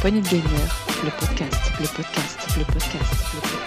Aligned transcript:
poignée 0.00 0.20
de 0.20 0.36
le 0.36 1.10
podcast, 1.18 1.72
le 1.80 1.86
podcast, 1.86 2.38
le 2.58 2.64
podcast, 2.64 3.08
le 3.34 3.40
podcast. 3.40 3.66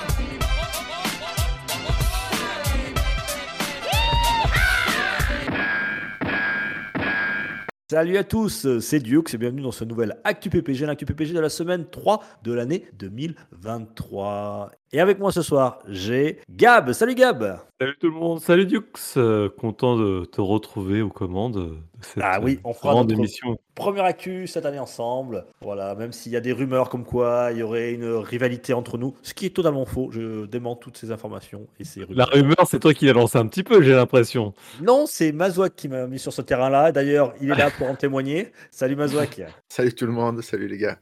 Salut 7.92 8.18
à 8.18 8.24
tous, 8.24 8.80
c'est 8.80 9.00
Duke 9.00 9.34
et 9.34 9.38
bienvenue 9.38 9.64
dans 9.64 9.72
ce 9.72 9.84
nouvel 9.84 10.18
Actu 10.24 10.50
PPG, 10.50 10.86
l'Actu 10.86 11.06
PPG 11.06 11.34
de 11.34 11.40
la 11.40 11.50
semaine 11.50 11.86
3 11.90 12.24
de 12.44 12.54
l'année 12.54 12.88
2023. 13.00 14.72
Et 14.92 15.00
avec 15.00 15.20
moi 15.20 15.32
ce 15.32 15.44
soir, 15.44 15.80
j'ai 15.88 16.40
Gab. 16.50 16.94
Salut 16.94 17.14
Gab 17.14 17.60
Salut 17.80 17.96
tout 18.00 18.08
le 18.08 18.14
monde, 18.16 18.40
salut 18.42 18.66
Dux, 18.66 18.82
Euh, 19.18 19.48
content 19.48 19.96
de 19.96 20.26
te 20.26 20.42
retrouver 20.42 21.04
aux 21.04 21.10
commandes 21.10 21.54
de 21.54 21.76
cette 22.02 22.24
Ah 22.26 22.40
oui, 22.42 22.60
on 22.64 22.74
fera 22.74 22.94
grande 22.94 23.12
émission. 23.12 23.60
première 23.76 24.04
actu 24.06 24.48
cette 24.48 24.66
année 24.66 24.80
ensemble. 24.80 25.46
Voilà, 25.62 25.94
même 25.94 26.12
s'il 26.12 26.32
y 26.32 26.36
a 26.36 26.42
des 26.42 26.54
rumeurs 26.54 26.90
comme 26.90 27.06
quoi 27.06 27.50
il 27.52 27.60
y 27.60 27.64
aurait 27.64 27.94
une 27.94 28.16
rivalité 28.16 28.74
entre 28.74 28.98
nous, 28.98 29.14
ce 29.22 29.36
qui 29.36 29.46
est 29.46 29.56
totalement 29.56 29.86
faux. 29.86 30.10
Je 30.12 30.48
dément 30.48 30.76
toutes 30.76 30.98
ces 30.98 31.12
informations 31.12 31.68
et 31.80 31.84
ces 31.84 32.00
La 32.00 32.06
rumeurs. 32.26 32.30
rumeur, 32.32 32.68
c'est 32.68 32.80
toi 32.80 32.94
qui 32.96 33.06
l'as 33.06 33.14
lancé 33.14 33.38
un 33.38 33.46
petit 33.46 33.64
peu, 33.64 33.84
j'ai 33.84 33.94
l'impression. 33.94 34.56
Non, 34.82 35.06
c'est 35.06 35.32
Mazouak 35.32 35.76
qui 35.76 35.88
m'a 35.88 36.08
mis 36.08 36.18
sur 36.20 36.34
ce 36.34 36.42
terrain-là. 36.42 36.92
D'ailleurs, 36.92 37.34
il 37.40 37.52
est 37.52 37.56
là 37.56 37.70
pour 37.78 37.88
en 37.88 37.96
témoigner. 37.96 38.52
Salut 38.72 38.96
Mazouak, 38.96 39.40
Salut 39.70 39.94
tout 39.94 40.08
le 40.08 40.14
monde, 40.14 40.42
salut 40.42 40.68
les 40.68 40.78
gars. 40.80 40.98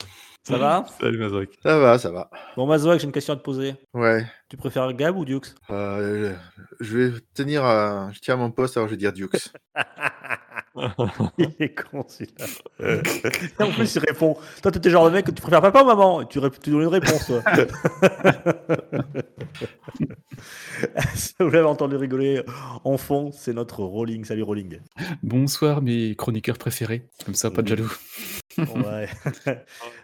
Ça 0.47 0.57
va? 0.57 0.85
Salut 0.99 1.17
Mazouak. 1.17 1.49
Ça 1.61 1.77
va, 1.79 1.97
ça 1.97 2.11
va. 2.11 2.29
Bon 2.55 2.65
Mazouak, 2.65 2.99
j'ai 2.99 3.05
une 3.05 3.11
question 3.11 3.33
à 3.33 3.37
te 3.37 3.41
poser. 3.41 3.75
Ouais. 3.93 4.25
Tu 4.49 4.55
préfères 4.57 4.91
Gab 4.93 5.17
ou 5.17 5.25
Dux 5.25 5.41
Euh, 5.69 6.33
je 6.79 6.97
vais 6.97 7.19
tenir 7.33 7.63
à... 7.65 8.09
Je 8.13 8.19
tiens 8.19 8.35
à 8.35 8.37
mon 8.37 8.51
poste, 8.51 8.77
alors 8.77 8.87
je 8.87 8.93
vais 8.93 8.97
dire 8.97 9.11
Dukes. 9.13 9.51
Il 11.37 11.53
est 11.59 11.73
con 11.73 12.05
celui-là. 12.07 12.45
Et 13.59 13.63
en 13.63 13.71
plus, 13.71 13.95
il 13.95 13.99
répond. 13.99 14.37
Toi, 14.61 14.71
t'es 14.71 14.79
le 14.83 14.89
genre 14.89 15.05
de 15.05 15.11
mec 15.11 15.25
que 15.25 15.31
tu 15.31 15.41
préfères 15.41 15.61
papa 15.61 15.81
ou 15.81 15.85
maman 15.85 16.21
Et 16.21 16.27
tu, 16.27 16.39
tu 16.61 16.69
donnes 16.69 16.81
une 16.81 16.87
réponse, 16.87 17.27
toi. 17.27 17.41
Vous 21.39 21.49
l'avez 21.49 21.67
entendu 21.67 21.95
rigoler 21.95 22.43
en 22.83 22.97
fond, 22.97 23.31
c'est 23.31 23.53
notre 23.53 23.83
Rolling. 23.83 24.25
Salut 24.25 24.43
Rolling. 24.43 24.79
Bonsoir 25.23 25.81
mes 25.81 26.15
chroniqueurs 26.15 26.57
préférés, 26.57 27.07
comme 27.25 27.33
ça 27.33 27.49
pas 27.49 27.61
de 27.61 27.67
jaloux. 27.67 27.91
Ouais. 28.57 29.07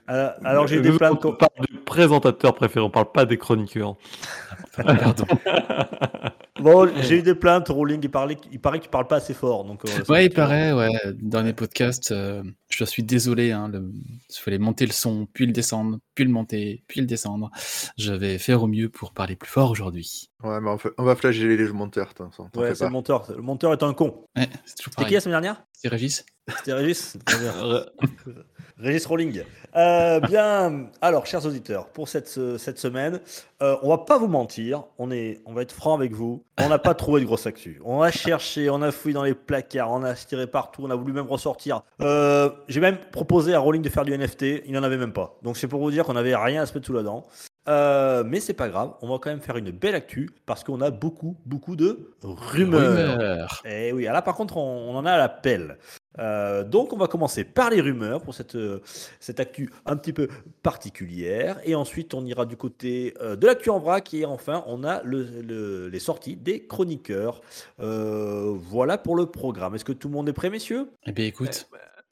Euh, 0.10 0.32
Alors, 0.44 0.68
j'ai 0.68 0.80
eu 0.80 0.82
des 0.82 0.92
plaintes. 0.92 1.24
On 1.24 1.32
parle 1.32 1.66
du 1.70 1.78
présentateur 1.78 2.54
préféré, 2.54 2.86
on 2.86 2.90
parle 2.90 3.10
pas 3.14 3.24
des 3.24 3.38
chroniqueurs. 3.38 3.96
Pardon. 4.76 5.26
Bon, 6.60 6.88
j'ai 7.02 7.18
eu 7.18 7.22
des 7.24 7.34
plaintes, 7.34 7.70
Rolling. 7.70 8.00
Il, 8.04 8.12
parlait... 8.12 8.38
il 8.52 8.60
paraît 8.60 8.80
que 8.80 8.84
tu 8.84 8.90
parles 8.90 9.08
pas 9.08 9.16
assez 9.16 9.34
fort. 9.34 9.66
Donc, 9.66 9.84
euh, 9.86 10.04
Ouais, 10.08 10.28
il 10.28 10.30
paraît, 10.30 10.72
ouais, 10.72 10.90
dans 11.20 11.42
les 11.42 11.54
podcasts, 11.54 12.12
euh, 12.12 12.44
je 12.70 12.86
suis 12.86 13.04
désolé, 13.04 13.52
hein, 13.52 13.70
le... 13.70 13.92
il 14.30 14.36
fallait 14.36 14.60
monter 14.60 14.86
le 14.86 14.92
son, 14.92 15.28
puis 15.34 15.48
le 15.48 15.52
descendre, 15.52 15.98
puis 16.16 16.26
le 16.26 16.32
monter, 16.32 16.84
puis 16.88 17.00
le 17.02 17.08
descendre. 17.08 17.50
Je 17.98 18.14
vais 18.14 18.38
faire 18.38 18.64
au 18.64 18.68
mieux 18.68 18.90
pour 18.90 19.12
parler 19.14 19.36
plus 19.36 19.50
fort 19.50 19.72
aujourd'hui. 19.72 20.30
Ouais, 20.44 20.60
mais 20.62 20.70
on, 20.70 20.78
fait- 20.78 20.92
on 20.98 21.04
va 21.04 21.16
flageller 21.16 21.58
les 21.58 21.72
monteurs, 21.72 22.14
Ouais, 22.56 22.76
c'est 22.76 22.84
le 22.86 22.90
monteur. 22.92 23.26
Le 23.36 23.42
monteur 23.42 23.72
est 23.74 23.84
un 23.84 23.94
con. 23.94 24.26
Ouais, 24.36 24.48
c'est 24.66 24.76
toujours 24.76 24.94
C'était 24.98 25.08
qui 25.08 25.14
la 25.16 25.22
semaine 25.22 25.34
dernière 25.42 25.64
C'est 25.72 25.88
Régis 25.88 26.26
C'était 26.58 26.74
Régis 26.74 27.18
Régis 28.78 29.06
Rolling. 29.06 29.44
Euh, 29.76 30.20
bien, 30.20 30.88
alors, 31.02 31.26
chers 31.26 31.46
auditeurs, 31.46 31.90
pour 31.90 32.10
cette, 32.10 32.28
ce- 32.28 32.58
cette 32.58 32.80
semaine, 32.80 33.22
euh, 33.62 33.78
on 33.84 33.90
va 33.90 34.00
pas 34.00 34.18
vous 34.18 34.28
mentir, 34.28 34.84
on, 34.98 35.12
est, 35.12 35.42
on 35.46 35.54
va 35.54 35.62
être 35.62 35.72
franc 35.72 35.94
avec 35.96 36.12
vous, 36.12 36.44
on 36.60 36.68
n'a 36.70 36.80
pas 36.80 36.94
trouvé 36.96 37.22
de 37.22 37.26
grosse 37.26 37.46
actu. 37.46 37.80
On 37.86 38.02
a 38.02 38.12
cherché, 38.12 38.70
on 38.70 38.82
a 38.82 38.92
fouillé 38.92 39.14
dans 39.14 39.24
les 39.24 39.36
placards, 39.36 39.92
on 39.92 40.04
a 40.04 40.14
tiré 40.16 40.48
partout, 40.48 40.82
on 40.84 40.90
a 40.90 40.96
voulu 40.96 41.14
même 41.14 41.28
ressortir. 41.28 41.82
Euh, 42.02 42.50
J'ai 42.68 42.82
même 42.82 42.98
proposé 43.12 43.54
à 43.54 43.60
Rolling 43.60 43.82
de 43.84 43.90
faire 43.90 44.04
du 44.06 44.18
NFT, 44.18 44.64
il 44.66 44.74
n'en 44.74 44.84
avait 44.84 44.98
même 44.98 45.14
pas. 45.14 45.38
Donc 45.44 45.56
c'est 45.58 45.68
pour 45.68 45.80
vous 45.80 45.92
dire 45.92 46.03
qu'on 46.06 46.14
n'avait 46.14 46.36
rien 46.36 46.62
à 46.64 46.66
se 46.66 46.74
mettre 46.74 46.86
sous 46.86 46.94
la 46.94 47.04
dent. 47.04 47.26
Euh, 47.70 48.26
mais 48.26 48.42
c'est 48.42 48.54
pas 48.54 48.68
grave, 48.68 48.92
on 49.02 49.08
va 49.08 49.20
quand 49.20 49.30
même 49.30 49.40
faire 49.40 49.56
une 49.56 49.72
belle 49.72 49.96
actu 49.96 50.30
parce 50.46 50.66
qu'on 50.66 50.82
a 50.82 50.92
beaucoup, 50.92 51.38
beaucoup 51.46 51.78
de 51.78 52.12
rumeurs. 52.22 53.14
Rumeur. 53.14 53.62
Eh 53.64 53.94
oui, 53.94 54.04
là 54.04 54.22
par 54.22 54.36
contre, 54.36 54.58
on, 54.58 54.90
on 54.92 54.98
en 54.98 55.06
a 55.06 55.14
à 55.14 55.18
la 55.18 55.30
pelle. 55.30 55.78
Euh, 56.20 56.66
donc 56.66 56.92
on 56.92 56.98
va 56.98 57.08
commencer 57.08 57.46
par 57.46 57.70
les 57.70 57.80
rumeurs 57.80 58.22
pour 58.22 58.34
cette, 58.34 58.56
euh, 58.56 58.82
cette 59.22 59.40
actu 59.40 59.70
un 59.86 59.96
petit 59.96 60.12
peu 60.12 60.28
particulière. 60.62 61.58
Et 61.64 61.76
ensuite, 61.76 62.14
on 62.14 62.26
ira 62.26 62.46
du 62.46 62.58
côté 62.58 63.14
euh, 63.22 63.38
de 63.38 63.48
l'actu 63.48 63.70
en 63.70 63.80
vrac. 63.80 64.14
Et 64.14 64.26
enfin, 64.26 64.66
on 64.68 64.84
a 64.84 65.02
le- 65.04 65.24
le- 65.42 65.88
les 65.88 66.00
sorties 66.00 66.36
des 66.36 66.66
chroniqueurs. 66.66 67.42
Euh, 67.80 68.52
voilà 68.56 68.98
pour 68.98 69.16
le 69.16 69.28
programme. 69.28 69.76
Est-ce 69.76 69.86
que 69.86 69.94
tout 69.94 70.10
le 70.10 70.14
monde 70.14 70.28
est 70.28 70.34
prêt, 70.34 70.50
messieurs? 70.50 70.88
Eh 71.06 71.14
bien 71.14 71.26
écoute, 71.26 71.70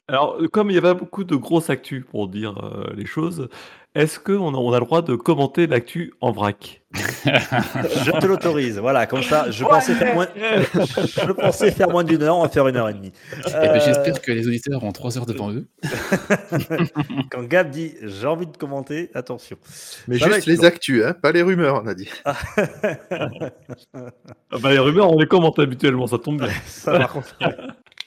Alors, 0.08 0.38
comme 0.50 0.70
il 0.70 0.74
y 0.74 0.78
a 0.78 0.82
pas 0.82 0.94
beaucoup 0.94 1.24
de 1.24 1.36
grosses 1.36 1.70
actus 1.70 2.04
pour 2.10 2.28
dire 2.28 2.56
euh, 2.64 2.92
les 2.94 3.06
choses, 3.06 3.48
est-ce 3.94 4.18
qu'on 4.18 4.54
a, 4.54 4.56
on 4.56 4.72
a 4.72 4.78
le 4.80 4.84
droit 4.86 5.02
de 5.02 5.14
commenter 5.16 5.66
l'actu 5.66 6.14
en 6.20 6.32
vrac 6.32 6.80
Je 7.24 8.10
te 8.20 8.26
l'autorise. 8.26 8.78
Voilà, 8.78 9.06
comme 9.06 9.22
ça, 9.22 9.50
je 9.50 9.64
pensais 9.64 9.94
faire 9.94 10.14
moins, 10.14 10.28
je 10.36 11.32
pensais 11.32 11.70
faire 11.70 11.88
moins 11.88 12.04
d'une 12.04 12.22
heure. 12.22 12.36
On 12.36 12.42
va 12.42 12.48
faire 12.50 12.68
une 12.68 12.76
heure 12.76 12.88
et 12.90 12.94
demie. 12.94 13.12
eh 13.46 13.50
ben, 13.50 13.76
Euh, 13.76 13.80
j'espère 13.84 14.20
que 14.20 14.32
les 14.32 14.46
auditeurs 14.46 14.82
ont 14.84 14.92
trois 14.92 15.16
heures 15.16 15.24
devant 15.26 15.50
eux. 15.52 15.66
Quand 17.30 17.42
Gab 17.44 17.70
dit 17.70 17.94
j'ai 18.02 18.26
envie 18.26 18.46
de 18.46 18.56
commenter, 18.56 19.10
attention. 19.14 19.56
Mais 20.08 20.18
Ça 20.18 20.30
juste 20.30 20.46
les 20.46 20.64
actus, 20.64 21.02
hein, 21.04 21.14
pas 21.14 21.32
les 21.32 21.42
rumeurs, 21.42 21.82
on 21.82 21.86
a 21.86 21.94
dit. 21.94 22.10
Ah 22.24 22.36
bah, 24.60 24.70
Les 24.72 24.78
rumeurs, 24.78 25.10
on 25.10 25.18
les 25.18 25.26
commente 25.26 25.58
habituellement, 25.58 26.06
ça 26.06 26.18
tombe 26.18 26.42
bien. 26.42 26.52
Ça, 26.66 26.98
par 26.98 27.12
contre, 27.12 27.36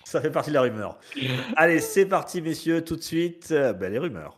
ça 0.03 0.21
fait 0.21 0.29
partie 0.31 0.49
de 0.51 0.55
la 0.55 0.61
rumeur. 0.61 0.97
Allez, 1.55 1.79
c'est 1.79 2.05
parti, 2.05 2.41
messieurs, 2.41 2.83
tout 2.83 2.95
de 2.95 3.01
suite. 3.03 3.49
euh, 3.51 3.73
ben, 3.73 3.91
les 3.91 3.99
rumeurs. 3.99 4.37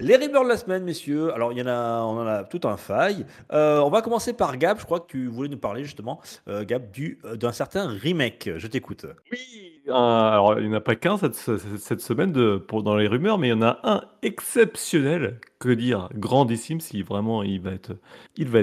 Les 0.00 0.16
rumeurs 0.16 0.44
de 0.44 0.48
la 0.48 0.56
semaine, 0.56 0.82
messieurs. 0.82 1.32
Alors, 1.34 1.52
il 1.52 1.58
y 1.58 1.62
en 1.62 1.66
a, 1.66 2.00
on 2.02 2.18
en 2.18 2.26
a 2.26 2.44
tout 2.44 2.60
un 2.64 2.78
faille. 2.78 3.26
Euh, 3.52 3.80
on 3.80 3.90
va 3.90 4.00
commencer 4.00 4.32
par 4.32 4.56
Gab. 4.56 4.78
Je 4.80 4.86
crois 4.86 5.00
que 5.00 5.08
tu 5.08 5.26
voulais 5.26 5.50
nous 5.50 5.58
parler 5.58 5.84
justement, 5.84 6.20
euh, 6.48 6.64
Gab, 6.64 6.84
euh, 6.98 7.36
d'un 7.36 7.52
certain 7.52 7.86
remake. 7.86 8.48
Je 8.56 8.66
t'écoute. 8.66 9.04
Oui, 9.30 9.82
alors 9.88 10.58
il 10.58 10.68
n'y 10.68 10.74
en 10.74 10.78
a 10.78 10.80
pas 10.80 10.94
qu'un 10.94 11.18
cette, 11.18 12.00
semaine 12.00 12.32
de, 12.32 12.56
pour, 12.56 12.82
dans 12.82 12.96
les 12.96 13.08
rumeurs, 13.08 13.36
mais 13.36 13.48
il 13.48 13.50
y 13.50 13.54
en 13.54 13.62
a 13.62 13.78
un 13.82 14.02
exceptionnel, 14.22 15.38
que 15.58 15.68
dire, 15.68 16.08
grandissime 16.14 16.80
si 16.80 17.02
vraiment 17.02 17.42
il 17.42 17.60
va 17.60 17.72
être, 17.72 17.92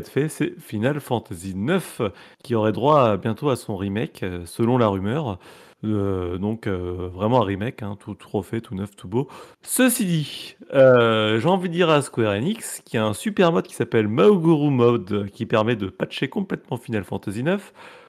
fait, 0.09 0.29
c'est 0.29 0.59
Final 0.59 0.99
Fantasy 0.99 1.51
IX 1.51 2.11
qui 2.43 2.55
aurait 2.55 2.71
droit 2.71 3.17
bientôt 3.17 3.51
à 3.51 3.55
son 3.55 3.77
remake, 3.77 4.25
selon 4.45 4.79
la 4.79 4.87
rumeur. 4.87 5.37
Euh, 5.83 6.39
donc 6.39 6.65
euh, 6.65 7.09
vraiment 7.13 7.41
un 7.41 7.45
remake, 7.45 7.83
hein, 7.83 7.97
tout, 7.99 8.15
tout 8.15 8.29
refait, 8.29 8.61
tout 8.61 8.73
neuf, 8.73 8.95
tout 8.95 9.07
beau. 9.07 9.27
Ceci 9.61 10.05
dit, 10.05 10.55
euh, 10.73 11.39
j'ai 11.39 11.47
envie 11.47 11.69
de 11.69 11.73
dire 11.73 11.89
à 11.89 12.01
Square 12.01 12.33
Enix 12.33 12.81
qu'il 12.83 12.99
y 12.99 13.01
a 13.01 13.05
un 13.05 13.13
super 13.13 13.51
mode 13.51 13.67
qui 13.67 13.75
s'appelle 13.75 14.07
Mauguru 14.07 14.71
Mode 14.71 15.29
qui 15.31 15.45
permet 15.45 15.75
de 15.75 15.87
patcher 15.87 16.29
complètement 16.29 16.77
Final 16.77 17.03
Fantasy 17.03 17.41
IX 17.41 17.61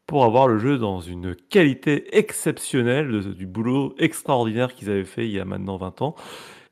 pour 0.06 0.24
avoir 0.24 0.48
le 0.48 0.58
jeu 0.58 0.78
dans 0.78 1.00
une 1.00 1.36
qualité 1.36 2.16
exceptionnelle, 2.16 3.34
du 3.34 3.46
boulot 3.46 3.94
extraordinaire 3.98 4.74
qu'ils 4.74 4.88
avaient 4.88 5.04
fait 5.04 5.26
il 5.26 5.32
y 5.32 5.38
a 5.38 5.44
maintenant 5.44 5.76
20 5.76 6.00
ans, 6.00 6.14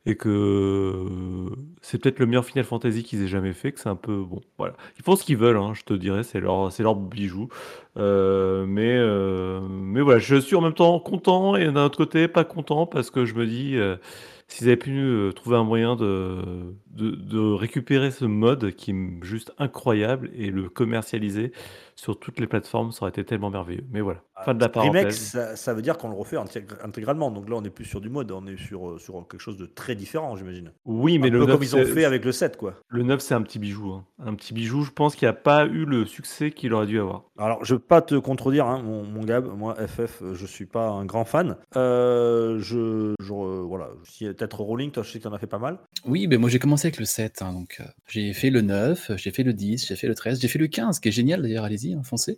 et 0.07 0.15
que 0.15 1.49
c'est 1.81 2.01
peut-être 2.01 2.19
le 2.19 2.25
meilleur 2.27 2.45
Final 2.45 2.63
Fantasy 2.63 3.03
qu'ils 3.03 3.23
aient 3.23 3.27
jamais 3.27 3.51
fait, 3.51 3.73
que 3.73 3.79
c'est 3.81 3.89
un 3.89 3.97
peu 3.97 4.23
bon, 4.23 4.39
voilà. 4.57 4.73
Ils 4.97 5.03
font 5.03 5.17
ce 5.17 5.25
qu'ils 5.25 5.35
veulent, 5.35 5.57
hein, 5.57 5.73
je 5.73 5.83
te 5.83 5.93
dirais, 5.93 6.23
c'est 6.23 6.39
leur, 6.39 6.71
c'est 6.71 6.81
leur 6.81 6.95
bijou. 6.95 7.49
Euh, 7.97 8.65
mais, 8.65 8.95
euh, 8.95 9.59
mais 9.69 9.99
voilà, 9.99 10.19
je 10.19 10.37
suis 10.37 10.55
en 10.55 10.61
même 10.61 10.73
temps 10.73 10.97
content 11.01 11.57
et 11.57 11.65
d'un 11.65 11.85
autre 11.85 11.97
côté 11.97 12.29
pas 12.29 12.45
content 12.45 12.85
parce 12.85 13.11
que 13.11 13.25
je 13.25 13.33
me 13.35 13.45
dis, 13.45 13.75
euh, 13.75 13.97
s'ils 14.47 14.67
avaient 14.67 14.77
pu 14.77 14.97
euh, 14.97 15.33
trouver 15.33 15.57
un 15.57 15.65
moyen 15.65 15.97
de, 15.97 16.73
de 16.95 17.39
récupérer 17.53 18.09
ce 18.11 18.23
mode 18.23 18.71
qui 18.75 18.91
est 18.91 19.23
juste 19.23 19.51
incroyable 19.57 20.31
et 20.37 20.51
le 20.51 20.69
commercialiser 20.69 21.51
sur 21.99 22.17
toutes 22.19 22.39
les 22.39 22.47
plateformes, 22.47 22.91
ça 22.91 22.99
aurait 23.01 23.09
été 23.09 23.25
tellement 23.25 23.49
merveilleux. 23.49 23.83
Mais 23.91 24.01
voilà, 24.01 24.21
fin 24.45 24.53
de 24.53 24.61
la 24.61 24.67
Remake, 24.67 24.93
parenthèse. 24.93 25.17
ça, 25.19 25.55
ça 25.55 25.73
veut 25.73 25.81
dire 25.81 25.97
qu'on 25.97 26.09
le 26.09 26.15
refait 26.15 26.37
intég- 26.37 26.71
intégralement. 26.83 27.31
Donc 27.31 27.49
là, 27.49 27.55
on 27.57 27.61
n'est 27.61 27.69
plus 27.71 27.85
sur 27.85 27.99
du 28.01 28.09
mode, 28.09 28.31
on 28.31 28.45
est 28.47 28.55
sur, 28.57 28.91
euh, 28.91 28.99
sur 28.99 29.13
quelque 29.27 29.41
chose 29.41 29.57
de 29.57 29.65
très 29.65 29.95
différent, 29.95 30.35
j'imagine. 30.35 30.71
Oui, 30.85 31.17
mais 31.19 31.27
Un 31.27 31.31
le 31.31 31.39
peu 31.39 31.45
9, 31.47 31.55
comme 31.55 31.63
ils 31.63 31.75
ont 31.75 31.79
c'est- 31.79 31.85
fait 31.93 32.05
avec 32.05 32.23
le 32.23 32.31
7, 32.31 32.55
quoi. 32.55 32.75
le 32.87 33.03
9, 33.03 33.19
c'est 33.19 33.33
un 33.33 33.41
petit 33.41 33.59
bijou. 33.59 33.91
hein. 33.93 34.05
Un 34.23 34.35
petit 34.35 34.53
bijou, 34.53 34.83
je 34.83 34.91
pense 34.91 35.15
qu'il 35.15 35.27
n'a 35.27 35.33
pas 35.33 35.65
eu 35.65 35.85
le 35.85 36.05
succès 36.05 36.51
qu'il 36.51 36.71
aurait 36.73 36.85
dû 36.87 36.99
avoir. 36.99 37.23
Alors, 37.37 37.65
je 37.65 37.73
ne 37.73 37.79
veux 37.79 37.83
pas 37.83 38.01
te 38.01 38.15
contredire, 38.15 38.65
hein, 38.67 38.81
mon, 38.83 39.03
mon 39.03 39.23
Gab. 39.23 39.45
Moi, 39.57 39.75
FF, 39.75 40.21
je 40.33 40.45
suis 40.45 40.65
pas 40.67 40.87
un 40.89 41.05
grand 41.05 41.25
fan. 41.25 41.57
Euh, 41.75 42.57
je, 42.59 43.13
je- 43.19 43.33
euh, 43.33 43.61
voilà, 43.67 43.89
si 44.03 44.25
peut-être 44.25 44.59
Rolling, 44.61 44.91
toi, 44.91 45.01
je 45.03 45.11
sais 45.11 45.17
que 45.19 45.23
tu 45.23 45.27
en 45.29 45.33
as 45.33 45.39
fait 45.39 45.47
pas 45.47 45.57
mal. 45.59 45.79
Oui, 46.05 46.27
ben 46.27 46.39
moi 46.39 46.49
j'ai 46.49 46.59
commencé 46.59 46.87
avec 46.87 46.99
le 46.99 47.05
7, 47.05 47.41
hein, 47.41 47.53
donc 47.53 47.77
euh, 47.79 47.83
j'ai 48.07 48.33
fait 48.33 48.49
le 48.49 48.61
9, 48.61 49.11
j'ai 49.15 49.31
fait 49.31 49.43
le 49.43 49.53
10, 49.53 49.87
j'ai 49.87 49.95
fait 49.95 50.07
le 50.07 50.15
13, 50.15 50.39
j'ai 50.39 50.47
fait 50.47 50.59
le 50.59 50.67
15, 50.67 50.99
qui 50.99 51.09
est 51.09 51.11
génial 51.11 51.41
d'ailleurs, 51.41 51.63
allez-y, 51.65 51.86
hein, 51.93 52.03
foncez. 52.03 52.37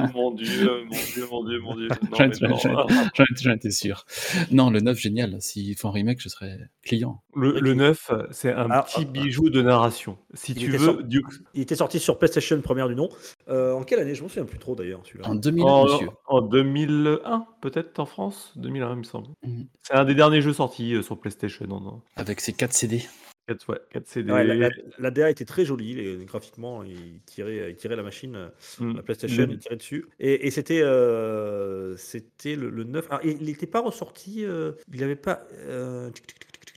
Oh 0.00 0.04
mon 0.14 0.30
dieu, 0.30 0.84
mon 0.84 0.96
dieu, 1.12 1.26
mon 1.28 1.44
dieu, 1.44 1.58
mon 1.60 1.74
dieu. 1.74 1.88
Non, 1.88 2.16
J'en 2.16 3.52
étais- 3.54 3.70
sûr. 3.72 4.04
Non, 4.52 4.70
le 4.70 4.78
9, 4.78 4.96
génial. 4.96 5.42
S'ils 5.42 5.74
font 5.76 5.88
un 5.88 5.92
remake, 5.92 6.20
je 6.20 6.28
serais 6.28 6.56
client. 6.84 7.20
Le, 7.34 7.58
le 7.58 7.74
9, 7.74 8.12
c'est 8.30 8.52
un 8.52 8.68
Ah, 8.70 8.84
petit 8.84 9.00
ah, 9.00 9.04
bijou 9.10 9.50
de 9.50 9.60
narration. 9.60 10.16
Si 10.34 10.52
Il 10.52 10.58
tu 10.58 10.68
était 10.68 10.76
veux, 10.76 10.84
sorti- 10.86 11.04
Duke, 11.04 11.26
Il 11.54 11.62
était 11.62 11.74
sorti 11.74 11.98
sur 11.98 12.16
PlayStation 12.16 12.60
première 12.60 12.88
du 12.88 12.94
nom. 12.94 13.08
Euh, 13.48 13.72
en 13.72 13.82
quelle 13.82 13.98
année? 13.98 14.14
Je 14.14 14.22
me 14.22 14.28
souviens 14.28 14.44
plus 14.44 14.60
trop 14.60 14.76
d'ailleurs 14.76 15.00
celui-là. 15.04 15.28
En 15.28 15.34
2000, 15.34 15.64
en, 15.64 15.84
monsieur. 15.86 16.08
en 16.28 16.42
2001, 16.42 17.46
peut-être 17.60 17.98
en 17.98 18.06
France? 18.06 18.52
2001, 18.54 18.92
il 18.92 18.98
me 18.98 19.02
semble. 19.02 19.26
Mhm. 19.44 19.66
C'est 19.82 19.94
un 19.94 20.04
des 20.04 20.14
derniers 20.14 20.42
jeux 20.42 20.52
sortis 20.52 20.94
euh, 20.94 21.02
sur 21.02 21.18
PlayStation. 21.18 21.66
En 21.72 22.02
Avec 22.14 22.40
ses 22.40 22.52
4 22.52 22.72
CD. 22.72 23.02
4, 23.48 23.68
ouais, 23.70 23.78
4 23.90 24.06
CD. 24.06 24.32
Ouais, 24.32 24.44
la, 24.44 24.54
la- 24.54 24.68
la 24.98 25.10
DA 25.10 25.30
était 25.30 25.44
très 25.44 25.64
jolie, 25.64 25.94
les- 25.94 26.24
graphiquement, 26.24 26.84
il 26.84 27.20
tirait, 27.26 27.70
il 27.70 27.76
tirait 27.76 27.96
la 27.96 28.02
machine, 28.02 28.36
euh, 28.36 28.48
Mm. 28.80 28.96
la 28.96 29.02
PlayStation, 29.02 29.46
il 29.50 29.58
tirait 29.58 29.76
dessus. 29.76 30.04
Et, 30.20 30.46
et 30.46 30.50
c'était 30.50 30.80
euh, 30.82 31.96
c'était 31.96 32.54
le, 32.56 32.70
le 32.70 32.84
9. 32.84 33.06
Alors, 33.10 33.24
il 33.24 33.42
n'était 33.44 33.66
pas 33.66 33.80
ressorti, 33.80 34.44
euh, 34.44 34.72
il 34.92 35.00
n'avait 35.00 35.16
pas. 35.16 35.42
euh. 35.66 36.10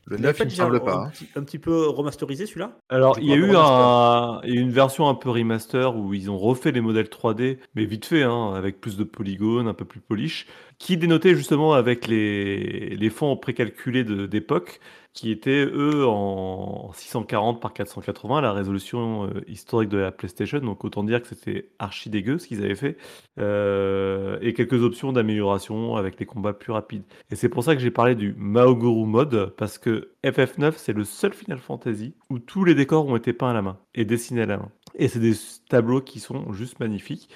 Le 0.06 0.18
Il 0.18 0.24
9, 0.24 0.30
avait 0.32 0.46
il 0.46 0.50
déjà 0.50 0.64
semble 0.64 0.78
un, 0.78 0.80
pas. 0.80 0.96
Un 0.96 1.04
hein. 1.06 1.10
petit, 1.14 1.28
un 1.36 1.44
petit 1.44 1.60
peu 1.60 1.88
remasterisé 1.88 2.48
celui-là? 2.48 2.76
Alors, 2.90 3.20
il 3.20 3.30
y 3.30 3.34
a 3.34 3.36
eu 3.36 3.52
un- 3.56 4.42
une 4.46 4.72
version 4.72 5.08
un 5.08 5.14
peu 5.14 5.30
remaster 5.30 5.96
où 5.96 6.14
ils 6.16 6.32
ont 6.32 6.40
refait 6.40 6.72
les 6.72 6.82
modèles 6.82 7.08
3D, 7.08 7.60
mais 7.76 7.86
vite 7.86 8.06
fait, 8.06 8.24
hein, 8.24 8.54
avec 8.56 8.82
plus 8.82 8.98
de 8.98 9.04
polygones, 9.04 9.68
un 9.68 9.76
peu 9.76 9.86
plus 9.86 10.00
polish, 10.00 10.48
qui 10.80 10.98
dénotait 10.98 11.36
justement 11.36 11.74
avec 11.74 12.08
les, 12.08 12.96
les 12.96 13.10
fonds 13.12 13.38
précalculés 13.38 14.04
d'époque, 14.04 14.80
qui 15.14 15.32
étaient 15.32 15.66
eux 15.66 16.06
en 16.08 16.92
640 16.94 17.62
par 17.62 17.74
480, 17.74 18.42
la 18.42 18.54
résolution 18.54 19.26
euh, 19.26 19.42
historique 19.48 19.90
de 19.90 19.98
la 19.98 20.12
PlayStation. 20.12 20.60
Donc 20.60 20.86
autant 20.86 21.04
dire 21.04 21.22
que 21.22 21.28
c'était 21.28 21.70
archi 21.80 22.10
dégueu 22.10 22.38
ce 22.38 22.48
qu'ils 22.48 22.64
avaient 22.64 22.76
fait, 22.76 22.98
Euh, 23.40 24.38
et 24.42 24.54
quelques 24.54 24.84
options 24.84 25.12
d'amélioration 25.14 25.96
avec 25.96 26.20
les 26.20 26.26
combats 26.26 26.54
plus 26.54 26.72
rapides. 26.72 27.04
Et 27.32 27.36
c'est 27.36 27.50
pour 27.50 27.64
ça 27.64 27.76
que 27.76 27.82
j'ai 27.82 27.92
parlé 27.92 28.16
du 28.16 28.34
Maogoru 28.38 29.06
mode, 29.06 29.54
parce 29.58 29.78
que 29.78 30.12
FF9, 30.24 30.74
c'est 30.78 30.94
le 30.94 31.04
seul 31.04 31.34
Final 31.34 31.60
Fantasy 31.60 32.16
où 32.30 32.40
tous 32.40 32.64
les 32.66 32.76
décors 32.76 33.06
ont 33.08 33.16
été 33.16 33.34
peints 33.34 33.50
à 33.52 33.54
la 33.54 33.62
main 33.62 33.80
et 33.96 34.06
dessinés 34.06 34.44
à 34.44 34.46
la 34.46 34.58
main. 34.58 34.72
Et 34.96 35.08
c'est 35.08 35.20
des 35.20 35.34
tableaux 35.70 36.02
qui 36.02 36.20
sont 36.20 36.52
juste 36.54 36.80
magnifiques. 36.80 37.30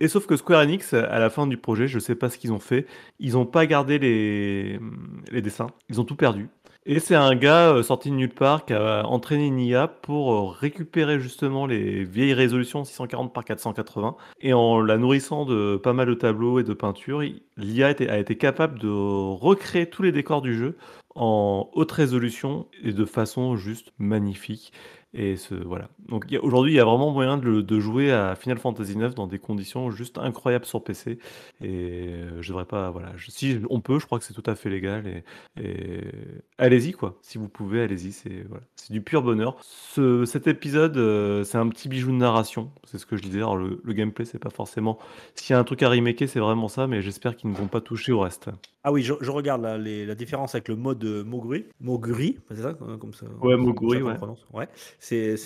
Et 0.00 0.08
sauf 0.08 0.26
que 0.26 0.36
Square 0.36 0.62
Enix, 0.62 0.94
à 0.94 1.18
la 1.18 1.30
fin 1.30 1.46
du 1.46 1.56
projet, 1.56 1.88
je 1.88 1.98
sais 1.98 2.14
pas 2.14 2.30
ce 2.30 2.38
qu'ils 2.38 2.52
ont 2.52 2.58
fait, 2.58 2.86
ils 3.18 3.36
ont 3.36 3.46
pas 3.46 3.66
gardé 3.66 3.98
les, 3.98 4.78
les 5.30 5.42
dessins, 5.42 5.68
ils 5.88 6.00
ont 6.00 6.04
tout 6.04 6.16
perdu. 6.16 6.48
Et 6.90 7.00
c'est 7.00 7.14
un 7.14 7.34
gars 7.34 7.74
euh, 7.74 7.82
sorti 7.82 8.08
de 8.08 8.14
nulle 8.14 8.32
part 8.32 8.64
qui 8.64 8.72
a 8.72 9.04
entraîné 9.04 9.46
une 9.46 9.60
IA 9.60 9.88
pour 9.88 10.32
euh, 10.32 10.48
récupérer 10.48 11.20
justement 11.20 11.66
les 11.66 12.02
vieilles 12.02 12.32
résolutions 12.32 12.82
640 12.82 13.34
par 13.34 13.44
480 13.44 14.16
et 14.40 14.54
en 14.54 14.80
la 14.80 14.96
nourrissant 14.96 15.44
de 15.44 15.76
pas 15.76 15.92
mal 15.92 16.08
de 16.08 16.14
tableaux 16.14 16.58
et 16.60 16.64
de 16.64 16.72
peintures, 16.72 17.20
l'IA 17.58 17.88
a 17.88 18.16
été 18.16 18.38
capable 18.38 18.78
de 18.78 18.88
recréer 18.88 19.90
tous 19.90 20.02
les 20.02 20.12
décors 20.12 20.40
du 20.40 20.56
jeu 20.56 20.78
en 21.14 21.68
haute 21.74 21.92
résolution 21.92 22.66
et 22.82 22.94
de 22.94 23.04
façon 23.04 23.56
juste 23.56 23.92
magnifique. 23.98 24.72
Et 25.14 25.36
ce, 25.36 25.54
voilà. 25.54 25.88
Donc 26.08 26.26
aujourd'hui, 26.42 26.72
il 26.72 26.76
y 26.76 26.80
a 26.80 26.84
vraiment 26.84 27.10
moyen 27.10 27.38
de, 27.38 27.80
jouer 27.80 28.12
à 28.12 28.36
Final 28.36 28.58
Fantasy 28.58 28.92
IX 28.92 29.14
dans 29.14 29.26
des 29.26 29.38
conditions 29.38 29.90
juste 29.90 30.18
incroyables 30.18 30.66
sur 30.66 30.84
PC. 30.84 31.18
Et 31.62 31.66
euh, 31.66 32.42
je 32.42 32.48
devrais 32.48 32.66
pas, 32.66 32.90
voilà. 32.90 33.12
si 33.28 33.58
on 33.70 33.80
peut, 33.80 33.98
je 33.98 34.06
crois 34.06 34.18
que 34.18 34.24
c'est 34.26 34.34
tout 34.34 34.42
à 34.44 34.54
fait 34.54 34.68
légal. 34.68 35.22
Et, 35.56 36.02
allez-y 36.58 36.92
quoi. 36.92 37.18
Si 37.22 37.38
vous 37.38 37.48
pouvez, 37.48 37.82
allez-y. 37.82 38.12
C'est 38.12 38.44
voilà, 38.48 38.64
du 38.90 39.00
pur 39.00 39.22
bonheur. 39.22 39.56
Ce, 39.62 40.26
cet 40.26 40.46
épisode, 40.46 40.98
euh, 40.98 41.42
c'est 41.42 41.58
un 41.58 41.68
petit 41.68 41.88
bijou 41.88 42.10
de 42.10 42.16
narration. 42.16 42.70
C'est 42.84 42.98
ce 42.98 43.06
que 43.06 43.16
je 43.16 43.22
disais. 43.22 43.38
Alors 43.38 43.56
le, 43.56 43.80
le 43.82 43.92
gameplay, 43.94 44.26
c'est 44.26 44.38
pas 44.38 44.50
forcément. 44.50 44.98
S'il 45.34 45.54
y 45.54 45.56
a 45.56 45.58
un 45.58 45.64
truc 45.64 45.82
à 45.82 45.88
remaker, 45.88 46.28
c'est 46.28 46.40
vraiment 46.40 46.68
ça. 46.68 46.86
Mais 46.86 47.00
j'espère 47.00 47.34
qu'ils 47.34 47.50
ne 47.50 47.56
vont 47.56 47.68
pas 47.68 47.80
toucher 47.80 48.12
au 48.12 48.20
reste. 48.20 48.50
Ah 48.88 48.90
oui, 48.92 49.02
je, 49.02 49.12
je 49.20 49.30
regarde 49.30 49.60
là, 49.60 49.76
les- 49.76 50.06
la 50.06 50.14
différence 50.14 50.54
avec 50.54 50.66
le 50.68 50.74
mode 50.74 51.04
euh, 51.04 51.22
Moguri. 51.22 51.66
Moguri, 51.78 52.38
c'est 52.48 52.62
ça 52.62 52.68
euh, 52.80 52.96
comme 52.96 53.12
ça 53.12 53.26
Ouais, 53.42 53.52
comme 53.54 53.66
Moguri, 53.66 54.00
ouais. 54.02 54.14
Ouais. 54.54 54.66
C'est 54.98 55.36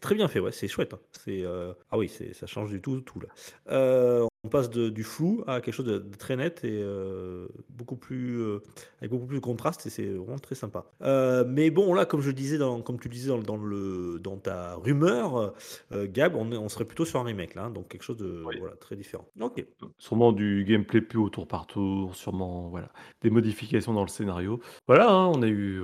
très 0.00 0.16
bien 0.16 0.26
fait, 0.26 0.40
ouais, 0.40 0.50
c'est 0.50 0.66
chouette. 0.66 0.92
hein. 0.92 0.98
C'est 1.12 1.44
euh, 1.44 1.72
Ah 1.92 1.96
oui, 1.98 2.10
ça 2.32 2.46
change 2.48 2.70
du 2.70 2.80
tout, 2.80 3.02
tout 3.02 3.20
là. 3.20 3.28
Euh, 3.70 4.26
on 4.46 4.48
passe 4.48 4.70
de- 4.70 4.88
du 4.88 5.02
flou 5.02 5.42
à 5.46 5.60
quelque 5.60 5.74
chose 5.74 5.86
de, 5.86 5.98
de 5.98 6.16
très 6.16 6.36
net 6.36 6.64
et 6.64 6.80
euh, 6.82 7.46
beaucoup 7.68 7.96
plus 7.96 8.40
euh, 8.40 8.60
avec 9.00 9.10
beaucoup 9.10 9.26
plus 9.26 9.36
de 9.36 9.42
contraste 9.42 9.86
et 9.86 9.90
c'est 9.90 10.06
vraiment 10.06 10.38
très 10.38 10.54
sympa. 10.54 10.84
Euh, 11.02 11.44
mais 11.46 11.70
bon, 11.70 11.92
là, 11.94 12.06
comme 12.06 12.20
je 12.20 12.30
disais, 12.30 12.58
dans, 12.58 12.80
comme 12.82 12.98
tu 12.98 13.08
disais 13.08 13.28
dans, 13.28 13.38
dans 13.38 13.56
le, 13.56 14.18
dans 14.20 14.36
ta 14.36 14.74
rumeur, 14.76 15.54
Gab, 15.92 16.34
on, 16.36 16.68
serait 16.68 16.84
plutôt 16.84 17.04
sur 17.04 17.20
un 17.20 17.24
remake 17.24 17.54
là, 17.54 17.64
hein, 17.64 17.70
donc 17.70 17.88
quelque 17.88 18.02
chose 18.02 18.16
de 18.16 18.42
Oui. 18.46 18.56
voilà, 18.58 18.76
très 18.76 18.96
différent. 18.96 19.26
Ok. 19.40 19.64
Sûrement 19.98 20.32
du 20.32 20.64
gameplay 20.66 21.00
plus 21.00 21.18
au 21.18 21.28
tour 21.28 21.46
par 21.46 21.66
tour, 21.66 22.14
sûrement 22.14 22.68
voilà, 22.68 22.90
des 23.22 23.30
modifications 23.30 23.92
dans 23.92 24.02
le 24.02 24.08
scénario. 24.08 24.60
Voilà, 24.86 25.10
hein, 25.10 25.26
on 25.34 25.42
a 25.42 25.48
eu. 25.48 25.82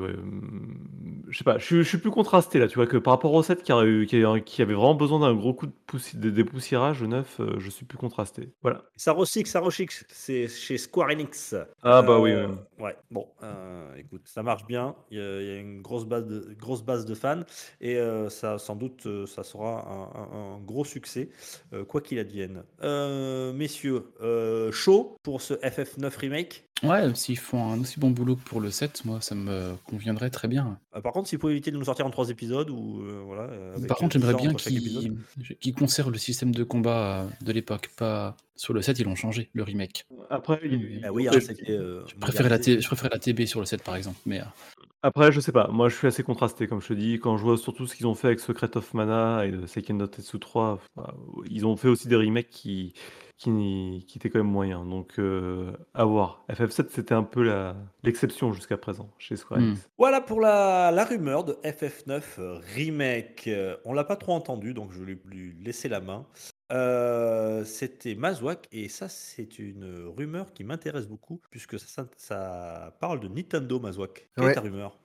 je 1.29 1.39
sais 1.39 1.45
pas, 1.45 1.59
je, 1.59 1.83
suis- 1.83 1.99
plus 1.99 2.11
contrasté 2.11 2.59
là, 2.59 2.67
tu 2.69 2.75
vois, 2.77 2.87
que 2.87 2.97
par 2.97 3.13
rapport 3.15 3.33
au 3.33 3.43
7 3.43 3.63
qui, 3.63 3.73
a 3.73 3.85
eu- 3.85 4.07
qui, 4.07 4.23
a- 4.25 4.41
qui 4.41 4.63
avait 4.63 4.75
vraiment 4.75 4.95
besoin 4.95 5.21
d'un 5.21 5.35
gros 5.35 5.55
coup 5.55 5.67
de 5.67 5.73
poussi- 5.87 6.19
de 6.19 6.31
dépoussiérage, 6.31 7.01
le 7.01 7.07
9, 7.09 7.41
euh, 7.41 7.55
je 7.59 7.71
suis 7.71 7.85
plus 7.85 7.99
contrasté. 7.99 8.52
Voilà. 8.61 8.83
Ça 8.97 9.13
recycle, 9.13 9.49
ça 9.49 9.61
recycle, 9.61 10.05
c'est 10.09 10.47
chez 10.49 10.79
Square 10.79 11.11
Enix. 11.11 11.55
Ah 11.83 12.03
bah 12.03 12.19
oui, 12.21 12.33
Euh, 12.33 12.49
ouais. 12.79 12.85
ouais. 12.85 12.97
Bon, 13.11 13.27
euh, 13.43 13.95
écoute, 13.97 14.23
ça 14.27 14.43
marche 14.43 14.67
bien. 14.67 14.95
Il 15.11 15.19
y 15.19 15.21
a, 15.21 15.41
il 15.41 15.47
y 15.47 15.51
a 15.51 15.57
une 15.59 15.83
grosse 15.83 16.05
base 16.05 16.27
de, 16.27 16.55
grosse 16.59 16.83
base 16.83 17.05
de 17.07 17.15
fans 17.15 17.43
et 17.81 17.97
euh, 17.97 18.29
ça, 18.29 18.59
sans 18.59 18.77
doute, 18.77 19.09
ça 19.27 19.43
sera 19.43 19.87
un, 19.89 20.21
un- 20.21 20.55
un 20.57 20.59
gros 20.61 20.85
succès, 20.85 21.31
euh, 21.73 21.85
quoi 21.85 22.01
qu'il 22.01 22.19
advienne. 22.19 22.63
Euh, 22.83 23.53
messieurs, 23.53 24.13
euh, 24.21 24.71
chaud 24.73 25.17
pour 25.23 25.41
ce 25.43 25.55
FF9 25.55 26.17
remake? 26.17 26.65
Ouais, 26.83 27.15
s'ils 27.15 27.39
font 27.39 27.63
un 27.73 27.81
aussi 27.81 28.01
bon 28.01 28.11
boulot 28.11 28.35
que 28.35 28.43
pour 28.43 28.61
le 28.61 28.73
7, 28.73 29.05
moi, 29.05 29.21
ça 29.21 29.37
me 29.37 29.75
conviendrait 29.87 30.31
très 30.31 30.49
bien. 30.49 30.81
Euh, 30.97 31.01
par 31.01 31.13
contre, 31.13 31.29
s'il 31.29 31.39
faut 31.39 31.49
éviter 31.49 31.71
de 31.71 31.77
nous 31.77 31.85
sortir 31.85 32.05
en 32.07 32.11
trois 32.11 32.29
épisodes 32.31 32.71
ou 32.71 33.03
euh, 33.03 33.23
voilà. 33.25 33.45
avec, 33.77 33.87
Par 33.87 33.99
contre, 33.99 34.15
j'aimerais 34.19 34.35
10 34.35 34.49
ans 34.49 34.51
bien 34.51 34.55
qu'ils 34.55 35.17
qu'ils 35.61 35.75
conservent 35.75 36.11
le 36.11 36.19
système 36.19 36.53
de 36.53 36.65
combat 36.65 37.27
de 37.41 37.53
l'époque. 37.53 37.89
Pas 37.97 38.37
sur 38.57 38.75
le 38.75 38.83
7, 38.83 38.99
ils 38.99 39.05
l'ont 39.07 39.15
changé, 39.15 39.51
le 39.53 39.63
remake. 39.63 40.05
Après, 40.31 40.61
il- 40.65 41.01
Ah 41.05 41.13
oui, 41.13 41.25
hein, 41.27 41.31
après, 41.31 41.41
c'était. 41.41 41.73
euh, 41.73 42.03
Je 42.07 42.15
préférais, 42.17 42.49
la. 42.49 42.59
T- 42.59 42.81
je 42.81 43.19
TB 43.19 43.47
sur 43.47 43.61
le 43.61 43.67
7, 43.67 43.83
par 43.83 43.97
exemple. 43.97 44.19
Mais 44.27 44.41
euh, 44.41 44.45
Après, 45.03 45.33
je 45.33 45.41
sais 45.41 45.51
pas, 45.53 45.67
moi 45.69 45.89
je 45.89 45.97
suis 45.97 46.07
assez 46.07 46.23
contrasté, 46.23 46.69
comme 46.69 46.81
je 46.81 46.89
te 46.89 46.93
dis, 46.93 47.19
quand 47.19 47.37
je 47.37 47.43
vois 47.43 47.59
surtout 47.59 47.87
ce 47.89 47.97
qu'ils 47.97 48.07
ont 48.07 48.15
fait 48.15 48.29
avec 48.29 48.39
Secret 48.41 48.77
of 48.77 48.95
Mana 48.95 49.45
et 49.47 49.67
Seiken 49.67 49.97
no 49.97 50.07
Tetsu 50.07 50.39
3, 50.39 50.79
enfin, 50.97 51.13
ils 51.51 51.67
ont 51.67 51.77
fait 51.77 51.89
aussi 51.89 52.07
des 52.07 52.15
remakes 52.15 52.51
qui, 52.51 52.93
qui, 53.37 54.05
qui 54.07 54.19
étaient 54.19 54.31
quand 54.31 54.39
même 54.39 54.47
moyens. 54.53 54.89
Donc, 54.89 55.19
euh, 55.19 55.73
à 55.95 56.05
voir. 56.05 56.45
FF7, 56.49 56.87
c'était 56.91 57.15
un 57.15 57.25
peu 57.25 57.43
la- 57.43 57.75
l'exception 58.05 58.53
jusqu'à 58.53 58.77
présent 58.77 59.11
chez 59.19 59.35
Square 59.35 59.59
Hmm. 59.61 59.65
Enix. 59.71 59.89
Voilà 59.99 60.21
pour 60.21 60.41
la, 60.41 60.93
la 60.93 61.05
rumeur 61.05 61.43
de 61.43 61.55
FF9 61.65 62.23
euh, 62.39 62.61
Remake. 62.77 63.51
On 63.85 63.93
l'a 63.95 64.05
pas 64.05 64.15
trop 64.17 64.35
entendu, 64.35 64.73
donc 64.73 64.93
je 64.93 65.01
vais 65.01 65.07
lui, 65.07 65.19
lui 65.25 65.55
laisser 65.65 65.89
la 65.89 66.01
main. 66.01 66.27
Euh, 66.73 67.65
C'était 67.65 68.15
Mazwak, 68.15 68.67
et 68.73 68.89
ça, 68.89 69.09
c'est 69.09 69.59
une 69.59 70.07
rumeur 70.07 70.53
qui 70.53 70.65
m'intéresse 70.65 71.07
beaucoup, 71.07 71.41
puisque 71.51 71.79
ça, 71.79 72.09
ça 72.17 72.97
parle 73.01 73.21
de 73.21 73.29
Nintendo 73.29 73.79
Mazwak. 73.79 74.31
Quelle 74.35 74.47
est 74.47 74.53
ta 74.53 74.61
rumeur? 74.61 74.99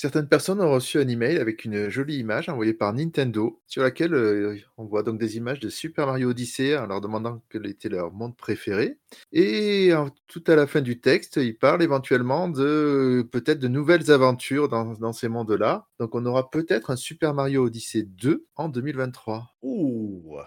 Certaines 0.00 0.28
personnes 0.28 0.62
ont 0.62 0.72
reçu 0.72 0.98
un 0.98 1.06
email 1.06 1.36
avec 1.36 1.66
une 1.66 1.90
jolie 1.90 2.16
image 2.16 2.48
envoyée 2.48 2.72
par 2.72 2.94
Nintendo, 2.94 3.60
sur 3.66 3.82
laquelle 3.82 4.14
euh, 4.14 4.56
on 4.78 4.86
voit 4.86 5.02
donc 5.02 5.18
des 5.20 5.36
images 5.36 5.60
de 5.60 5.68
Super 5.68 6.06
Mario 6.06 6.30
Odyssey 6.30 6.74
en 6.74 6.86
leur 6.86 7.02
demandant 7.02 7.42
quel 7.50 7.66
était 7.66 7.90
leur 7.90 8.10
monde 8.10 8.34
préféré. 8.34 8.96
Et 9.30 9.92
tout 10.26 10.42
à 10.46 10.56
la 10.56 10.66
fin 10.66 10.80
du 10.80 11.00
texte, 11.00 11.36
ils 11.36 11.54
parlent 11.54 11.82
éventuellement 11.82 12.48
de 12.48 13.28
peut-être 13.30 13.58
de 13.58 13.68
nouvelles 13.68 14.10
aventures 14.10 14.70
dans, 14.70 15.12
ces 15.12 15.28
mondes-là. 15.28 15.86
Donc 15.98 16.14
on 16.14 16.24
aura 16.24 16.50
peut-être 16.50 16.90
un 16.90 16.96
Super 16.96 17.34
Mario 17.34 17.66
Odyssey 17.66 18.04
2 18.04 18.46
en 18.56 18.70
2023. 18.70 19.54
Ouh 19.60 20.38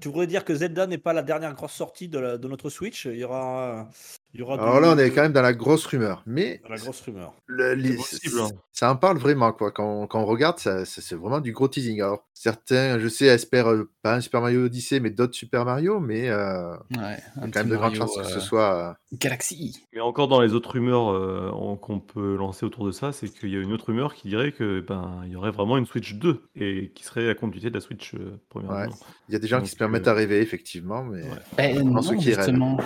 Tu 0.00 0.08
voudrais 0.08 0.26
dire 0.26 0.46
que 0.46 0.54
Zelda 0.54 0.86
n'est 0.86 0.96
pas 0.96 1.12
la 1.12 1.22
dernière 1.22 1.52
grosse 1.52 1.72
sortie 1.72 2.08
de, 2.08 2.38
de 2.38 2.48
notre 2.48 2.70
Switch? 2.70 3.04
Il 3.04 3.18
y 3.18 3.24
aura, 3.24 3.90
il 4.36 4.40
y 4.40 4.42
aura 4.42 4.54
Alors 4.60 4.80
là, 4.80 4.92
on 4.94 4.98
est 4.98 5.10
quand 5.10 5.22
même 5.22 5.32
dans 5.32 5.42
la 5.42 5.52
grosse 5.54 5.86
rumeur. 5.86 6.22
Mais 6.26 6.60
dans 6.64 6.68
la 6.74 6.76
grosse 6.80 7.00
rumeur. 7.00 7.32
le- 7.46 7.74
les- 7.74 7.96
possible, 7.96 8.40
hein. 8.40 8.48
ça 8.72 8.90
en 8.92 8.96
parle 8.96 9.16
vraiment 9.18 9.52
quoi. 9.52 9.70
Quand, 9.72 10.06
quand 10.06 10.20
on 10.20 10.26
regarde, 10.26 10.58
ça, 10.58 10.84
ça- 10.84 11.00
c'est 11.00 11.14
vraiment 11.14 11.40
du 11.40 11.52
gros 11.52 11.68
teasing. 11.68 12.00
Alors 12.02 12.26
certains, 12.34 12.98
je 12.98 13.08
sais, 13.08 13.26
espèrent 13.26 13.68
euh, 13.72 13.90
pas 14.02 14.14
un 14.16 14.20
Super 14.20 14.40
Mario 14.42 14.66
Odyssey, 14.66 15.00
mais 15.00 15.10
d'autres 15.10 15.34
Super 15.34 15.64
Mario, 15.64 15.98
mais 16.00 16.28
euh, 16.28 16.72
ouais, 16.72 16.76
il 16.90 16.96
y 16.96 17.00
un 17.00 17.48
a 17.48 17.50
quand 17.50 17.60
même 17.60 17.68
de 17.70 17.76
grandes 17.76 17.94
chances 17.94 18.16
que 18.16 18.24
ce 18.24 18.36
euh, 18.36 18.40
soit. 18.40 18.74
euh, 18.90 18.92
Galaxy. 19.18 19.82
Mais 19.94 20.00
encore 20.00 20.28
dans 20.28 20.40
les 20.42 20.52
autres 20.52 20.72
rumeurs 20.72 21.10
euh, 21.12 21.50
en- 21.52 21.76
qu'on 21.76 22.00
peut 22.00 22.36
lancer 22.36 22.66
autour 22.66 22.84
de 22.86 22.90
ça, 22.90 23.12
c'est 23.12 23.28
qu'il 23.28 23.50
y 23.50 23.56
a 23.56 23.60
une 23.60 23.72
autre 23.72 23.86
rumeur 23.86 24.14
qui 24.14 24.28
dirait 24.28 24.52
que 24.52 24.80
ben 24.80 25.22
il 25.24 25.32
y 25.32 25.36
aurait 25.36 25.50
vraiment 25.52 25.78
une 25.78 25.86
Switch 25.86 26.14
2 26.14 26.42
et 26.56 26.92
qui 26.94 27.04
serait 27.04 27.26
la 27.26 27.34
continuité 27.34 27.70
de 27.70 27.74
la 27.74 27.80
Switch 27.80 28.14
euh, 28.14 28.38
première. 28.50 28.70
Ouais. 28.72 28.86
Il 29.28 29.32
y 29.32 29.36
a 29.36 29.38
des 29.38 29.48
gens 29.48 29.60
qui 29.60 29.68
se 29.68 29.76
permettent 29.76 30.06
euh, 30.08 30.12
à 30.12 30.14
rêver, 30.14 30.40
effectivement, 30.40 31.02
mais 31.04 31.22
ouais. 31.22 31.28
Ben, 31.56 31.82
non, 31.82 32.02
ceux 32.02 32.16
qui 32.16 32.26
rêvent. 32.34 32.38
justement, 32.44 32.78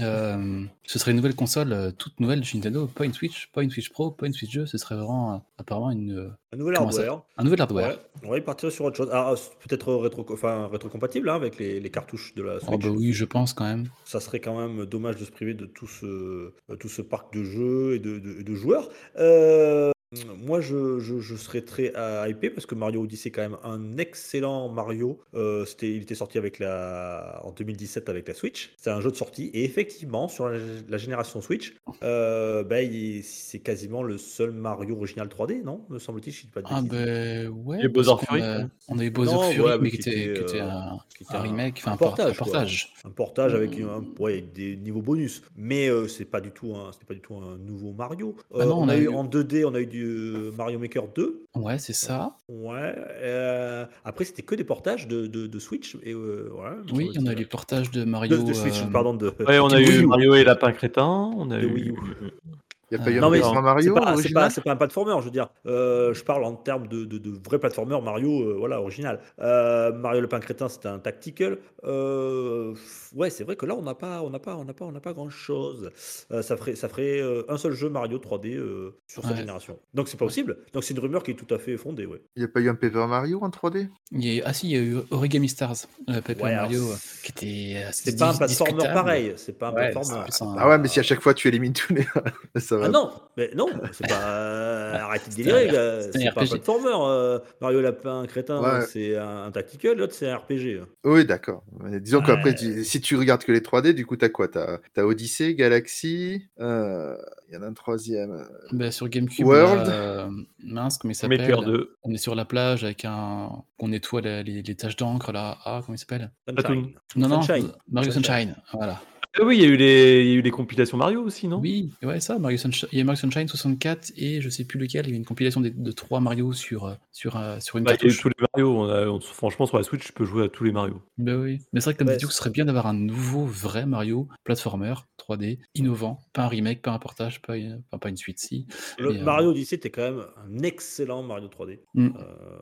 euh, 0.00 0.64
ce 0.84 0.97
ce 0.98 1.02
serait 1.02 1.12
une 1.12 1.16
nouvelle 1.18 1.34
console 1.36 1.72
euh, 1.72 1.90
toute 1.92 2.18
nouvelle 2.18 2.40
de 2.40 2.44
chez 2.44 2.58
Nintendo, 2.58 2.86
pas 2.86 3.04
une 3.04 3.12
Switch, 3.12 3.48
pas 3.52 3.62
une 3.62 3.70
Switch 3.70 3.88
Pro, 3.90 4.10
pas 4.10 4.26
une 4.26 4.32
Switch 4.32 4.52
2, 4.52 4.66
ce 4.66 4.78
serait 4.78 4.96
vraiment 4.96 5.34
euh, 5.34 5.38
apparemment 5.58 5.90
une, 5.92 6.10
euh, 6.18 6.28
Un 6.52 6.56
nouvel 6.56 6.76
hardware. 6.76 7.22
un 7.36 7.44
nouvel 7.44 7.60
hardware. 7.60 7.88
Ouais, 7.90 7.98
on 8.24 8.30
va 8.30 8.38
y 8.38 8.40
partir 8.40 8.72
sur 8.72 8.84
autre 8.84 8.96
chose. 8.96 9.08
Ah, 9.12 9.32
peut-être 9.66 9.94
rétro, 9.94 10.26
enfin, 10.32 10.66
rétrocompatible 10.66 11.28
hein, 11.30 11.36
avec 11.36 11.58
les, 11.58 11.78
les 11.80 11.90
cartouches 11.90 12.34
de 12.34 12.42
la 12.42 12.58
Switch. 12.58 12.70
Oh 12.72 12.78
bah 12.78 12.88
oui, 12.90 13.12
je 13.12 13.24
pense 13.24 13.52
quand 13.52 13.64
même. 13.64 13.88
Ça 14.04 14.18
serait 14.20 14.40
quand 14.40 14.58
même 14.58 14.84
dommage 14.86 15.16
de 15.16 15.24
se 15.24 15.30
priver 15.30 15.54
de 15.54 15.66
tout 15.66 15.86
ce, 15.86 16.52
tout 16.80 16.88
ce 16.88 17.02
parc 17.02 17.32
de 17.32 17.44
jeux 17.44 17.94
et 17.94 17.98
de, 18.00 18.18
de- 18.18 18.42
de 18.42 18.54
joueurs. 18.54 18.88
Euh, 19.18 19.92
moi, 20.38 20.62
je, 20.62 20.98
je, 21.00 21.18
je 21.20 21.36
serais 21.36 21.60
très 21.60 21.92
euh, 21.94 22.26
hypé 22.28 22.48
parce 22.48 22.64
que 22.64 22.74
Mario 22.74 23.02
Odyssey 23.02 23.28
est 23.28 23.32
quand 23.32 23.42
même 23.42 23.58
un 23.62 23.98
excellent 23.98 24.70
Mario. 24.70 25.20
Euh, 25.34 25.66
c'était, 25.66 25.90
il 25.90 26.02
était 26.02 26.14
sorti 26.14 26.38
avec 26.38 26.58
la, 26.58 27.42
en 27.44 27.52
2017 27.52 28.08
avec 28.08 28.26
la 28.26 28.32
Switch. 28.32 28.72
C'est 28.78 28.88
un 28.88 29.02
jeu 29.02 29.10
de 29.10 29.16
sortie. 29.16 29.50
Et 29.52 29.64
effectivement, 29.64 30.28
sur 30.28 30.48
la, 30.48 30.58
la 30.88 30.96
génération 30.96 31.42
Switch, 31.42 31.74
euh, 32.02 32.64
ben, 32.64 32.90
il- 32.90 33.22
c'est 33.22 33.58
quasiment 33.58 34.02
le 34.02 34.16
seul 34.16 34.50
Mario 34.52 34.96
original 34.96 35.28
3D, 35.28 35.62
non 35.62 35.84
Me 35.90 35.98
semble-t-il, 35.98 36.32
je 36.32 36.40
dis 36.42 36.46
pas 36.48 36.62
de 36.62 36.66
Ah 36.70 36.80
ben 36.82 37.48
ouais. 37.48 37.76
Parce 37.76 37.92
Bowser 38.06 38.24
Fury, 38.26 38.42
a-. 38.42 38.68
On 38.88 38.98
a 38.98 39.04
eu 39.04 39.10
Bowser 39.10 39.32
Non, 39.34 39.42
Fury, 39.42 39.68
ouais, 39.68 39.78
mais 39.78 39.90
qui 39.90 39.96
était, 39.96 40.10
qui 40.10 40.18
euh, 40.28 40.42
était 40.42 40.60
un, 40.60 40.98
qui 41.14 41.24
était 41.24 41.34
un 41.34 41.42
remake, 41.42 41.82
un 41.84 41.92
un 41.92 41.96
por- 41.98 42.08
portage, 42.14 42.30
un 42.32 42.44
portage. 42.44 42.92
Un 43.04 43.10
portage 43.10 43.54
avec, 43.54 43.78
un, 43.78 44.02
ouais, 44.18 44.32
avec 44.32 44.52
des 44.54 44.74
niveaux 44.76 45.02
bonus, 45.02 45.42
mais 45.54 45.88
euh, 45.90 46.08
c'est 46.08 46.24
pas 46.24 46.40
du 46.40 46.50
tout 46.50 46.74
un, 46.74 46.92
c'était 46.92 47.04
pas 47.04 47.14
du 47.14 47.20
tout 47.20 47.34
un 47.34 47.58
nouveau 47.58 47.92
Mario. 47.92 48.34
Euh, 48.54 48.60
Ah 48.62 48.64
non, 48.64 48.78
on, 48.80 48.88
a 48.88 48.96
eu 48.96 49.08
en 49.08 49.24
2D, 49.26 49.66
on 49.66 49.74
a 49.74 49.80
eu 49.80 49.86
du 49.86 49.97
euh, 50.00 50.50
Mario 50.56 50.78
Maker 50.78 51.08
2. 51.14 51.42
Ouais, 51.56 51.78
c'est 51.78 51.92
ça. 51.92 52.36
Ouais. 52.48 52.94
euh, 52.96 53.86
après, 54.04 54.24
c'était 54.24 54.42
que 54.42 54.54
des 54.54 54.64
portages 54.64 55.06
de, 55.08 55.26
de, 55.26 55.46
de 55.46 55.58
Switch. 55.58 55.96
Et 56.02 56.12
euh, 56.12 56.48
voilà, 56.52 56.76
Oui, 56.92 57.10
on 57.18 57.26
a 57.26 57.32
eu 57.32 57.36
les 57.36 57.44
portages 57.46 57.90
de 57.90 58.04
Mario. 58.04 58.42
de 58.42 58.52
Switch, 58.52 58.80
euh, 58.82 58.86
pardon. 58.92 59.14
De, 59.14 59.32
Ouais, 59.46 59.58
on 59.58 59.68
a 59.68 59.80
eu. 59.80 60.04
Mario 60.06 60.34
et 60.34 60.44
Lapin 60.44 60.72
Crétin. 60.72 61.06
On 61.36 61.50
a 61.50 61.58
De 61.58 61.66
eu. 61.66 61.72
Wii 61.72 61.88
U. 61.90 61.94
Il 62.90 62.96
n'y 62.96 63.00
a 63.02 63.04
pas 63.04 63.10
eu 63.10 63.20
Non, 63.20 63.30
un 63.32 63.42
C'est 63.54 63.60
Mario 63.60 63.94
pas, 63.94 64.16
c'est 64.16 64.32
pas, 64.32 64.50
c'est 64.50 64.60
pas 64.62 64.72
un 64.72 64.76
platformer, 64.76 65.14
je 65.20 65.24
veux 65.26 65.30
dire. 65.30 65.48
Euh, 65.66 66.14
je 66.14 66.24
parle 66.24 66.44
en 66.44 66.54
termes 66.54 66.86
de, 66.88 67.04
de, 67.04 67.18
de 67.18 67.30
vrai 67.46 67.58
platformer 67.58 68.00
Mario, 68.00 68.42
euh, 68.42 68.56
voilà, 68.58 68.80
original. 68.80 69.20
Euh, 69.40 69.92
Mario 69.92 70.20
le 70.22 70.28
pain 70.28 70.40
crétin, 70.40 70.68
c'était 70.68 70.88
un 70.88 70.98
tactical. 70.98 71.58
Euh, 71.84 72.74
ouais, 73.14 73.30
c'est 73.30 73.44
vrai 73.44 73.56
que 73.56 73.66
là, 73.66 73.74
on 73.74 73.82
n'a 73.82 73.94
pas, 73.94 74.22
on 74.22 74.30
n'a 74.30 74.38
pas, 74.38 74.56
on 74.56 74.64
n'a 74.64 74.72
pas, 74.72 74.84
on 74.86 74.92
n'a 74.92 75.00
pas 75.00 75.12
grand 75.12 75.28
chose. 75.30 75.90
ça 76.30 76.56
ferait, 76.56 76.76
ça 76.76 76.88
ferait 76.88 77.20
euh, 77.20 77.42
un 77.48 77.58
seul 77.58 77.72
jeu 77.72 77.88
Mario 77.90 78.18
3D 78.18 78.54
euh, 78.56 78.96
sur 79.06 79.22
cette 79.22 79.32
Ouais. 79.32 79.36
génération. 79.36 79.78
Donc 79.92 80.08
c'est 80.08 80.16
pas 80.16 80.24
possible. 80.24 80.56
Donc 80.72 80.82
c'est 80.84 80.94
une 80.94 81.00
rumeur 81.00 81.22
qui 81.22 81.32
est 81.32 81.34
tout 81.34 81.52
à 81.54 81.58
fait 81.58 81.76
fondée, 81.76 82.06
ouais. 82.06 82.22
Il 82.36 82.40
n'y 82.40 82.44
a 82.44 82.48
pas 82.48 82.60
eu 82.60 82.68
un 82.70 82.74
Paper 82.74 83.06
Mario 83.06 83.40
en 83.42 83.50
3D 83.50 83.88
il 84.12 84.24
y 84.24 84.40
a- 84.40 84.44
Ah 84.46 84.54
si, 84.54 84.68
il 84.70 84.72
y 84.72 84.76
a 84.76 84.80
eu 84.82 84.96
Origami 85.10 85.48
Stars, 85.50 85.74
Paper 86.06 86.42
Ouais, 86.42 86.54
Mario, 86.54 86.82
c'est- 86.96 87.22
qui 87.32 87.32
était. 87.72 87.82
assez 87.82 88.10
C'est 88.10 88.16
pas 88.18 88.30
un 88.32 88.36
platformer 88.38 88.84
pareil. 88.94 89.34
C'est 89.36 89.58
pas 89.58 89.68
un 89.68 89.74
Ouais, 89.74 89.90
platformer. 89.90 90.24
c'est 90.30 90.44
Ah 90.56 90.68
ouais, 90.68 90.78
mais 90.78 90.88
si 90.88 90.98
à 91.00 91.02
chaque 91.02 91.20
fois 91.20 91.34
tu 91.34 91.48
élimines 91.48 91.74
tous 91.74 91.92
les. 91.92 92.06
ça 92.56 92.77
va. 92.78 92.86
Ah 92.86 92.88
non, 92.88 93.10
mais 93.36 93.50
non, 93.54 93.68
c'est 93.92 94.06
pas. 94.08 94.28
euh, 94.28 94.94
arrêtez 94.94 95.30
de 95.30 95.34
délirer, 95.36 95.68
c'est 96.12 96.32
pas 96.34 96.42
un 96.42 96.46
platformer. 96.46 96.90
euh, 96.94 97.38
Mario 97.60 97.80
Lapin 97.80 98.24
Crétin, 98.26 98.60
Ouais. 98.60 98.86
c'est 98.86 99.16
un, 99.16 99.44
un 99.44 99.50
tactical, 99.50 99.96
l'autre 99.98 100.14
c'est 100.14 100.30
un 100.30 100.36
RPG. 100.38 100.82
Oui, 101.04 101.24
d'accord. 101.24 101.62
Disons 102.00 102.20
qu'après, 102.22 102.50
Ouais. 102.50 102.84
si 102.84 103.00
tu 103.00 103.16
regardes 103.16 103.44
que 103.44 103.52
les 103.52 103.60
3D, 103.60 103.92
du 103.94 104.06
coup, 104.06 104.16
t'as 104.16 104.28
quoi? 104.28 104.48
T'as 104.48 104.78
as 104.96 105.04
Odyssey, 105.04 105.54
Galaxy, 105.54 106.42
euh, 106.60 107.16
il 107.48 107.54
y 107.54 107.56
en 107.58 107.62
a 107.62 107.66
un 107.66 107.72
troisième. 107.72 108.46
Bah, 108.72 108.90
sur 108.90 109.08
GameCube, 109.08 109.46
World. 109.46 109.88
euh, 109.88 110.28
mince, 110.62 110.98
comment 110.98 111.12
il 111.12 111.14
s'appelle? 111.14 111.40
Maker 111.40 111.62
2. 111.62 111.96
On 112.02 112.12
est 112.12 112.18
sur 112.18 112.34
la 112.34 112.44
plage 112.44 112.84
avec 112.84 113.04
un. 113.04 113.50
On 113.78 113.88
nettoie 113.88 114.20
les, 114.20 114.42
les 114.42 114.74
taches 114.74 114.96
d'encre 114.96 115.32
là. 115.32 115.56
Ah, 115.64 115.80
comment 115.84 115.94
il 115.94 115.98
s'appelle? 115.98 116.30
Sunshine. 116.48 116.92
Non, 117.16 117.28
non, 117.28 117.42
Sunshine. 117.42 117.68
Mario 117.90 118.10
Sunshine. 118.10 118.32
Sunshine. 118.34 118.56
Voilà. 118.72 119.00
Ah 119.40 119.44
oui, 119.44 119.56
il 119.58 119.62
y, 119.62 119.64
a 119.64 119.68
eu 119.68 119.76
les... 119.76 120.22
il 120.24 120.28
y 120.28 120.30
a 120.32 120.34
eu 120.34 120.42
les 120.42 120.50
compilations 120.50 120.96
Mario 120.96 121.22
aussi, 121.22 121.46
non? 121.48 121.58
Oui, 121.60 121.90
ouais, 122.02 122.18
ça, 122.20 122.38
Mario 122.38 122.58
Sunshine. 122.58 122.88
Il 122.92 122.98
y 122.98 123.00
a 123.00 123.04
Mario 123.04 123.20
Sunshine 123.20 123.46
64 123.46 124.12
et 124.16 124.40
je 124.40 124.48
sais 124.48 124.64
plus 124.64 124.78
lequel. 124.80 125.06
Il 125.06 125.10
y 125.10 125.14
a 125.14 125.16
une 125.16 125.24
compilation 125.24 125.60
des- 125.60 125.70
de, 125.70 125.92
trois 125.92 126.20
Mario 126.20 126.52
sur, 126.52 126.86
euh, 126.86 126.94
sur, 127.12 127.36
euh, 127.36 127.60
sur 127.60 127.76
une 127.78 127.84
Bah, 127.84 127.92
Il 127.92 127.94
y 127.94 127.94
a 127.94 128.06
eu 128.06 128.08
cartouche. 128.08 128.20
tous 128.22 128.28
les 128.28 128.46
Mario. 128.54 128.70
On 128.76 128.88
a- 128.88 129.06
on- 129.08 129.20
Franchement, 129.20 129.66
sur 129.66 129.76
la 129.76 129.82
Switch, 129.84 130.04
tu 130.04 130.12
peux 130.12 130.24
jouer 130.24 130.44
à 130.44 130.48
tous 130.48 130.64
les 130.64 130.72
Mario. 130.72 131.00
Bah 131.18 131.36
oui. 131.36 131.60
Mais 131.72 131.80
c'est 131.80 131.84
vrai 131.86 131.94
que 131.94 131.98
comme 131.98 132.08
Ouais, 132.08 132.16
dit 132.16 132.26
ce 132.26 132.32
serait 132.32 132.50
bien 132.50 132.64
d'avoir 132.64 132.86
un 132.86 132.94
nouveau 132.94 133.44
vrai 133.44 133.86
Mario 133.86 134.26
platformer 134.44 134.94
3D 135.18 135.58
innovant, 135.74 136.20
pas 136.32 136.44
un 136.44 136.48
remake, 136.48 136.82
pas 136.82 136.90
un 136.92 136.98
portage, 136.98 137.40
pas 137.42 137.56
une, 137.56 137.82
enfin, 137.86 137.98
pas 137.98 138.08
une 138.08 138.16
suite 138.16 138.38
si. 138.38 138.66
Le 138.98 139.12
Mais, 139.12 139.20
euh, 139.20 139.24
Mario 139.24 139.50
Odyssey 139.50 139.76
était 139.76 139.90
quand 139.90 140.02
même 140.02 140.24
un 140.36 140.58
excellent 140.62 141.22
Mario 141.22 141.48
3D. 141.48 141.80
Mm. 141.94 142.08
Euh, 142.18 142.58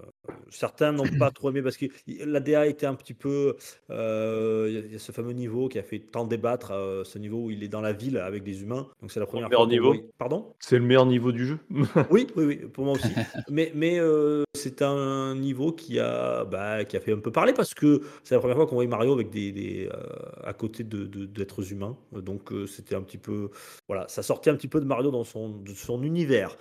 certains 0.51 0.93
n'ont 0.93 1.05
pas 1.19 1.31
trop 1.31 1.51
aimé 1.51 1.63
parce 1.63 1.77
que 1.77 1.87
la 2.07 2.41
DA 2.41 2.67
était 2.67 2.87
un 2.87 2.95
petit 2.95 3.15
peu. 3.15 3.57
euh, 3.91 4.67
Il 4.69 4.75
y 4.75 4.79
a- 4.79 4.81
il 4.87 4.93
y, 4.93 4.97
a 4.97 4.99
ce 4.99 5.13
fameux 5.13 5.33
niveau 5.33 5.69
qui 5.69 5.79
a 5.79 5.83
fait 5.83 6.01
tant 6.01 6.25
débattre, 6.25 6.66
euh, 6.73 7.05
ce 7.05 7.19
niveau 7.19 7.45
où 7.45 7.51
il 7.51 7.63
est 7.63 7.69
dans 7.69 7.81
la 7.81 7.93
ville 7.93 8.19
avec 8.19 8.43
des 8.43 8.63
humains. 8.63 8.87
Donc 9.01 9.11
c'est 9.13 9.21
la 9.21 9.27
première 9.27 9.49
meilleur 9.49 9.61
fois. 9.61 9.67
qu'on 9.67 9.73
niveau. 9.73 9.93
voit- 9.93 10.03
Pardon? 10.19 10.55
C'est 10.59 10.79
le 10.79 10.85
meilleur 10.85 11.07
niveau 11.07 11.33
du 11.33 11.47
jeu. 11.47 11.59
Oui, 12.11 12.27
oui, 12.37 12.45
oui, 12.45 12.57
pour 12.73 12.85
moi 12.85 12.95
aussi. 12.95 13.09
mais 13.51 13.73
mais 13.75 13.99
euh, 13.99 14.45
c'est 14.55 14.83
un 14.83 15.35
niveau 15.35 15.73
qui 15.73 15.99
a, 15.99 16.45
bah, 16.45 16.85
qui 16.85 16.97
a 16.97 17.01
fait 17.01 17.13
un 17.13 17.19
peu 17.19 17.31
parler 17.33 17.53
parce 17.53 17.75
que 17.75 18.01
c'est 18.25 18.35
la 18.35 18.41
première 18.41 18.57
fois 18.57 18.67
qu'on 18.67 18.75
voyait 18.77 18.89
Mario 18.91 19.13
avec 19.13 19.31
des, 19.31 19.53
des, 19.53 19.89
euh, 19.93 20.01
à 20.45 20.53
côté 20.53 20.83
de, 20.85 21.05
de- 21.05 21.27
d'êtres 21.27 21.73
humains. 21.73 21.97
Donc 22.13 22.53
euh, 22.53 22.67
c'était 22.67 22.95
un 22.95 23.03
petit 23.03 23.19
peu, 23.19 23.51
voilà, 23.89 24.07
ça 24.09 24.23
sortait 24.23 24.51
un 24.51 24.57
petit 24.57 24.69
peu 24.69 24.81
de 24.81 24.87
Mario 24.87 25.11
dans 25.11 25.25
son, 25.25 25.51
de 25.51 25.73
son 25.73 26.03
univers. 26.03 26.57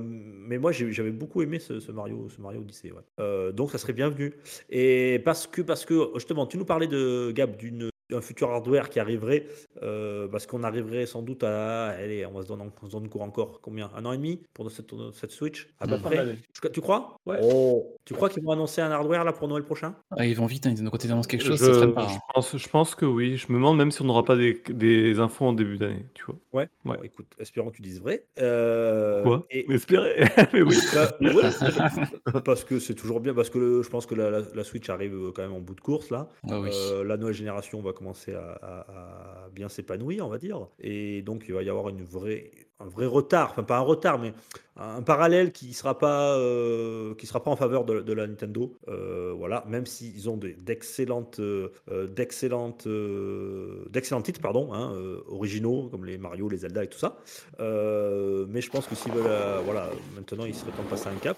Mais 0.00 0.58
moi 0.58 0.72
j'avais 0.72 1.10
beaucoup 1.12 1.42
aimé 1.42 1.58
ce, 1.58 1.80
ce 1.80 1.92
Mario, 1.92 2.28
ce 2.34 2.40
Mario 2.40 2.60
Odyssey. 2.60 2.92
ouais. 2.92 3.52
Donc 3.52 3.70
ça 3.70 3.78
serait 3.78 3.92
bienvenu. 3.92 4.34
Et 4.70 5.20
parce 5.24 5.46
que 5.46 5.62
parce 5.62 5.84
que 5.84 6.10
justement, 6.14 6.46
tu 6.46 6.58
nous 6.58 6.64
parlais 6.64 6.86
de 6.86 7.30
Gab 7.32 7.56
d'une 7.56 7.90
un 8.12 8.20
futur 8.20 8.50
hardware 8.50 8.88
qui 8.90 9.00
arriverait, 9.00 9.46
euh, 9.82 10.28
parce 10.28 10.46
qu'on 10.46 10.62
arriverait 10.62 11.06
sans 11.06 11.22
doute 11.22 11.42
à, 11.44 11.86
allez, 11.88 12.24
on 12.26 12.32
va 12.32 12.42
se 12.42 12.48
donner, 12.48 12.64
on 12.82 12.86
se 12.86 12.92
donne 12.92 13.08
court 13.08 13.22
encore, 13.22 13.60
combien 13.60 13.90
Un 13.96 14.04
an 14.04 14.12
et 14.12 14.16
demi 14.16 14.40
pour 14.54 14.70
cette, 14.70 14.92
cette 15.14 15.30
Switch 15.30 15.68
à 15.80 15.86
peu 15.86 15.96
Mmh. 15.96 16.00
près 16.02 16.36
Tu- 16.60 16.70
Tu 16.72 16.80
crois? 16.80 17.16
Ouais. 17.26 17.38
Oh, 17.42 17.96
Tu 18.04 18.14
crois 18.14 18.28
qu'ils 18.28 18.42
vont 18.42 18.52
annoncer 18.52 18.80
un 18.80 18.90
hardware 18.90 19.24
là 19.24 19.32
pour 19.32 19.48
Noël 19.48 19.62
prochain? 19.64 19.94
Ah, 20.16 20.26
ils 20.26 20.36
vont 20.36 20.46
vite, 20.46 20.66
hein, 20.66 20.74
quand 20.90 21.04
ils 21.04 21.10
annoncent 21.12 21.28
quelque 21.28 21.44
chose, 21.44 21.58
je, 21.60 21.64
ça 21.72 21.78
traîne 21.78 21.94
pas. 21.94 22.08
je 22.08 22.14
hein. 22.14 22.18
pense, 22.34 22.56
je 22.56 22.68
pense 22.68 22.94
que 22.94 23.04
oui. 23.06 23.36
Je 23.36 23.46
me 23.48 23.54
demande 23.54 23.76
même 23.78 23.90
si 23.90 24.02
on 24.02 24.04
n'aura 24.06 24.24
pas 24.24 24.36
des, 24.36 24.62
des 24.68 25.18
infos 25.20 25.44
en 25.46 25.52
début 25.52 25.78
d'année, 25.78 26.06
tu 26.14 26.24
vois. 26.24 26.36
Ouais. 26.52 26.68
Ouais. 26.84 26.96
Bon, 26.96 27.02
écoute, 27.02 27.26
espérons 27.38 27.70
que 27.70 27.76
tu 27.76 27.82
dises 27.82 28.00
vrai. 28.00 28.26
Euh, 28.40 29.22
Quoi? 29.22 29.46
et, 29.50 29.70
Espérer. 29.72 30.24
Mais 30.52 30.62
oui. 30.62 30.76
Bah, 30.94 31.16
ouais, 31.20 32.40
parce 32.44 32.64
que 32.64 32.78
c'est 32.78 32.94
toujours 32.94 33.20
bien, 33.20 33.34
parce 33.34 33.50
que 33.50 33.58
le- 33.58 33.82
je 33.82 33.88
pense 33.88 34.06
que 34.06 34.14
la, 34.14 34.30
la- 34.30 34.42
la 34.54 34.64
Switch 34.64 34.88
arrive 34.90 35.14
euh, 35.14 35.32
quand 35.34 35.42
même 35.42 35.52
en 35.52 35.60
bout 35.60 35.74
de 35.74 35.80
course 35.80 36.10
là. 36.10 36.28
Ah 36.50 36.60
oui. 36.60 36.70
Euh, 36.72 37.04
la 37.04 37.16
nouvelle 37.16 37.34
génération 37.34 37.80
va 37.82 37.92
à 38.30 39.48
bien 39.52 39.68
s'épanouir, 39.68 40.26
on 40.26 40.28
va 40.28 40.38
dire. 40.38 40.68
Et 40.80 41.22
donc, 41.22 41.44
il 41.48 41.54
va 41.54 41.62
y 41.62 41.70
avoir 41.70 41.88
une 41.88 42.02
vraie, 42.02 42.50
un 42.82 42.88
vrai 42.88 43.06
retard, 43.06 43.50
enfin 43.52 43.62
pas 43.62 43.78
un 43.78 43.82
retard, 43.82 44.18
mais 44.18 44.32
un 44.76 45.02
parallèle 45.02 45.52
qui 45.52 45.68
ne 45.68 45.72
sera, 45.72 45.98
pas, 45.98 46.36
euh, 46.38 47.14
sera 47.22 47.42
pas 47.42 47.50
en 47.50 47.56
faveur 47.56 47.84
de, 47.84 48.12
la 48.12 48.26
Nintendo. 48.26 48.74
Euh, 48.88 49.34
voilà, 49.36 49.64
même 49.68 49.84
s'ils 49.84 50.30
ont 50.30 50.38
d'excellentes, 50.38 51.40
euh, 51.40 51.68
d'excellentes, 52.08 52.86
euh, 52.86 53.84
d'excellents 53.90 54.22
titres, 54.22 54.40
pardon, 54.40 54.72
hein, 54.72 54.92
originaux, 55.28 55.88
comme 55.90 56.06
les 56.06 56.16
Mario, 56.16 56.48
les 56.48 56.58
Zelda 56.58 56.84
et 56.84 56.88
tout 56.88 56.98
ça. 56.98 57.18
Mais 57.58 58.60
je 58.60 58.70
pense 58.70 58.86
que 58.86 58.94
s'ils 58.94 59.12
veulent, 59.12 59.62
voilà, 59.64 59.90
maintenant, 60.14 60.46
il 60.46 60.54
serait 60.54 60.72
temps 60.72 60.84
de 60.84 60.88
passer 60.88 61.08
un 61.08 61.16
cap. 61.16 61.36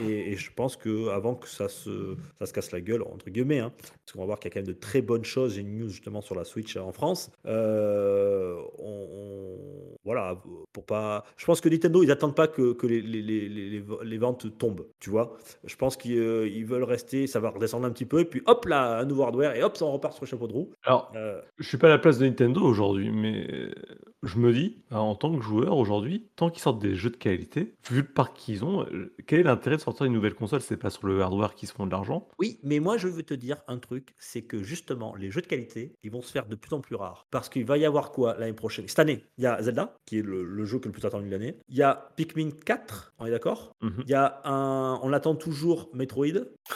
Et, 0.00 0.36
je 0.36 0.52
pense 0.52 0.76
que 0.76 1.08
avant 1.08 1.34
que 1.34 1.48
ça 1.48 1.68
se, 1.68 2.14
ça 2.38 2.46
se 2.46 2.52
casse 2.52 2.70
la 2.72 2.80
gueule, 2.80 3.02
entre 3.02 3.30
guillemets, 3.30 3.58
hein, 3.58 3.72
parce 3.78 4.12
qu'on 4.12 4.20
va 4.20 4.26
voir 4.26 4.38
qu'il 4.38 4.50
y 4.50 4.52
a 4.52 4.54
quand 4.54 4.60
même 4.60 4.72
de 4.72 4.78
très 4.78 5.02
bonnes 5.02 5.24
choses. 5.24 5.54
J'ai 5.54 5.62
une 5.62 5.78
news 5.78 5.88
justement 5.88 6.20
sur 6.20 6.34
la 6.34 6.44
Switch 6.44 6.76
en 6.76 6.92
France. 6.92 7.30
On, 7.44 8.58
on- 8.78 9.88
voilà, 10.04 10.40
pour 10.78 10.86
pas. 10.86 11.24
Je 11.36 11.44
pense 11.44 11.60
que 11.60 11.68
Nintendo, 11.68 12.04
ils 12.04 12.10
attendent 12.12 12.36
pas 12.36 12.46
que, 12.46 12.72
que 12.72 12.86
les, 12.86 13.00
les, 13.02 13.20
les, 13.20 13.48
les- 13.48 13.84
les 14.04 14.18
ventes 14.18 14.56
tombent, 14.58 14.86
tu 15.00 15.10
vois. 15.10 15.36
Je 15.64 15.74
pense 15.74 15.96
qu'ils 15.96 16.18
euh, 16.18 16.64
veulent 16.64 16.84
rester, 16.84 17.26
ça 17.26 17.40
va 17.40 17.50
redescendre 17.50 17.84
un 17.86 17.90
petit 17.90 18.04
peu, 18.04 18.20
et 18.20 18.24
puis 18.24 18.42
hop 18.46 18.64
là, 18.66 18.98
un 18.98 19.04
nouveau 19.04 19.24
hardware, 19.24 19.56
et 19.56 19.62
hop, 19.64 19.76
ça 19.76 19.84
on 19.86 19.92
repart 19.92 20.14
sur 20.14 20.24
le 20.24 20.28
chapeau 20.28 20.46
de 20.46 20.52
roue. 20.52 20.70
Alors, 20.84 21.10
Euh, 21.16 21.40
je 21.58 21.66
suis 21.66 21.78
pas 21.78 21.88
à 21.88 21.90
la 21.90 21.98
place 21.98 22.18
de 22.18 22.26
Nintendo 22.26 22.60
aujourd'hui, 22.62 23.10
mais 23.10 23.74
je 24.22 24.38
me 24.38 24.52
dis, 24.52 24.78
hein, 24.90 24.98
en 24.98 25.14
tant 25.16 25.34
que 25.36 25.42
joueur 25.42 25.76
aujourd'hui, 25.76 26.28
tant 26.36 26.48
qu'ils 26.50 26.62
sortent 26.62 26.80
des 26.80 26.94
jeux 26.94 27.10
de 27.10 27.16
qualité, 27.16 27.74
vu 27.90 27.98
le 28.02 28.06
parc 28.06 28.36
qu'ils 28.36 28.64
ont, 28.64 28.84
euh, 28.84 29.12
quel 29.26 29.40
est 29.40 29.44
l'intérêt 29.44 29.76
de 29.76 29.80
sortir 29.80 30.06
une 30.06 30.12
nouvelle 30.12 30.34
console? 30.34 30.60
C'est 30.60 30.76
pas 30.76 30.90
sur 30.90 31.06
le 31.08 31.20
hardware 31.20 31.54
qu'ils 31.56 31.68
se 31.68 31.74
font 31.74 31.86
de 31.86 31.90
l'argent? 31.90 32.28
Oui, 32.38 32.60
mais 32.62 32.78
moi 32.78 32.96
je 32.98 33.08
veux 33.08 33.22
te 33.24 33.34
dire 33.34 33.56
un 33.66 33.78
truc, 33.78 34.14
c'est 34.18 34.42
que 34.42 34.62
justement 34.62 35.14
les 35.16 35.30
jeux 35.32 35.40
de 35.40 35.46
qualité, 35.46 35.92
ils 36.04 36.10
vont 36.12 36.22
se 36.22 36.30
faire 36.30 36.46
de 36.46 36.54
plus 36.54 36.72
en 36.74 36.80
plus 36.80 36.94
rares. 36.94 37.26
Parce 37.32 37.48
qu'il 37.48 37.64
va 37.64 37.78
y 37.78 37.84
avoir 37.84 38.12
quoi 38.12 38.36
l'année 38.38 38.52
prochaine? 38.52 38.86
Cette 38.86 38.98
année, 39.00 39.24
il 39.38 39.44
y 39.44 39.46
a 39.46 39.60
Zelda, 39.62 39.96
qui 40.06 40.18
est 40.18 40.22
le, 40.22 40.44
le 40.58 40.64
jeu 40.66 40.78
que 40.78 40.86
le 40.86 40.92
plus 40.92 41.04
attendu 41.06 41.26
de 41.26 41.30
l'année. 41.30 41.56
Il 41.68 41.76
y 41.76 41.82
a 41.82 42.10
Pikmin 42.16 42.50
4, 42.64 43.14
on 43.18 43.26
est 43.26 43.30
d'accord? 43.30 43.72
Mhm. 43.80 44.02
Il 44.04 44.10
y 44.10 44.14
a 44.14 44.40
un, 44.44 45.00
on 45.02 45.12
attend 45.12 45.34
toujours 45.34 45.88
Metroid. 45.94 46.26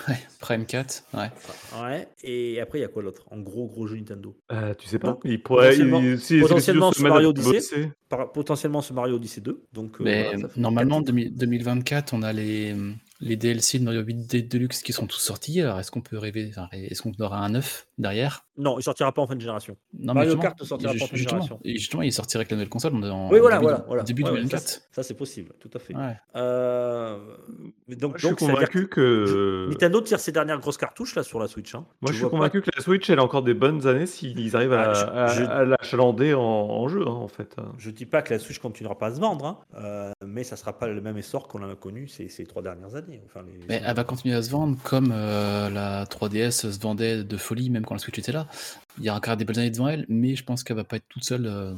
Ouais, 0.08 0.16
Prime 0.40 0.64
4, 0.64 1.04
ouais. 1.14 1.30
Ouais. 1.82 2.08
Et 2.22 2.60
après 2.60 2.78
il 2.78 2.82
y 2.82 2.84
a 2.84 2.88
quoi 2.88 3.02
l'autre 3.02 3.24
En 3.30 3.38
gros 3.40 3.66
gros 3.66 3.86
jeu 3.86 3.96
Nintendo. 3.96 4.34
Euh, 4.52 4.72
tu 4.74 4.86
sais 4.88 4.98
pas? 4.98 5.08
Donc, 5.08 5.20
Il 5.24 5.42
pourrait. 5.42 5.66
potentiellement- 5.70 6.00
il- 6.00 6.18
si- 6.18 6.40
potentiellement 6.40 6.90
à 6.90 7.02
Mario 7.02 7.28
Odyssey. 7.30 7.90
Par- 8.08 8.30
potentiellement 8.32 8.80
ce 8.82 8.92
Mario 8.92 9.16
Odyssey 9.16 9.40
2. 9.40 9.64
Donc 9.72 10.00
euh, 10.00 10.04
Mais 10.04 10.24
voilà, 10.34 10.48
normalement, 10.56 10.96
quatre 10.98 11.06
2000 11.08 11.34
2024, 11.36 12.12
on 12.14 12.22
a 12.22 12.32
les, 12.32 12.74
les 13.20 13.36
DLC 13.36 13.78
de 13.78 13.84
Mario 13.84 14.02
8 14.02 14.14
D 14.30 14.42
Deluxe 14.42 14.82
qui 14.82 14.92
sont 14.92 15.06
tous 15.06 15.18
sortis. 15.20 15.60
Alors, 15.60 15.78
est-ce 15.80 15.90
qu'on 15.90 16.00
peut 16.02 16.18
rêver 16.18 16.46
enfin, 16.50 16.68
Est-ce 16.72 17.02
qu'on 17.02 17.12
aura 17.20 17.38
un 17.38 17.50
9 17.50 17.86
derrière? 17.98 18.44
Non, 18.59 18.78
il 18.78 18.82
sortira 18.82 19.11
pas 19.12 19.23
en 19.23 19.26
fin 19.26 19.35
de 19.35 19.40
génération. 19.40 19.76
Non, 19.99 20.12
Mario 20.12 20.37
Kart 20.37 20.61
ne 20.61 20.64
sortira 20.66 20.92
pas 20.92 21.04
en 21.04 21.06
fin 21.06 21.12
de 21.14 21.18
génération. 21.18 21.59
et 21.64 21.76
justement, 21.78 22.02
il 22.02 22.12
sortirait 22.12 22.40
avec 22.42 22.50
la 22.50 22.56
nouvelle 22.59 22.68
console 22.68 22.94
en, 23.04 23.30
Oui, 23.30 23.38
voilà, 23.40 23.56
début, 23.56 23.62
voilà, 23.68 23.85
voilà. 23.87 24.02
début 24.02 24.23
Ouais, 24.25 24.28
ouais, 24.30 24.37
2024. 24.37 24.62
ça, 24.62 24.68
c'est- 24.68 24.94
ça, 24.94 25.02
c'est 25.02 25.14
possible, 25.14 25.52
tout 25.59 25.71
à 25.75 25.78
fait. 25.78 25.94
Ouais. 25.97 26.16
Euh, 26.37 27.16
donc, 27.88 28.11
Moi, 28.11 28.12
je 28.16 28.26
suis 28.26 28.28
donc, 28.30 28.38
convaincu 28.38 28.88
que. 28.88 29.68
Nintendo 29.71 30.00
tire 30.00 30.21
ses 30.21 30.32
dernières 30.32 30.59
grosses 30.61 30.76
cartouches 30.76 31.14
là 31.14 31.23
sur 31.23 31.38
la 31.40 31.49
Switch. 31.49 31.75
hein. 31.75 31.87
Moi, 32.00 32.09
Tu 32.11 32.12
je 32.12 32.18
suis 32.18 32.25
pas- 32.25 32.30
convaincu 32.30 32.61
que 32.62 32.71
la 32.76 32.82
Switch, 32.82 33.09
elle 33.11 33.18
a 33.18 33.25
encore 33.25 33.42
des 33.42 33.54
bonnes 33.54 33.87
années 33.87 34.06
s'ils 34.06 34.54
arrivent 34.56 34.73
à, 34.75 34.90
Ah, 34.90 34.94
je- 34.94 35.04
à- 35.06 35.26
je- 35.28 35.44
à 35.44 35.64
l'achalander 35.64 36.35
en, 36.35 36.40
en 36.42 36.88
jeu, 36.88 37.02
hein, 37.06 37.11
en 37.11 37.28
fait. 37.28 37.56
Je 37.78 37.90
dis 37.90 38.06
pas 38.06 38.23
que 38.23 38.32
la 38.35 38.38
Switch 38.38 38.59
continuera 38.59 38.99
pas 38.99 39.06
à 39.06 39.14
se 39.14 39.21
vendre, 39.21 39.47
hein, 39.47 39.59
euh, 39.76 40.11
mais 40.26 40.44
ça 40.44 40.56
sera 40.56 40.73
pas 40.78 40.88
le 40.88 41.00
même 41.00 41.16
essor 41.16 41.49
qu'on 41.49 41.62
a 41.62 41.75
connu 41.75 42.09
ces, 42.09 42.28
ces 42.28 42.44
trois 42.44 42.62
dernières 42.62 42.94
années. 42.97 43.23
Enfin, 43.26 43.40
les- 43.47 43.66
Mais 43.68 43.80
elle 43.85 43.97
va 43.97 44.04
continuer 44.04 44.35
à 44.35 44.42
se 44.42 44.50
vendre 44.50 44.76
comme 44.85 45.11
euh, 45.12 45.71
la 45.71 46.04
3DS 46.06 46.50
se 46.71 46.80
vendait 46.80 47.25
de 47.25 47.37
folie, 47.37 47.71
même 47.71 47.85
quand 47.85 47.94
la 47.94 47.99
Switch 48.00 48.18
était 48.18 48.32
là. 48.32 48.41
Il 48.99 49.04
y 49.04 49.08
a 49.08 49.14
encore 49.14 49.37
des 49.37 49.44
belles 49.44 49.58
années 49.58 49.70
devant 49.70 49.88
elle, 49.88 50.04
mais 50.08 50.37
je 50.37 50.44
pense 50.44 50.62
qu'elle 50.64 50.76
va 50.76 50.84
pas 50.84 50.96
être 50.96 51.08
toute 51.08 51.25
seule. 51.25 51.46
euh. 51.46 51.75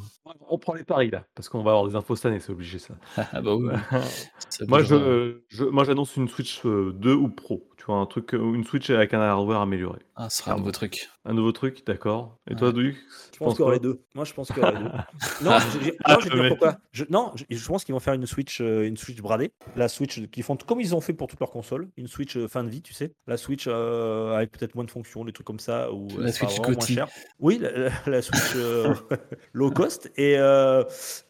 On 0.48 0.58
prend 0.58 0.74
les 0.74 0.84
paris, 0.84 1.10
là, 1.10 1.24
parce 1.34 1.48
qu'on 1.48 1.62
va 1.62 1.70
avoir 1.72 1.86
des 1.88 1.94
infos 1.96 2.16
cette 2.16 2.26
année, 2.26 2.40
c'est 2.40 2.50
obligé, 2.52 2.78
ça. 2.78 2.94
Ah 3.32 3.40
bah 3.40 3.54
oui, 3.54 3.68
moi, 4.68 4.82
je, 4.82 5.38
je- 5.48 5.64
moi, 5.64 5.84
j'annonce 5.84 6.16
une 6.16 6.28
Switch 6.28 6.60
euh, 6.66 6.92
2 6.94 7.14
ou 7.14 7.28
Pro. 7.28 7.68
Tu 7.84 7.90
vois, 7.92 8.00
un 8.00 8.06
truc, 8.06 8.32
euh, 8.32 8.54
une 8.54 8.64
Switch 8.64 8.88
avec 8.88 9.12
un 9.12 9.20
hardware 9.20 9.60
amélioré. 9.60 9.98
Ah, 10.16 10.30
ce 10.30 10.38
sera 10.38 10.54
un 10.54 10.56
nouveau 10.56 10.70
truc. 10.70 11.10
Un 11.26 11.34
nouveau 11.34 11.52
truc, 11.52 11.86
d'accord. 11.86 12.38
Et 12.48 12.54
Ouais. 12.54 12.58
toi, 12.58 12.72
Dux 12.72 12.96
Je 13.34 13.38
pense 13.38 13.52
qu'il 13.52 13.60
y 13.60 13.62
aura 13.62 13.74
les 13.74 13.78
deux. 13.80 14.00
Moi, 14.14 14.24
je 14.24 14.32
pense 14.32 14.48
qu'il 14.48 14.56
y 14.56 14.60
aura 14.60 14.70
les 14.72 14.78
deux. 14.78 14.88
non, 15.44 15.58
je, 15.58 15.84
je- 15.84 15.90
Ah, 16.04 16.14
non, 16.14 16.20
je 16.20 16.24
vais 16.24 16.30
te 16.30 16.34
mais- 16.36 16.40
dire 16.40 16.48
pourquoi. 16.48 16.76
Je, 16.92 17.04
non, 17.10 17.32
je, 17.34 17.44
je 17.50 17.66
pense 17.66 17.84
qu'ils 17.84 17.92
vont 17.92 18.00
faire 18.00 18.14
une 18.14 18.24
Switch, 18.24 18.62
euh, 18.62 18.86
une 18.86 18.96
Switch 18.96 19.20
bradée. 19.20 19.52
La 19.76 19.88
Switch 19.88 20.26
qu'ils 20.30 20.42
font 20.44 20.56
comme 20.56 20.80
ils 20.80 20.94
ont 20.94 21.02
fait 21.02 21.12
pour 21.12 21.28
toutes 21.28 21.40
leurs 21.40 21.50
consoles. 21.50 21.90
Une 21.98 22.06
Switch 22.08 22.38
euh, 22.38 22.48
fin 22.48 22.64
de 22.64 22.70
vie, 22.70 22.80
tu 22.80 22.94
sais. 22.94 23.12
La 23.26 23.36
Switch 23.36 23.66
euh, 23.68 24.34
avec 24.34 24.52
peut-être 24.52 24.74
moins 24.76 24.84
de 24.84 24.90
fonctions, 24.90 25.22
des 25.26 25.32
trucs 25.32 25.46
comme 25.46 25.58
ça. 25.60 25.92
Ou 25.92 26.08
La 26.18 26.32
Switch 26.32 26.58
Gotti. 26.62 26.94
cher. 26.94 27.08
Oui, 27.38 27.58
la, 27.58 27.70
la- 27.70 27.90
la 28.06 28.22
Switch 28.22 28.52
euh, 28.56 28.94
low 29.52 29.70
cost. 29.70 30.10
Et, 30.16 30.38
euh, 30.38 30.84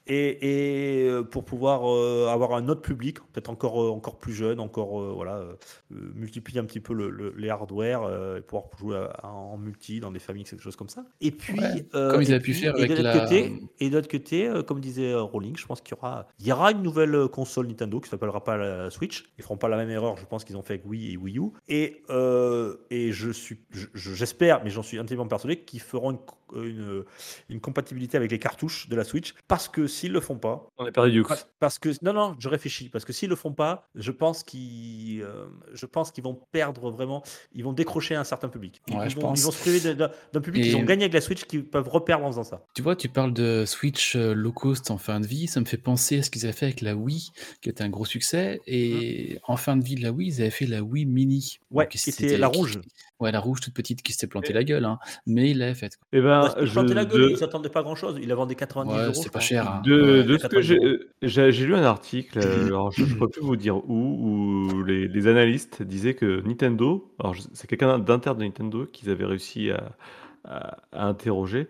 et, 0.06 1.04
et, 1.04 1.08
euh, 1.08 1.22
pour 1.22 1.44
pouvoir 1.44 1.88
euh, 1.90 2.28
avoir 2.28 2.54
un 2.54 2.68
autre 2.68 2.82
public, 2.82 3.18
peut-être 3.32 3.48
encore, 3.50 3.82
euh, 3.82 3.90
encore 3.90 4.18
plus 4.18 4.32
jeune, 4.34 4.60
encore 4.60 5.00
euh, 5.00 5.12
voilà, 5.14 5.36
euh, 5.38 5.54
multiplier 5.90 6.60
un 6.60 6.64
petit 6.64 6.80
peu 6.80 6.92
le- 6.92 7.10
le- 7.10 7.34
les 7.36 7.48
hardware 7.48 8.02
euh, 8.02 8.38
et 8.38 8.40
pouvoir 8.42 8.64
jouer 8.78 8.96
à- 8.96 9.28
en 9.28 9.56
multi 9.56 10.00
dans 10.00 10.10
des 10.10 10.18
familles, 10.18 10.44
quelque 10.44 10.62
chose 10.62 10.76
comme 10.76 10.88
ça. 10.88 11.04
Et 11.20 11.30
puis, 11.30 11.58
Ouais, 11.58 11.86
euh, 11.94 12.12
comme 12.12 12.22
ils 12.22 12.30
et 12.30 12.34
avaient 12.34 12.42
pu 12.42 12.54
faire 12.54 12.74
et 12.76 12.82
avec 12.84 12.90
de 12.90 12.96
l'autre 13.02 13.08
la- 13.16 13.20
côté, 13.20 13.52
et 13.80 13.90
de 13.90 13.94
l'autre 13.96 14.10
côté, 14.10 14.48
euh, 14.48 14.62
comme 14.62 14.80
disait 14.80 15.14
Rowling, 15.14 15.56
je 15.56 15.66
pense 15.66 15.80
qu'il 15.80 15.94
y 15.96 15.98
aura, 15.98 16.28
il 16.38 16.46
y 16.46 16.52
aura 16.52 16.72
une 16.72 16.82
nouvelle 16.82 17.28
console 17.28 17.66
Nintendo 17.68 18.00
qui 18.00 18.08
s'appellera 18.08 18.42
pas 18.44 18.56
la 18.56 18.90
Switch. 18.90 19.24
Ils 19.38 19.42
feront 19.42 19.56
pas 19.56 19.68
la 19.68 19.76
même 19.76 19.90
erreur, 19.90 20.16
je 20.16 20.26
pense 20.26 20.44
qu'ils 20.44 20.56
ont 20.56 20.62
fait 20.62 20.74
avec 20.74 20.86
Wii 20.86 21.12
et 21.12 21.16
Wii 21.16 21.38
U. 21.38 21.42
Et, 21.68 22.02
euh, 22.10 22.76
et 22.90 23.12
je 23.12 23.30
suis, 23.30 23.58
je- 23.70 23.86
je- 23.94 24.12
j'espère, 24.14 24.62
mais 24.64 24.70
j'en 24.70 24.82
suis 24.82 24.98
intimement 24.98 25.26
persuadé, 25.26 25.56
qu'ils 25.60 25.80
feront 25.80 26.10
une, 26.12 26.18
une, 26.54 27.04
une 27.48 27.60
compatibilité 27.60 28.16
avec 28.16 28.30
les 28.30 28.38
cartouches 28.38 28.88
de 28.88 28.96
la 28.96 29.04
Switch. 29.04 29.34
Parce 29.48 29.68
que 29.68 29.86
s'ils 29.94 30.12
le 30.12 30.20
font 30.20 30.36
pas, 30.36 30.66
On 30.78 30.84
a 30.84 30.92
perdu. 30.92 31.22
Pa- 31.22 31.38
Parce 31.60 31.78
que 31.78 31.88
non 32.02 32.12
non, 32.12 32.34
je 32.38 32.48
réfléchis 32.48 32.88
parce 32.88 33.04
que 33.04 33.12
s'ils 33.12 33.28
le 33.30 33.36
font 33.36 33.52
pas, 33.52 33.88
je 33.94 34.10
pense 34.10 34.42
qu'ils, 34.42 35.22
euh, 35.22 35.46
je 35.72 35.86
pense 35.86 36.10
qu'ils 36.10 36.24
vont 36.24 36.38
perdre 36.52 36.90
vraiment, 36.90 37.22
ils 37.54 37.64
vont 37.64 37.72
décrocher 37.72 38.14
un 38.14 38.24
certain 38.24 38.48
public. 38.48 38.82
Ils, 38.88 38.96
Ouais, 38.96 39.06
ils 39.06 39.10
je 39.10 39.16
vont, 39.16 39.22
pense. 39.22 39.40
ils 39.40 39.44
vont 39.44 39.50
se 39.50 39.60
priver 39.60 39.94
d'un 39.94 40.40
public 40.40 40.62
qu'ils 40.64 40.76
ont 40.76 40.82
gagné 40.82 41.04
avec 41.04 41.14
la 41.14 41.20
Switch 41.20 41.44
qu'ils 41.44 41.64
peuvent 41.64 41.88
reperdre 41.88 42.24
en 42.24 42.30
faisant 42.30 42.44
ça. 42.44 42.64
Tu 42.74 42.82
vois, 42.82 42.96
tu 42.96 43.08
parles 43.08 43.32
de 43.32 43.64
Switch 43.66 44.16
euh, 44.16 44.34
low 44.34 44.52
cost 44.52 44.90
en 44.90 44.98
fin 44.98 45.20
de 45.20 45.26
vie, 45.26 45.46
ça 45.46 45.60
me 45.60 45.64
fait 45.64 45.76
penser 45.78 46.18
à 46.18 46.22
ce 46.22 46.30
qu'ils 46.30 46.44
avaient 46.44 46.52
fait 46.52 46.66
avec 46.66 46.80
la 46.80 46.94
Wii, 46.96 47.30
qui 47.62 47.68
était 47.68 47.82
un 47.84 47.88
gros 47.88 48.04
succès. 48.04 48.60
Et 48.66 49.38
en 49.46 49.56
fin 49.56 49.76
de 49.76 49.84
vie 49.84 49.94
de 49.94 50.02
la 50.02 50.12
Wii, 50.12 50.28
ils 50.28 50.40
avaient 50.40 50.50
fait 50.50 50.66
la 50.66 50.82
Wii 50.82 51.06
Mini. 51.06 51.58
Mmh. 51.70 51.76
Ouais, 51.76 51.88
qui 51.88 51.98
c'était- 51.98 52.24
était 52.24 52.36
la 52.38 52.48
qui- 52.50 52.58
rouge. 52.58 52.80
Ouais, 53.20 53.30
la 53.30 53.38
rouge 53.40 53.60
toute 53.60 53.74
petite 53.74 54.02
qui 54.02 54.12
s'était 54.12 54.26
planté 54.26 54.52
la 54.52 54.64
gueule, 54.64 54.84
hein. 54.84 54.98
mais 55.24 55.50
il 55.50 55.58
l'avait 55.58 55.74
faite. 55.74 55.98
Eh 56.12 56.20
ben, 56.20 56.48
qu'ils 56.58 56.66
je- 56.66 56.80
la 56.94 57.04
gueule, 57.04 57.20
de- 57.22 57.28
ils 57.30 57.36
s'attendaient 57.38 57.68
pas 57.68 57.82
grand 57.82 57.94
chose. 57.94 58.18
Il 58.20 58.28
la 58.28 58.34
vendait 58.34 58.56
90 58.56 58.92
Ouais, 58.92 59.04
euros. 59.04 59.14
c'est 59.14 59.32
pas 59.32 59.38
cher. 59.40 59.68
hein. 59.68 59.82
De, 59.84 59.92
Ouais, 60.02 60.24
de 60.24 60.36
ce 60.36 60.42
que 60.48 60.56
90 60.56 60.66
j'ai, 60.66 60.74
euros. 60.76 60.86
euh, 60.86 61.50
j'ai 61.52 61.66
lu 61.66 61.74
un 61.76 61.84
article, 61.84 62.38
euh, 62.40 62.66
alors 62.66 62.90
je 62.90 63.04
ne 63.04 63.14
pourrais 63.14 63.30
plus 63.30 63.40
vous 63.42 63.54
dire 63.56 63.76
où, 63.88 64.72
où 64.74 64.82
les, 64.84 65.06
les 65.06 65.26
analystes 65.28 65.82
disaient 65.82 66.14
que 66.14 66.40
Nintendo, 66.44 67.14
alors 67.20 67.36
c'est 67.52 67.68
quelqu'un 67.68 67.98
d'interne 68.00 68.38
de 68.38 68.44
Nintendo 68.44 68.84
qu'ils 68.86 69.10
avaient 69.10 69.24
réussi 69.26 69.70
à, 69.70 69.92
à- 70.44 70.76
à 70.92 71.06
interroger, 71.06 71.68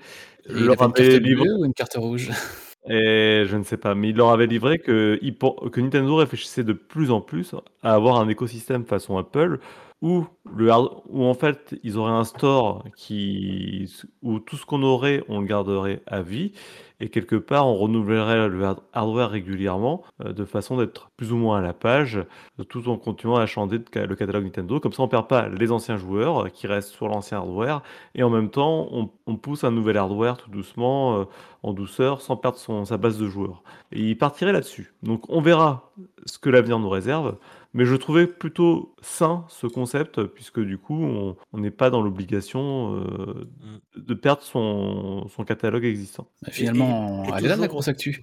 Et 0.48 0.52
il 0.54 0.64
leur 0.64 0.80
avait 0.82 0.86
une 0.86 0.92
carte 0.94 1.22
livré, 1.22 1.44
bleue 1.44 1.56
ou 1.58 1.64
une 1.66 1.74
carte 1.74 1.94
rouge? 1.96 2.30
Et 2.88 3.44
je 3.46 3.56
ne 3.56 3.62
sais 3.64 3.78
pas, 3.78 3.94
mais 3.94 4.10
il 4.10 4.16
leur 4.16 4.30
avait 4.30 4.46
livré 4.46 4.78
que, 4.78 5.18
il 5.22 5.36
que 5.38 5.80
Nintendo 5.80 6.16
réfléchissait 6.16 6.64
de 6.64 6.74
plus 6.74 7.10
en 7.10 7.20
plus 7.22 7.54
à 7.82 7.94
avoir 7.94 8.18
un 8.20 8.28
écosystème 8.28 8.84
façon 8.84 9.16
Apple 9.16 9.58
où, 10.02 10.26
le 10.54 10.70
en 10.70 11.34
fait 11.34 11.74
ils 11.82 11.96
auraient 11.96 12.12
un 12.12 12.24
store 12.24 12.84
qui, 12.96 13.90
où 14.22 14.38
tout 14.38 14.56
ce 14.56 14.66
qu'on 14.66 14.82
aurait, 14.82 15.24
on 15.28 15.40
le 15.40 15.46
garderait 15.46 16.02
à 16.06 16.20
vie 16.20 16.52
et 17.00 17.08
quelque 17.08 17.36
part 17.36 17.66
on 17.66 17.74
renouvellerait 17.76 18.48
le 18.48 18.64
hard- 18.64 18.82
hardware 18.92 19.30
régulièrement 19.30 20.02
euh, 20.24 20.32
de 20.32 20.44
façon 20.44 20.76
d'être 20.76 21.10
plus 21.16 21.32
ou 21.32 21.36
moins 21.36 21.58
à 21.58 21.60
la 21.60 21.72
page 21.72 22.24
tout 22.68 22.88
en 22.88 22.96
continuant 22.98 23.36
à 23.36 23.46
changer 23.46 23.78
le 23.94 24.14
catalogue 24.14 24.44
Nintendo. 24.44 24.78
Comme 24.78 24.92
ça 24.92 25.02
on 25.02 25.08
perd 25.08 25.26
pas 25.26 25.48
les 25.48 25.72
anciens 25.72 25.96
joueurs 25.96 26.46
euh, 26.46 26.48
qui 26.48 26.66
restent 26.66 26.90
sur 26.90 27.08
l'ancien 27.08 27.38
hardware 27.38 27.82
et 28.14 28.22
en 28.22 28.30
même 28.30 28.50
temps 28.50 28.88
on, 29.26 29.36
pousse 29.36 29.64
un 29.64 29.70
nouvel 29.70 29.96
hardware 29.96 30.36
tout 30.36 30.50
doucement 30.50 31.20
euh, 31.20 31.24
en 31.62 31.72
douceur 31.72 32.20
sans 32.20 32.36
perdre 32.36 32.58
son, 32.58 32.84
sa 32.84 32.96
base 32.96 33.18
de 33.18 33.26
joueurs. 33.26 33.62
Et 33.90 34.00
il 34.00 34.18
partirait 34.18 34.52
là-dessus. 34.52 34.92
Donc 35.02 35.24
on 35.28 35.40
verra 35.40 35.92
ce 36.26 36.38
que 36.38 36.50
l'avenir 36.50 36.78
nous 36.78 36.88
réserve. 36.90 37.36
Mais 37.74 37.84
je 37.84 37.96
trouvais 37.96 38.28
plutôt 38.28 38.94
sain 39.02 39.44
ce 39.48 39.66
concept, 39.66 40.22
puisque 40.22 40.60
du 40.60 40.78
coup, 40.78 41.04
on 41.52 41.58
n'est 41.58 41.72
pas 41.72 41.90
dans 41.90 42.02
l'obligation 42.02 42.96
euh, 42.96 43.50
de 43.96 44.14
perdre 44.14 44.42
son, 44.42 45.26
son 45.28 45.44
catalogue 45.44 45.84
existant. 45.84 46.28
Bah, 46.42 46.52
Finalement, 46.52 47.24
et 47.24 47.32
elle 47.36 47.46
est 47.46 47.48
là 47.48 47.56
la 47.56 47.66
grosse 47.66 47.88
actu. 47.88 48.22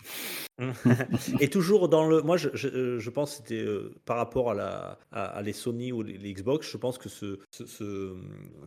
Et 1.40 1.50
toujours 1.50 1.90
dans 1.90 2.08
le. 2.08 2.22
Moi, 2.22 2.38
je, 2.38 2.50
je, 2.54 3.00
je 3.00 3.10
pense 3.10 3.32
que 3.32 3.38
c'était 3.38 3.62
euh, 3.64 3.94
par 4.06 4.18
rapport 4.18 4.52
à, 4.52 4.54
la, 4.54 5.00
à, 5.12 5.24
à 5.26 5.42
les 5.42 5.54
Sony 5.54 5.92
ou 5.92 6.02
les, 6.04 6.18
les 6.18 6.34
Xbox, 6.34 6.70
je 6.72 6.78
pense 6.78 6.98
que 6.98 7.10
ce, 7.10 7.40
ce- 7.50 7.66
ce- 7.66 8.16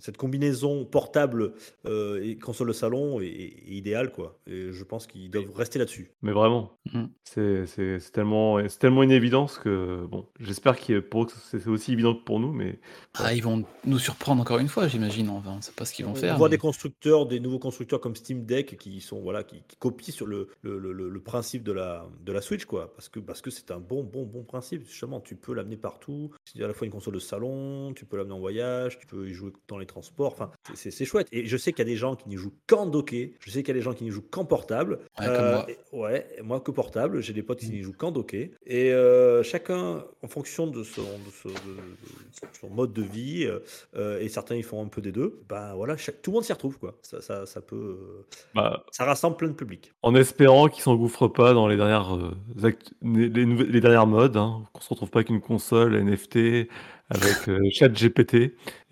cette 0.00 0.16
combinaison 0.16 0.84
portable 0.84 1.52
euh, 1.86 2.22
et 2.22 2.36
console 2.36 2.68
de 2.68 2.72
salon 2.72 3.20
est, 3.20 3.26
est 3.26 3.70
idéale, 3.74 4.10
quoi. 4.12 4.38
Et 4.46 4.72
je 4.72 4.84
pense 4.84 5.06
qu'ils 5.06 5.30
doivent 5.30 5.52
rester 5.54 5.78
là-dessus. 5.78 6.10
Mais 6.22 6.32
vraiment, 6.32 6.72
Mhm. 6.92 7.08
c'est 7.24 7.66
c'est- 7.66 7.98
c'est 8.00 8.10
tellement, 8.12 8.58
c'est 8.68 8.78
tellement 8.78 9.02
une 9.02 9.10
évidence 9.10 9.58
que, 9.58 10.04
bon, 10.06 10.26
j'espère 10.40 10.78
que 10.80 11.00
pour 11.00 11.30
c'est 11.30 11.66
aussi 11.68 11.92
évident 11.92 12.14
que 12.14 12.22
pour 12.24 12.40
nous, 12.40 12.52
mais 12.52 12.78
Ah, 13.14 13.32
ils 13.34 13.42
vont 13.42 13.64
nous 13.84 13.98
surprendre 13.98 14.40
encore 14.42 14.58
une 14.58 14.68
fois, 14.68 14.88
j'imagine. 14.88 15.28
Enfin, 15.30 15.54
on 15.58 15.60
sait 15.62 15.72
pas 15.72 15.84
ce 15.84 15.92
qu'ils 15.94 16.04
vont 16.04 16.12
On 16.12 16.14
faire. 16.14 16.36
voit 16.38 16.48
mais- 16.48 16.56
des 16.56 16.58
constructeurs, 16.58 17.26
des 17.26 17.40
nouveaux 17.40 17.58
constructeurs 17.58 18.00
comme 18.00 18.16
Steam 18.16 18.44
Deck 18.44 18.76
qui 18.78 19.00
sont 19.00 19.20
voilà, 19.20 19.44
qui, 19.44 19.62
qui 19.68 19.76
copient 19.76 20.12
sur 20.12 20.26
le, 20.26 20.48
le, 20.62 20.78
le- 20.78 20.92
le- 20.92 21.08
le 21.08 21.20
principe 21.20 21.62
de 21.62 21.72
la, 21.72 21.83
de 22.24 22.32
la 22.32 22.40
Switch, 22.40 22.64
quoi. 22.64 22.92
Parce 22.94 23.08
que 23.08 23.20
parce 23.20 23.40
que 23.40 23.50
c'est 23.50 23.70
un 23.70 23.78
bon 23.78 24.02
bon 24.02 24.24
bon 24.24 24.42
principe. 24.44 24.84
Justement, 24.86 25.20
tu 25.20 25.36
peux 25.36 25.54
l'amener 25.54 25.76
partout. 25.76 26.30
C'est 26.44 26.62
à 26.62 26.66
la 26.68 26.74
fois 26.74 26.86
une 26.86 26.92
console 26.92 27.14
de 27.14 27.18
salon, 27.18 27.92
tu 27.94 28.04
peux 28.04 28.16
l'amener 28.16 28.34
en 28.34 28.38
voyage, 28.40 28.98
tu 28.98 29.06
peux 29.06 29.28
y 29.28 29.32
jouer 29.32 29.52
dans 29.68 29.78
les 29.78 29.86
transports. 29.86 30.32
Enfin, 30.32 30.50
c'est- 30.68 30.76
c'est 30.76 30.90
c'est 30.90 31.04
chouette. 31.04 31.28
Et 31.32 31.46
je 31.46 31.56
sais 31.56 31.72
qu'il 31.72 31.80
y 31.80 31.88
a 31.88 31.90
des 31.92 31.96
gens 31.96 32.16
qui 32.16 32.28
n'y 32.28 32.36
jouent 32.36 32.54
qu'en 32.66 32.86
docké. 32.86 33.34
Je 33.40 33.50
sais 33.50 33.62
qu'il 33.62 33.68
y 33.68 33.76
a 33.76 33.80
des 33.80 33.84
gens 33.84 33.94
qui 33.94 34.04
n'y 34.04 34.10
jouent 34.10 34.22
qu'en 34.30 34.44
portable. 34.44 34.98
Ouais, 35.18 35.26
comme 35.26 35.50
moi. 35.50 35.66
et- 35.68 35.78
ouais, 35.96 36.28
et 36.38 36.42
moi 36.42 36.60
que 36.60 36.70
portable. 36.70 37.20
J'ai 37.22 37.32
des 37.32 37.42
potes 37.42 37.60
qui 37.60 37.70
n'y 37.70 37.82
jouent 37.82 37.92
qu'en 37.92 38.10
docké. 38.12 38.52
Et 38.66 38.92
euh, 38.92 39.42
chacun, 39.42 40.04
en 40.22 40.28
fonction 40.28 40.66
de 40.66 40.82
son, 40.82 41.02
de 41.02 41.30
son- 41.30 41.48
de- 41.48 41.54
de 41.54 42.56
son 42.60 42.68
mode 42.70 42.92
de 42.92 43.02
vie, 43.02 43.44
euh, 43.46 43.60
euh, 43.96 44.20
et 44.20 44.28
certains 44.28 44.56
ils 44.56 44.62
font 44.64 44.82
un 44.82 44.88
peu 44.88 45.00
des 45.00 45.12
deux, 45.12 45.40
ben 45.48 45.74
voilà, 45.74 45.96
chaque- 45.96 46.20
tout 46.22 46.30
le 46.30 46.34
monde 46.36 46.44
s'y 46.44 46.52
retrouve 46.52 46.78
quoi. 46.78 46.96
Ça, 47.02 47.20
ça, 47.20 47.46
ça 47.46 47.60
peut, 47.60 47.76
euh, 47.76 48.24
bah, 48.54 48.84
ça 48.90 49.04
rassemble 49.04 49.36
plein 49.36 49.48
de 49.48 49.54
publics. 49.54 49.92
en 50.02 50.14
espérant 50.14 50.68
qu'ils 50.68 50.82
s'engouffrent 50.82 51.28
pas 51.28 51.52
dans 51.54 51.66
les 51.68 51.73
dernières, 51.76 52.14
euh, 52.16 52.36
act- 52.64 52.92
les, 53.02 53.28
les 53.28 53.46
nouvelles- 53.46 53.70
les 53.70 53.80
dernières 53.80 54.06
modes, 54.06 54.36
hein, 54.36 54.62
qu'on 54.72 54.80
se 54.80 54.88
retrouve 54.90 55.10
pas 55.10 55.18
avec 55.20 55.30
une 55.30 55.40
console 55.40 55.94
NFT 55.96 56.68
avec 57.10 57.48
euh, 57.48 57.60
chat 57.72 57.88
GPT 57.88 58.34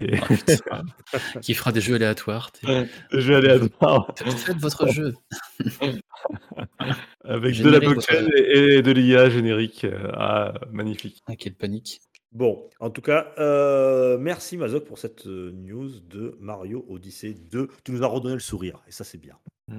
et 0.00 0.18
Oh, 0.72 0.74
qui 1.42 1.54
fera 1.54 1.72
des 1.72 1.80
jeux 1.80 1.94
aléatoires. 1.94 2.52
t'sais. 2.52 2.88
je 3.12 3.18
vais 3.20 3.34
aller 3.36 3.50
à 3.50 3.58
Faites 3.58 4.56
votre 4.58 4.86
jeu. 4.88 5.14
avec 7.24 7.60
de 7.60 7.68
la 7.70 7.80
blockchain 7.80 8.26
et, 8.36 8.74
et 8.76 8.82
de 8.82 8.90
l'IA 8.90 9.30
générique. 9.30 9.84
euh, 9.84 10.10
Ah, 10.14 10.54
magnifique. 10.72 11.22
Ah, 11.26 11.36
quelle 11.36 11.54
panique. 11.54 12.00
Bon, 12.32 12.70
en 12.80 12.88
tout 12.88 13.02
cas, 13.02 13.26
euh, 13.38 14.16
merci 14.16 14.56
Mazok 14.56 14.86
pour 14.86 14.98
cette 14.98 15.26
euh, 15.26 15.52
news 15.52 15.90
de 16.00 16.34
Mario 16.40 16.86
Odyssey 16.88 17.34
2. 17.34 17.68
Tu 17.84 17.92
nous 17.92 18.02
as 18.02 18.06
redonné 18.06 18.32
le 18.32 18.40
sourire, 18.40 18.80
et 18.88 18.90
ça 18.90 19.04
c'est 19.04 19.18
bien. 19.18 19.36
Mm. 19.68 19.78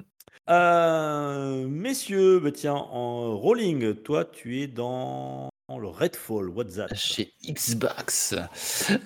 Euh, 0.50 1.68
messieurs, 1.68 2.40
bah 2.40 2.52
tiens, 2.52 2.76
en 2.76 3.36
rolling, 3.36 3.96
toi 3.96 4.24
tu 4.26 4.62
es 4.62 4.68
dans 4.68 5.50
le 5.70 5.88
Redfall, 5.88 6.50
what's 6.50 6.76
that? 6.76 6.94
Chez 6.94 7.34
Xbox. 7.48 8.36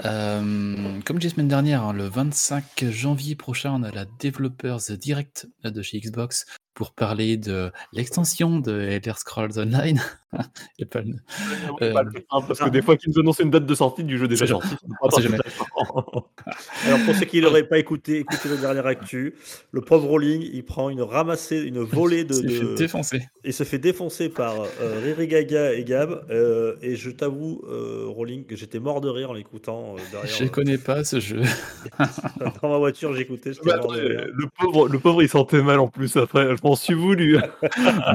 Euh, 0.04 1.00
comme 1.06 1.22
j'ai 1.22 1.30
semaine 1.30 1.48
dernière, 1.48 1.84
hein, 1.84 1.94
le 1.94 2.06
25 2.06 2.90
janvier 2.90 3.36
prochain, 3.36 3.74
on 3.76 3.84
a 3.84 3.92
la 3.92 4.06
Developers 4.20 4.82
Direct 5.00 5.48
de 5.64 5.82
chez 5.82 6.00
Xbox 6.00 6.46
pour 6.74 6.92
parler 6.92 7.38
de 7.38 7.72
l'extension 7.94 8.60
de 8.60 8.82
Elder 8.82 9.14
Scrolls 9.16 9.58
Online. 9.58 10.02
Et 10.78 10.86
pas 10.86 11.02
le- 11.02 11.14
Euh, 11.82 11.94
pas 11.94 12.04
le- 12.04 12.12
hein, 12.32 12.42
parce 12.48 12.60
que 12.60 12.70
des 12.70 12.82
fois 12.82 12.98
qu'ils 12.98 13.12
nous 13.14 13.20
annoncent 13.20 13.42
une 13.44 13.50
date 13.50 13.66
de 13.66 13.76
sortie 13.76 14.04
du 14.04 14.18
jeu 14.18 14.28
déjà 14.28 14.46
C'est 14.46 14.52
sorti. 14.52 14.76
Alors 16.86 17.00
pour 17.06 17.16
ceux 17.16 17.26
qui 17.26 17.42
n'auraient 17.42 17.68
pas 17.68 17.78
écouté, 17.78 18.20
écoutez 18.20 18.50
le 18.50 18.58
dernier 18.58 18.86
actu. 18.86 19.36
Le 19.72 19.82
pauvre 19.82 20.08
Rolling, 20.08 20.48
il 20.52 20.64
prend 20.64 20.90
une 20.90 21.02
ramassée, 21.02 21.62
une 21.62 21.80
volée 21.80 22.24
de, 22.24 22.34
Il 22.44 22.50
s'est 22.52 22.58
fait 22.58 22.64
de- 22.66 22.76
défoncer. 22.76 23.22
il 23.46 23.54
se 23.54 23.64
fait 23.64 23.78
défoncer 23.80 24.30
par 24.30 24.54
euh, 24.82 25.00
Riri 25.04 25.28
Gaga 25.28 25.74
et 25.74 25.84
Gab. 25.84 26.26
euh, 26.30 26.76
et 26.82 26.96
je 26.96 27.10
t'avoue, 27.10 27.62
euh, 27.70 28.06
Rolling, 28.08 28.46
que 28.46 28.56
j'étais 28.56 28.80
mort 28.80 29.02
de 29.02 29.10
rire 29.10 29.32
en 29.32 29.34
l'écoutant 29.34 29.96
euh, 29.98 30.02
derrière. 30.12 30.30
Je 30.36 30.46
connais 30.46 30.78
pas 30.78 31.04
ce 31.04 31.20
jeu. 31.20 31.42
dans 32.62 32.70
ma 32.70 32.78
voiture, 32.78 33.14
j'écoutais. 33.16 33.52
Bah, 33.64 33.80
le, 33.96 34.46
pauvre, 34.60 34.88
le 34.90 35.00
pauvre, 35.00 35.22
il 35.24 35.30
sentait 35.30 35.62
mal 35.62 35.80
en 35.80 35.88
plus 35.88 36.16
après. 36.18 36.56
Je 36.56 36.62
m'en 36.64 36.76
suis 36.76 36.94
voulu. 36.94 37.38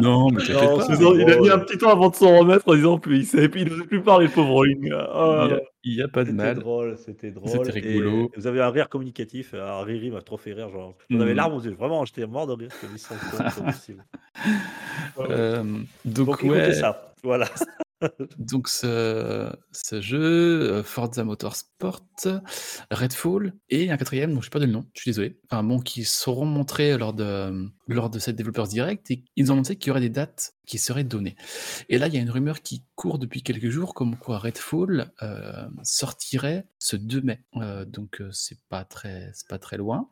non, 0.02 0.28
mais 0.30 0.42
Non, 0.52 0.78
pas. 0.78 0.86
il 1.16 1.30
a 1.30 1.36
mis 1.36 1.40
ouais. 1.42 1.50
un 1.50 1.58
petit 1.58 1.78
temps 1.78 1.90
avant 1.90 2.01
de 2.10 2.14
s'en 2.16 2.38
remettre 2.38 2.68
en 2.68 2.74
disant 2.74 2.98
puis 2.98 3.18
il 3.20 3.26
savait 3.26 3.48
plus, 3.48 3.62
il 3.62 3.68
n'osait 3.68 3.84
plus 3.86 4.02
parler, 4.02 4.26
le 4.26 4.32
pauvre 4.32 4.50
Rolling. 4.52 4.92
Ah, 4.94 5.46
Il 5.46 5.50
y 5.50 5.54
a, 5.54 5.60
il 5.84 5.94
y 5.96 6.02
a 6.02 6.08
pas 6.08 6.24
de 6.24 6.30
C'était 6.30 6.42
mal. 6.42 6.58
drôle, 6.58 6.96
c'était 6.98 7.30
drôle. 7.30 7.48
C'était 7.50 7.78
et 7.78 7.92
rigolo. 7.92 8.30
Vous 8.36 8.46
avez 8.46 8.60
un 8.60 8.70
rire 8.70 8.88
communicatif. 8.88 9.54
Alors, 9.54 9.84
Riri 9.84 10.10
m'a 10.10 10.22
trop 10.22 10.36
fait 10.36 10.52
rire. 10.52 10.70
Genre, 10.70 10.94
j'en 11.10 11.20
avais 11.20 11.32
Mm. 11.32 11.36
larmes 11.36 11.54
aux 11.54 11.60
yeux. 11.62 11.74
Vraiment, 11.74 12.04
j'étais 12.04 12.26
mort 12.26 12.46
de 12.46 12.52
rire. 12.54 12.70
Euh, 15.18 15.62
donc, 16.04 16.26
Donc, 16.26 16.38
écoutez 16.44 16.48
ouais, 16.50 16.74
ça. 16.74 17.14
Voilà. 17.22 17.48
donc 18.38 18.68
ce, 18.68 19.48
ce 19.70 20.00
jeu, 20.00 20.18
euh, 20.72 20.82
Forza 20.82 21.22
Motorsport, 21.24 22.00
Redfall 22.90 23.52
et 23.70 23.90
un 23.90 23.96
quatrième, 23.96 24.34
dont 24.34 24.40
je 24.40 24.46
sais 24.46 24.50
pas 24.50 24.58
de 24.58 24.66
le 24.66 24.72
nom, 24.72 24.84
je 24.94 25.02
suis 25.02 25.10
désolé. 25.10 25.38
Enfin 25.50 25.62
bon, 25.62 25.78
qui 25.80 26.04
seront 26.04 26.44
montrés 26.46 26.96
lors 26.98 27.12
de, 27.12 27.68
lors 27.92 28.10
de 28.10 28.18
cette 28.18 28.36
Developers 28.36 28.68
Direct 28.68 29.10
et 29.10 29.24
ils 29.36 29.50
ont 29.50 29.54
annoncé 29.54 29.76
qu'il 29.76 29.88
y 29.88 29.90
aurait 29.90 30.00
des 30.00 30.08
dates 30.10 30.54
qui 30.66 30.78
seraient 30.78 31.04
données. 31.04 31.34
Et 31.88 31.98
là, 31.98 32.06
il 32.08 32.14
y 32.14 32.16
a 32.16 32.20
une 32.20 32.30
rumeur 32.30 32.62
qui 32.62 32.84
court 32.94 33.18
depuis 33.18 33.42
quelques 33.42 33.68
jours 33.68 33.94
comme 33.94 34.16
quoi 34.16 34.38
Redfall 34.38 35.10
euh, 35.22 35.64
sortirait 35.82 36.66
ce 36.78 36.96
2 36.96 37.20
mai. 37.22 37.40
Euh, 37.56 37.84
donc 37.84 38.20
euh, 38.20 38.30
c'est 38.32 38.58
pas 38.68 38.84
très, 38.84 39.30
c'est 39.34 39.48
pas 39.48 39.58
très 39.58 39.76
loin. 39.76 40.08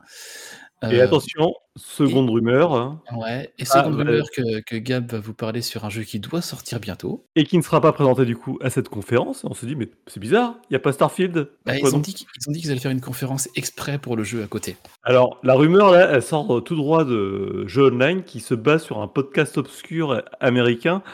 Et 0.82 0.98
attention, 1.02 1.52
seconde 1.76 2.30
rumeur, 2.30 2.72
hein, 2.72 3.02
Ouais, 3.14 3.52
et 3.58 3.64
Ah, 3.70 3.82
seconde 3.84 3.96
rumeur 3.96 4.24
que, 4.34 4.60
que 4.62 4.76
Gab 4.76 5.12
va 5.12 5.20
vous 5.20 5.34
parler 5.34 5.60
sur 5.60 5.84
un 5.84 5.90
jeu 5.90 6.04
qui 6.04 6.20
doit 6.20 6.40
sortir 6.40 6.80
bientôt. 6.80 7.26
et 7.36 7.44
qui 7.44 7.58
ne 7.58 7.62
sera 7.62 7.82
pas 7.82 7.92
présenté 7.92 8.24
du 8.24 8.34
coup 8.34 8.58
à 8.62 8.70
cette 8.70 8.88
conférence. 8.88 9.44
On 9.44 9.52
se 9.52 9.66
dit, 9.66 9.76
mais 9.76 9.90
c'est 10.06 10.20
bizarre, 10.20 10.54
il 10.64 10.72
n'y 10.72 10.76
a 10.76 10.80
pas 10.80 10.92
Starfield. 10.94 11.50
Bah, 11.66 11.76
ils, 11.76 11.94
ont 11.94 11.98
dit, 11.98 12.14
qu'ils- 12.14 12.26
ils 12.40 12.48
ont 12.48 12.52
dit 12.52 12.60
qu'ils 12.62 12.70
allaient 12.70 12.80
faire 12.80 12.90
une 12.90 13.02
conférence 13.02 13.48
exprès 13.56 13.98
pour 13.98 14.16
le 14.16 14.24
jeu 14.24 14.42
à 14.42 14.46
côté. 14.46 14.76
Alors, 15.02 15.38
la 15.42 15.54
rumeur, 15.54 15.90
là, 15.90 16.08
elle 16.12 16.22
sort 16.22 16.64
tout 16.64 16.76
droit 16.76 17.04
de 17.04 17.64
Jeux 17.70 17.86
Online 17.86 18.24
qui 18.24 18.40
se 18.40 18.54
base 18.54 18.82
sur 18.82 19.00
un 19.00 19.06
podcast 19.06 19.56
obscur 19.56 20.24
américain 20.40 21.04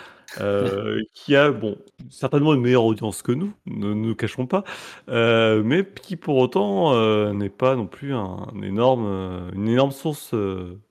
euh, 0.41 1.03
qui 1.13 1.37
a, 1.37 1.51
bon, 1.51 1.77
certainement 2.09 2.55
une 2.55 2.63
meilleure 2.63 2.85
audience 2.85 3.21
que 3.21 3.33
nous, 3.33 3.53
ne 3.67 3.93
nous 3.93 4.15
cachons 4.15 4.47
pas, 4.47 4.65
euh, 5.11 5.63
mais 5.63 5.87
qui 5.87 6.17
pour 6.17 6.37
autant 6.37 6.95
euh, 6.95 7.35
n'est 7.35 7.51
pas 7.51 7.77
non 7.77 7.87
plus 7.87 8.15
un, 8.15 8.47
énorme, 8.63 9.51
une 9.55 9.69
énorme 9.69 9.93
source. 9.93 10.35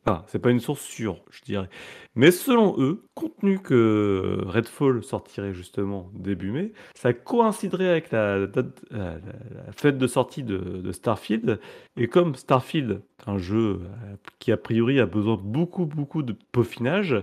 Euh, 0.08 0.12
Enfin, 0.12 0.24
c'est 0.28 0.40
pas 0.40 0.52
une 0.52 0.60
source 0.60 0.82
sûre, 0.82 1.18
je 1.32 1.42
dirais. 1.44 1.70
Mais 2.16 2.32
selon 2.32 2.76
eux, 2.80 3.04
compte 3.16 3.34
tenu 3.42 3.60
que 3.60 4.38
Redfall 4.46 5.04
sortirait 5.04 5.54
justement 5.54 6.10
début 6.14 6.52
mai, 6.52 6.74
ça 6.94 7.14
coïnciderait 7.14 7.90
avec 7.90 8.12
la, 8.12 8.46
date- 8.48 8.86
la- 8.92 9.16
la- 9.16 9.72
fête 9.76 9.98
de 9.98 10.08
sortie 10.08 10.44
de, 10.44 10.92
Starfield. 10.92 11.60
Et 11.98 12.08
comme 12.08 12.36
Starfield 12.36 13.02
un 13.28 13.38
jeu 13.38 13.80
euh, 13.82 14.16
qui 14.40 14.52
a 14.52 14.58
priori 14.58 15.00
a 15.00 15.06
besoin 15.08 15.40
beaucoup 15.42 15.86
beaucoup 15.86 16.22
de 16.22 16.36
peaufinage, 16.52 17.16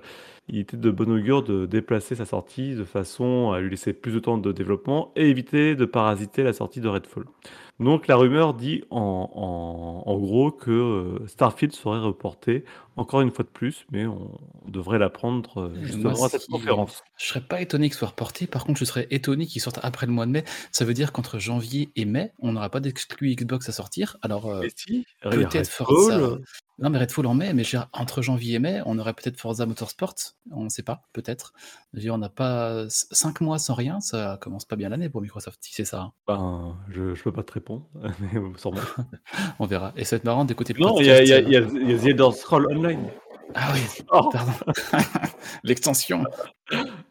il 0.48 0.58
était 0.58 0.76
de 0.76 0.90
bon 0.90 1.10
augure 1.10 1.42
de 1.44 1.66
déplacer 1.66 2.16
sa 2.16 2.24
sortie 2.26 2.74
de 2.74 2.84
façon 2.84 3.52
à 3.52 3.60
lui 3.60 3.70
laisser 3.70 3.92
plus 3.92 4.12
de 4.12 4.18
temps 4.18 4.38
de 4.38 4.52
développement 4.52 5.12
et 5.16 5.28
éviter 5.30 5.76
de 5.76 5.84
parasiter 5.84 6.42
la 6.42 6.52
sortie 6.52 6.80
de 6.80 6.88
Redfall. 6.88 7.24
Donc 7.82 8.06
la 8.06 8.16
rumeur 8.16 8.54
dit 8.54 8.84
en, 8.90 9.30
en- 10.06 10.10
en 10.10 10.18
gros 10.18 10.50
que 10.50 10.70
euh, 10.70 11.26
Starfield 11.26 11.74
serait 11.74 11.98
reporté 12.00 12.64
encore 12.96 13.20
une 13.22 13.30
fois 13.30 13.44
de 13.44 13.48
plus, 13.48 13.86
mais 13.90 14.06
on 14.06 14.30
devrait 14.66 14.98
l'apprendre 14.98 15.62
euh, 15.62 15.74
justement 15.82 16.12
Moi, 16.12 16.26
à 16.26 16.28
cette 16.28 16.46
conférence. 16.46 17.02
Je 17.16 17.26
serais 17.26 17.40
pas 17.40 17.60
étonné 17.60 17.88
qu'il 17.88 17.96
soit 17.96 18.08
reporté. 18.08 18.46
Par 18.46 18.64
contre, 18.64 18.78
je 18.78 18.84
serais 18.84 19.06
étonné 19.10 19.46
qu'il 19.46 19.62
sorte 19.62 19.78
après 19.82 20.06
le 20.06 20.12
mois 20.12 20.26
de 20.26 20.30
mai. 20.30 20.44
Ça 20.72 20.84
veut 20.84 20.94
dire 20.94 21.12
qu'entre 21.12 21.38
janvier 21.38 21.90
et 21.96 22.04
mai, 22.04 22.32
on 22.38 22.52
n'aura 22.52 22.68
pas 22.68 22.80
d'exclus 22.80 23.34
Xbox 23.34 23.68
à 23.68 23.72
sortir. 23.72 24.16
Alors, 24.22 24.46
euh, 24.50 24.62
si, 24.76 25.06
peut-être 25.22 25.68
Forza. 25.68 26.18
Euh, 26.80 26.84
Non, 26.84 26.90
mais 26.90 26.98
Redfall 26.98 27.26
en 27.26 27.34
mai, 27.34 27.52
mais 27.54 27.64
entre 27.92 28.22
janvier 28.22 28.54
et 28.54 28.58
mai, 28.58 28.80
on 28.86 28.98
aurait 28.98 29.14
peut-être 29.14 29.38
Forza 29.40 29.66
Motorsport. 29.66 30.14
On 30.50 30.64
ne 30.64 30.68
sait 30.68 30.82
pas, 30.82 31.02
peut-être. 31.12 31.52
On 32.10 32.18
n'a 32.18 32.28
pas 32.28 32.84
5 32.88 33.40
mois 33.40 33.58
sans 33.58 33.74
rien. 33.74 34.00
Ça 34.00 34.38
commence 34.40 34.64
pas 34.64 34.76
bien 34.76 34.88
l'année 34.88 35.08
pour 35.08 35.20
Microsoft, 35.22 35.58
si 35.62 35.74
c'est 35.74 35.84
ça. 35.84 36.00
hein. 36.00 36.12
ben, 36.26 36.76
je, 36.90 37.14
je 37.14 37.22
peux 37.22 37.32
pas 37.32 37.42
te 37.42 37.52
répondre, 37.52 37.86
mais 38.20 38.38
euh, 38.38 38.50
sûrement. 38.56 38.80
On 39.58 39.66
verra. 39.66 39.92
Et 39.96 40.04
ça 40.04 40.16
va 40.16 40.18
être 40.18 40.24
marrant 40.24 40.44
d'écouter 40.44 40.72
le 40.72 40.80
Non, 40.80 40.98
il 41.00 41.06
y 41.06 41.10
a, 41.10 41.22
y 41.22 41.32
a, 41.32 41.40
y 41.40 41.56
a, 41.56 41.60
il 41.60 41.90
y 41.90 41.94
a 41.94 41.98
The 41.98 42.06
Elder 42.06 42.30
Scrolls 42.34 42.66
Online. 42.70 43.10
Ah 43.54 43.70
oui, 43.74 43.80
Oh, 44.10 44.30
pardon. 44.32 44.52
L'extension. 45.64 46.24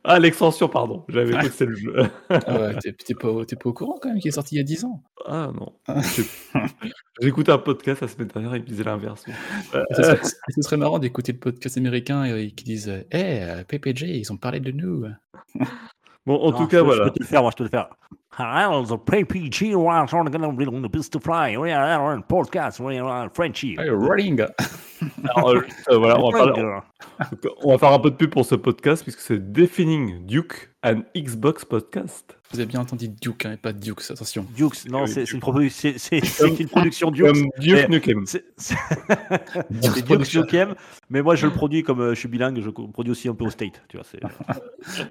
ah, 0.03 0.19
l'extension, 0.19 0.67
pardon. 0.69 1.05
J'avais 1.09 1.33
cru 1.33 1.43
que 1.43 1.49
c'était 1.51 1.65
le 1.65 1.75
jeu. 1.75 1.93
Ah 2.29 2.39
ouais, 2.59 2.75
t'es 2.81 2.93
t'es 2.93 3.13
pas, 3.13 3.27
au- 3.27 3.45
t'es 3.45 3.55
pas 3.55 3.69
au 3.69 3.73
courant 3.73 3.99
quand 4.01 4.09
même 4.09 4.19
qu'il 4.19 4.29
est 4.29 4.33
sorti 4.33 4.55
il 4.55 4.57
y 4.57 4.61
a 4.61 4.63
10 4.63 4.85
ans. 4.85 5.03
Ah 5.25 5.51
non. 5.53 5.73
J'ai 7.21 7.27
écouté 7.27 7.51
un 7.51 7.57
podcast 7.59 8.01
la 8.01 8.07
semaine 8.07 8.27
dernière, 8.29 8.55
il 8.55 8.61
me 8.63 8.67
disait 8.67 8.83
l'inverse. 8.83 9.23
Euh, 9.75 9.83
Et 9.91 9.93
Ce 9.95 10.03
serait, 10.03 10.19
ce 10.23 10.61
serait 10.61 10.77
marrant 10.77 10.97
d'écouter 10.99 11.31
le 11.33 11.39
podcast 11.39 11.77
américain 11.77 12.25
et, 12.25 12.45
et 12.45 12.51
qui 12.51 12.63
disent 12.63 12.89
euh, 12.89 13.03
Hey, 13.11 13.43
euh, 13.43 13.63
PPG, 13.63 14.17
ils 14.17 14.31
ont 14.33 14.37
parlé 14.37 14.59
de 14.59 14.71
nous. 14.71 15.05
Bon, 16.25 16.35
en 16.37 16.51
Non, 16.51 16.57
tout 16.57 16.67
cas, 16.67 16.77
peux- 16.83 16.89
Je 16.91 16.95
voilà. 16.95 17.03
peux 17.05 17.11
te 17.11 17.19
le 17.19 17.25
faire, 17.25 17.41
moi, 17.41 17.51
je 17.51 17.57
peux 17.57 17.69
te 17.69 17.75
le 17.75 17.77
faire. 17.79 17.89
Hello, 18.37 18.85
the 18.85 18.97
PPG 18.97 19.75
on 19.75 20.81
the 20.81 20.87
best 20.89 21.11
to 21.11 21.19
fly. 21.19 21.57
We 21.57 21.69
are 21.73 21.99
on 21.99 22.19
a 22.19 22.21
podcast. 22.21 22.79
We 22.79 22.97
are 22.97 23.05
on 23.05 23.29
rolling 23.89 24.39
Alors, 25.35 25.49
euh, 25.89 25.97
voilà, 25.97 26.17
on 26.17 26.29
va, 26.31 26.37
parler- 26.37 26.61
donc, 26.61 27.51
on 27.63 27.71
va 27.73 27.77
faire 27.77 27.91
un 27.91 27.99
peu 27.99 28.11
de 28.11 28.15
pub 28.15 28.29
pour 28.29 28.45
ce 28.45 28.55
podcast 28.55 29.03
puisque 29.03 29.19
c'est 29.19 29.51
Defining 29.51 30.25
Duke, 30.25 30.69
an 30.83 31.01
Xbox 31.17 31.65
podcast. 31.65 32.37
Vous 32.51 32.59
avez 32.59 32.67
bien 32.67 32.81
entendu 32.81 33.07
Duke 33.09 33.45
hein, 33.45 33.53
et 33.53 33.57
pas 33.57 33.73
Dukes, 33.73 34.11
attention. 34.11 34.45
Dukes, 34.55 34.85
non, 34.89 35.03
Oui, 35.03 35.09
c'est 35.09 35.23
Duke. 35.23 35.33
une, 35.33 35.39
produ- 35.39 36.67
production 36.67 37.09
Dukes. 37.11 37.25
Comme 37.25 37.47
Duke 37.59 37.89
Nukem. 37.89 38.25
C'est 38.25 38.43
Dukes 39.71 40.35
Nukem, 40.35 40.75
mais 41.09 41.21
moi 41.23 41.35
je 41.35 41.47
le 41.47 41.53
produis 41.53 41.81
comme 41.83 42.01
euh, 42.01 42.13
je 42.13 42.19
suis 42.19 42.27
bilingue, 42.29 42.61
je 42.61 42.69
produis 42.69 43.11
aussi 43.11 43.27
un 43.27 43.33
peu 43.35 43.45
au 43.45 43.49
state, 43.49 43.81
tu 43.89 43.97
vois, 43.97 44.05
c'est 44.05 44.19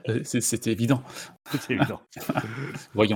Euh, 0.08 0.20
C'était 0.24 0.70
évident. 0.72 1.02
c'est 1.50 1.70
évident. 1.74 2.00
Voyons. 2.94 3.09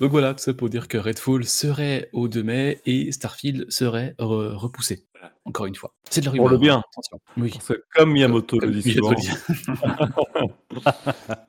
Donc 0.00 0.10
voilà, 0.10 0.34
tout 0.34 0.42
ça 0.42 0.54
pour 0.54 0.68
dire 0.68 0.88
que 0.88 0.98
Redfall 0.98 1.44
serait 1.44 2.08
au 2.12 2.28
2 2.28 2.42
mai 2.42 2.80
et 2.86 3.12
Starfield 3.12 3.70
serait 3.70 4.14
re- 4.18 4.54
repoussé. 4.54 5.04
Encore 5.44 5.66
une 5.66 5.74
fois. 5.74 5.92
C'est 6.10 6.20
de 6.20 6.26
la 6.26 6.32
Pour 6.32 6.48
le 6.48 6.58
bien. 6.58 6.82
Attention. 6.92 7.20
Oui. 7.36 7.52
Comme 7.94 8.12
Miyamoto 8.12 8.58
Comme 8.58 8.70
le 8.70 8.80
dit 8.80 8.92
souvent. 8.92 9.14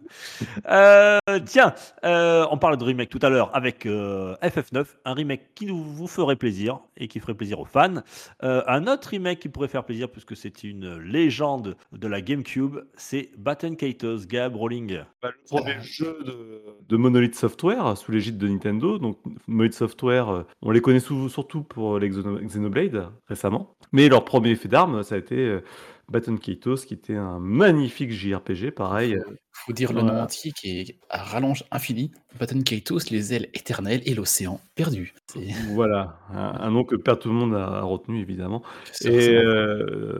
Euh, 0.69 1.19
tiens, 1.45 1.73
euh, 2.05 2.45
on 2.51 2.57
parlait 2.57 2.77
de 2.77 2.83
remake 2.83 3.09
tout 3.09 3.19
à 3.21 3.29
l'heure 3.29 3.55
avec 3.55 3.85
euh, 3.85 4.35
FF9, 4.43 4.85
un 5.05 5.13
remake 5.13 5.53
qui 5.55 5.65
nous, 5.65 5.83
vous 5.83 6.07
ferait 6.07 6.35
plaisir 6.35 6.79
et 6.97 7.07
qui 7.07 7.19
ferait 7.19 7.33
plaisir 7.33 7.59
aux 7.59 7.65
fans. 7.65 7.95
Euh, 8.43 8.61
un 8.67 8.87
autre 8.87 9.09
remake 9.09 9.39
qui 9.39 9.49
pourrait 9.49 9.67
faire 9.67 9.83
plaisir 9.83 10.09
puisque 10.09 10.35
c'est 10.35 10.63
une 10.63 10.97
légende 10.99 11.75
de 11.91 12.07
la 12.07 12.21
GameCube, 12.21 12.79
c'est 12.95 13.31
Batten 13.37 13.75
Kaitos, 13.75 14.25
Gab 14.27 14.55
Rolling. 14.55 14.99
Bah, 15.21 15.31
le 15.31 15.49
premier 15.49 15.81
jeu 15.81 16.19
de, 16.25 16.61
de 16.87 16.97
Monolith 16.97 17.35
Software 17.35 17.97
sous 17.97 18.11
l'égide 18.11 18.37
de 18.37 18.47
Nintendo. 18.47 18.99
Donc 18.99 19.17
Monolith 19.47 19.73
Software, 19.73 20.45
on 20.61 20.71
les 20.71 20.81
connaît 20.81 20.99
surtout 20.99 21.63
pour 21.63 21.99
les 21.99 22.09
Xenoblade 22.09 23.09
récemment. 23.27 23.62
Mais 23.91 24.09
leur 24.09 24.25
premier 24.25 24.51
effet 24.51 24.67
d'arme, 24.67 25.03
ça 25.03 25.15
a 25.15 25.17
été 25.17 25.35
euh, 25.35 25.63
Baton 26.09 26.37
Kaitos, 26.37 26.77
qui 26.85 26.93
était 26.93 27.15
un 27.15 27.39
magnifique 27.39 28.11
JRPG, 28.11 28.71
pareil. 28.71 29.17
Faut 29.53 29.71
dire 29.73 29.93
le 29.93 30.01
nom 30.01 30.19
entier 30.21 30.51
qui 30.51 30.79
est 30.79 30.97
à 31.09 31.23
rallonge 31.23 31.63
infinie. 31.71 32.11
Baton 32.39 32.61
Kaitos, 32.63 33.09
les 33.11 33.33
ailes 33.33 33.49
éternelles 33.53 34.01
et 34.05 34.13
l'océan 34.15 34.59
perdu. 34.75 35.13
C'est- 35.27 35.47
Voilà, 35.75 36.17
un, 36.31 36.55
un 36.59 36.71
nom 36.71 36.83
que 36.83 36.95
pas 36.95 37.15
tout 37.15 37.29
le 37.29 37.35
monde 37.35 37.53
a, 37.55 37.81
retenu 37.81 38.19
évidemment. 38.19 38.63
Et, 39.05 39.29
euh, 39.29 40.19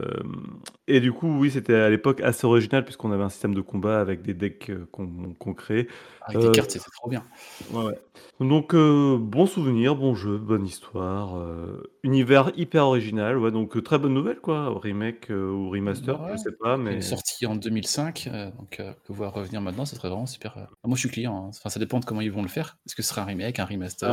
et 0.86 1.00
du 1.00 1.12
coup, 1.12 1.28
oui, 1.38 1.50
c'était 1.50 1.74
à 1.74 1.90
l'époque 1.90 2.20
assez 2.20 2.46
original 2.46 2.84
puisqu'on 2.84 3.10
avait 3.12 3.24
un 3.24 3.28
système 3.28 3.54
de 3.54 3.60
combat 3.60 4.00
avec 4.00 4.22
des 4.22 4.34
decks 4.34 4.70
euh, 4.70 4.86
qu'on 4.92 5.34
qu'on 5.38 5.54
créait. 5.54 5.88
Avec 6.26 6.40
des 6.40 6.46
euh, 6.48 6.52
cartes, 6.52 6.70
c'est 6.70 6.78
c'est 6.78 6.90
trop 6.92 7.10
bien. 7.10 7.24
Ouais, 7.72 7.84
ouais. 7.84 7.98
Donc, 8.40 8.74
euh, 8.74 9.16
bon 9.18 9.46
souvenir, 9.46 9.94
bon 9.94 10.14
jeu, 10.14 10.38
bonne 10.38 10.66
histoire, 10.66 11.36
euh, 11.38 11.82
univers 12.02 12.50
hyper 12.56 12.86
original, 12.86 13.38
ouais, 13.38 13.50
donc 13.50 13.80
très 13.84 13.98
bonne 13.98 14.14
nouvelle, 14.14 14.40
quoi, 14.40 14.76
remake 14.80 15.30
euh, 15.30 15.50
ou 15.50 15.70
remaster, 15.70 16.20
Ouais. 16.20 16.32
je 16.32 16.36
sais 16.38 16.56
pas, 16.60 16.76
mais 16.76 16.96
est 16.96 17.00
sorti 17.00 17.46
en 17.46 17.54
2005, 17.54 18.28
euh, 18.32 18.50
donc 18.58 18.80
euh, 18.80 18.92
que. 19.06 19.12
Pouvoir 19.24 19.34
revenir 19.42 19.60
maintenant, 19.60 19.84
ce 19.84 19.96
serait 19.96 20.08
vraiment 20.08 20.26
super. 20.26 20.56
euh. 20.58 20.64
Moi, 20.84 20.96
je 20.96 21.00
suis 21.00 21.08
client. 21.10 21.36
hein. 21.36 21.48
Enfin, 21.48 21.68
ça 21.70 21.80
dépend 21.80 22.00
de 22.00 22.04
comment 22.04 22.20
ils 22.20 22.32
vont 22.32 22.42
le 22.42 22.48
faire. 22.48 22.78
Est-ce 22.86 22.94
que 22.94 23.02
ce 23.02 23.08
sera 23.08 23.22
un 23.22 23.24
remake, 23.24 23.58
un 23.58 23.64
remaster 23.64 24.08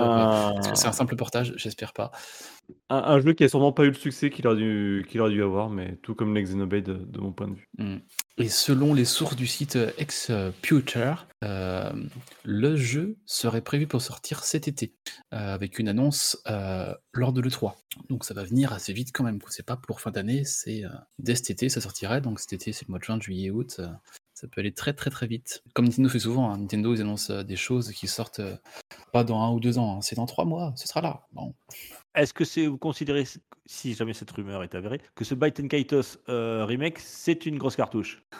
Est-ce 0.59 0.69
que 0.69 0.77
c'est 0.77 0.87
un 0.87 0.91
simple 0.91 1.15
portage? 1.15 1.53
J'espère 1.57 1.93
pas. 1.93 2.11
Un, 2.89 2.97
un 2.97 3.19
jeu 3.19 3.33
qui 3.33 3.43
a 3.43 3.49
sûrement 3.49 3.73
pas 3.73 3.83
eu 3.83 3.89
le 3.89 3.93
succès 3.95 4.29
qu'il 4.29 4.47
aurait 4.47 4.55
dû, 4.55 5.05
qu'il 5.09 5.19
aurait 5.19 5.31
dû 5.31 5.43
avoir, 5.43 5.69
mais 5.69 5.97
tout 6.03 6.15
comme 6.15 6.33
les 6.33 6.43
Xenoblade 6.43 6.85
de, 6.85 6.93
de 6.93 7.19
mon 7.19 7.33
point 7.33 7.49
de 7.49 7.55
vue. 7.55 7.67
Mm. 7.77 7.97
Et 8.37 8.47
selon 8.49 8.93
les 8.93 9.03
sources 9.05 9.35
du 9.35 9.45
site 9.45 9.75
euh, 9.75 9.91
Xputer, 9.99 11.13
euh, 11.43 11.91
le 12.43 12.75
jeu 12.77 13.17
serait 13.25 13.61
prévu 13.61 13.87
pour 13.87 14.01
sortir 14.01 14.43
cet 14.45 14.67
été, 14.69 14.95
euh, 15.33 15.53
avec 15.53 15.79
une 15.79 15.89
annonce 15.89 16.41
euh, 16.47 16.93
lors 17.13 17.33
de 17.33 17.41
l'E3. 17.41 17.73
Donc 18.09 18.23
ça 18.23 18.33
va 18.33 18.43
venir 18.43 18.71
assez 18.71 18.93
vite 18.93 19.09
quand 19.13 19.25
même. 19.25 19.39
C'est 19.49 19.65
pas 19.65 19.75
pour 19.75 19.99
fin 19.99 20.11
d'année, 20.11 20.45
c'est 20.45 20.85
euh, 20.85 20.89
dès 21.19 21.35
cet 21.35 21.49
été 21.49 21.67
ça 21.67 21.81
sortirait. 21.81 22.21
Donc 22.21 22.39
cet 22.39 22.53
été 22.53 22.71
c'est 22.71 22.87
le 22.87 22.91
mois 22.91 22.99
de 22.99 23.03
juin, 23.03 23.19
juillet, 23.19 23.49
août. 23.49 23.81
Ça 24.41 24.47
peut 24.47 24.61
aller 24.61 24.73
très 24.73 24.93
très 24.93 25.11
très 25.11 25.27
vite. 25.27 25.63
Comme 25.73 25.85
Nintendo 25.85 26.09
fait 26.09 26.19
souvent, 26.19 26.51
hein, 26.51 26.57
Nintendo 26.57 26.95
ils 26.95 27.01
annoncent 27.01 27.31
euh, 27.31 27.43
des 27.43 27.55
choses 27.55 27.91
qui 27.91 28.07
sortent 28.07 28.39
euh, 28.39 28.55
pas 29.13 29.23
dans 29.23 29.39
un 29.39 29.51
ou 29.51 29.59
deux 29.59 29.77
ans, 29.77 29.97
hein, 29.97 30.01
c'est 30.01 30.15
dans 30.15 30.25
trois 30.25 30.45
mois, 30.45 30.73
ce 30.75 30.87
sera 30.87 31.01
là. 31.01 31.27
Bon. 31.33 31.53
Est-ce 32.15 32.33
que 32.33 32.43
c'est 32.43 32.65
vous 32.65 32.79
considérez, 32.79 33.25
si 33.67 33.93
jamais 33.93 34.13
cette 34.13 34.31
rumeur 34.31 34.63
est 34.63 34.73
avérée, 34.73 34.99
que 35.13 35.23
ce 35.23 35.35
and 35.35 35.67
Kaitos 35.67 36.17
euh, 36.27 36.65
remake, 36.65 36.97
c'est 36.97 37.45
une 37.45 37.59
grosse 37.59 37.75
cartouche? 37.75 38.23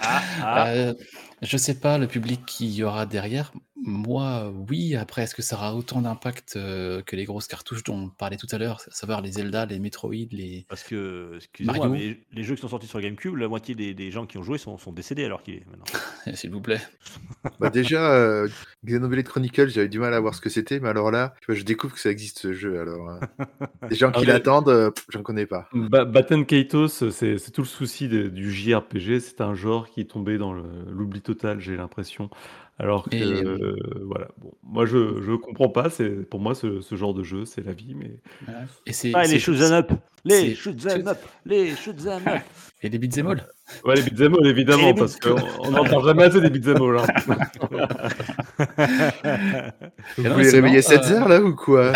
Ah, 0.00 0.22
ah. 0.42 0.68
Euh, 0.68 0.94
je 1.42 1.56
sais 1.58 1.78
pas 1.78 1.98
le 1.98 2.06
public 2.06 2.46
qu'il 2.46 2.72
y 2.72 2.82
aura 2.82 3.04
derrière. 3.04 3.52
Moi, 3.76 4.52
oui. 4.68 4.94
Après, 4.94 5.22
est-ce 5.22 5.34
que 5.34 5.42
ça 5.42 5.56
aura 5.56 5.74
autant 5.74 6.00
d'impact 6.00 6.54
euh, 6.56 7.02
que 7.02 7.16
les 7.16 7.24
grosses 7.24 7.48
cartouches 7.48 7.82
dont 7.82 8.04
on 8.04 8.08
parlait 8.08 8.36
tout 8.36 8.46
à 8.52 8.58
l'heure, 8.58 8.80
à 8.86 8.90
savoir 8.92 9.20
les 9.20 9.32
Zelda, 9.32 9.66
les 9.66 9.78
Metroid, 9.80 10.12
les. 10.30 10.64
Parce 10.68 10.84
que, 10.84 11.32
excusez-moi, 11.36 11.88
Mario? 11.88 11.92
mais 11.92 12.20
les 12.32 12.44
jeux 12.44 12.54
qui 12.54 12.60
sont 12.60 12.68
sortis 12.68 12.86
sur 12.86 13.00
GameCube, 13.00 13.34
la 13.36 13.48
moitié 13.48 13.74
des, 13.74 13.92
des 13.92 14.10
gens 14.12 14.26
qui 14.26 14.38
ont 14.38 14.42
joué 14.44 14.58
sont, 14.58 14.78
sont 14.78 14.92
décédés 14.92 15.24
alors 15.24 15.42
qu'il 15.42 15.54
est 15.54 15.66
maintenant. 15.68 15.84
S'il 16.34 16.50
vous 16.50 16.60
plaît. 16.60 16.80
Bah 17.60 17.68
déjà, 17.70 18.12
euh, 18.14 18.48
Xenoblade 18.86 19.26
Chronicles, 19.26 19.68
j'avais 19.68 19.88
du 19.88 19.98
mal 19.98 20.14
à 20.14 20.20
voir 20.20 20.34
ce 20.34 20.40
que 20.40 20.48
c'était, 20.48 20.80
mais 20.80 20.88
alors 20.88 21.10
là, 21.10 21.34
tu 21.40 21.46
vois, 21.46 21.54
je 21.54 21.62
découvre 21.62 21.92
que 21.94 22.00
ça 22.00 22.10
existe 22.10 22.38
ce 22.38 22.52
jeu. 22.54 22.80
Alors, 22.80 23.10
euh, 23.10 23.20
les 23.90 23.96
gens 23.96 24.10
Ah, 24.14 24.18
qui 24.18 24.26
mais- 24.26 24.32
l'attendent, 24.32 24.70
euh, 24.70 24.90
j'en 25.10 25.22
connais 25.22 25.44
pas. 25.46 25.68
Ba- 25.74 26.04
Batten 26.06 26.46
Kaitos, 26.46 27.10
c'est 27.10 27.50
tout 27.52 27.60
le 27.60 27.66
souci 27.66 28.08
de- 28.08 28.28
du 28.28 28.50
JRPG. 28.50 29.20
C'est 29.20 29.40
un 29.42 29.54
genre 29.54 29.88
qui 29.90 30.00
est 30.00 30.10
tombé 30.10 30.38
dans 30.38 30.52
l'oubli 30.54 31.20
total, 31.20 31.60
j'ai 31.60 31.76
l'impression. 31.76 32.30
Alors 32.78 33.08
que, 33.08 33.14
Et- 33.14 33.22
euh, 33.44 33.76
voilà. 34.06 34.28
Bon, 34.38 34.52
moi, 34.64 34.84
je 34.84 35.20
je 35.22 35.32
comprends 35.36 35.68
pas. 35.68 35.90
C'est 35.90 36.08
pour 36.28 36.40
moi 36.40 36.54
ce, 36.56 36.80
ce 36.80 36.96
genre 36.96 37.14
de 37.14 37.22
jeu, 37.22 37.44
c'est 37.44 37.64
la 37.64 37.72
vie, 37.72 37.94
mais 37.94 38.16
Voilà. 38.44 38.62
Et 38.86 38.92
c'est. 38.92 39.12
Ah, 39.14 39.20
et 39.24 39.28
les 39.28 39.34
c'est- 39.34 39.38
shoot'em 39.38 39.72
up 39.72 39.92
Les 40.24 40.34
c'est- 40.40 40.54
shoot'em 40.56 41.06
up 41.06 41.18
Les 41.46 41.76
shoot'em 41.76 42.26
up 42.26 42.42
Et 42.82 42.88
les 42.88 42.98
beat'em 42.98 43.28
all. 43.28 43.46
ouais, 43.84 43.94
les 43.94 44.02
beat'em 44.02 44.34
all, 44.34 44.46
Et 44.46 44.50
évidemment, 44.50 44.86
les 44.88 44.94
parce 44.94 45.18
beats- 45.20 45.34
qu'on 45.62 45.70
n'entend 45.70 46.00
jamais 46.02 46.24
assez 46.24 46.40
des 46.40 46.50
beat'em 46.50 46.82
all. 46.82 46.98
hein. 46.98 47.06
Vous 48.58 50.24
voulez 50.32 50.50
réveiller 50.50 50.60
marrant, 50.60 50.82
cette 50.82 51.04
euh, 51.04 51.14
heure 51.20 51.28
là 51.28 51.40
ou 51.40 51.54
quoi 51.54 51.92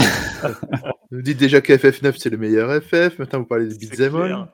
Vous 1.11 1.23
dites 1.23 1.39
déjà 1.39 1.61
que 1.61 1.73
FF9 1.73 2.15
c'est 2.19 2.29
le 2.31 2.37
meilleur 2.37 2.83
FF, 2.83 3.19
maintenant 3.19 3.39
vous 3.41 3.47
parlez 3.47 3.67
de 3.69 3.75
beat'em 3.75 4.13
Non, 4.13 4.47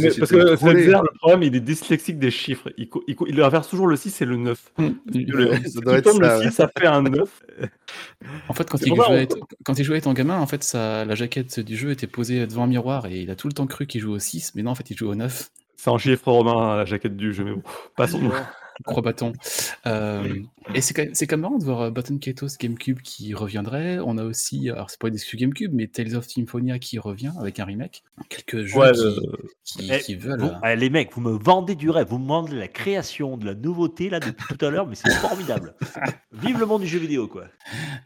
mais 0.00 0.10
parce 0.16 0.30
que. 0.30 0.56
Setzer, 0.56 0.90
le 0.92 1.18
problème, 1.18 1.42
il 1.42 1.56
est 1.56 1.60
dyslexique 1.60 2.18
des 2.20 2.30
chiffres. 2.30 2.70
Il, 2.76 2.88
il, 3.08 3.16
il 3.26 3.42
inverse 3.42 3.68
toujours 3.68 3.88
le 3.88 3.96
6 3.96 4.22
et 4.22 4.24
le 4.24 4.36
9. 4.36 4.72
Mm. 4.78 4.88
Le, 5.06 5.48
Ouais, 5.52 5.60
si 5.64 5.70
ça 5.72 5.80
tu 5.80 6.10
ça, 6.12 6.18
le 6.18 6.38
ouais. 6.38 6.50
6, 6.50 6.54
ça 6.54 6.70
fait 6.78 6.86
un 6.86 7.02
9. 7.02 7.42
En 8.48 8.54
fait, 8.54 8.68
quand 8.70 8.78
il, 8.80 8.88
ça, 8.90 8.94
jouait 8.94 9.04
on- 9.08 9.16
étant- 9.18 9.46
quand 9.64 9.78
il 9.78 9.84
jouait 9.84 9.98
étant 9.98 10.12
gamin, 10.12 10.38
en 10.38 10.46
fait, 10.46 10.62
sa- 10.62 11.04
la 11.04 11.14
jaquette 11.16 11.58
du 11.60 11.76
jeu 11.76 11.90
était 11.90 12.06
posée 12.06 12.46
devant 12.46 12.64
un 12.64 12.66
miroir 12.68 13.06
et 13.06 13.20
il 13.20 13.30
a 13.30 13.36
tout 13.36 13.48
le 13.48 13.52
temps 13.52 13.66
cru 13.66 13.86
qu'il 13.86 14.00
jouait 14.00 14.14
au 14.14 14.18
6, 14.20 14.52
mais 14.54 14.62
non, 14.62 14.70
en 14.70 14.74
fait, 14.76 14.88
il 14.90 14.96
joue 14.96 15.08
au 15.10 15.14
9. 15.16 15.50
C'est 15.76 15.90
en 15.90 15.98
chiffre 15.98 16.30
romain, 16.30 16.76
la 16.76 16.84
jaquette 16.84 17.16
du 17.16 17.32
jeu, 17.32 17.42
mais 17.44 17.52
bon, 17.54 17.62
passons. 17.96 18.20
Croix 18.84 19.02
bâton. 19.02 19.32
Euh, 19.86 20.34
et 20.74 20.80
c'est 20.80 20.94
quand, 20.94 21.02
même- 21.04 21.14
c'est 21.14 21.26
quand 21.26 21.36
même 21.36 21.42
marrant 21.42 21.58
de 21.58 21.64
voir 21.64 21.80
euh, 21.82 21.90
Button 21.90 22.18
Kaitos 22.18 22.46
GameCube 22.60 23.00
qui 23.02 23.34
reviendrait. 23.34 23.98
On 24.04 24.16
a 24.18 24.24
aussi, 24.24 24.70
alors 24.70 24.90
c'est 24.90 25.00
pas 25.00 25.08
une 25.08 25.14
exclu 25.14 25.36
GameCube, 25.38 25.72
mais 25.74 25.86
Tales 25.88 26.14
of 26.16 26.26
Symphonia 26.28 26.78
qui 26.78 26.98
revient 26.98 27.32
avec 27.40 27.58
un 27.60 27.64
remake. 27.64 28.02
Quelques 28.28 28.64
jeux 28.64 28.78
Ouais, 28.78 28.92
qui, 29.64 29.78
qui, 29.78 29.90
Eh, 29.92 29.98
qui 30.00 30.14
veulent. 30.14 30.40
Vous- 30.40 30.46
euh, 30.48 30.54
ah, 30.62 30.74
les 30.74 30.90
mecs, 30.90 31.12
vous 31.14 31.20
me 31.20 31.32
vendez 31.32 31.74
du 31.74 31.90
rêve, 31.90 32.08
vous 32.08 32.18
me 32.18 32.26
vendez 32.28 32.54
la 32.56 32.68
création, 32.68 33.36
de 33.36 33.44
la 33.46 33.54
nouveauté 33.54 34.08
là 34.10 34.20
depuis 34.20 34.56
tout 34.56 34.64
à 34.64 34.70
l'heure, 34.70 34.86
mais 34.86 34.94
c'est 34.94 35.10
formidable. 35.14 35.74
Vive 36.32 36.58
le 36.58 36.66
monde 36.66 36.82
du 36.82 36.88
jeu 36.88 36.98
vidéo 36.98 37.28
quoi. 37.28 37.44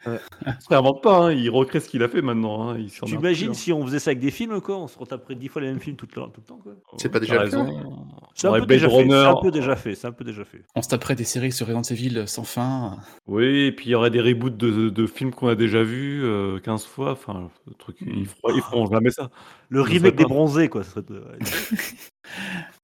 Il 0.07 0.19
se 0.61 0.69
réinvente 0.69 1.03
pas, 1.03 1.19
hein, 1.27 1.33
il 1.33 1.49
recrée 1.51 1.81
ce 1.81 1.89
qu'il 1.89 2.03
a 2.03 2.09
fait 2.09 2.23
maintenant. 2.23 2.69
Hein, 2.71 2.79
il 2.79 2.91
s'en 2.91 3.07
Tu 3.07 3.15
a 3.15 3.19
imagines 3.19 3.49
plus, 3.49 3.55
si 3.57 3.73
on 3.73 3.85
faisait 3.87 3.99
ça 3.99 4.11
avec 4.11 4.21
des 4.21 4.31
films 4.31 4.61
quoi, 4.61 4.79
on 4.79 4.87
se 4.89 4.99
retaperait 4.99 5.35
dix 5.35 5.49
fois 5.49 5.63
les 5.63 5.69
mêmes 5.69 5.81
films 5.81 5.97
tout 5.97 6.07
le, 6.07 6.23
tout 6.23 6.31
le 6.41 6.43
temps 6.43 6.59
quoi. 6.59 6.73
hein. 6.73 6.97
C'est 6.99 7.09
pas 7.09 7.21
déjà 7.21 7.35
le 7.45 7.51
cas 7.51 7.63
raison. 7.63 8.07
C'est 8.35 8.47
un, 8.47 8.53
Ouais, 8.53 8.61
fait, 8.67 8.79
c'est 8.81 8.87
Runner. 8.87 9.15
un 9.15 9.37
peu 9.41 9.51
déjà 9.51 9.77
fait, 9.77 9.95
c'est 9.95 10.07
un 10.07 10.13
peu 10.13 10.25
déjà 10.25 10.45
fait. 10.45 10.63
On 10.75 10.83
se 10.83 10.89
taperait 10.89 11.15
des 11.15 11.25
séries 11.25 11.53
sur 11.53 11.67
Resident 11.67 11.83
Evil 11.83 12.25
sans 12.27 12.45
fin. 12.45 12.99
Oui, 13.27 13.45
et 13.67 13.73
puis 13.73 13.87
il 13.87 13.91
y 13.91 13.95
aurait 13.95 14.11
des 14.11 14.21
reboots 14.21 14.57
de, 14.59 14.91
de 14.91 15.07
films 15.07 15.33
qu'on 15.33 15.49
a 15.49 15.55
déjà 15.55 15.83
vus 15.83 16.23
euh, 16.23 16.59
15 16.61 16.85
fois. 16.85 17.13
Enfin, 17.13 17.49
le 17.67 17.75
truc, 17.75 17.97
Hmm. 18.03 18.11
ils, 18.15 18.27
feront, 18.27 18.55
ils 18.55 18.61
feront 18.63 18.87
jamais 18.91 19.11
ça. 19.11 19.31
Le 19.71 19.81
remake 19.81 20.17
des 20.17 20.25
bronzés 20.25 20.69
quoi. 20.69 20.83
ça 20.85 20.91
serait- 21.01 21.05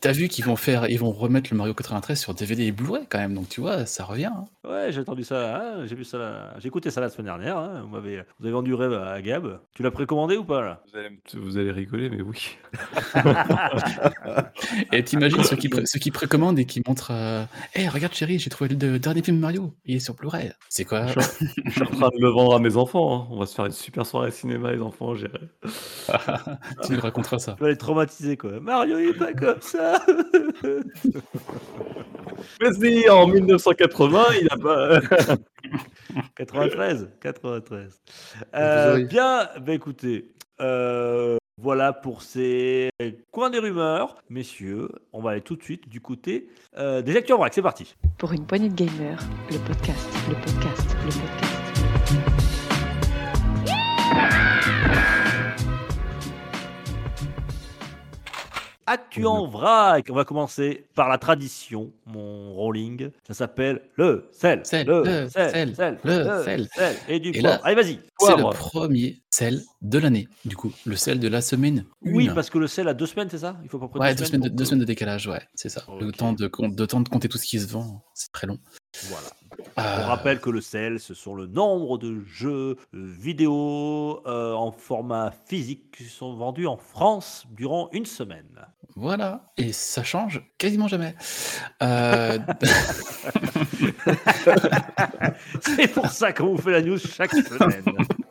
T'as 0.00 0.12
vu 0.12 0.28
qu'ils 0.28 0.44
vont 0.44 0.56
faire, 0.56 0.88
ils 0.88 0.98
vont 0.98 1.10
remettre 1.12 1.48
le 1.50 1.56
Mario 1.56 1.74
93 1.74 2.18
sur 2.20 2.34
DVD 2.34 2.64
et 2.64 2.72
Blu-ray 2.72 3.04
quand 3.08 3.18
même, 3.18 3.34
donc 3.34 3.48
tu 3.48 3.60
vois, 3.60 3.86
ça 3.86 4.04
revient. 4.04 4.26
hein. 4.26 4.44
Ouais, 4.64 4.92
j'ai 4.92 5.00
entendu 5.00 5.24
ça, 5.24 5.56
hein, 5.56 5.86
j'ai 5.86 5.94
vu 5.94 6.04
ça, 6.04 6.18
là- 6.18 6.54
j'ai 6.58 6.68
écouté 6.68 6.90
ça 6.90 7.00
la 7.00 7.08
semaine 7.08 7.26
dernière. 7.26 7.56
hein, 7.58 7.80
Vous 7.82 7.88
m'avez, 7.88 8.22
vous 8.38 8.44
avez 8.46 8.52
vendu 8.52 8.70
du 8.70 8.74
rêve 8.74 8.92
à 8.92 9.20
Gab. 9.22 9.60
Tu 9.74 9.82
l'as 9.82 9.90
précommandé 9.90 10.36
ou 10.36 10.44
pas 10.44 10.60
là? 10.62 10.82
Vous 10.92 10.98
allez, 10.98 11.08
vous 11.34 11.58
allez 11.58 11.70
rigoler, 11.72 12.10
mais 12.10 12.22
oui. 12.22 12.56
Et 14.92 15.02
t'imagines 15.04 15.42
ceux 15.44 15.56
qui, 15.56 15.68
pré- 15.68 15.82
ceux 15.86 15.98
qui 15.98 16.10
précommandent 16.10 16.58
et 16.58 16.64
qui 16.64 16.82
montrent 16.86 17.10
euh, 17.12 17.44
Hey, 17.74 17.88
regarde 17.88 18.14
chérie, 18.14 18.38
j'ai 18.38 18.50
trouvé 18.50 18.68
le 18.70 18.76
de- 18.76 18.98
dernier 18.98 19.22
film 19.22 19.38
Mario, 19.38 19.74
il 19.84 19.96
est 19.96 20.00
sur 20.00 20.14
Blu-ray. 20.14 20.52
C'est 20.68 20.84
quoi? 20.84 21.06
Je 21.08 21.20
suis 21.70 21.82
en 21.82 21.86
train 21.86 22.08
de 22.08 22.20
le 22.20 22.28
vendre 22.28 22.54
à 22.54 22.58
mes 22.58 22.76
enfants. 22.76 23.22
hein. 23.22 23.26
On 23.30 23.38
va 23.38 23.46
se 23.46 23.54
faire 23.54 23.66
une 23.66 23.72
super 23.72 24.06
soirée 24.06 24.30
cinéma, 24.30 24.72
les 24.72 24.80
enfants, 24.80 25.14
j'irai. 25.14 25.40
Tu 26.86 26.92
nous 26.92 27.00
raconteras 27.00 27.38
ça. 27.38 27.54
Tu 27.54 27.62
vas 27.62 27.68
les 27.70 27.76
traumatiser 27.76 28.36
quoi. 28.36 28.60
Mario 28.60 28.91
pas 29.18 29.32
comme 29.32 29.60
ça. 29.60 30.04
Mais 32.60 32.72
si, 32.72 33.08
en 33.08 33.26
1980, 33.26 34.24
il 34.40 34.48
a 34.50 34.56
pas. 34.56 35.00
93, 36.36 37.08
93. 37.20 38.00
Euh, 38.54 39.04
bien, 39.04 39.48
bah 39.60 39.74
écoutez, 39.74 40.32
euh, 40.60 41.38
voilà 41.60 41.92
pour 41.92 42.22
ces 42.22 42.90
coins 43.30 43.50
des 43.50 43.58
rumeurs, 43.58 44.16
messieurs. 44.28 44.88
On 45.12 45.20
va 45.22 45.30
aller 45.30 45.40
tout 45.40 45.56
de 45.56 45.62
suite 45.62 45.88
du 45.88 46.00
côté 46.00 46.48
euh, 46.76 47.02
des 47.02 47.16
acteurs 47.16 47.38
en 47.38 47.40
vrac. 47.40 47.54
C'est 47.54 47.62
parti. 47.62 47.94
Pour 48.18 48.32
une 48.32 48.46
poignée 48.46 48.68
de 48.68 48.74
gamers, 48.74 49.22
le 49.50 49.58
podcast, 49.58 50.08
le 50.28 50.34
podcast, 50.34 50.96
le 51.04 51.10
podcast. 51.10 51.51
Actu 58.92 59.24
en 59.24 59.46
vrac. 59.46 60.08
On 60.10 60.14
va 60.14 60.26
commencer 60.26 60.84
par 60.94 61.08
la 61.08 61.16
tradition, 61.16 61.90
mon 62.04 62.52
rolling. 62.52 63.08
Ça 63.26 63.32
s'appelle 63.32 63.80
le 63.96 64.28
sel. 64.32 64.60
Sel, 64.64 64.86
le 64.86 65.02
le 65.02 65.28
sel, 65.30 65.74
sel, 65.74 65.98
le 66.04 66.44
sel. 66.44 66.68
Et 67.08 67.18
du 67.18 67.30
Et 67.30 67.40
poivre. 67.40 67.54
là, 67.54 67.60
Allez, 67.64 67.74
vas-y. 67.74 68.00
C'est 68.20 68.36
le 68.36 68.50
premier 68.50 69.22
sel 69.30 69.62
de 69.80 69.98
l'année, 69.98 70.28
du 70.44 70.56
coup. 70.56 70.74
Le 70.84 70.94
sel 70.96 71.20
de 71.20 71.28
la 71.28 71.40
semaine. 71.40 71.86
Oui, 72.02 72.26
une. 72.26 72.34
parce 72.34 72.50
que 72.50 72.58
le 72.58 72.66
sel 72.66 72.86
a 72.86 72.92
deux 72.92 73.06
semaines, 73.06 73.28
c'est 73.30 73.38
ça? 73.38 73.56
Il 73.62 73.70
faut 73.70 73.78
pas 73.78 73.88
près 73.88 73.98
Ouais, 73.98 74.14
deux 74.14 74.26
semaines, 74.26 74.42
de, 74.42 74.48
deux 74.50 74.66
semaines 74.66 74.80
de 74.80 74.84
décalage, 74.84 75.26
ouais, 75.26 75.40
c'est 75.54 75.70
ça. 75.70 75.86
Le, 75.98 76.12
temps 76.12 76.34
de 76.34 76.46
temps 76.46 77.00
de 77.00 77.08
compter 77.08 77.30
tout 77.30 77.38
ce 77.38 77.46
qui 77.46 77.60
se 77.60 77.68
vend, 77.68 78.04
c'est 78.12 78.30
très 78.30 78.46
long. 78.46 78.58
Voilà. 79.04 79.28
Euh, 79.78 79.98
On 80.00 80.06
rappelle 80.06 80.40
que 80.40 80.50
le 80.50 80.60
sel, 80.60 81.00
ce 81.00 81.14
sont 81.14 81.34
le 81.34 81.46
nombre 81.46 81.98
de 81.98 82.20
jeux 82.26 82.76
euh, 82.94 83.02
vidéo 83.18 84.20
euh, 84.26 84.52
en 84.52 84.72
format 84.72 85.32
physique 85.46 85.90
qui 85.96 86.04
sont 86.04 86.34
vendus 86.34 86.66
en 86.66 86.76
France 86.76 87.46
durant 87.50 87.88
une 87.92 88.06
semaine. 88.06 88.66
Voilà, 88.94 89.52
et 89.56 89.72
ça 89.72 90.02
change 90.02 90.42
quasiment 90.58 90.86
jamais. 90.86 91.14
Euh, 91.82 92.38
C'est 95.60 95.88
pour 95.88 96.08
ça 96.08 96.32
qu'on 96.32 96.54
vous 96.54 96.58
fait 96.58 96.72
la 96.72 96.82
news 96.82 96.98
chaque 96.98 97.32
semaine. 97.32 97.82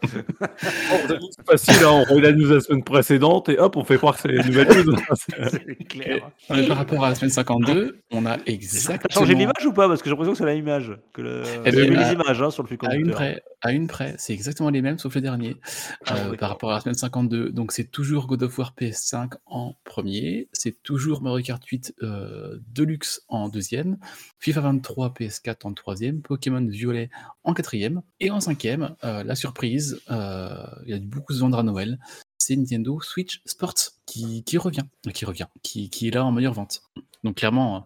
C'est 0.61 1.45
facile, 1.49 1.83
hein, 1.83 2.03
on 2.09 2.13
relit 2.13 2.21
la 2.21 2.31
news 2.33 2.47
de 2.47 2.55
la 2.55 2.61
semaine 2.61 2.83
précédente 2.83 3.49
et 3.49 3.57
hop, 3.57 3.75
on 3.75 3.83
fait 3.83 3.97
croire 3.97 4.15
que 4.15 4.21
c'est 4.21 4.29
une 4.29 4.45
nouvelle 4.45 4.85
news. 4.85 4.95
C'est 5.15 5.75
clair. 5.87 6.29
par 6.47 6.77
rapport 6.77 7.05
à 7.05 7.09
la 7.09 7.15
semaine 7.15 7.31
52, 7.31 7.99
on 8.11 8.25
a 8.25 8.37
T'as 8.37 8.43
exactement... 8.45 9.21
changé 9.21 9.35
l'image 9.35 9.65
ou 9.65 9.73
pas? 9.73 9.87
Parce 9.87 10.01
que 10.01 10.09
j'ai 10.09 10.11
l'impression 10.11 10.33
que 10.33 10.37
c'est 10.37 10.45
la 10.45 10.51
même 10.53 10.59
image. 10.59 10.91
Que 11.13 11.21
le... 11.21 11.30
Eh 11.65 11.71
ben, 11.71 11.89
vu 11.89 11.95
à- 11.97 12.07
les 12.07 12.13
images 12.13 12.41
hein, 12.41 12.51
sur 12.51 12.63
le 12.63 12.87
À 12.87 12.95
une 12.95 13.11
près, 13.11 13.43
à 13.61 13.71
une 13.71 13.87
près, 13.87 14.15
c'est 14.17 14.33
exactement 14.33 14.69
les 14.69 14.81
mêmes 14.81 14.97
sauf 14.99 15.15
le 15.15 15.21
dernier 15.21 15.57
Ah, 16.05 16.15
euh, 16.17 16.35
par 16.37 16.49
rapport 16.49 16.71
à 16.71 16.75
la 16.75 16.79
semaine 16.81 16.95
52. 16.95 17.51
Donc 17.51 17.71
c'est 17.71 17.85
toujours 17.91 18.27
God 18.27 18.43
of 18.43 18.57
War 18.57 18.73
PS5 18.79 19.33
en 19.45 19.75
premier, 19.83 20.49
c'est 20.53 20.81
toujours 20.83 21.21
Mario 21.21 21.43
Kart 21.43 21.63
8 21.63 21.95
euh, 22.03 22.57
Deluxe 22.73 23.23
en 23.27 23.49
deuxième, 23.49 23.97
FIFA 24.39 24.61
23 24.61 25.09
PS4 25.13 25.57
en 25.65 25.73
troisième, 25.73 26.21
Pokémon 26.21 26.65
Violet 26.65 27.09
en 27.43 27.53
quatrième. 27.53 28.01
Et 28.19 28.31
en 28.31 28.39
cinquième, 28.39 28.95
euh, 29.03 29.23
la 29.23 29.35
surprise, 29.35 30.01
euh, 30.09 30.55
il 30.85 30.91
y 30.91 30.93
a 30.93 30.99
beaucoup 30.99 31.33
se 31.33 31.39
vendre 31.39 31.57
à 31.59 31.63
Noël. 31.63 31.99
C'est 32.51 32.57
Nintendo 32.57 32.99
Switch 32.99 33.41
Sports 33.45 33.93
qui, 34.05 34.43
qui 34.43 34.57
revient, 34.57 34.83
qui 35.13 35.23
revient, 35.23 35.45
qui, 35.63 35.89
qui 35.89 36.09
est 36.09 36.11
là 36.11 36.25
en 36.25 36.33
meilleure 36.33 36.51
vente. 36.51 36.81
Donc 37.23 37.35
clairement, 37.35 37.85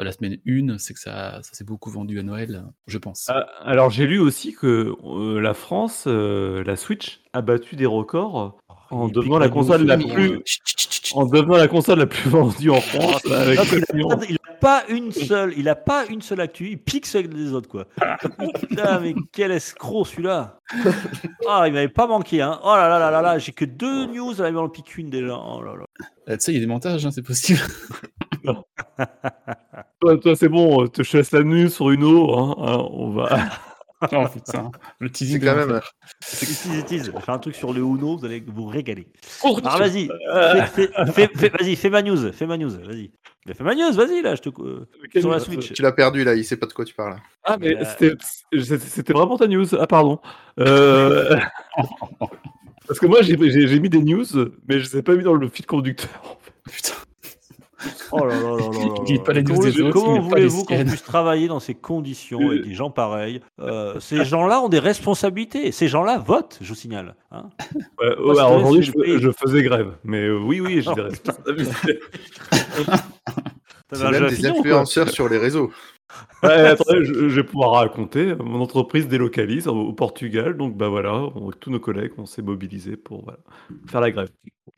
euh, 0.00 0.04
la 0.04 0.10
semaine 0.10 0.38
1, 0.48 0.78
c'est 0.78 0.94
que 0.94 1.00
ça, 1.00 1.42
ça 1.42 1.52
s'est 1.52 1.64
beaucoup 1.64 1.90
vendu 1.90 2.18
à 2.18 2.22
Noël, 2.22 2.64
je 2.86 2.96
pense. 2.96 3.26
Ah, 3.28 3.46
alors 3.60 3.90
j'ai 3.90 4.06
lu 4.06 4.18
aussi 4.18 4.54
que 4.54 4.94
euh, 5.04 5.38
la 5.38 5.52
France, 5.52 6.04
euh, 6.06 6.64
la 6.64 6.76
Switch, 6.76 7.20
a 7.34 7.42
battu 7.42 7.76
des 7.76 7.84
records 7.84 8.56
en 8.90 9.08
devenant 9.08 9.38
la 9.38 9.50
console 9.50 9.84
la 9.84 9.98
plus, 9.98 10.40
Chut, 10.46 10.62
chut, 10.64 10.78
chut, 10.78 10.78
chut. 10.78 10.85
En 11.14 11.26
devenant 11.26 11.56
la 11.56 11.68
console 11.68 11.98
la 12.00 12.06
plus 12.06 12.28
vendue 12.30 12.70
en 12.70 12.80
France. 12.80 13.24
Avec 13.30 13.60
sept 13.60 13.84
il, 13.90 13.96
millions. 13.96 14.10
a, 14.10 14.24
il 14.28 14.36
a 14.36 14.54
pas 14.60 14.84
une 14.88 15.12
seule, 15.12 15.54
il 15.56 15.68
a 15.68 15.74
pas 15.74 16.06
une 16.06 16.22
seule 16.22 16.40
actu, 16.40 16.68
il 16.68 16.78
pique 16.78 17.06
celle 17.06 17.28
des 17.28 17.52
autres 17.52 17.68
quoi. 17.68 17.86
Putain, 18.60 19.00
mais 19.00 19.14
quel 19.32 19.52
escroc 19.52 20.04
celui-là. 20.06 20.60
Ah, 21.48 21.64
il 21.66 21.72
m'avait 21.72 21.88
pas 21.88 22.06
manqué 22.06 22.42
hein. 22.42 22.58
Oh 22.64 22.74
là 22.74 22.88
là 22.88 22.98
là 22.98 23.10
là 23.10 23.22
là, 23.22 23.38
j'ai 23.38 23.52
que 23.52 23.64
deux 23.64 24.06
news, 24.06 24.34
là 24.38 24.48
il 24.48 24.54
m'en 24.54 24.68
pique 24.68 24.96
une 24.96 25.10
déjà. 25.10 25.36
Oh 25.36 25.62
là 25.62 25.74
là. 25.76 25.84
Euh, 26.28 26.36
tu 26.36 26.44
sais, 26.44 26.52
il 26.52 26.54
y 26.56 26.58
a 26.58 26.60
des 26.60 26.66
montages, 26.66 27.04
hein, 27.06 27.10
c'est 27.10 27.22
possible. 27.22 27.60
Toi, 30.00 30.18
toi, 30.18 30.36
c'est 30.36 30.48
bon, 30.48 30.84
euh, 30.84 30.88
te 30.88 31.02
je 31.02 31.10
te 31.10 31.16
laisse 31.16 31.32
la 31.32 31.42
nuit 31.42 31.70
sur 31.70 31.90
une 31.90 32.04
eau. 32.04 32.34
Hein, 32.36 32.54
hein, 32.58 32.86
on 32.90 33.10
va. 33.10 33.28
oh 34.02 34.24
putain, 34.32 34.70
le 34.98 35.10
teasing 35.10 35.40
C'est 35.40 35.46
quand 35.46 35.56
même. 35.56 35.80
Tease, 36.20 36.84
tease. 36.86 37.12
Je 37.14 37.20
fais 37.20 37.32
un 37.32 37.38
truc 37.38 37.54
sur 37.54 37.72
le 37.72 37.80
Uno, 37.80 38.16
vous 38.18 38.24
allez 38.24 38.44
vous 38.46 38.66
régaler. 38.66 39.08
Oh, 39.42 39.58
Alors 39.64 39.78
vas-y, 39.78 40.08
fais, 40.74 40.88
fais- 40.88 41.12
fais- 41.12 41.30
fais- 41.34 41.48
vas-y, 41.58 41.76
fais 41.76 41.90
ma 41.90 42.02
news, 42.02 42.32
fais 42.32 42.46
ma 42.46 42.56
news, 42.58 42.70
vas-y. 42.70 43.10
Mais 43.46 43.54
Fais 43.54 43.62
ma 43.64 43.74
news, 43.74 43.92
vas-y 43.92 44.22
là, 44.22 44.34
je 44.34 44.42
te. 44.42 44.48
euh, 44.60 44.86
sur 45.18 45.30
la 45.30 45.38
Switch. 45.40 45.72
Tu 45.72 45.80
l'as 45.82 45.92
perdu 45.92 46.24
là, 46.24 46.34
il 46.34 46.44
sait 46.44 46.56
pas 46.56 46.66
de 46.66 46.72
quoi 46.72 46.84
tu 46.84 46.94
parles. 46.94 47.16
Ah, 47.44 47.56
mais 47.60 47.76
Euh, 47.76 47.84
c'était- 48.90 49.12
vraiment 49.12 49.36
ta 49.38 49.46
news. 49.46 49.66
Ah, 49.78 49.86
pardon. 49.86 50.18
Euh, 50.58 51.38
Parce 52.88 53.00
que 53.00 53.06
moi, 53.06 53.22
j'ai 53.22 53.36
j'ai- 53.50 53.66
j'ai 53.66 53.80
mis 53.80 53.88
des 53.88 54.02
news, 54.02 54.24
mais 54.68 54.78
je 54.80 54.90
les 54.92 54.98
ai 54.98 55.02
pas 55.02 55.14
mis 55.14 55.24
dans 55.24 55.34
le 55.34 55.48
fil 55.48 55.66
conducteur. 55.66 56.08
en 56.24 56.38
fait. 56.40 56.72
Putain. 56.72 56.92
Oh 58.12 58.24
là 58.24 58.34
là 58.34 58.40
là 58.40 58.56
là 58.56 58.56
là 58.56 58.94
Il 59.06 59.12
lit 59.14 59.18
pas 59.18 59.32
les 59.32 59.42
news 59.42 59.54
Comment, 59.54 59.64
des 59.70 59.80
autres, 59.82 60.28
voulez-vous 60.28 60.64
qu'on 60.64 60.84
puisse 60.84 61.02
travailler 61.02 61.46
dans 61.48 61.60
ces 61.60 61.74
conditions 61.74 62.40
avec 62.48 62.62
des 62.64 62.74
gens 62.74 62.90
pareils 62.90 63.40
Euh, 63.60 64.00
Ces 64.00 64.24
gens-là 64.24 64.60
ont 64.60 64.68
des 64.68 64.78
responsabilités. 64.78 65.72
Ces 65.72 65.88
gens-là 65.88 66.18
votent, 66.18 66.58
je 66.60 66.68
vous 66.68 66.74
signale. 66.74 67.14
hein. 67.32 67.50
Ouais, 68.00 68.08
ouais, 68.08 68.42
aujourd'hui, 68.42 68.82
je, 68.82 69.30
faisais 69.30 69.62
grève. 69.62 69.92
Mais 70.04 70.22
euh, 70.22 70.38
oui, 70.38 70.60
oui, 70.60 70.82
j'ai 70.82 70.94
des 70.94 71.00
responsabilités. 71.10 72.00
T'avais 73.88 74.02
C'est 74.02 74.04
un 74.04 74.10
même 74.10 74.28
des 74.30 74.46
influenceurs 74.46 75.08
sur 75.10 75.28
les 75.28 75.38
réseaux. 75.38 75.70
Ouais, 76.42 76.50
attendez, 76.68 77.04
je, 77.04 77.14
je 77.28 77.34
vais 77.40 77.44
pouvoir 77.44 77.72
raconter. 77.72 78.34
Mon 78.36 78.60
entreprise 78.60 79.08
délocalise 79.08 79.66
au, 79.68 79.74
au 79.76 79.92
Portugal. 79.92 80.56
Donc, 80.56 80.76
bah 80.76 80.88
voilà, 80.88 81.14
on- 81.14 81.48
avec 81.48 81.60
tous 81.60 81.70
nos 81.70 81.80
collègues, 81.80 82.12
on 82.18 82.26
s'est 82.26 82.42
mobilisés 82.42 82.96
pour 82.96 83.22
voilà, 83.24 83.38
faire 83.88 84.00
la 84.00 84.10
grève. 84.10 84.28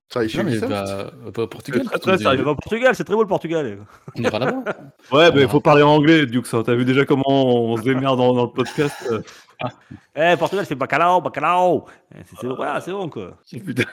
Travaille 0.09 0.29
chez 0.31 0.39
Non, 0.39 0.45
mais 0.45 0.51
Ubisoft. 0.57 0.71
bah, 0.73 1.11
pas 1.35 1.43
au 1.43 1.47
Portugal. 1.49 1.83
Très, 2.01 2.17
sérieux. 2.17 2.47
Au 2.49 2.55
Portugal, 2.55 2.95
c'est 2.95 3.05
très 3.05 3.15
beau 3.15 3.21
le 3.23 3.29
Portugal. 3.29 3.79
On 4.17 4.23
ira 4.23 4.39
là-bas. 4.39 4.65
Ouais, 5.13 5.31
mais 5.33 5.41
il 5.43 5.45
Ah. 5.45 5.49
faut 5.49 5.61
parler 5.61 5.83
anglais, 5.83 6.25
Duke. 6.25 6.47
ça. 6.47 6.63
T'as 6.65 6.75
vu 6.75 6.85
déjà 6.87 7.05
comment 7.05 7.25
on 7.29 7.77
se 7.77 7.83
démerde 7.83 8.17
dans, 8.17 8.33
dans 8.33 8.45
le 8.45 8.51
podcast 8.51 8.97
euh, 9.11 9.21
Eh, 10.17 10.35
Portugal, 10.39 10.65
c'est 10.65 10.75
bacalao, 10.77 11.21
bacalao. 11.21 11.85
Eh, 12.15 12.19
C'est 12.25 12.37
c'est- 12.41 12.47
voilà, 12.47 12.81
c'est 12.81 12.93
bon 12.93 13.09
quoi. 13.11 13.37
putain. 13.51 13.85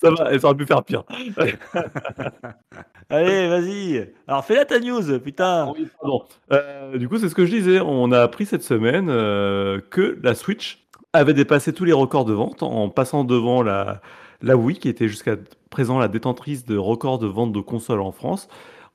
Ça 0.00 0.10
va, 0.10 0.38
ça 0.38 0.46
aurait 0.46 0.56
pu 0.56 0.64
faire 0.64 0.84
pire. 0.84 1.02
Allez, 3.10 3.48
vas-y. 3.48 4.12
Alors 4.28 4.44
fais-la 4.44 4.64
ta 4.64 4.78
news, 4.78 5.18
putain. 5.18 5.72
Oui, 5.72 5.88
pardon. 6.00 6.22
Euh, 6.52 6.98
du 6.98 7.08
coup, 7.08 7.18
c'est 7.18 7.28
ce 7.28 7.34
que 7.34 7.44
je 7.44 7.50
disais. 7.50 7.80
On 7.80 8.12
a 8.12 8.20
appris 8.20 8.46
cette 8.46 8.62
semaine 8.62 9.08
euh, 9.10 9.80
que 9.90 10.16
la 10.22 10.36
Switch 10.36 10.86
avait 11.12 11.34
dépassé 11.34 11.72
tous 11.72 11.84
les 11.84 11.92
records 11.92 12.26
de 12.26 12.32
vente 12.32 12.62
en 12.62 12.88
passant 12.90 13.24
devant 13.24 13.62
la, 13.62 14.00
la 14.40 14.56
Wii, 14.56 14.78
qui 14.78 14.88
était 14.88 15.08
jusqu'à 15.08 15.34
présent 15.68 15.98
la 15.98 16.06
détentrice 16.06 16.64
de 16.64 16.76
records 16.76 17.18
de 17.18 17.26
vente 17.26 17.52
de 17.52 17.60
consoles 17.60 18.00
en 18.00 18.12
France, 18.12 18.48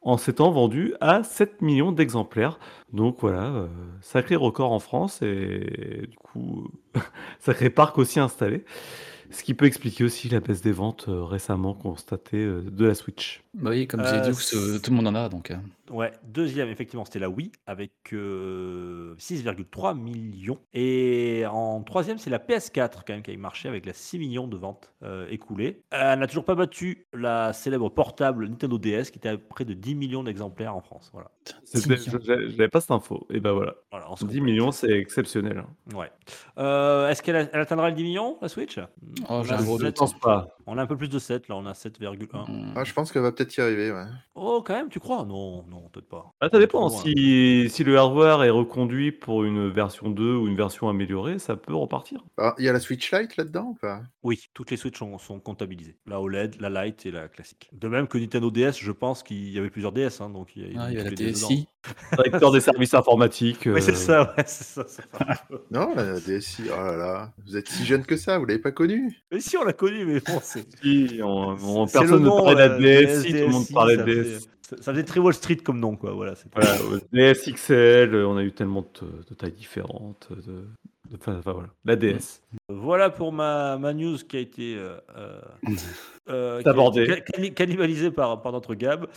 en 0.04 0.16
s'étant 0.16 0.52
vendue 0.52 0.94
à 1.02 1.24
7 1.24 1.62
millions 1.62 1.92
d'exemplaires. 1.92 2.60
Donc 2.94 3.18
voilà, 3.20 3.44
euh, 3.44 3.68
sacré 4.00 4.38
record 4.38 4.72
en 4.72 4.80
France 4.80 5.22
et 5.22 6.06
du 6.08 6.16
coup, 6.16 6.70
sacré 7.40 7.70
parc 7.70 7.98
aussi 7.98 8.22
installé. 8.22 8.64
Ce 9.34 9.44
qui 9.44 9.54
peut 9.56 9.66
expliquer 9.66 10.04
aussi 10.04 10.30
la 10.30 10.40
baisse 10.40 10.62
des 10.62 10.72
ventes 10.72 11.06
euh, 11.10 11.24
récemment 11.24 11.74
constatée 11.74 12.38
euh, 12.38 12.62
de 12.62 12.86
la 12.86 12.94
Switch. 12.94 13.44
Bah 13.56 13.72
oui, 13.72 13.88
comme 13.88 14.00
Euh, 14.02 14.24
j'ai 14.24 14.32
dit, 14.32 14.38
euh, 14.56 14.80
tout 14.80 14.92
le 14.92 14.96
monde 14.96 15.08
en 15.08 15.16
a, 15.16 15.28
donc. 15.30 15.52
euh, 15.52 15.56
Ouais, 15.92 16.12
deuxième, 16.24 16.70
effectivement, 16.70 17.04
c'était 17.06 17.20
la 17.20 17.30
Wii 17.30 17.52
avec 17.68 17.92
euh, 18.14 19.16
6,3 19.20 19.96
millions. 19.96 20.58
Et 20.74 21.44
en 21.52 21.82
troisième, 21.84 22.18
c'est 22.18 22.30
la 22.30 22.40
PS4 22.40 23.02
quand 23.06 23.14
même 23.14 23.22
qui 23.22 23.32
a 23.32 23.38
marché 23.38 23.68
avec 23.70 23.86
la 23.86 23.94
6 23.94 24.18
millions 24.18 24.48
de 24.48 24.56
ventes 24.58 24.92
euh, 25.04 25.28
écoulées. 25.30 25.82
Elle 25.92 26.20
n'a 26.20 26.28
toujours 26.28 26.46
pas 26.46 26.56
battu 26.56 27.06
la 27.14 27.54
célèbre 27.54 27.90
portable 27.90 28.48
Nintendo 28.48 28.78
DS 28.80 29.12
qui 29.12 29.20
était 29.20 29.30
à 29.30 29.38
près 29.38 29.66
de 29.66 29.74
10 29.74 29.94
millions 29.96 30.24
d'exemplaires 30.24 30.76
en 30.76 30.82
France. 30.82 31.10
Voilà. 31.14 31.30
C'était- 31.64 31.96
10 31.96 32.10
Je 32.12 32.18
je 32.24 32.52
n'avais 32.58 32.70
pas 32.70 32.82
cette 32.82 32.92
info. 32.92 33.28
Et 33.30 33.40
ben 33.40 33.52
voilà. 33.52 33.76
voilà 33.92 34.08
on 34.10 34.16
se 34.16 34.22
10 34.26 34.38
complète. 34.38 34.44
millions, 34.44 34.72
c'est 34.72 34.90
exceptionnel. 34.98 35.58
hein. 35.60 35.96
Ouais. 35.98 36.12
Euh, 36.58 37.10
Est-ce 37.10 37.22
qu'elle 37.22 37.36
a- 37.36 37.50
elle 37.54 37.60
atteindra 37.62 37.90
les 37.90 37.96
10 37.96 38.04
millions, 38.04 38.38
la 38.42 38.48
Switch? 38.48 38.80
Oh, 39.30 39.44
on, 39.44 39.44
j'ai 39.44 39.54
a 39.54 39.58
un 39.60 39.64
gros 39.64 39.78
Je 39.80 39.86
sept- 39.86 39.98
pense 39.98 40.14
pas. 40.20 40.48
On 40.68 40.78
a 40.78 40.82
un 40.84 40.86
peu 40.86 40.98
plus 40.98 41.10
de 41.10 41.20
7, 41.20 41.48
là, 41.48 41.56
on 41.56 41.66
a 41.66 41.74
7,1. 41.74 42.50
Hmm. 42.50 42.74
Ah, 42.76 42.84
je 42.84 42.94
pense 42.94 43.12
qu'elle 43.12 43.22
va 43.22 43.32
peut-être 43.32 43.56
y 43.58 43.62
arriver. 43.62 43.92
Ouais. 43.92 44.06
Oh, 44.36 44.64
quand 44.66 44.74
même, 44.74 44.90
tu 44.90 45.00
crois? 45.00 45.26
Non, 45.26 45.64
non, 45.68 45.90
peut-être 45.92 46.08
pas. 46.08 46.34
Ah, 46.42 46.50
ça 46.52 46.60
dépend. 46.60 46.90
Si, 46.90 47.70
si 47.70 47.84
le 47.84 47.98
hardware 47.98 48.44
est 48.44 48.50
reconduit 48.50 49.12
pour 49.12 49.44
une 49.44 49.70
version 49.70 50.10
2 50.10 50.36
ou 50.36 50.48
une 50.48 50.56
version 50.56 50.90
améliorée, 50.90 51.40
ça 51.40 51.56
peut 51.56 51.74
repartir. 51.74 52.24
Ah, 52.38 52.56
Il 52.58 52.66
y 52.66 52.70
a 52.70 52.74
la 52.74 52.80
Switch 52.80 53.12
Lite 53.12 53.38
là-dedans 53.38 53.70
ou 53.72 53.74
pas? 53.76 54.02
Oui, 54.24 54.50
toutes 54.54 54.72
les 54.72 54.78
Switch 54.78 54.98
sont, 54.98 55.18
sont 55.18 55.40
comptabilisées. 55.40 55.98
La 56.06 56.22
OLED, 56.22 56.60
la 56.60 56.86
Lite 56.86 57.06
et 57.06 57.12
la 57.12 57.28
classique. 57.28 57.70
De 57.74 57.88
même 57.88 58.08
que 58.08 58.18
Nintendo 58.18 58.50
DS, 58.52 58.74
je 58.80 58.92
pense 58.92 59.24
qu'il 59.24 59.50
y 59.50 59.60
avait 59.60 59.70
plusieurs 59.70 59.92
DS, 59.92 60.22
hein, 60.22 60.30
donc 60.30 60.56
il 60.56 60.74
y 60.74 60.78
a, 60.78 60.82
Ah, 60.82 60.92
il 60.92 60.98
y 60.98 61.00
a 61.00 61.04
la 61.04 61.10
les 61.10 61.16
DS 61.16 61.34
DSI. 61.34 61.68
Directeur 62.14 62.52
des 62.52 62.62
services 62.62 62.94
informatiques. 62.94 63.64
Oui, 63.66 63.82
c'est 63.82 63.92
euh, 63.92 63.96
ça, 63.96 64.34
ouais, 64.38 64.44
c'est 64.48 64.64
ça. 64.64 64.86
Non, 65.70 65.94
la 65.96 66.20
DSI. 66.20 66.64
Oh 66.72 66.76
là 66.76 66.96
là. 66.96 67.34
Vous 67.46 67.58
êtes 67.58 67.68
si 67.68 67.86
jeune 67.86 68.06
que 68.06 68.16
ça, 68.16 68.38
vous 68.38 68.46
l'avez 68.46 68.60
pas 68.60 68.72
connu 68.72 68.94
mais 69.32 69.40
si, 69.40 69.58
on 69.58 69.64
l'a 69.64 69.74
connu, 69.74 70.06
mais 70.06 70.20
bon, 70.20 70.40
c'est. 70.42 70.53
Si, 70.82 71.20
on- 71.24 71.88
personne 71.88 72.24
ne 72.24 72.30
parlait 72.30 72.56
de 72.56 72.60
la 72.60 72.66
euh, 72.76 73.06
DSI, 73.06 73.32
tout 73.32 73.38
le 73.38 73.48
monde 73.48 73.64
DSI, 73.64 73.74
parlait 73.74 73.98
de 73.98 74.02
ça 74.02 74.06
DS. 74.06 74.24
faisait- 74.24 74.40
Ça, 74.70 74.76
ça 74.82 74.92
faisait 74.94 75.04
très 75.04 75.20
Wall 75.20 75.34
Street 75.34 75.58
comme 75.58 75.80
nom, 75.80 75.96
quoi. 75.98 76.14
Voilà, 76.14 76.34
Voilà, 76.54 76.72
euh, 76.92 77.00
DSXL, 77.12 78.16
euh, 78.16 78.28
on 78.28 78.38
a 78.38 78.44
eu 78.44 78.52
tellement 78.54 78.82
de, 79.02 79.08
de 79.30 79.36
tailles 79.36 79.52
différentes. 79.52 80.30
De, 80.32 80.42
de- 80.42 81.18
enfin, 81.20 81.36
enfin, 81.38 81.52
voilà. 81.52 81.68
La 81.86 81.96
DS. 81.98 82.42
Voilà 82.70 83.10
pour 83.10 83.34
ma, 83.34 83.78
ma 83.78 83.94
news 83.94 84.18
qui 84.28 84.38
a 84.38 84.40
été 84.40 84.76
euh, 84.78 84.96
euh, 85.18 85.42
euh, 86.30 86.62
qui 86.62 86.68
a 86.68 86.72
Abordée. 86.72 87.24
cannibalisée 87.56 88.10
par, 88.10 88.42
par 88.42 88.52
notre 88.54 88.74
Gab. 88.74 89.08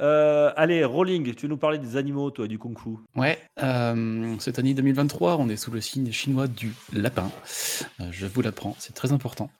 Euh, 0.00 0.50
allez, 0.56 0.84
Rolling, 0.84 1.34
tu 1.34 1.42
veux 1.46 1.50
nous 1.50 1.58
parler 1.58 1.78
des 1.78 1.96
animaux, 1.96 2.30
toi, 2.30 2.46
du 2.48 2.58
kung 2.58 2.78
fu? 2.78 2.90
Ouais, 3.14 3.38
euh, 3.62 4.36
cette 4.38 4.58
année 4.58 4.72
2023, 4.72 5.36
on 5.36 5.50
est 5.50 5.56
sous 5.56 5.70
le 5.70 5.82
signe 5.82 6.10
chinois 6.12 6.46
du 6.46 6.72
lapin. 6.94 7.30
Euh, 8.00 8.04
je 8.10 8.24
vous 8.26 8.40
l'apprends, 8.40 8.74
c'est 8.78 8.94
très 8.94 9.12
important. 9.12 9.50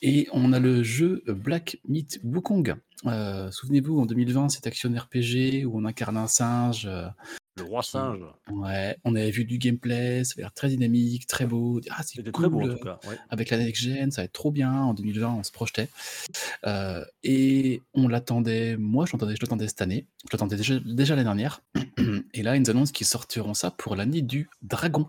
Et 0.00 0.28
on 0.32 0.52
a 0.52 0.60
le 0.60 0.82
jeu 0.82 1.22
Black 1.26 1.80
Myth 1.88 2.20
Wukong. 2.22 2.76
Euh, 3.06 3.50
Souvenez-vous, 3.50 3.98
en 3.98 4.06
2020, 4.06 4.48
cet 4.48 4.66
action 4.66 4.90
RPG 4.90 5.64
où 5.66 5.76
on 5.78 5.84
incarne 5.84 6.16
un 6.16 6.28
singe. 6.28 6.88
Euh, 7.58 7.64
Le 7.64 7.68
roi 7.68 7.82
singe. 7.82 8.20
ouais, 8.50 8.96
on 9.04 9.14
avait 9.14 9.30
vu 9.30 9.44
du 9.44 9.58
gameplay, 9.58 10.24
ça 10.24 10.34
avait 10.34 10.42
l'air 10.42 10.52
très 10.52 10.68
dynamique, 10.68 11.26
très 11.26 11.46
beau. 11.46 11.80
Ah, 11.90 12.02
c'est 12.02 12.22
cool. 12.22 12.32
très 12.32 12.48
beau, 12.48 12.60
en 12.60 12.68
euh, 12.68 12.76
tout 12.76 12.84
cas. 12.84 12.98
ouais. 13.08 13.18
avec 13.30 13.50
la 13.50 13.58
next 13.58 13.82
gen, 13.82 14.10
ça 14.10 14.22
va 14.22 14.24
être 14.26 14.32
trop 14.32 14.50
bien. 14.50 14.72
En 14.72 14.94
2020, 14.94 15.28
on 15.28 15.42
se 15.42 15.52
projetait. 15.52 15.88
Euh, 16.66 17.04
et 17.22 17.82
on 17.94 18.08
l'attendait, 18.08 18.76
moi 18.76 19.06
je 19.06 19.12
l'attendais, 19.12 19.36
je 19.36 19.42
l'attendais 19.42 19.68
cette 19.68 19.82
année, 19.82 20.06
je 20.24 20.28
l'attendais 20.32 20.56
déjà, 20.56 20.78
déjà 20.80 21.14
l'année 21.14 21.24
dernière. 21.24 21.60
Et 22.34 22.42
là, 22.42 22.56
ils 22.56 22.62
nous 22.62 22.70
annoncent 22.70 22.92
qu'ils 22.92 23.06
sortiront 23.06 23.54
ça 23.54 23.70
pour 23.70 23.96
l'année 23.96 24.22
du 24.22 24.48
dragon, 24.62 25.06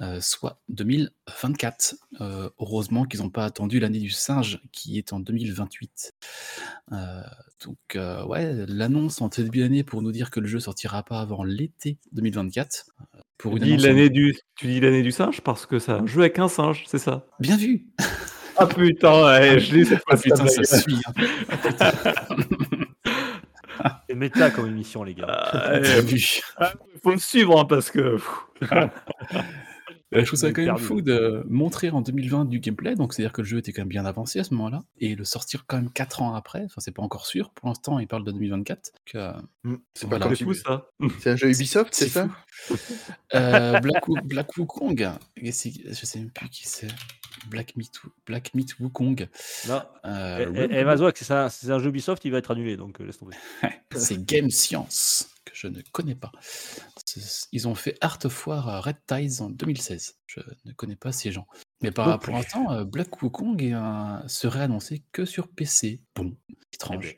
euh, 0.00 0.20
soit 0.20 0.60
2024. 0.68 1.96
Euh, 2.20 2.50
heureusement 2.58 3.04
qu'ils 3.04 3.20
n'ont 3.20 3.30
pas 3.30 3.44
attendu 3.44 3.80
l'année 3.80 4.00
du 4.00 4.10
singe, 4.10 4.60
qui 4.72 4.98
est 4.98 5.12
en 5.12 5.20
2028. 5.20 6.14
Euh, 6.92 7.22
donc, 7.64 7.78
euh, 7.96 8.24
ouais, 8.24 8.66
l'annonce 8.66 9.20
en 9.20 9.28
début 9.28 9.60
d'année 9.60 9.82
pour 9.82 10.02
nous 10.02 10.12
dire 10.12 10.30
que 10.30 10.40
le 10.40 10.46
jeu 10.46 10.60
sortira 10.60 11.02
pas 11.02 11.20
avant 11.20 11.42
l'été 11.44 11.77
2024. 12.12 12.86
euh, 13.14 13.18
Pour 13.38 13.52
Tu 13.52 13.58
une 13.58 13.64
dis 13.64 13.70
annonce- 13.72 13.84
l'année 13.86 14.10
du, 14.10 14.34
tu 14.56 14.66
dis 14.66 14.80
l'année 14.80 15.02
du 15.02 15.12
singe 15.12 15.40
parce 15.40 15.66
que 15.66 15.78
un 15.92 16.06
jeu 16.06 16.20
avec 16.20 16.38
un 16.38 16.48
singe, 16.48 16.84
c'est 16.86 16.98
ça? 16.98 17.26
Bien 17.40 17.56
vu 17.56 17.86
Ah 18.56 18.66
putain, 18.66 19.24
ouais, 19.24 19.58
je 19.60 19.74
l'ai 19.74 19.84
cette 19.84 20.02
Ah 20.08 20.16
putain, 20.16 20.46
ça 20.48 20.64
suit. 20.80 20.98
hein. 21.06 21.12
C'est 24.08 24.16
méta 24.16 24.50
comme 24.50 24.66
émission, 24.66 25.04
les 25.04 25.14
gars. 25.14 25.26
Ah, 25.28 25.78
vu. 26.00 26.40
faut 27.02 27.12
le 27.12 27.18
suivre 27.18 27.60
hein, 27.60 27.64
parce 27.64 27.90
que. 27.90 28.16
Euh, 30.14 30.20
je 30.20 30.26
trouve 30.26 30.38
ça 30.38 30.52
quand 30.52 30.62
même 30.62 30.78
fou 30.78 31.02
de 31.02 31.44
montrer 31.48 31.90
en 31.90 32.00
2020 32.00 32.46
du 32.46 32.60
gameplay, 32.60 32.94
donc 32.94 33.12
c'est-à-dire 33.12 33.32
que 33.32 33.42
le 33.42 33.46
jeu 33.46 33.58
était 33.58 33.72
quand 33.72 33.82
même 33.82 33.88
bien 33.88 34.06
avancé 34.06 34.38
à 34.40 34.44
ce 34.44 34.54
moment-là, 34.54 34.82
et 34.98 35.14
le 35.14 35.24
sortir 35.24 35.64
quand 35.66 35.76
même 35.76 35.90
4 35.90 36.22
ans 36.22 36.34
après, 36.34 36.62
enfin 36.64 36.80
c'est 36.80 36.92
pas 36.92 37.02
encore 37.02 37.26
sûr, 37.26 37.50
pour 37.50 37.68
l'instant 37.68 37.98
il 37.98 38.06
parle 38.08 38.24
de 38.24 38.32
2024. 38.32 38.92
donc, 38.92 39.14
euh, 39.14 39.32
Hmm, 39.64 39.76
C'est 39.92 40.06
Voilà. 40.08 40.26
pas 40.28 40.34
fou 40.34 40.54
ça. 40.54 40.86
C'est 41.20 41.30
un 41.30 41.36
jeu 41.36 41.50
Ubisoft, 41.50 41.92
c'est 41.94 42.08
ça. 42.08 42.28
Euh, 43.34 43.78
Black, 43.80 44.08
Wu- 44.08 44.20
Black 44.24 44.56
Wukong, 44.56 45.10
je 45.42 45.50
sais 45.50 46.18
même 46.18 46.30
plus 46.30 46.48
qui 46.48 46.66
c'est. 46.66 46.88
Black 47.50 47.76
Meat, 47.76 48.02
Wu- 48.02 48.10
Black 48.26 48.54
Meat 48.54 48.78
Wukong. 48.80 49.28
Non. 49.68 49.82
Euh, 50.06 50.50
Et, 50.54 50.74
et, 50.74 50.78
et 50.80 50.84
Mazouak, 50.84 51.16
c'est 51.18 51.30
un, 51.32 51.78
jeu 51.78 51.88
Ubisoft, 51.90 52.24
il 52.24 52.32
va 52.32 52.38
être 52.38 52.50
annulé, 52.50 52.76
donc 52.76 53.00
euh, 53.00 53.04
laisse 53.04 53.18
tomber. 53.18 53.36
c'est 53.94 54.24
Game 54.24 54.50
Science, 54.50 55.28
je 55.58 55.66
ne 55.66 55.80
connais 55.92 56.14
pas. 56.14 56.30
Ils 57.52 57.66
ont 57.66 57.74
fait 57.74 57.96
Art 58.00 58.18
of 58.24 58.46
War 58.46 58.84
Red 58.84 58.96
Ties 59.06 59.40
en 59.42 59.50
2016. 59.50 60.16
Je 60.26 60.40
ne 60.64 60.72
connais 60.72 60.94
pas 60.96 61.10
ces 61.10 61.32
gens. 61.32 61.46
Mais 61.82 61.90
par, 61.90 62.08
Non 62.08 62.18
pour 62.18 62.34
l'instant, 62.34 62.70
euh, 62.72 62.84
Black 62.84 63.20
Wukong 63.22 63.60
est 63.62 63.72
un- 63.72 64.22
serait 64.28 64.60
annoncé 64.62 65.02
que 65.12 65.24
sur 65.24 65.48
PC. 65.48 66.00
Bon, 66.14 66.36
étrange. 66.72 67.16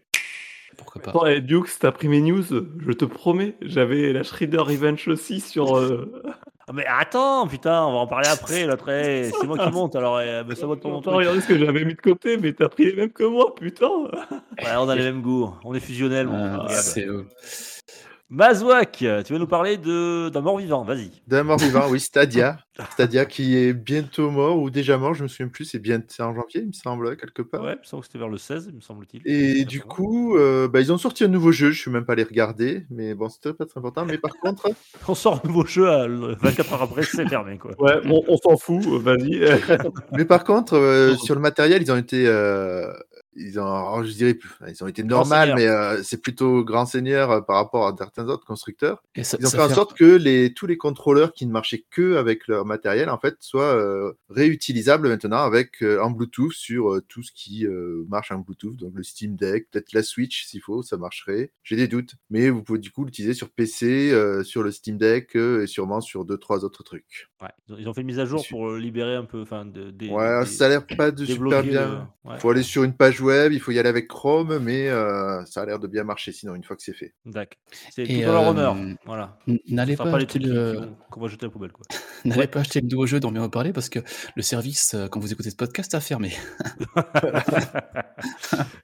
Pourquoi 0.78 1.02
pas 1.02 1.10
Attends, 1.10 1.26
et 1.26 1.42
Dukes, 1.42 1.78
t'as 1.78 1.92
pris 1.92 2.08
mes 2.08 2.22
news 2.22 2.42
Je 2.44 2.92
te 2.92 3.04
promets, 3.04 3.56
j'avais 3.60 4.12
la 4.14 4.22
Shredder 4.22 4.58
Revenge 4.58 5.06
aussi 5.08 5.40
sur. 5.40 5.76
euh, 5.76 6.22
Ah, 6.68 6.72
mais 6.72 6.86
attends, 6.86 7.48
putain, 7.48 7.84
on 7.84 7.92
va 7.94 7.98
en 7.98 8.06
parler 8.06 8.28
après. 8.28 8.64
L'autre, 8.64 8.88
eh, 8.92 9.32
c'est 9.40 9.46
moi 9.48 9.58
qui 9.58 9.72
monte, 9.72 9.96
alors 9.96 10.20
eh, 10.20 10.44
mais 10.46 10.54
ça 10.54 10.66
mon 10.68 10.74
Attends, 10.74 11.00
truc. 11.00 11.14
regardez 11.16 11.40
ce 11.40 11.48
que 11.48 11.58
j'avais 11.58 11.84
mis 11.84 11.94
de 11.96 12.00
côté, 12.00 12.36
mais 12.36 12.52
t'as 12.52 12.68
pris 12.68 12.84
les 12.84 12.92
mêmes 12.94 13.10
que 13.12 13.24
moi, 13.24 13.52
putain 13.56 13.88
Ouais, 13.88 14.76
on 14.78 14.88
a 14.88 14.94
les 14.94 15.02
mêmes 15.02 15.20
goûts. 15.20 15.52
On 15.64 15.74
est 15.74 15.80
fusionnels, 15.80 16.28
Euh, 16.30 16.68
c'est, 16.68 17.08
euh, 17.08 17.26
Mazouak, 18.32 18.92
tu 18.92 19.32
vas 19.32 19.38
nous 19.40 19.46
parler 19.48 19.76
de- 19.76 20.28
d'un 20.28 20.40
mort-vivant, 20.40 20.84
vas-y. 20.84 21.10
D'un 21.26 21.42
mort 21.42 21.58
vivant, 21.58 21.88
oui, 21.90 21.98
Stadia. 21.98 22.58
Stadia 22.92 23.24
qui 23.26 23.56
est 23.56 23.72
bientôt 23.72 24.30
mort 24.30 24.56
ou 24.58 24.70
déjà 24.70 24.96
mort, 24.98 25.14
je 25.14 25.24
me 25.24 25.28
souviens 25.28 25.48
plus, 25.48 25.64
c'est 25.64 25.80
bien 25.80 26.00
c'est 26.06 26.22
en 26.22 26.32
janvier, 26.32 26.60
il 26.60 26.68
me 26.68 26.72
semble, 26.72 27.16
quelque 27.16 27.42
part. 27.42 27.62
Ouais, 27.64 27.72
il 27.72 27.80
me 27.80 27.84
semble 27.84 28.02
que 28.02 28.06
c'était 28.06 28.20
vers 28.20 28.28
le 28.28 28.38
16, 28.38 28.72
me 28.72 28.80
semble-t-il. 28.80 29.22
Et 29.24 29.64
du 29.64 29.80
coup, 29.80 30.36
euh, 30.36 30.68
bah, 30.68 30.80
ils 30.80 30.92
ont 30.92 30.96
sorti 30.96 31.24
un 31.24 31.28
nouveau 31.28 31.50
jeu, 31.50 31.72
je 31.72 31.80
suis 31.80 31.90
même 31.90 32.04
pas 32.04 32.12
allé 32.12 32.22
regarder, 32.22 32.86
mais 32.88 33.14
bon, 33.14 33.28
c'était 33.28 33.52
pas 33.52 33.66
très 33.66 33.78
important. 33.80 34.06
Mais 34.06 34.16
par 34.16 34.36
contre, 34.40 34.68
On 35.08 35.14
sort 35.16 35.40
un 35.44 35.48
nouveau 35.48 35.66
jeu 35.66 35.88
à 35.88 36.06
le- 36.06 36.36
24 36.36 36.72
heures 36.72 36.82
après, 36.82 37.02
c'est 37.02 37.28
fermé, 37.28 37.58
quoi. 37.58 37.72
Ouais, 37.80 38.00
bon, 38.06 38.24
on 38.28 38.36
s'en 38.36 38.56
fout, 38.56 38.80
vas-y. 39.02 39.40
mais 40.12 40.24
par 40.24 40.44
contre, 40.44 40.74
euh, 40.74 41.16
sur 41.16 41.34
le 41.34 41.40
matériel, 41.40 41.82
ils 41.82 41.90
ont 41.90 41.96
été, 41.96 42.26
euh, 42.28 42.92
ils 43.36 43.58
ont, 43.60 43.64
alors, 43.64 44.04
je 44.04 44.12
dirais, 44.12 44.34
plus- 44.34 44.50
ils 44.68 44.82
ont 44.82 44.86
été 44.88 45.02
Grand 45.02 45.20
normal, 45.20 45.50
seigneur. 45.50 45.56
mais 45.56 45.66
euh, 45.98 46.02
c'est 46.02 46.20
plutôt 46.20 46.64
grand 46.64 46.84
seigneur 46.86 47.30
euh, 47.30 47.40
par 47.40 47.56
rapport 47.56 47.86
à 47.86 47.94
certains 47.96 48.28
autres 48.28 48.44
constructeurs. 48.44 49.02
et 49.14 49.22
ça- 49.24 49.36
Ils 49.40 49.46
ont 49.46 49.50
fait 49.50 49.60
en 49.62 49.68
sorte 49.68 49.96
que 49.96 50.16
les, 50.16 50.52
tous 50.52 50.66
les 50.66 50.76
contrôleurs 50.76 51.32
qui 51.32 51.46
ne 51.46 51.52
marchaient 51.52 51.84
que 51.90 52.16
avec 52.16 52.48
leur 52.48 52.64
matériel, 52.66 53.08
en 53.08 53.18
fait, 53.18 53.36
soient 53.40 53.74
euh, 53.74 54.12
réutilisables 54.28 55.08
maintenant 55.08 55.38
avec 55.44 55.82
euh, 55.82 56.00
en 56.02 56.10
Bluetooth 56.10 56.52
sur 56.52 56.92
euh, 56.94 57.00
tout 57.08 57.22
ce 57.22 57.30
qui 57.32 57.66
euh, 57.66 58.04
marche 58.08 58.32
en 58.32 58.38
Bluetooth, 58.38 58.76
donc 58.76 58.92
le 58.94 59.02
Steam 59.02 59.36
Deck, 59.36 59.68
peut-être 59.70 59.92
la 59.92 60.02
Switch 60.02 60.46
s'il 60.46 60.60
faut, 60.60 60.82
ça 60.82 60.96
marcherait. 60.96 61.52
J'ai 61.62 61.76
des 61.76 61.88
doutes, 61.88 62.14
mais 62.30 62.50
vous 62.50 62.62
pouvez 62.62 62.78
du 62.78 62.90
coup 62.90 63.04
l'utiliser 63.04 63.34
sur 63.34 63.48
PC, 63.50 64.10
euh, 64.12 64.42
sur 64.42 64.62
le 64.62 64.70
Steam 64.70 64.96
Deck 64.98 65.36
euh, 65.36 65.62
et 65.62 65.66
sûrement 65.66 66.00
sur 66.00 66.24
deux 66.24 66.38
trois 66.38 66.64
autres 66.64 66.82
trucs. 66.82 67.28
Ouais, 67.42 67.48
ils 67.78 67.88
ont- 67.88 67.94
fait 67.94 68.00
une 68.02 68.06
mise 68.06 68.18
à 68.18 68.24
jour 68.26 68.44
pour 68.48 68.72
libérer 68.74 69.14
un 69.16 69.24
peu, 69.24 69.40
enfin, 69.42 69.64
de, 69.64 69.90
des. 69.90 70.08
Ouais, 70.08 70.40
des- 70.44 70.46
ça 70.50 70.66
a 70.66 70.68
l'air 70.68 70.86
pas 70.86 71.10
de 71.10 71.24
super 71.24 71.62
bien. 71.62 72.08
ouais, 72.24 72.34
Il 72.36 72.40
faut 72.40 72.50
aller 72.50 72.62
sur 72.62 72.82
une 72.84 72.94
page 72.94 73.19
web, 73.20 73.52
il 73.52 73.60
faut 73.60 73.70
y 73.70 73.78
aller 73.78 73.88
avec 73.88 74.08
Chrome, 74.08 74.58
mais 74.58 74.88
euh, 74.88 75.44
ça 75.44 75.62
a 75.62 75.66
l'air 75.66 75.78
de 75.78 75.86
bien 75.86 76.04
marcher 76.04 76.32
sinon 76.32 76.54
une 76.54 76.64
fois 76.64 76.76
que 76.76 76.82
c'est 76.82 76.92
fait. 76.94 77.14
D'accord. 77.24 77.58
C'est 77.90 78.04
tout 78.04 78.12
leur 78.20 78.44
euh, 78.46 78.50
honneur. 78.50 78.76
Voilà. 79.06 79.38
N'allez 79.68 79.96
pas, 79.96 80.04
pas 80.04 80.18
les 80.18 80.24
acheter 80.24 80.38
le... 80.38 80.80
qu'on 81.10 81.20
va 81.20 81.28
jeter 81.28 81.46
la 81.46 81.50
poubelle, 81.50 81.72
quoi. 81.72 81.84
n'allez 82.24 82.40
Ouais. 82.40 82.46
pas 82.46 82.60
acheter 82.60 82.80
le 82.80 82.88
nouveau 82.88 83.06
jeu 83.06 83.20
dont 83.20 83.28
on 83.28 83.32
vient 83.32 83.42
de 83.42 83.48
parler 83.48 83.72
parce 83.72 83.88
que 83.88 84.00
le 84.36 84.42
service, 84.42 84.94
euh, 84.94 85.08
quand 85.08 85.20
vous 85.20 85.32
écoutez 85.32 85.50
ce 85.50 85.56
podcast, 85.56 85.94
a 85.94 86.00
fermé. 86.00 86.32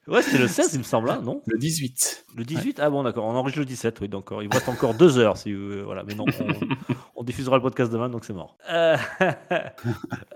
ouais, 0.09 0.23
c'était 0.23 0.39
le 0.39 0.49
16, 0.49 0.71
il 0.75 0.79
me 0.79 0.85
semble, 0.85 1.11
hein, 1.11 1.21
non? 1.23 1.43
Le 1.47 1.59
18. 1.59 2.27
Le 2.37 2.45
18 2.45 2.81
Ah 2.81 2.91
bon, 2.91 3.03
d'accord. 3.03 3.25
On 3.25 3.35
enregistre 3.35 3.61
le 3.61 3.67
17, 3.67 4.01
oui. 4.01 4.09
Donc, 4.09 4.33
euh, 4.33 4.43
il 4.45 4.49
reste 4.53 4.69
encore 4.69 4.95
deux 4.95 5.19
heures. 5.19 5.37
Si 5.37 5.53
vous- 5.53 5.85
voilà, 5.85 6.03
mais 6.05 6.15
non, 6.15 6.25
on, 6.41 6.95
on 7.17 7.25
diffusera 7.25 7.57
le 7.57 7.63
podcast 7.63 7.93
demain, 7.93 8.09
donc 8.09 8.25
c'est 8.25 8.33
mort. 8.33 8.57
Euh, 8.71 8.97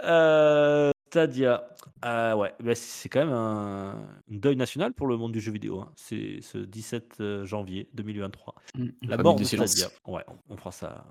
euh, 0.04 0.90
Stadia. 1.10 1.64
Euh, 2.04 2.48
c'est 2.74 3.08
quand 3.08 3.18
même 3.20 3.32
un 3.32 3.96
deuil 4.28 4.54
national 4.54 4.92
pour 4.92 5.08
le 5.08 5.16
monde 5.16 5.32
du 5.32 5.40
jeu 5.40 5.50
vidéo. 5.50 5.80
Hein. 5.80 5.88
C'est 5.96 6.38
ce 6.40 6.58
17 6.58 7.16
euh, 7.20 7.44
janvier 7.44 7.88
2023. 7.94 8.54
Mmh, 8.76 8.86
la 9.02 9.16
mort 9.16 9.34
de 9.34 9.42
Stadia. 9.42 9.88
Ouais, 10.06 10.22
on, 10.28 10.34
on, 10.50 10.56
prend 10.56 10.70
ça. 10.70 11.04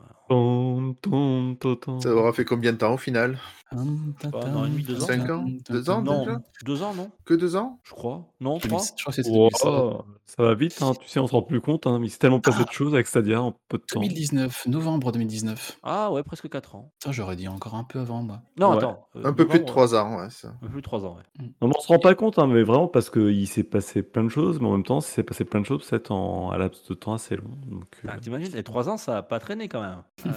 Ça 2.02 2.10
aura 2.10 2.32
fait 2.32 2.46
combien 2.46 2.72
de 2.72 2.78
temps 2.78 2.94
au 2.94 2.98
final? 2.98 3.38
Un 3.72 3.86
demi, 3.86 4.84
deux 4.84 5.04
ans. 5.04 5.06
Cinq 5.06 5.30
ans? 5.30 5.46
Deux 5.70 5.90
ans 5.90 6.02
non, 6.02 6.20
déjà? 6.26 6.42
Deux 6.66 6.82
ans, 6.82 6.94
non? 6.96 7.12
Que 7.24 7.36
deux 7.36 7.56
ans? 7.56 7.80
Je 7.84 7.92
crois. 7.92 8.26
Non, 8.40 8.58
Je 8.60 8.68
crois 8.68 8.82
que 9.14 9.30
wow. 9.30 9.50
ça. 9.52 10.06
ça 10.26 10.44
va 10.44 10.56
vite, 10.56 10.82
hein. 10.82 10.94
tu 11.00 11.08
sais, 11.08 11.20
on 11.20 11.28
se 11.28 11.34
rend 11.34 11.44
plus 11.44 11.62
compte. 11.62 11.86
Hein. 11.86 12.00
Mais 12.00 12.10
c'est 12.10 12.18
tellement 12.18 12.40
passé 12.40 12.60
ah. 12.62 12.64
de 12.64 12.72
choses 12.72 12.96
avec 12.96 13.06
Stadia 13.06 13.42
en 13.42 13.54
peu 13.68 13.78
de 13.78 13.84
temps. 13.84 14.00
2019, 14.00 14.68
novembre 14.68 15.12
2019. 15.12 15.80
Ah 15.84 16.12
ouais, 16.12 16.24
presque 16.24 16.50
quatre 16.50 16.76
ans. 16.76 16.92
Putain, 17.00 17.12
j'aurais 17.12 17.36
dit 17.36 17.48
encore 17.48 17.76
un 17.76 17.84
peu 17.84 18.00
avant, 18.00 18.24
moi. 18.24 18.42
Non, 18.58 18.72
attends. 18.72 19.08
Euh, 19.16 19.26
un 19.26 19.34
peu 19.34 19.48
plus 19.48 19.60
de 19.60 19.66
trois 19.66 19.89
3 19.90 19.96
ans. 19.96 20.20
Un 20.20 20.50
peu 20.62 20.68
plus 20.70 20.82
de 20.82 20.86
3 20.86 21.06
ans, 21.06 21.18
mm. 21.40 21.48
on 21.62 21.80
se 21.80 21.88
rend 21.88 22.00
pas 22.00 22.16
compte, 22.16 22.40
hein, 22.40 22.48
mais 22.48 22.64
vraiment 22.64 22.88
parce 22.88 23.10
qu'il 23.10 23.48
s'est 23.48 23.64
passé 23.64 24.04
plein 24.04 24.24
de 24.24 24.30
choses, 24.30 24.60
mais 24.60 24.68
en 24.68 24.74
même 24.74 24.84
temps, 24.84 25.02
s'est 25.02 25.24
passé 25.24 25.46
plein 25.46 25.62
de 25.62 25.66
choses, 25.66 25.86
peut-être 25.88 26.12
en 26.12 26.52
un 26.52 26.58
laps 26.58 26.88
de 26.90 26.94
temps 26.94 27.14
assez 27.14 27.36
long. 27.36 27.50
Donc, 27.68 27.86
euh... 28.06 28.10
Ah, 28.12 28.20
t'imagines, 28.20 28.54
les 28.54 28.64
3 28.64 28.90
ans, 28.90 28.98
ça 28.98 29.18
a 29.18 29.24
pas 29.24 29.40
traîné 29.40 29.68
quand 29.68 29.82
même. 29.82 30.04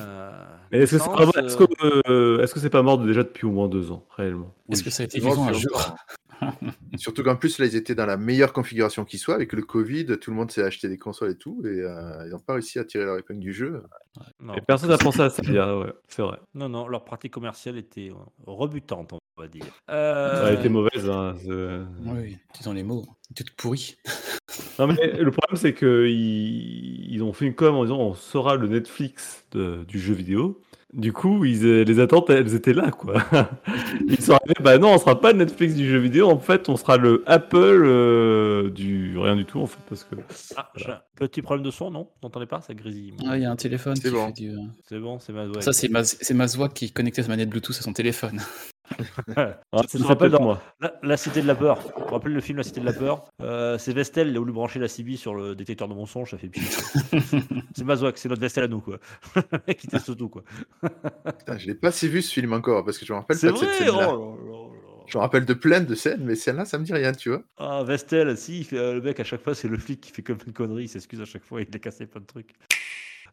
Euh, 0.72 0.80
est-ce, 0.80 0.96
que 0.96 1.02
euh, 1.02 2.02
euh, 2.08 2.42
est-ce, 2.42 2.54
que, 2.54 2.60
c'est 2.60 2.70
pas, 2.70 2.82
mort 2.82 2.98
déjà 2.98 3.22
depuis 3.22 3.46
au 3.46 3.50
moins 3.50 3.68
2 3.68 3.92
ans, 3.92 4.06
réellement? 4.16 4.54
Est-ce 4.70 4.82
que 4.82 4.90
ça 4.90 5.02
a 5.02 5.06
été 5.06 5.20
vivant 5.20 5.48
un 5.48 5.52
jour? 5.52 5.94
Surtout 6.96 7.22
qu'en 7.22 7.36
plus, 7.36 7.58
là, 7.58 7.66
ils 7.66 7.76
étaient 7.76 7.94
dans 7.94 8.06
la 8.06 8.16
meilleure 8.16 8.52
configuration 8.52 9.04
qui 9.04 9.18
soit. 9.18 9.34
Avec 9.34 9.52
le 9.52 9.62
Covid, 9.62 10.18
tout 10.18 10.30
le 10.30 10.36
monde 10.36 10.50
s'est 10.50 10.62
acheté 10.62 10.88
des 10.88 10.98
consoles 10.98 11.32
et 11.32 11.36
tout. 11.36 11.62
Et 11.64 11.76
ils 11.76 12.30
n'ont 12.30 12.38
pas 12.40 12.54
réussi 12.54 12.78
à 12.78 12.84
tirer 12.84 13.04
leur 13.04 13.18
épingle 13.18 13.40
du 13.40 13.52
jeu. 13.52 13.82
Personne 14.66 14.90
n'a 14.90 14.98
pensé 14.98 15.20
à 15.20 15.30
ça. 15.30 15.42
ouais, 15.42 15.92
c'est 16.08 16.22
vrai. 16.22 16.38
Non, 16.54 16.68
non, 16.68 16.88
leur 16.88 17.04
pratique 17.04 17.32
commerciale 17.32 17.76
était 17.76 18.10
rebutante 18.46 19.14
on 19.36 19.42
va 19.42 19.48
dire. 19.48 19.64
Ça 19.88 19.94
Euh, 19.94 20.46
a 20.46 20.52
été 20.52 20.68
mauvaise. 20.68 21.08
hein, 21.08 21.34
c'est- 21.42 22.10
Oui, 22.10 22.36
disons 22.56 22.72
les 22.72 22.82
mots. 22.82 23.04
Tout 23.34 23.44
pourri. 23.56 23.96
Non, 24.78 24.86
mais 24.86 24.94
le 25.18 25.30
problème, 25.30 25.56
c'est 25.56 25.72
qu'ils 25.74 27.10
ils 27.10 27.22
ont 27.22 27.32
fait 27.32 27.46
une 27.46 27.54
com 27.54 27.74
en 27.74 27.84
disant 27.84 27.98
on 27.98 28.14
sera 28.14 28.56
le 28.56 28.68
Netflix 28.68 29.44
de- 29.52 29.84
du 29.88 29.98
jeu 29.98 30.12
vidéo. 30.14 30.60
Du 30.92 31.14
coup, 31.14 31.46
ils, 31.46 31.64
euh, 31.64 31.84
les 31.84 32.00
attentes, 32.00 32.28
elles 32.28 32.54
étaient 32.54 32.74
là, 32.74 32.90
quoi. 32.90 33.14
Ils 34.08 34.20
sont 34.20 34.32
arrivés, 34.34 34.54
bah 34.62 34.76
non, 34.76 34.92
on 34.92 34.98
sera 34.98 35.18
pas 35.18 35.32
le 35.32 35.38
Netflix 35.38 35.74
du 35.74 35.88
jeu 35.88 35.96
vidéo, 35.96 36.28
en 36.28 36.38
fait, 36.38 36.68
on 36.68 36.76
sera 36.76 36.98
le 36.98 37.22
Apple 37.26 37.56
euh, 37.86 38.68
du 38.68 39.16
rien 39.18 39.34
du 39.36 39.46
tout, 39.46 39.58
en 39.60 39.66
fait, 39.66 39.80
parce 39.88 40.04
que. 40.04 40.16
ah, 40.56 40.70
petit 41.16 41.40
problème 41.40 41.64
de 41.64 41.70
son, 41.70 41.90
non? 41.90 42.10
Vous 42.20 42.26
n'entendez 42.26 42.44
pas? 42.44 42.60
Ça 42.60 42.74
grésille. 42.74 43.14
Ah, 43.26 43.38
il 43.38 43.42
y 43.42 43.46
a 43.46 43.50
un 43.50 43.56
téléphone 43.56 43.96
C'est 43.96 44.08
qui 44.10 44.14
bon. 44.14 44.26
fait 44.26 44.32
du... 44.34 44.52
C'est 44.86 44.98
bon, 44.98 45.18
c'est 45.18 45.32
ma 45.32 45.46
ouais. 45.46 45.62
Ça, 45.62 45.72
c'est 45.72 45.88
ma, 45.88 46.04
c'est 46.04 46.34
ma 46.34 46.44
voix 46.46 46.68
qui 46.68 46.92
connectait 46.92 47.22
sa 47.22 47.28
manette 47.28 47.48
Bluetooth 47.48 47.76
à 47.78 47.82
son 47.82 47.94
téléphone. 47.94 48.38
Ah, 49.36 49.56
Ça 49.88 50.04
rappelle 50.04 50.30
dans- 50.30 50.42
moi. 50.42 50.62
La, 50.80 50.92
la 51.02 51.16
Cité 51.16 51.40
de 51.42 51.46
la 51.46 51.54
Peur. 51.54 51.78
Vous 51.96 52.04
vous 52.04 52.12
rappelez 52.12 52.34
le 52.34 52.40
film 52.40 52.58
La 52.58 52.64
Cité 52.64 52.80
de 52.80 52.86
la 52.86 52.92
Peur 52.92 53.24
Euh, 53.40 53.78
C'est 53.78 53.92
Vestel, 53.92 54.28
il 54.28 54.36
a 54.36 54.38
voulu 54.38 54.52
brancher 54.52 54.78
la 54.80 54.88
CB 54.88 55.16
sur 55.16 55.34
le 55.34 55.54
détecteur 55.54 55.88
de 55.88 55.94
mensonges, 55.94 56.30
ça 56.32 56.38
fait 56.38 56.48
pire. 56.48 56.62
c'est 57.74 57.84
Mazouak, 57.84 58.18
c'est 58.18 58.28
notre 58.28 58.40
Vestel 58.40 58.64
à 58.64 58.68
nous, 58.68 58.80
quoi. 58.80 58.98
le 59.36 59.42
mec 59.68 59.78
qui 59.78 59.86
teste 59.88 60.16
tout, 60.16 60.28
quoi. 60.28 60.42
Putain, 61.38 61.58
je 61.58 61.66
l'ai 61.66 61.74
pas 61.74 61.88
assez 61.88 62.08
vu 62.08 62.22
ce 62.22 62.32
film 62.32 62.52
encore 62.52 62.84
parce 62.84 62.98
que 62.98 63.06
je 63.06 63.12
me 63.12 63.18
rappelle 63.18 63.38
pas 63.38 63.50
de 63.50 63.56
cette 63.56 63.86
vrai 63.88 64.06
oh 64.10 64.36
là. 64.46 64.78
Je 65.06 65.18
me 65.18 65.22
rappelle 65.22 65.44
de 65.44 65.54
plein 65.54 65.80
de 65.80 65.94
scènes, 65.94 66.22
mais 66.24 66.34
celle-là, 66.36 66.64
ça 66.64 66.78
me 66.78 66.84
dit 66.84 66.92
rien, 66.92 67.12
tu 67.12 67.28
vois. 67.30 67.42
Ah, 67.58 67.82
Vestel, 67.84 68.36
si, 68.36 68.60
il 68.60 68.64
fait- 68.64 68.78
euh, 68.78 68.94
le 68.94 69.00
mec, 69.02 69.18
à 69.20 69.24
chaque 69.24 69.42
fois, 69.42 69.54
c'est 69.54 69.68
le 69.68 69.76
flic 69.78 70.00
qui 70.00 70.10
fait 70.12 70.22
comme 70.22 70.38
une 70.46 70.52
connerie, 70.52 70.84
il 70.84 70.88
s'excuse 70.88 71.20
à 71.20 71.24
chaque 71.24 71.44
fois, 71.44 71.60
il 71.60 71.68
a 71.74 71.78
cassé 71.78 72.06
plein 72.06 72.20
de 72.20 72.26
trucs. 72.26 72.50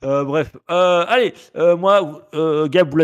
Euh, 0.04 0.24
bref, 0.24 0.56
Euh, 0.72 1.06
allez, 1.08 1.34
euh, 1.58 1.76
moi, 1.78 2.28
euh, 2.34 2.68
Gab, 2.68 2.90
vous 2.90 2.98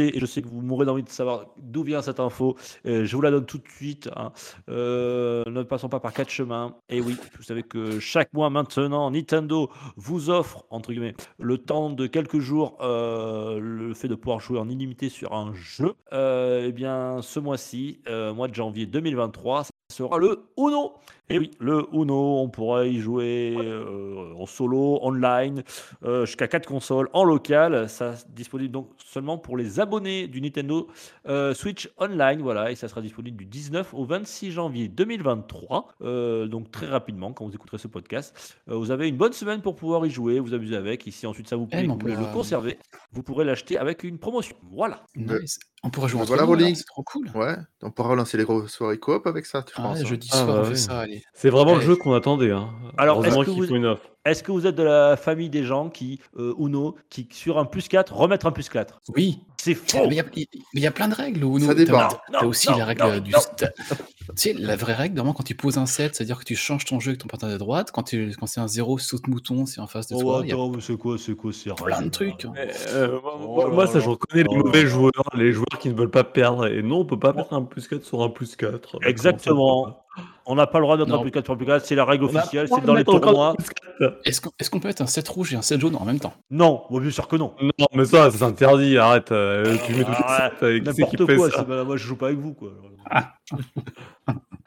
et 0.00 0.20
je 0.20 0.26
sais 0.26 0.42
que 0.42 0.48
vous 0.48 0.60
mourrez 0.62 0.86
d'envie 0.86 1.02
de 1.02 1.08
savoir 1.08 1.46
d'où 1.58 1.82
vient 1.82 2.02
cette 2.02 2.20
info. 2.20 2.56
Euh, 2.86 3.04
je 3.04 3.16
vous 3.16 3.22
la 3.22 3.30
donne 3.30 3.46
tout 3.46 3.58
de 3.58 3.68
suite. 3.68 4.08
hein. 4.16 4.32
Euh, 4.68 5.44
ne 5.46 5.62
passons 5.62 5.88
pas 5.88 6.00
par 6.00 6.12
quatre 6.12 6.30
chemins. 6.30 6.76
Et 6.88 7.00
oui, 7.00 7.16
vous 7.36 7.42
savez 7.42 7.62
que 7.62 7.98
chaque 8.00 8.32
mois 8.32 8.50
maintenant, 8.50 9.10
Nintendo 9.10 9.70
vous 9.96 10.30
offre, 10.30 10.64
entre 10.70 10.92
guillemets, 10.92 11.14
le 11.38 11.58
temps 11.58 11.90
de 11.90 12.06
quelques 12.06 12.38
jours, 12.38 12.76
euh, 12.80 13.58
le 13.60 13.94
fait 13.94 14.08
de 14.08 14.14
pouvoir 14.14 14.40
jouer 14.40 14.58
en 14.58 14.68
illimité 14.68 15.08
sur 15.08 15.32
un 15.32 15.52
jeu. 15.54 15.94
Euh, 16.12 16.66
eh 16.68 16.72
bien, 16.72 17.20
ce 17.22 17.40
mois-ci, 17.40 18.00
mois 18.34 18.48
de 18.48 18.54
janvier 18.54 18.86
2023, 18.86 19.64
sera 19.90 20.18
le 20.18 20.46
Uno. 20.56 20.94
Et 21.28 21.38
oui, 21.40 21.50
le 21.58 21.86
Uno, 21.92 22.38
on 22.38 22.48
pourra 22.48 22.86
y 22.86 23.00
jouer 23.00 23.56
euh, 23.58 24.32
en 24.36 24.46
solo, 24.46 25.00
online, 25.02 25.64
euh, 26.04 26.24
jusqu'à 26.24 26.46
4 26.46 26.66
consoles, 26.66 27.08
en 27.12 27.24
local. 27.24 27.88
Ça 27.88 28.14
sera 28.14 28.28
disponible 28.28 28.70
donc 28.70 28.90
seulement 29.04 29.36
pour 29.36 29.56
les 29.56 29.80
abonnés 29.80 30.28
du 30.28 30.40
Nintendo 30.40 30.86
euh, 31.26 31.52
Switch 31.52 31.90
Online. 31.98 32.40
Voilà, 32.42 32.70
et 32.70 32.76
ça 32.76 32.86
sera 32.86 33.00
disponible 33.00 33.36
du 33.38 33.46
19 33.46 33.92
au 33.94 34.04
26 34.04 34.52
janvier 34.52 34.88
2023. 34.88 35.88
Euh, 36.02 36.46
donc 36.46 36.70
très 36.70 36.86
rapidement, 36.86 37.32
quand 37.32 37.44
vous 37.44 37.54
écouterez 37.54 37.78
ce 37.78 37.88
podcast. 37.88 38.56
Euh, 38.68 38.76
vous 38.76 38.92
avez 38.92 39.08
une 39.08 39.16
bonne 39.16 39.32
semaine 39.32 39.62
pour 39.62 39.74
pouvoir 39.74 40.06
y 40.06 40.10
jouer, 40.10 40.38
vous 40.38 40.54
amuser 40.54 40.76
avec. 40.76 41.08
Ici, 41.08 41.26
ensuite, 41.26 41.48
ça 41.48 41.56
vous 41.56 41.66
plaît, 41.66 41.80
Eh, 41.82 41.86
que 41.86 41.92
on 41.92 41.96
vous 41.96 42.06
le 42.06 42.32
conserver, 42.32 42.78
vous 43.10 43.24
pourrez 43.24 43.44
l'acheter 43.44 43.78
avec 43.78 44.04
une 44.04 44.18
promotion. 44.18 44.56
Voilà. 44.70 45.02
Nice. 45.16 45.58
On 45.84 45.90
pourra 45.90 46.08
jouer 46.08 46.18
Ben 46.18 46.22
entre 46.22 46.28
voilà, 46.28 46.44
Rolling. 46.44 46.74
c'est 46.74 46.84
trop 46.86 47.02
cool. 47.02 47.30
Ouais, 47.34 47.54
on 47.82 47.90
pourra 47.90 48.08
relancer 48.10 48.36
les 48.36 48.44
grosses 48.44 48.72
soirées 48.72 48.98
coop 48.98 49.26
avec 49.26 49.46
ça, 49.46 49.62
tu 49.62 49.72
Ah, 49.76 49.82
penses 49.82 50.00
hein 50.00 50.04
jeudi 50.04 50.28
Ah, 50.32 50.36
soir, 50.36 50.46
bah 50.46 50.58
on 50.60 50.64
fait 50.64 50.70
oui. 50.70 50.78
ça, 50.78 50.98
allez. 51.00 51.22
C'est 51.34 51.50
vraiment 51.50 51.74
le 51.76 51.80
jeu 51.82 51.94
qu'on 51.96 52.14
attendait. 52.14 52.50
Hein. 52.50 52.70
Alors, 52.96 53.18
Heureusement 53.18 53.42
est-ce 53.42 53.50
que 53.50 53.54
qu'ils 53.54 53.62
vous- 53.62 53.68
font 53.68 53.76
une 53.76 53.86
offre. 53.86 54.08
Est-ce 54.26 54.42
que 54.42 54.50
vous 54.52 54.66
êtes 54.66 54.74
de 54.74 54.82
la 54.82 55.16
famille 55.16 55.48
des 55.48 55.62
gens 55.64 55.88
qui, 55.88 56.20
euh, 56.38 56.52
Uno, 56.58 56.96
qui 57.10 57.26
sur 57.30 57.58
un 57.58 57.64
plus 57.64 57.88
4, 57.88 58.12
remettre 58.14 58.44
un 58.46 58.50
plus 58.52 58.68
4 58.68 59.00
Oui, 59.14 59.40
C'est 59.56 59.74
faux 59.74 60.06
mais 60.08 60.08
il 60.08 60.14
y 60.16 60.20
a- 60.20 60.80
y, 60.80 60.86
a 60.86 60.90
plein 60.90 61.08
de 61.08 61.14
règles. 61.14 61.44
Ou 61.44 61.58
Ça 61.60 61.74
dépend. 61.74 62.08
T'as, 62.32 62.44
aussi 62.44 62.68
non, 62.70 62.78
la 62.78 62.84
règle 62.86 63.02
non, 63.04 63.18
du. 63.20 63.30
non. 63.30 63.38
Tu 63.58 64.32
sais, 64.34 64.52
la 64.54 64.74
vraie 64.76 64.92
règle, 64.94 65.14
normalement, 65.14 65.34
quand 65.34 65.44
tu 65.44 65.54
poses 65.54 65.78
un 65.78 65.86
7, 65.86 66.16
c'est-à-dire 66.16 66.38
que 66.40 66.44
tu 66.44 66.56
changes 66.56 66.84
ton 66.84 66.98
jeu 66.98 67.10
avec 67.10 67.20
ton 67.20 67.28
partenaire 67.28 67.54
de 67.54 67.58
droite. 67.58 67.90
Quand, 67.92 68.02
tu, 68.02 68.32
quand 68.38 68.46
c'est 68.46 68.60
un 68.60 68.66
0, 68.66 68.98
saute 68.98 69.28
mouton, 69.28 69.64
c'est 69.66 69.80
en 69.80 69.86
face 69.86 70.08
de 70.08 70.16
Oh, 70.16 70.20
toi. 70.20 70.40
Il 70.42 70.48
y 70.48 70.52
a 70.52 70.54
attends, 70.56 70.70
mais 70.70 70.80
c'est 70.80 70.96
quoi, 70.96 71.16
c'est 71.18 71.36
quoi, 71.36 71.52
c'est 71.52 71.72
plein 71.74 72.02
de 72.02 72.08
trucs. 72.08 72.44
hein. 72.44 72.52
Euh, 72.90 73.20
moi, 73.22 73.66
Oh 73.68 73.72
moi- 73.72 73.86
ça, 73.86 74.00
je 74.00 74.08
reconnais 74.08 74.42
Oh 74.48 74.52
les 74.52 74.56
là 74.58 74.64
mauvais 74.64 74.86
joueurs, 74.86 75.12
les 75.34 75.52
joueurs 75.52 75.78
qui 75.80 75.88
ne 75.88 75.94
veulent 75.94 76.10
pas 76.10 76.24
perdre. 76.24 76.66
Et 76.66 76.82
non, 76.82 76.98
on 77.00 77.04
peut 77.04 77.18
pas 77.18 77.32
mettre 77.32 77.52
un 77.52 77.62
plus 77.62 77.86
4 77.86 78.04
sur 78.04 78.20
un 78.22 78.28
plus 78.28 78.56
4. 78.56 78.98
Exactement. 79.06 80.02
On 80.46 80.54
n'a 80.54 80.66
pas 80.66 80.78
le 80.78 80.84
droit 80.84 80.96
de 80.96 81.04
mettre 81.04 81.18
un 81.18 81.22
plus 81.22 81.30
4 81.32 81.44
sur 81.44 81.54
un 81.54 81.56
plus 81.56 81.66
4, 81.66 81.84
c'est 81.84 81.94
la 81.94 82.04
règle 82.04 82.24
officielle, 82.24 82.68
c'est 82.68 82.84
dans 82.84 82.94
les 82.94 83.04
tournois. 83.04 83.28
encore 83.30 83.46
un 83.46 83.54
plus 83.54 83.68
4. 84.00 84.18
Est-ce 84.24 84.70
qu'on, 84.70 84.80
peut 84.80 84.88
mettre 84.88 85.02
un 85.02 85.06
7 85.06 85.26
rouge 85.28 85.54
et 85.54 85.56
un 85.56 85.62
7 85.62 85.80
jaune 85.80 85.96
en 85.96 86.04
même 86.04 86.20
temps? 86.20 86.34
Non, 86.50 86.82
bon, 86.90 87.00
bien 87.00 87.10
sûr 87.10 87.26
que 87.26 87.36
non. 87.36 87.54
Non, 87.60 87.86
mais 87.94 88.04
ça, 88.04 88.30
ça 88.30 88.38
s'interdit. 88.38 88.96
Arrête. 88.98 89.32
euh, 89.32 89.76
tu 89.86 89.94
mets 89.94 90.04
tout 90.04 90.10
Ah, 90.16 90.50
c'est 90.60 90.80
qui 90.80 90.86
N'importe 90.86 91.26
fait 91.26 91.36
quoi, 91.36 91.50
ça 91.50 91.58
c'est- 91.58 91.64
bah, 91.64 91.84
moi 91.84 91.96
je 91.96 92.06
joue 92.06 92.16
pas 92.16 92.26
avec 92.26 92.38
vous. 92.38 92.54
Quoi. 92.54 92.70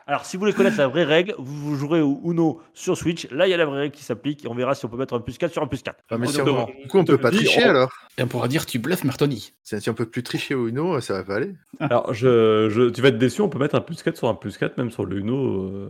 Alors, 0.10 0.26
si 0.26 0.38
vous 0.38 0.40
voulez 0.42 0.54
connaître 0.54 0.80
la 0.80 0.88
vraie 0.88 1.04
règle, 1.04 1.36
vous, 1.38 1.54
vous 1.56 1.76
jouerez 1.76 2.02
au 2.02 2.20
Uno 2.26 2.62
sur 2.74 2.98
Switch. 2.98 3.30
Là, 3.30 3.46
il 3.46 3.52
y 3.52 3.54
a 3.54 3.58
la 3.58 3.68
vraie 3.68 3.82
règle 3.82 3.96
qui 3.96 4.04
s'applique 4.04 4.44
et 4.44 4.48
on 4.48 4.56
verra 4.56 4.74
si 4.74 4.84
on 4.84 4.90
peut 4.90 4.98
mettre 4.98 5.14
un 5.14 5.20
plus 5.20 5.38
4 5.38 5.52
sur 5.52 5.62
un 5.62 5.68
plus 5.68 5.84
4. 5.84 5.98
Ah, 6.10 6.18
mais 6.18 6.26
si 6.26 6.42
on, 6.42 6.46
du 6.46 6.88
coup, 6.88 6.98
on 6.98 7.06
peut 7.06 7.20
pas 7.20 7.30
tricher 7.30 7.62
on- 7.64 7.70
alors 7.70 7.92
Et 8.18 8.24
on 8.24 8.28
pourra 8.28 8.48
dire 8.48 8.66
tu 8.66 8.80
bluffes 8.80 9.04
Martoni. 9.04 9.54
Si 9.62 9.88
on 9.88 9.94
peut 9.94 10.08
plus 10.08 10.24
tricher 10.24 10.56
au 10.56 10.68
Uno, 10.68 11.00
ça 11.00 11.14
va 11.14 11.24
pas 11.24 11.36
aller. 11.36 11.54
Alors, 11.80 12.12
je, 12.12 12.70
je- 12.72 12.90
tu 12.90 13.02
vas 13.04 13.10
être 13.10 13.20
déçu, 13.20 13.42
on 13.42 13.50
peut 13.50 13.60
mettre 13.60 13.76
un 13.76 13.82
plus 13.82 14.02
4 14.02 14.18
sur 14.18 14.28
un 14.30 14.34
plus 14.34 14.58
4, 14.58 14.80
même 14.80 14.90
sur 14.90 15.06
le 15.06 15.16
Uno 15.20 15.66
euh, 15.68 15.90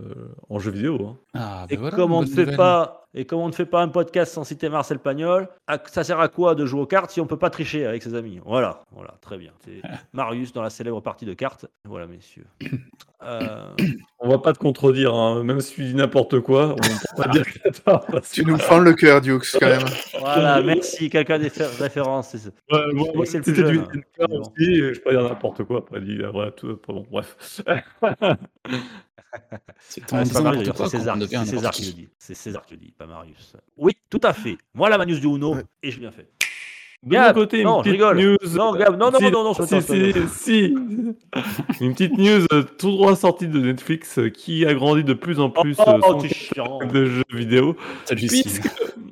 en 0.49 0.59
jeu 0.59 0.71
vidéo. 0.71 0.97
hein. 1.01 1.17
Ah, 1.35 1.65
Et 1.69 1.75
ben 1.75 1.81
voilà, 1.83 1.95
comme 1.95 2.11
on 2.11 2.21
ne 2.21 2.27
fait 2.27 2.41
nouvelle. 2.41 2.57
pas 2.57 3.07
et 3.13 3.25
comme 3.25 3.39
on 3.39 3.47
ne 3.47 3.53
fait 3.53 3.65
pas 3.65 3.81
un 3.81 3.87
podcast 3.87 4.33
sans 4.33 4.43
citer 4.43 4.69
Marcel 4.69 4.99
Pagnol, 4.99 5.47
à- 5.67 5.79
ça 5.87 6.03
sert 6.03 6.19
à 6.19 6.27
quoi 6.27 6.55
de 6.55 6.65
jouer 6.65 6.81
aux 6.81 6.85
cartes 6.85 7.11
si 7.11 7.19
on 7.21 7.25
peut 7.25 7.37
pas 7.37 7.49
tricher 7.49 7.85
avec 7.85 8.03
ses 8.03 8.13
amis? 8.15 8.39
Voilà, 8.45 8.83
voilà, 8.91 9.15
très 9.21 9.37
bien. 9.37 9.51
C'est 9.65 9.81
Marius 10.13 10.53
dans 10.53 10.61
la 10.61 10.69
célèbre 10.69 11.01
partie 11.01 11.25
de 11.25 11.33
cartes. 11.33 11.65
Voilà, 11.85 12.07
messieurs. 12.07 12.45
Euh, 13.21 13.67
On 14.19 14.29
va 14.29 14.37
pas 14.37 14.53
te 14.53 14.59
contredire, 14.59 15.13
hein, 15.13 15.43
même 15.43 15.59
si 15.59 15.73
tu 15.73 15.83
dis 15.83 15.93
n'importe 15.93 16.39
quoi, 16.39 16.69
on 16.69 16.75
peut 16.77 17.21
pas 17.23 17.27
dire 17.27 17.43
que 17.43 17.59
parce 17.83 18.31
Tu 18.31 18.45
que- 18.45 18.49
nous 18.49 18.57
fends 18.57 18.79
le 18.79 18.93
cœur, 18.93 19.19
Dukes, 19.19 19.43
quand 19.59 19.67
même. 19.67 19.81
voilà, 20.21 20.61
merci. 20.61 21.09
Quelqu'un 21.09 21.37
des 21.37 21.49
fé- 21.49 21.65
références. 21.65 22.29
c'est. 22.37 22.47
Ouais, 22.73 23.25
c'est 23.25 23.45
le 23.45 23.53
du 23.53 23.61
Nintendo 23.79 23.99
mais 24.19 24.27
bon. 24.27 24.39
aussi, 24.39 24.75
je 24.77 24.93
peux 24.93 25.01
pas 25.01 25.11
dire 25.11 25.23
n'importe 25.23 25.65
quoi, 25.65 25.79
après, 25.79 25.99
dit, 25.99 26.17
voilà, 26.31 26.51
tout, 26.51 26.79
bon, 26.87 27.05
bref. 27.11 27.61
C'est 29.79 30.01
Ah, 30.11 30.23
pas 30.31 30.41
Marius, 30.41 30.69
c'est 30.75 30.89
César, 30.89 31.71
qui 31.71 31.85
le 31.85 31.91
dit. 31.93 32.09
C'est 32.17 32.33
César 32.35 32.65
qui 32.65 32.73
le 32.73 32.79
dit, 32.79 32.91
pas 32.97 33.05
Marius. 33.05 33.53
Oui, 33.77 33.93
tout 34.09 34.19
à 34.23 34.33
fait. 34.33 34.57
Moi, 34.73 34.89
la 34.89 34.97
Manus 34.97 35.19
du 35.21 35.27
Uno, 35.27 35.55
Ouais. 35.55 35.63
et 35.83 35.91
je 35.91 35.99
bien 35.99 36.11
fait. 36.11 36.29
Gab, 37.05 37.33
côté, 37.33 37.63
non, 37.63 37.81
je 37.81 37.91
rigole. 37.91 38.17
news. 38.19 38.37
Non, 38.55 38.75
Gab, 38.75 38.97
non, 38.99 39.09
non, 39.09 39.19
Si, 39.19 39.31
non, 39.31 39.43
non, 39.45 39.53
si, 39.53 39.61
attends, 39.61 39.79
si, 39.81 40.09
attends. 40.09 40.27
si. 40.33 40.75
Une 41.79 41.93
petite 41.93 42.17
news 42.17 42.45
euh, 42.51 42.63
tout 42.63 42.91
droit 42.91 43.15
sortie 43.15 43.47
de 43.47 43.57
Netflix 43.59 44.19
euh, 44.19 44.29
qui 44.29 44.65
a 44.65 44.73
grandi 44.73 45.05
de 45.05 45.13
plus 45.13 45.39
en 45.39 45.49
plus 45.49 45.77
Oh, 45.79 45.83
euh, 45.87 45.99
oh, 46.57 46.83
de 46.85 47.05
jeux 47.05 47.23
vidéo. 47.31 47.77
Salut, 48.03 48.27
Puisque 48.27 48.67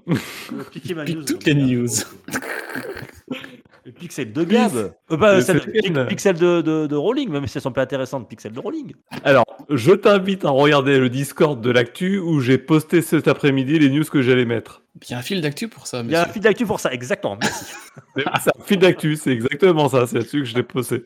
toutes 1.26 1.45
les 1.45 1.55
news. 1.55 1.88
Le 3.98 4.02
Pixel 4.02 4.32
de 4.34 4.43
Gab. 4.43 4.76
Euh, 4.76 5.18
pas, 5.18 5.36
Mais 5.36 5.41
celle- 5.41 5.62
c'est 5.62 5.68
lequel 5.68 5.93
Pic- 5.93 6.08
Pixel 6.08 6.38
de, 6.38 6.62
de, 6.62 6.88
de 6.88 6.95
Rolling, 6.95 7.30
même 7.30 7.48
si 7.48 7.58
elles 7.58 7.62
sont 7.62 7.72
pas 7.72 7.82
intéressantes, 7.82 8.30
Pixel 8.30 8.52
de 8.52 8.60
Rolling. 8.60 8.93
Alors, 9.24 9.45
je 9.70 9.91
t'invite 9.91 10.45
à 10.45 10.50
regarder 10.50 11.00
le 11.00 11.10
Discord 11.10 11.60
de 11.60 11.72
l'actu 11.72 12.20
où 12.20 12.39
j'ai 12.39 12.58
posté 12.58 13.02
cet 13.02 13.28
après-midi 13.28 13.80
les 13.80 13.89
news 13.89 14.04
que 14.06 14.22
j'allais 14.22 14.45
mettre. 14.45 14.84
Il 15.08 15.12
y 15.12 15.14
a 15.16 15.18
un 15.18 15.22
fil 15.22 15.41
d'actu 15.41 15.68
pour 15.68 15.88
ça, 15.88 16.02
Il 16.04 16.12
y 16.12 16.16
a 16.16 16.24
un 16.24 16.26
fil 16.26 16.41
d'actu 16.41 16.66
pour 16.66 16.80
ça, 16.80 16.91
exactement. 16.93 17.38
Merci. 17.41 17.66
C'est 18.16 18.28
un 18.28 18.64
fil 18.64 18.78
d'actu, 18.80 19.16
c'est 19.16 19.32
exactement 19.32 19.89
ça, 19.89 20.08
c'est 20.08 20.18
là-dessus 20.18 20.39
que 20.39 20.45
je 20.45 20.56
l'ai 20.56 20.64
posté. 20.64 21.04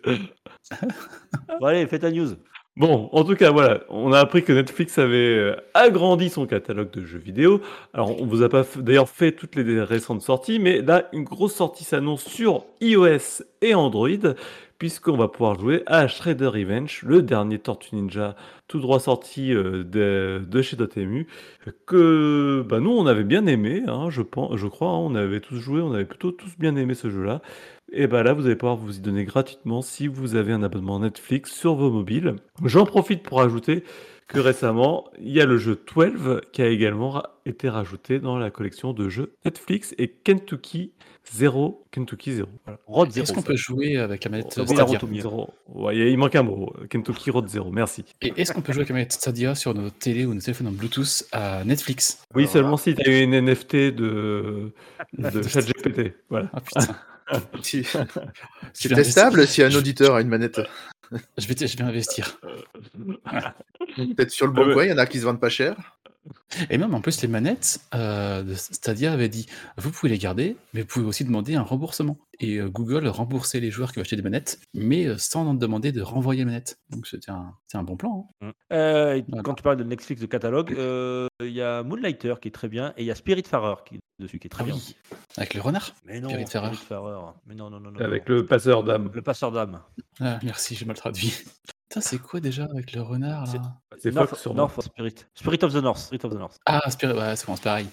Bon, 1.59 1.65
allez, 1.67 1.85
fais 1.87 1.99
ta 1.99 2.09
news. 2.11 2.29
Bon, 2.77 3.09
en 3.11 3.25
tout 3.25 3.35
cas, 3.35 3.51
voilà, 3.51 3.81
on 3.89 4.13
a 4.13 4.19
appris 4.19 4.43
que 4.43 4.53
Netflix 4.53 4.97
avait 4.97 5.17
euh, 5.17 5.55
agrandi 5.73 6.29
son 6.29 6.45
catalogue 6.45 6.89
de 6.91 7.05
jeux 7.05 7.19
vidéo. 7.19 7.59
Alors, 7.93 8.21
on 8.21 8.25
vous 8.25 8.43
a 8.43 8.49
pas 8.49 8.63
d'ailleurs 8.77 9.09
fait 9.09 9.33
toutes 9.33 9.57
les 9.57 9.83
récentes 9.83 10.21
sorties, 10.21 10.57
mais 10.57 10.81
là, 10.81 11.09
une 11.11 11.25
grosse 11.25 11.53
sortie 11.53 11.83
s'annonce 11.83 12.23
sur 12.23 12.63
iOS 12.79 13.43
et 13.61 13.75
Android, 13.75 14.07
puisqu'on 14.77 15.17
va 15.17 15.27
pouvoir 15.27 15.59
jouer 15.59 15.83
à 15.85 16.07
Shredder 16.07 16.47
Revenge, 16.47 17.03
le 17.05 17.21
dernier 17.21 17.59
Tortue 17.59 17.95
Ninja 17.95 18.37
tout 18.69 18.79
droit 18.79 19.01
sorti 19.01 19.53
euh, 19.53 19.83
de, 19.83 20.61
chez 20.61 20.77
Dotemu, 20.77 21.27
que 21.85 22.65
bah, 22.65 22.79
nous, 22.79 22.91
on 22.91 23.05
avait 23.05 23.25
bien 23.25 23.47
aimé, 23.47 23.83
hein, 23.85 24.09
je 24.09 24.21
crois, 24.21 24.47
hein, 24.47 24.97
on 24.97 25.13
avait 25.15 25.41
tous 25.41 25.57
joué, 25.57 25.81
on 25.81 25.93
avait 25.93 26.05
plutôt 26.05 26.31
tous 26.31 26.57
bien 26.57 26.77
aimé 26.77 26.93
ce 26.93 27.09
jeu-là. 27.09 27.41
Et 27.93 28.07
bah 28.07 28.23
là, 28.23 28.33
vous 28.33 28.45
allez 28.45 28.55
pouvoir 28.55 28.77
vous 28.77 28.97
y 28.97 28.99
donner 29.01 29.25
gratuitement 29.25 29.81
si 29.81 30.07
vous 30.07 30.35
avez 30.35 30.53
un 30.53 30.63
abonnement 30.63 30.99
Netflix 30.99 31.51
sur 31.53 31.75
vos 31.75 31.91
mobiles. 31.91 32.35
J'en 32.63 32.85
profite 32.85 33.21
pour 33.23 33.41
ajouter 33.41 33.83
que 34.27 34.39
récemment, 34.39 35.09
il 35.19 35.31
y 35.31 35.41
a 35.41 35.45
le 35.45 35.57
jeu 35.57 35.77
12 35.93 36.39
qui 36.53 36.61
a 36.61 36.67
également 36.69 37.21
été 37.45 37.67
rajouté 37.67 38.19
dans 38.19 38.37
la 38.37 38.49
collection 38.49 38.93
de 38.93 39.09
jeux 39.09 39.33
Netflix 39.43 39.93
et 39.97 40.07
Kentucky 40.07 40.93
0. 41.33 41.85
Kentucky 41.91 42.31
0. 42.31 42.47
Voilà. 42.65 42.79
Road 42.87 43.09
Est-ce 43.09 43.25
0. 43.25 43.33
qu'on 43.35 43.41
peut 43.41 43.55
jouer 43.57 43.97
avec 43.97 44.23
la 44.23 44.31
manette 44.31 44.57
Oh, 44.57 44.65
Stadia. 44.65 44.99
Ouais, 45.67 45.97
il 45.97 46.17
manque 46.17 46.35
un 46.35 46.43
mot. 46.43 46.73
Kentucky 46.89 47.29
Road 47.29 47.49
0. 47.49 47.71
Merci. 47.71 48.05
Et 48.21 48.31
est-ce 48.37 48.53
qu'on 48.53 48.61
peut 48.61 48.71
jouer 48.71 48.81
avec 48.81 48.89
la 48.89 48.95
manette 48.95 49.11
Stadia 49.11 49.53
sur 49.53 49.73
nos 49.73 49.89
télés 49.89 50.25
ou 50.25 50.33
nos 50.33 50.39
téléphones 50.39 50.67
en 50.67 50.71
Bluetooth 50.71 51.25
à 51.33 51.65
Netflix? 51.65 52.23
Oui, 52.33 52.43
Alors, 52.43 52.53
seulement 52.53 52.77
si 52.77 52.95
tu 52.95 53.09
as 53.09 53.19
une 53.21 53.37
NFT 53.37 53.75
de, 53.75 54.71
de 55.17 55.41
ChatGPT. 55.47 56.13
Voilà. 56.29 56.49
Ah 56.53 56.61
putain, 56.61 56.95
Si- 57.63 57.87
C'est 58.73 58.89
testable 58.89 59.47
si 59.47 59.63
un 59.63 59.73
auditeur 59.73 60.15
a 60.15 60.21
une 60.21 60.27
manette. 60.29 60.61
je 61.37 61.47
vais, 61.47 61.67
je 61.67 61.77
vais 61.77 61.83
investir. 61.83 62.39
Peut-être 63.95 64.31
sur 64.31 64.47
le 64.47 64.53
bon 64.53 64.63
Ah 64.63 64.67
ouais. 64.67 64.73
coin, 64.73 64.85
il 64.85 64.89
y 64.89 64.93
en 64.93 64.97
a 64.97 65.05
qui 65.05 65.19
se 65.19 65.23
vendent 65.25 65.39
pas 65.41 65.49
cher. 65.49 65.75
Et 66.69 66.77
même 66.77 66.93
en 66.93 67.01
plus, 67.01 67.21
les 67.21 67.27
manettes 67.27 67.79
euh, 67.93 68.43
de 68.43 68.53
Stadia 68.55 69.13
avaient 69.13 69.29
dit 69.29 69.45
vous 69.77 69.91
pouvez 69.91 70.09
les 70.11 70.17
garder, 70.17 70.57
mais 70.73 70.81
vous 70.81 70.87
pouvez 70.87 71.05
aussi 71.05 71.23
demander 71.25 71.55
un 71.55 71.61
remboursement. 71.63 72.17
Et 72.39 72.57
euh, 72.57 72.69
Google 72.69 73.07
remboursait 73.07 73.59
les 73.59 73.69
joueurs 73.71 73.91
qui 73.91 73.99
acheté 73.99 74.15
des 74.15 74.21
manettes, 74.21 74.59
mais 74.73 75.05
euh, 75.05 75.17
sans 75.17 75.45
en 75.47 75.53
demander 75.53 75.91
de 75.91 76.01
renvoyer 76.01 76.39
les 76.41 76.45
manettes. 76.45 76.79
Donc 76.89 77.07
c'était 77.07 77.31
un, 77.31 77.53
c'est 77.67 77.77
un 77.77 77.83
bon 77.83 77.95
plan. 77.97 78.27
hein. 78.41 78.51
Euh, 78.73 79.13
et 79.15 79.23
Voilà. 79.27 79.43
Quand 79.43 79.53
tu 79.53 79.63
parles 79.63 79.77
de 79.77 79.83
Netflix 79.83 80.21
de 80.21 80.25
catalogue, 80.25 80.73
euh, 80.77 81.27
il 81.41 81.51
y 81.51 81.61
a 81.61 81.83
Moonlighter 81.83 82.35
qui 82.41 82.47
est 82.47 82.51
très 82.51 82.67
bien 82.67 82.93
et 82.97 83.03
il 83.03 83.05
y 83.05 83.11
a 83.11 83.15
Spiritfarer 83.15 83.75
qui 83.85 83.95
est 83.95 83.99
dessus 84.19 84.39
qui 84.39 84.47
est 84.47 84.49
très 84.49 84.63
Ah 84.63 84.65
bien. 84.65 84.75
oui, 84.75 84.95
avec 85.37 85.53
le 85.53 85.61
renard. 85.61 85.93
Mais 86.05 86.19
non, 86.19 86.29
Spiritfarer. 86.29 86.67
Spiritfarer. 86.73 87.31
Mais 87.45 87.55
non, 87.55 87.69
non, 87.69 87.79
non, 87.79 87.91
non. 87.91 87.99
Avec 87.99 88.27
non. 88.27 88.35
le 88.35 88.45
passeur 88.45 88.83
d'âme. 88.83 89.09
le 89.13 89.21
passeur 89.21 89.51
d'âme. 89.51 89.81
Ah, 90.19 90.39
merci, 90.43 90.75
j'ai 90.75 90.85
mal 90.85 90.95
traduit. 90.97 91.33
Putain, 91.91 91.99
c'est 92.01 92.19
quoi 92.19 92.39
déjà 92.39 92.63
avec 92.71 92.93
le 92.93 93.01
renard 93.01 93.45
C'est- 93.49 93.57
là 93.57 93.75
C'est 93.99 94.11
North- 94.13 94.29
Fox 94.29 94.41
sur 94.41 94.53
North 94.53 94.81
Spirit. 94.81 95.15
Spirit 95.35 95.59
of 95.63 95.73
the 95.73 95.83
North. 95.83 95.99
Spirit 95.99 96.25
of 96.25 96.31
the 96.33 96.37
North. 96.37 96.57
Ah, 96.65 96.89
Spirit, 96.89 97.13
ouais, 97.17 97.35
c'est 97.35 97.45
bon, 97.47 97.55
c'est 97.57 97.63
pareil. 97.63 97.87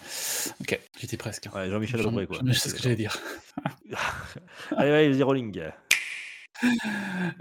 Ok, 0.60 0.80
j'étais 1.00 1.16
presque. 1.16 1.48
Ouais, 1.52 1.68
Jean-Michel 1.68 2.00
Jean- 2.00 2.10
Lebré, 2.10 2.28
quoi. 2.28 2.38
Je 2.46 2.52
sais 2.52 2.68
ce 2.68 2.74
que 2.76 2.80
j'allais 2.82 2.94
dire. 2.94 3.16
Allez, 4.76 4.90
allez, 4.92 5.10
vas-y, 5.10 5.22
Rolling. 5.24 5.62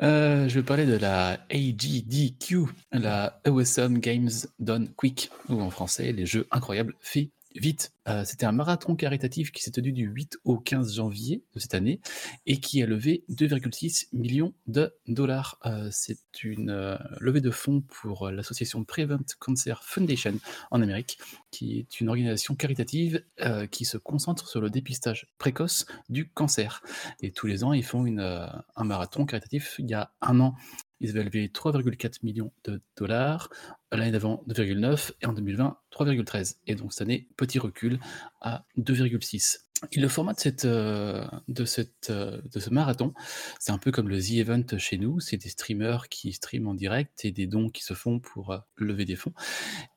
Euh, 0.01 0.47
je 0.47 0.53
vais 0.55 0.64
parler 0.64 0.86
de 0.86 0.95
la 0.97 1.39
AGDQ, 1.51 2.66
la 2.91 3.39
Awesome 3.45 3.99
Games 3.99 4.30
Done 4.60 4.89
Quick, 4.95 5.30
ou 5.49 5.62
en 5.62 5.70
français, 5.70 6.12
les 6.12 6.26
jeux 6.26 6.47
incroyables 6.51 6.95
faits 6.99 7.30
vite. 7.60 7.93
Euh, 8.08 8.24
C'était 8.26 8.45
un 8.45 8.51
marathon 8.51 8.95
caritatif 8.95 9.51
qui 9.51 9.62
s'est 9.62 9.72
tenu 9.72 9.91
du 9.91 10.05
8 10.05 10.38
au 10.43 10.58
15 10.58 10.95
janvier 10.95 11.43
de 11.53 11.60
cette 11.60 11.74
année 11.74 11.99
et 12.45 12.60
qui 12.60 12.82
a 12.82 12.86
levé 12.86 13.24
2,6 13.30 14.08
millions 14.14 14.53
de 14.68 14.93
dollars. 15.08 15.60
Euh, 15.66 15.89
C'est 15.91 16.43
une 16.43 16.70
euh, 16.70 16.97
levée 17.20 17.41
de 17.41 17.51
fonds 17.51 17.82
pour 17.82 18.30
l'association 18.30 18.84
Prevent 18.84 19.26
Cancer 19.39 19.84
Foundation 19.84 20.39
en 20.72 20.82
Amérique, 20.82 21.18
qui 21.51 21.80
est 21.80 21.99
une 21.99 22.10
organisation 22.10 22.55
caritative 22.55 23.24
qui 23.72 23.86
se 23.86 23.97
concentre 23.97 24.47
sur 24.47 24.62
le 24.62 24.70
dépistage 24.70 25.28
précoce 25.38 25.86
du 26.10 26.30
cancer. 26.30 26.82
Et 27.22 27.32
tous 27.32 27.47
les 27.47 27.64
ans, 27.64 27.74
ils 27.74 27.84
font 27.84 28.05
un 28.05 28.84
marathon 28.84 29.26
caritatif. 29.26 29.76
Il 29.80 29.89
y 29.89 29.93
a 29.93 30.12
un 30.22 30.39
an, 30.39 30.55
ils 31.00 31.12
avaient 31.12 31.24
levé 31.24 31.48
3,4 31.48 32.20
millions 32.24 32.52
de 32.64 32.82
dollars. 32.98 33.50
L'année 33.91 34.12
d'avant, 34.12 34.43
2,9 34.50 35.14
et 35.22 35.26
en 35.26 35.34
2020, 35.34 35.78
3,13. 35.91 36.58
Et 36.68 36.76
donc 36.76 36.93
cette 36.93 37.02
année, 37.02 37.28
petit 37.38 37.60
recul 37.60 38.00
à 38.41 38.66
2,6. 38.78 39.60
Et 39.91 40.00
le 40.00 40.08
format 40.08 40.34
de, 40.34 40.39
cette, 40.39 40.66
euh, 40.66 41.24
de, 41.48 41.64
cette, 41.66 42.10
euh, 42.10 42.41
de 42.52 42.60
ce 42.60 42.72
marathon, 42.72 43.14
c'est 43.60 43.72
un 43.72 43.78
peu 43.78 43.91
comme 43.91 44.10
le 44.10 44.20
The 44.20 44.32
Event 44.32 44.66
chez 44.80 44.98
nous. 44.98 45.20
C'est 45.20 45.38
des 45.38 45.50
streamers 45.50 46.10
qui 46.10 46.34
streament 46.34 46.68
en 46.68 46.74
direct 46.74 47.24
et 47.26 47.32
des 47.32 47.45
dons 47.45 47.70
qui 47.70 47.84
se 47.84 47.93
font 47.93 48.20
pour 48.20 48.52
euh, 48.52 48.58
lever 48.78 49.06
des 49.06 49.16
fonds. 49.16 49.34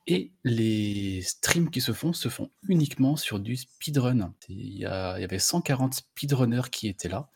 Et 0.05 0.31
les 0.43 1.21
streams 1.23 1.71
qui 1.71 1.81
se 1.81 1.93
font 1.93 2.13
se 2.13 2.29
font 2.29 2.51
uniquement 2.67 3.15
sur 3.15 3.39
du 3.39 3.55
speedrun. 3.55 4.33
Il 4.49 4.57
y, 4.57 4.81
il 4.81 4.81
y 4.81 4.85
avait 4.85 5.39
140 5.39 5.95
speedrunners 5.95 6.69
qui 6.71 6.87
étaient 6.87 7.09
là. 7.09 7.29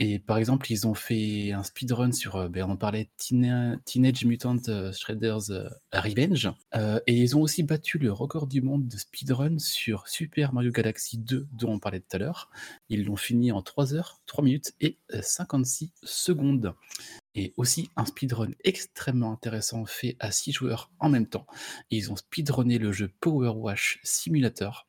Et 0.00 0.20
par 0.20 0.38
exemple, 0.38 0.70
ils 0.70 0.86
ont 0.86 0.94
fait 0.94 1.50
un 1.50 1.64
speedrun 1.64 2.12
sur, 2.12 2.36
euh, 2.36 2.48
ben, 2.48 2.64
on 2.70 2.76
parlait, 2.76 3.10
Teen- 3.16 3.80
Teenage 3.84 4.24
Mutant 4.24 4.56
euh, 4.68 4.92
Shredders 4.92 5.50
euh, 5.50 5.68
Revenge. 5.92 6.52
Et 7.08 7.14
ils 7.16 7.36
ont 7.36 7.40
aussi 7.40 7.64
battu 7.64 7.98
le 7.98 8.12
record 8.12 8.46
du 8.46 8.62
monde 8.62 8.86
de 8.86 8.96
speedrun 8.96 9.58
sur 9.58 10.06
Super 10.06 10.52
Mario 10.52 10.70
Galaxy 10.70 11.18
2, 11.18 11.48
dont 11.52 11.72
on 11.72 11.78
parlait 11.80 11.98
tout 12.00 12.14
à 12.14 12.18
l'heure. 12.18 12.48
Ils 12.88 13.04
l'ont 13.04 13.16
fini 13.16 13.50
en 13.50 13.60
3 13.60 13.94
heures, 13.94 14.20
3 14.26 14.44
minutes 14.44 14.72
et 14.80 14.98
euh, 15.14 15.20
56 15.20 15.90
secondes. 16.04 16.74
Et 17.34 17.52
aussi 17.56 17.90
un 17.96 18.04
speedrun 18.04 18.50
extrêmement 18.64 19.32
intéressant 19.32 19.84
fait 19.84 20.16
à 20.20 20.30
6 20.30 20.52
joueurs 20.52 20.90
en 21.00 21.08
même 21.08 21.26
temps. 21.26 21.46
Ils 21.90 22.12
ont 22.12 22.16
speedrunné 22.16 22.78
le 22.78 22.92
jeu 22.92 23.10
Power 23.20 23.50
Wash 23.56 23.98
Simulator. 24.04 24.86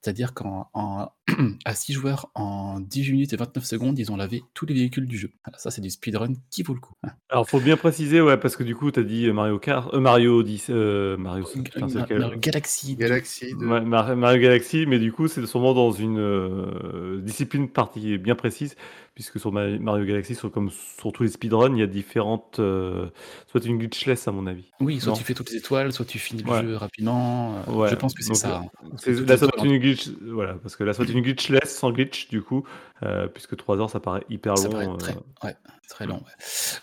C'est-à-dire 0.00 0.32
qu'en 0.34 0.70
en- 0.74 1.08
à 1.64 1.74
6 1.74 1.92
joueurs, 1.92 2.30
en 2.34 2.80
18 2.80 3.12
minutes 3.12 3.32
et 3.32 3.36
29 3.36 3.64
secondes, 3.64 3.98
ils 3.98 4.10
ont 4.12 4.16
lavé 4.16 4.42
tous 4.54 4.64
les 4.66 4.74
véhicules 4.74 5.06
du 5.06 5.18
jeu. 5.18 5.30
Voilà, 5.44 5.58
ça, 5.58 5.70
c'est 5.70 5.80
du 5.80 5.90
speedrun 5.90 6.32
qui 6.50 6.62
vaut 6.62 6.74
le 6.74 6.80
coup. 6.80 6.94
hein. 7.02 7.10
Alors, 7.30 7.48
faut 7.48 7.60
bien 7.60 7.76
préciser, 7.76 8.20
ouais, 8.20 8.36
parce 8.38 8.56
que 8.56 8.62
du 8.62 8.74
coup, 8.74 8.90
tu 8.90 9.00
as 9.00 9.02
dit 9.02 9.30
Mario 9.32 9.58
Kart, 9.58 9.92
euh, 9.92 10.00
Mario 10.00 10.42
10, 10.42 10.68
euh, 10.70 11.16
Mario, 11.16 11.44
putain, 11.44 11.88
c'est 11.88 11.98
lequel? 12.00 12.20
Mario 12.20 12.38
Galaxy 12.38 12.96
2. 12.96 13.02
Galaxy 13.04 13.54
de... 13.54 13.66
Ouais, 13.66 13.80
Mar- 13.82 14.16
Mario 14.16 14.40
Galaxy, 14.40 14.86
mais 14.86 14.98
du 14.98 15.12
coup, 15.12 15.28
c'est 15.28 15.44
sûrement 15.46 15.74
dans 15.74 15.90
une 15.92 16.18
euh, 16.18 17.20
discipline 17.20 17.68
partie 17.68 18.18
bien 18.18 18.34
précise, 18.34 18.76
puisque 19.18 19.40
sur 19.40 19.50
Ma- 19.50 19.66
Mario 19.80 20.04
Galaxy, 20.06 20.36
sur, 20.36 20.48
comme 20.52 20.70
sur 20.70 21.10
tous 21.10 21.24
les 21.24 21.28
speedruns, 21.28 21.74
il 21.74 21.80
y 21.80 21.82
a 21.82 21.88
différentes. 21.88 22.60
euh, 22.60 23.08
soit 23.48 23.64
une 23.64 23.76
glitchless, 23.76 24.28
à 24.28 24.30
mon 24.32 24.46
avis. 24.46 24.70
Oui, 24.78 25.00
soit 25.00 25.10
Non. 25.10 25.18
tu 25.18 25.24
fais 25.24 25.34
toutes 25.34 25.50
les 25.50 25.56
étoiles, 25.56 25.92
soit 25.92 26.04
tu 26.04 26.20
finis 26.20 26.44
le 26.44 26.50
Ouais. 26.52 26.62
jeu 26.62 26.76
rapidement. 26.76 27.56
euh, 27.68 27.72
Ouais, 27.72 27.88
Je 27.90 27.96
pense 27.96 28.14
que 28.14 28.22
c'est 28.22 28.34
ça. 28.34 28.62
hein. 28.64 28.88
C'est- 28.96 29.16
Tout 29.16 29.24
Là, 29.24 29.34
est 29.34 29.36
ça 29.38 29.46
doit 29.46 29.54
être 29.56 29.64
dans- 29.64 29.70
une 29.72 29.78
glitch, 29.78 30.08
voilà, 30.30 30.54
parce 30.54 30.76
que 30.76 30.84
doit 30.84 30.92
être 30.94 31.10
une 31.12 31.22
glitchless 31.22 31.76
sans 31.76 31.90
glitch, 31.90 32.28
du 32.28 32.42
coup, 32.42 32.62
euh, 33.02 33.28
puisque 33.28 33.56
3 33.56 33.78
heures, 33.80 33.90
ça 33.90 34.00
paraît 34.00 34.24
hyper 34.28 34.56
Ça 34.58 34.64
long. 34.64 34.70
paraît 34.72 34.88
euh, 34.88 34.96
très, 34.96 35.14
ouais, 35.44 35.56
très 35.88 36.06
long. 36.06 36.16
ouais. 36.16 36.32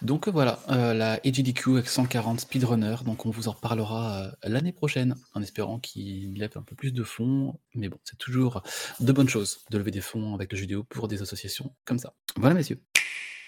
Donc 0.01 0.27
euh, 0.27 0.31
voilà, 0.31 0.59
euh, 0.69 0.93
la 0.93 1.13
AGDQ 1.25 1.71
avec 1.73 1.87
140 1.89 2.39
speedrunners. 2.41 3.03
Donc 3.05 3.25
on 3.25 3.29
vous 3.29 3.47
en 3.47 3.51
reparlera 3.51 4.31
l'année 4.43 4.71
prochaine, 4.71 5.15
en 5.33 5.41
espérant 5.41 5.79
qu'il 5.79 6.33
lève 6.39 6.51
un 6.55 6.61
peu 6.63 6.75
plus 6.75 6.91
de 6.93 7.03
fonds. 7.03 7.59
Mais 7.73 7.89
bon, 7.89 7.97
c'est 8.03 8.17
toujours 8.17 8.61
de 8.99 9.11
bonnes 9.11 9.29
choses 9.29 9.59
de 9.71 9.77
lever 9.77 9.91
des 9.91 10.01
fonds 10.01 10.33
avec 10.35 10.51
le 10.51 10.57
jeu 10.57 10.61
vidéo 10.61 10.83
pour 10.83 11.07
des 11.07 11.21
associations 11.21 11.75
comme 11.85 11.99
ça. 11.99 12.13
Voilà, 12.37 12.55
messieurs. 12.55 12.81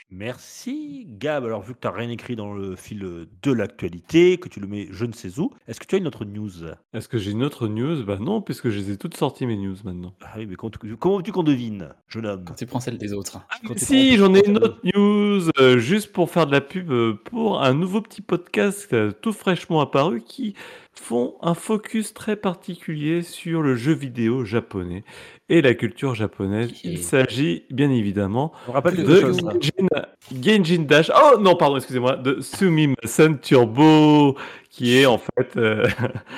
Merci 0.10 1.06
Gab. 1.20 1.44
Alors 1.46 1.62
vu 1.62 1.74
que 1.74 1.80
tu 1.82 1.88
n'as 1.88 1.94
rien 1.94 2.10
écrit 2.10 2.36
dans 2.36 2.54
le 2.54 2.76
fil 2.76 3.00
de 3.42 3.52
l'actualité, 3.52 4.38
que 4.38 4.48
tu 4.48 4.60
le 4.60 4.68
mets 4.68 4.88
je 4.92 5.06
ne 5.06 5.12
sais 5.12 5.38
où, 5.40 5.52
est-ce 5.68 5.80
que 5.80 5.86
tu 5.86 5.96
as 5.96 5.98
une 5.98 6.08
autre 6.08 6.24
news? 6.26 6.50
Est-ce 6.94 7.10
que 7.10 7.18
j'ai 7.18 7.32
une 7.32 7.44
autre 7.44 7.68
news? 7.68 8.04
Bah 8.06 8.18
non, 8.20 8.42
puisque 8.42 8.70
je 8.70 8.80
les 8.80 8.92
ai 8.92 8.98
toutes 8.98 9.18
sorties, 9.18 9.46
mes 9.46 9.58
news, 9.58 9.76
maintenant. 9.84 10.14
Ah 10.22 10.36
oui, 10.38 10.46
mais 10.46 10.56
comment, 10.56 10.72
tu- 10.72 10.96
comment 10.96 11.18
veux-tu 11.18 11.32
qu'on 11.32 11.44
devine, 11.44 11.90
jeune 12.08 12.26
homme? 12.26 12.46
Quand 12.46 12.54
tu 12.54 12.66
prends 12.66 12.80
celle 12.80 12.98
des 12.98 13.12
autres. 13.14 13.40
Quand 13.68 13.74
tu 13.74 13.84
Si, 13.86 14.16
j'en 14.18 14.34
ai 14.34 14.48
une 14.48 14.58
autre 14.58 14.80
news, 14.96 15.50
euh, 15.60 15.78
juste 15.78 16.12
pour 16.14 16.30
faire 16.32 16.48
de 16.48 16.52
la 16.54 16.62
pub 16.62 16.90
euh, 16.92 17.14
pour 17.26 17.62
un 17.62 17.74
nouveau 17.74 18.02
petit 18.02 18.22
podcast 18.22 18.94
euh, 18.94 19.12
tout 19.12 19.34
fraîchement 19.34 19.82
apparu 19.82 20.22
qui 20.22 20.56
font 21.00 21.36
un 21.42 21.54
focus 21.54 22.14
très 22.14 22.36
particulier 22.36 23.22
sur 23.22 23.62
le 23.62 23.76
jeu 23.76 23.94
vidéo 23.94 24.46
japonais 24.46 25.04
et 25.50 25.62
la 25.62 25.74
culture 25.74 26.16
japonaise. 26.16 26.72
Il 26.84 27.00
s'agit 27.04 27.66
bien 27.70 27.90
évidemment 27.92 28.52
rappelle 28.68 29.04
de 29.04 29.20
chose. 29.20 29.42
là. 29.42 29.54
Genjin, 29.54 30.64
Genjin 30.64 30.84
Dash. 30.84 31.12
Oh 31.16 31.38
non, 31.40 31.56
pardon, 31.56 31.78
excusez-moi, 31.78 32.16
de 32.16 32.40
Sumimasen 32.42 33.40
Turbo, 33.40 34.36
qui 34.70 34.98
est 34.98 35.06
en 35.06 35.18
fait 35.18 35.56
euh, 35.58 35.88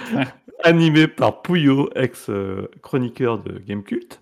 animé 0.63 1.07
par 1.07 1.41
Puyo, 1.41 1.89
ex-chroniqueur 1.95 3.41
de 3.41 3.59
Gamecult, 3.59 4.19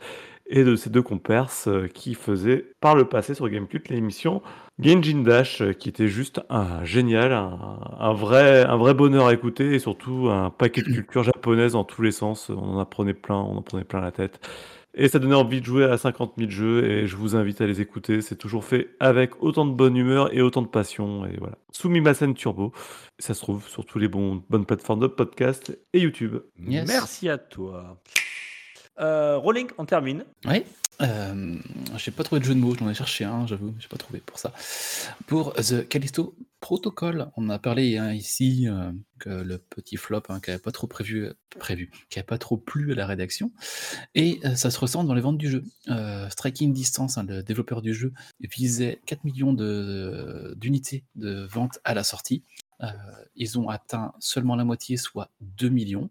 et 0.47 0.63
de 0.63 0.75
ses 0.75 0.89
deux 0.89 1.01
compères 1.01 1.49
euh, 1.67 1.87
qui 1.87 2.13
faisaient 2.13 2.65
par 2.79 2.95
le 2.95 3.05
passé 3.05 3.33
sur 3.33 3.49
Gamecult 3.49 3.89
l'émission 3.89 4.41
Genjin 4.79 5.23
Dash, 5.23 5.61
euh, 5.61 5.73
qui 5.73 5.89
était 5.89 6.07
juste 6.07 6.41
un 6.49 6.83
génial, 6.85 7.31
un, 7.33 7.79
un 7.99 8.13
vrai, 8.13 8.63
un 8.63 8.77
vrai 8.77 8.93
bonheur 8.93 9.27
à 9.27 9.33
écouter, 9.33 9.73
et 9.73 9.79
surtout 9.79 10.29
un 10.29 10.49
paquet 10.49 10.81
de 10.81 10.91
culture 10.91 11.23
japonaise 11.23 11.73
dans 11.73 11.83
tous 11.83 12.01
les 12.01 12.11
sens. 12.11 12.49
On 12.49 12.75
en 12.75 12.79
apprenait 12.79 13.13
plein, 13.15 13.37
on 13.37 13.57
en 13.57 13.61
prenait 13.61 13.83
plein 13.83 14.01
la 14.01 14.11
tête. 14.11 14.39
Et 14.99 15.09
ça 15.09 15.19
donnait 15.19 15.35
envie 15.35 15.61
de 15.61 15.65
jouer 15.65 15.85
à 15.85 15.95
50 15.95 16.33
000 16.39 16.49
jeux 16.49 16.83
et 16.83 17.05
je 17.05 17.15
vous 17.17 17.35
invite 17.35 17.61
à 17.61 17.67
les 17.67 17.81
écouter. 17.81 18.21
C'est 18.21 18.35
toujours 18.35 18.65
fait 18.65 18.89
avec 18.99 19.43
autant 19.43 19.63
de 19.65 19.71
bonne 19.71 19.95
humeur 19.95 20.33
et 20.33 20.41
autant 20.41 20.63
de 20.63 20.67
passion. 20.67 21.23
Et 21.27 21.37
voilà. 21.37 21.55
Sumimasen 21.71 22.33
Turbo. 22.33 22.73
Ça 23.19 23.35
se 23.35 23.41
trouve 23.41 23.67
sur 23.67 23.85
tous 23.85 23.99
les 23.99 24.07
bons, 24.07 24.43
bonnes 24.49 24.65
plateformes 24.65 25.01
de 25.01 25.07
podcast 25.07 25.77
et 25.93 25.99
YouTube. 25.99 26.37
Yes. 26.67 26.87
Merci 26.87 27.29
à 27.29 27.37
toi. 27.37 28.01
Euh, 28.99 29.37
Rolling, 29.37 29.67
on 29.77 29.85
termine. 29.85 30.25
Oui. 30.45 30.63
Euh, 31.01 31.57
j'ai 31.97 32.11
pas 32.11 32.23
trouvé 32.23 32.39
de 32.39 32.45
jeu 32.45 32.55
de 32.55 32.59
mots, 32.59 32.75
j'en 32.75 32.89
ai 32.89 32.93
cherché 32.93 33.23
un, 33.23 33.45
j'avoue, 33.45 33.75
j'ai 33.79 33.87
pas 33.87 33.97
trouvé 33.97 34.19
pour 34.19 34.39
ça. 34.39 34.53
Pour 35.27 35.53
The 35.53 35.87
Callisto 35.87 36.35
Protocol, 36.59 37.29
on 37.37 37.49
a 37.49 37.59
parlé 37.59 37.97
hein, 37.97 38.13
ici 38.13 38.67
euh, 38.67 38.91
que 39.19 39.29
le 39.29 39.59
petit 39.59 39.95
flop 39.95 40.23
hein, 40.29 40.39
qui 40.39 40.49
avait 40.49 40.59
pas 40.59 40.71
trop 40.71 40.87
prévu, 40.87 41.29
prévu, 41.59 41.91
qui 42.09 42.17
avait 42.17 42.25
pas 42.25 42.39
trop 42.39 42.57
plu 42.57 42.93
à 42.93 42.95
la 42.95 43.05
rédaction, 43.05 43.51
et 44.15 44.39
euh, 44.43 44.55
ça 44.55 44.71
se 44.71 44.79
ressent 44.79 45.03
dans 45.03 45.13
les 45.13 45.21
ventes 45.21 45.37
du 45.37 45.49
jeu. 45.51 45.63
Euh, 45.89 46.27
Striking 46.29 46.73
Distance, 46.73 47.19
hein, 47.19 47.25
le 47.27 47.43
développeur 47.43 47.83
du 47.83 47.93
jeu, 47.93 48.11
visait 48.39 48.99
4 49.05 49.23
millions 49.23 49.53
de- 49.53 50.55
d'unités 50.57 51.03
de 51.15 51.45
vente 51.45 51.79
à 51.83 51.93
la 51.93 52.03
sortie. 52.03 52.43
Euh, 52.81 52.87
ils 53.35 53.57
ont 53.59 53.69
atteint 53.69 54.13
seulement 54.19 54.55
la 54.55 54.63
moitié, 54.63 54.97
soit 54.97 55.29
2 55.41 55.69
millions. 55.69 56.09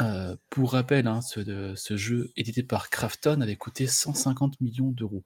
Euh, 0.00 0.36
pour 0.50 0.72
rappel, 0.72 1.06
hein, 1.08 1.20
ce, 1.22 1.40
de- 1.40 1.74
ce 1.76 1.96
jeu 1.96 2.30
édité 2.36 2.62
par 2.62 2.88
Krafton 2.90 3.40
avait 3.40 3.56
coûté 3.56 3.86
150 3.86 4.60
millions 4.60 4.90
d'euros. 4.90 5.24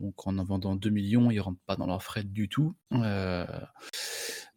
Donc 0.00 0.26
en 0.26 0.36
en 0.38 0.44
vendant 0.44 0.76
2 0.76 0.90
millions, 0.90 1.30
ils 1.30 1.36
ne 1.36 1.40
rentrent 1.40 1.60
pas 1.66 1.76
dans 1.76 1.86
leurs 1.86 2.02
frais 2.02 2.22
du 2.24 2.48
tout. 2.48 2.74
Euh, 2.92 3.46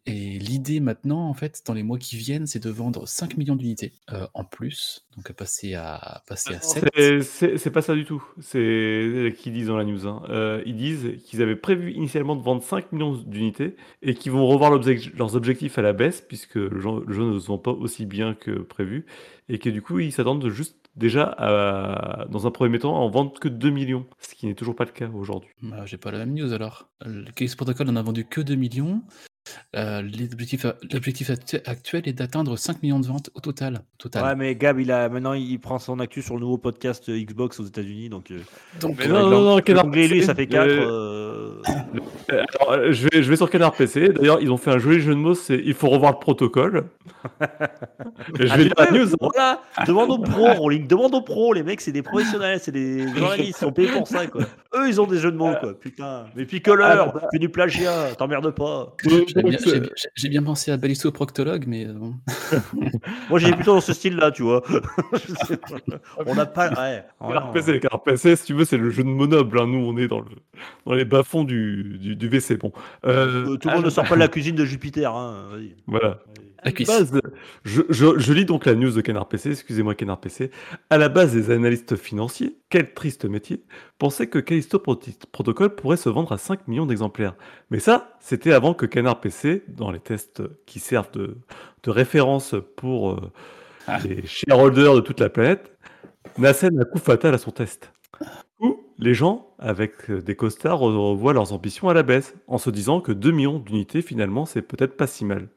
et 0.06 0.38
l'idée 0.38 0.80
maintenant, 0.80 1.28
en 1.28 1.34
fait, 1.34 1.62
dans 1.66 1.72
les 1.74 1.82
mois 1.82 1.98
qui 1.98 2.16
viennent, 2.16 2.46
c'est 2.46 2.62
de 2.62 2.68
vendre 2.70 3.06
5 3.08 3.36
millions 3.38 3.56
d'unités 3.56 3.92
euh, 4.12 4.26
en 4.34 4.44
plus, 4.44 5.06
donc 5.16 5.30
à 5.30 5.32
passer 5.34 5.74
à, 5.74 6.22
passer 6.26 6.54
à 6.54 6.60
7. 6.60 7.22
C'est- 7.22 7.70
pas 7.70 7.80
ça 7.82 7.94
du 7.94 8.04
tout. 8.04 8.22
C'est 8.40 9.34
qu'ils 9.38 9.52
disent 9.52 9.68
dans 9.68 9.76
la 9.76 9.84
news. 9.84 10.06
hein. 10.06 10.22
Euh, 10.28 10.62
ils 10.66 10.76
disent 10.76 11.16
qu'ils 11.24 11.40
avaient 11.42 11.56
prévu 11.56 11.92
initialement 11.92 12.36
de 12.36 12.42
vendre 12.42 12.62
5 12.62 12.92
millions 12.92 13.14
d'unités 13.14 13.76
et 14.02 14.14
qu'ils 14.14 14.32
vont 14.32 14.46
revoir 14.46 14.70
leurs 14.70 15.36
objectifs 15.36 15.78
à 15.78 15.82
la 15.82 15.92
baisse 15.92 16.20
puisque 16.20 16.56
le 16.56 16.78
jeu, 16.80 16.90
le 17.06 17.12
jeu 17.14 17.24
ne 17.24 17.38
se 17.38 17.46
vend 17.46 17.58
pas 17.58 17.72
aussi 17.72 18.04
bien 18.06 18.34
que 18.34 18.50
prévu 18.50 19.06
et 19.48 19.58
que 19.58 19.70
du 19.70 19.82
coup 19.82 19.98
ils 20.00 20.12
s'attendent 20.12 20.42
de 20.42 20.50
juste 20.50 20.76
déjà 20.96 21.24
à, 21.24 22.26
dans 22.30 22.46
un 22.46 22.50
premier 22.50 22.78
temps 22.78 22.94
à 22.94 23.00
en 23.00 23.08
vendre 23.10 23.38
que 23.40 23.48
2 23.48 23.70
millions, 23.70 24.06
ce 24.20 24.34
qui 24.34 24.46
n'est 24.46 24.54
toujours 24.54 24.76
pas 24.76 24.84
le 24.84 24.92
cas 24.92 25.08
aujourd'hui. 25.08 25.50
Bah, 25.62 25.84
J'ai 25.86 25.96
pas 25.96 26.10
la 26.12 26.18
même 26.18 26.34
news 26.34 26.52
alors. 26.52 26.88
Le 27.04 27.30
Case 27.32 27.54
Protocol 27.56 27.88
en 27.88 27.96
a 27.96 28.02
vendu 28.02 28.24
que 28.24 28.40
2 28.40 28.54
millions. 28.54 29.02
Euh, 29.76 30.02
L'objectif 30.02 30.64
l'objectif 30.92 31.30
actu- 31.30 31.60
actuel 31.66 32.02
est 32.06 32.12
d'atteindre 32.14 32.56
5 32.56 32.82
millions 32.82 33.00
de 33.00 33.06
ventes 33.06 33.30
au 33.34 33.40
total. 33.40 33.82
total. 33.98 34.24
Ouais, 34.24 34.34
mais 34.34 34.54
Gab, 34.54 34.80
il 34.80 34.90
a 34.90 35.08
maintenant 35.08 35.34
il 35.34 35.58
prend 35.60 35.78
son 35.78 36.00
actu 36.00 36.22
sur 36.22 36.34
le 36.34 36.40
nouveau 36.40 36.56
podcast 36.58 37.08
euh, 37.08 37.18
Xbox 37.22 37.60
aux 37.60 37.64
États-Unis, 37.64 38.08
donc. 38.08 38.30
euh, 38.30 38.40
Donc, 38.80 38.96
Mais 38.98 39.04
avec 39.04 39.14
non, 39.14 39.28
non, 39.30 39.60
non, 39.60 39.90
lui, 39.90 40.22
ça 40.24 40.34
fait 40.34 40.46
4. 40.46 40.66
euh, 40.68 41.60
Alors, 42.28 42.72
euh, 42.72 42.92
je, 42.92 43.08
vais, 43.08 43.22
je 43.22 43.28
vais 43.30 43.36
sur 43.36 43.50
Canard 43.50 43.72
PC. 43.72 44.08
D'ailleurs, 44.10 44.38
ils 44.40 44.50
ont 44.50 44.56
fait 44.56 44.70
un 44.70 44.78
joli 44.78 45.00
jeu 45.00 45.12
de 45.14 45.18
mots. 45.18 45.34
C'est 45.34 45.60
il 45.64 45.74
faut 45.74 45.88
revoir 45.88 46.12
le 46.12 46.18
protocole. 46.18 46.84
Je 48.38 48.44
vais 48.54 48.64
lire 48.64 48.72
la 48.78 48.90
news. 48.90 49.12
hein. 49.12 49.16
Voilà, 49.20 49.62
demande 49.86 50.10
aux 50.10 50.18
pros, 50.18 50.52
Rolling, 50.54 50.86
demande 50.86 51.14
aux 51.14 51.20
pros, 51.22 51.52
les 51.52 51.62
mecs, 51.62 51.80
c'est 51.80 51.92
des 51.92 52.02
professionnels, 52.02 52.58
c'est 52.60 52.72
des 52.72 53.06
journalistes, 53.14 53.48
ils 53.48 53.54
sont 53.64 53.72
payés 53.72 53.90
pour 53.92 54.06
ça, 54.08 54.26
quoi. 54.26 54.42
Eux, 54.74 54.88
ils 54.88 55.00
ont 55.00 55.06
des 55.06 55.18
jeux 55.18 55.30
de 55.32 55.36
mots, 55.36 55.52
quoi, 55.60 55.78
putain. 55.78 56.26
Mais 56.36 56.44
picoleur, 56.44 57.14
fais 57.30 57.38
du 57.38 57.48
plagiat, 57.48 58.14
t'emmerdes 58.16 58.50
pas. 58.54 58.94
j'ai 59.04 59.24
bien, 59.34 59.42
Donc, 59.42 59.52
j'ai 59.64 59.80
bien- 59.80 59.90
j'ai 60.14 60.28
bien 60.28 60.42
pensé 60.42 60.70
à 60.72 60.76
Balisto 60.76 61.10
Proctologue, 61.12 61.64
mais 61.66 61.86
euh, 61.86 61.92
bon. 61.92 62.14
Moi, 63.30 63.38
j'ai 63.38 63.52
plutôt 63.52 63.74
dans 63.74 63.80
ce 63.80 63.92
style-là, 63.92 64.30
tu 64.30 64.42
vois. 64.42 64.62
Je 65.12 65.34
sais 65.46 65.56
pas. 65.56 65.76
On 66.26 66.34
n'a 66.34 66.46
pas. 66.46 66.68
Ouais. 66.70 67.04
Canard 67.20 67.52
PC, 67.52 67.80
Canard 67.80 68.02
PC, 68.02 68.36
si 68.36 68.44
tu 68.46 68.54
veux, 68.54 68.64
c'est 68.64 68.78
le 68.78 68.90
jeu 68.90 69.02
de 69.02 69.08
mots 69.08 69.26
noble. 69.26 69.58
hein. 69.60 69.66
Nous, 69.66 69.78
on 69.78 69.96
est 69.96 70.08
dans, 70.08 70.20
le, 70.20 70.26
dans 70.86 70.94
les 70.94 71.04
bas-fonds 71.04 71.44
du, 71.44 71.83
du, 71.84 72.16
du 72.16 72.28
WC. 72.28 72.56
Bon. 72.56 72.72
Euh, 73.04 73.44
Euh, 73.52 73.56
tout 73.56 73.68
le 73.68 73.74
monde 73.74 73.84
ne 73.84 73.90
sort 73.90 74.04
pas 74.08 74.14
de 74.14 74.20
la 74.20 74.28
cuisine 74.28 74.56
de 74.56 74.64
Jupiter, 74.64 75.14
hein. 75.14 75.48
Voilà. 75.86 76.20
La 76.64 76.72
cuisse. 76.72 76.88
base, 76.88 77.20
je, 77.64 77.82
je- 77.90 78.18
je 78.18 78.32
lis 78.32 78.46
donc 78.46 78.64
la 78.64 78.74
news 78.74 78.90
de 78.90 79.00
Canard 79.02 79.28
PC, 79.28 79.50
excusez-moi 79.50 79.94
Canard 79.94 80.18
PC. 80.18 80.50
À 80.88 80.96
la 80.96 81.10
base, 81.10 81.34
des 81.34 81.50
analystes 81.50 81.94
financiers, 81.96 82.56
quel 82.70 82.94
triste 82.94 83.26
métier, 83.26 83.62
pensaient 83.98 84.28
que 84.28 84.38
Callisto 84.38 84.78
Protocol 84.78 85.74
pourrait 85.74 85.98
se 85.98 86.08
vendre 86.08 86.32
à 86.32 86.38
5 86.38 86.66
millions 86.66 86.86
d'exemplaires. 86.86 87.34
Mais 87.70 87.80
ça, 87.80 88.16
c'était 88.18 88.52
avant 88.52 88.72
que 88.72 88.86
Canard 88.86 89.20
PC, 89.20 89.62
dans 89.68 89.90
les 89.90 90.00
tests 90.00 90.42
qui 90.64 90.78
servent 90.80 91.10
de, 91.12 91.36
de 91.82 91.90
référence 91.90 92.54
pour 92.76 93.10
euh, 93.10 93.30
Ah. 93.86 93.98
les 94.02 94.24
shareholders 94.24 94.94
de 94.94 95.00
toute 95.00 95.20
la 95.20 95.28
planète, 95.28 95.76
n'assène 96.38 96.80
un 96.80 96.84
coup 96.84 96.98
fatal 96.98 97.34
à 97.34 97.38
son 97.38 97.50
test. 97.50 97.92
Les 98.98 99.14
gens, 99.14 99.48
avec 99.58 100.10
euh, 100.10 100.22
des 100.22 100.36
costards, 100.36 100.78
revoient 100.78 101.32
leurs 101.32 101.52
ambitions 101.52 101.88
à 101.88 101.94
la 101.94 102.02
baisse, 102.02 102.34
en 102.46 102.58
se 102.58 102.70
disant 102.70 103.00
que 103.00 103.12
2 103.12 103.30
millions 103.32 103.58
d'unités, 103.58 104.02
finalement, 104.02 104.46
c'est 104.46 104.62
peut-être 104.62 104.96
pas 104.96 105.06
si 105.06 105.24
mal. 105.24 105.48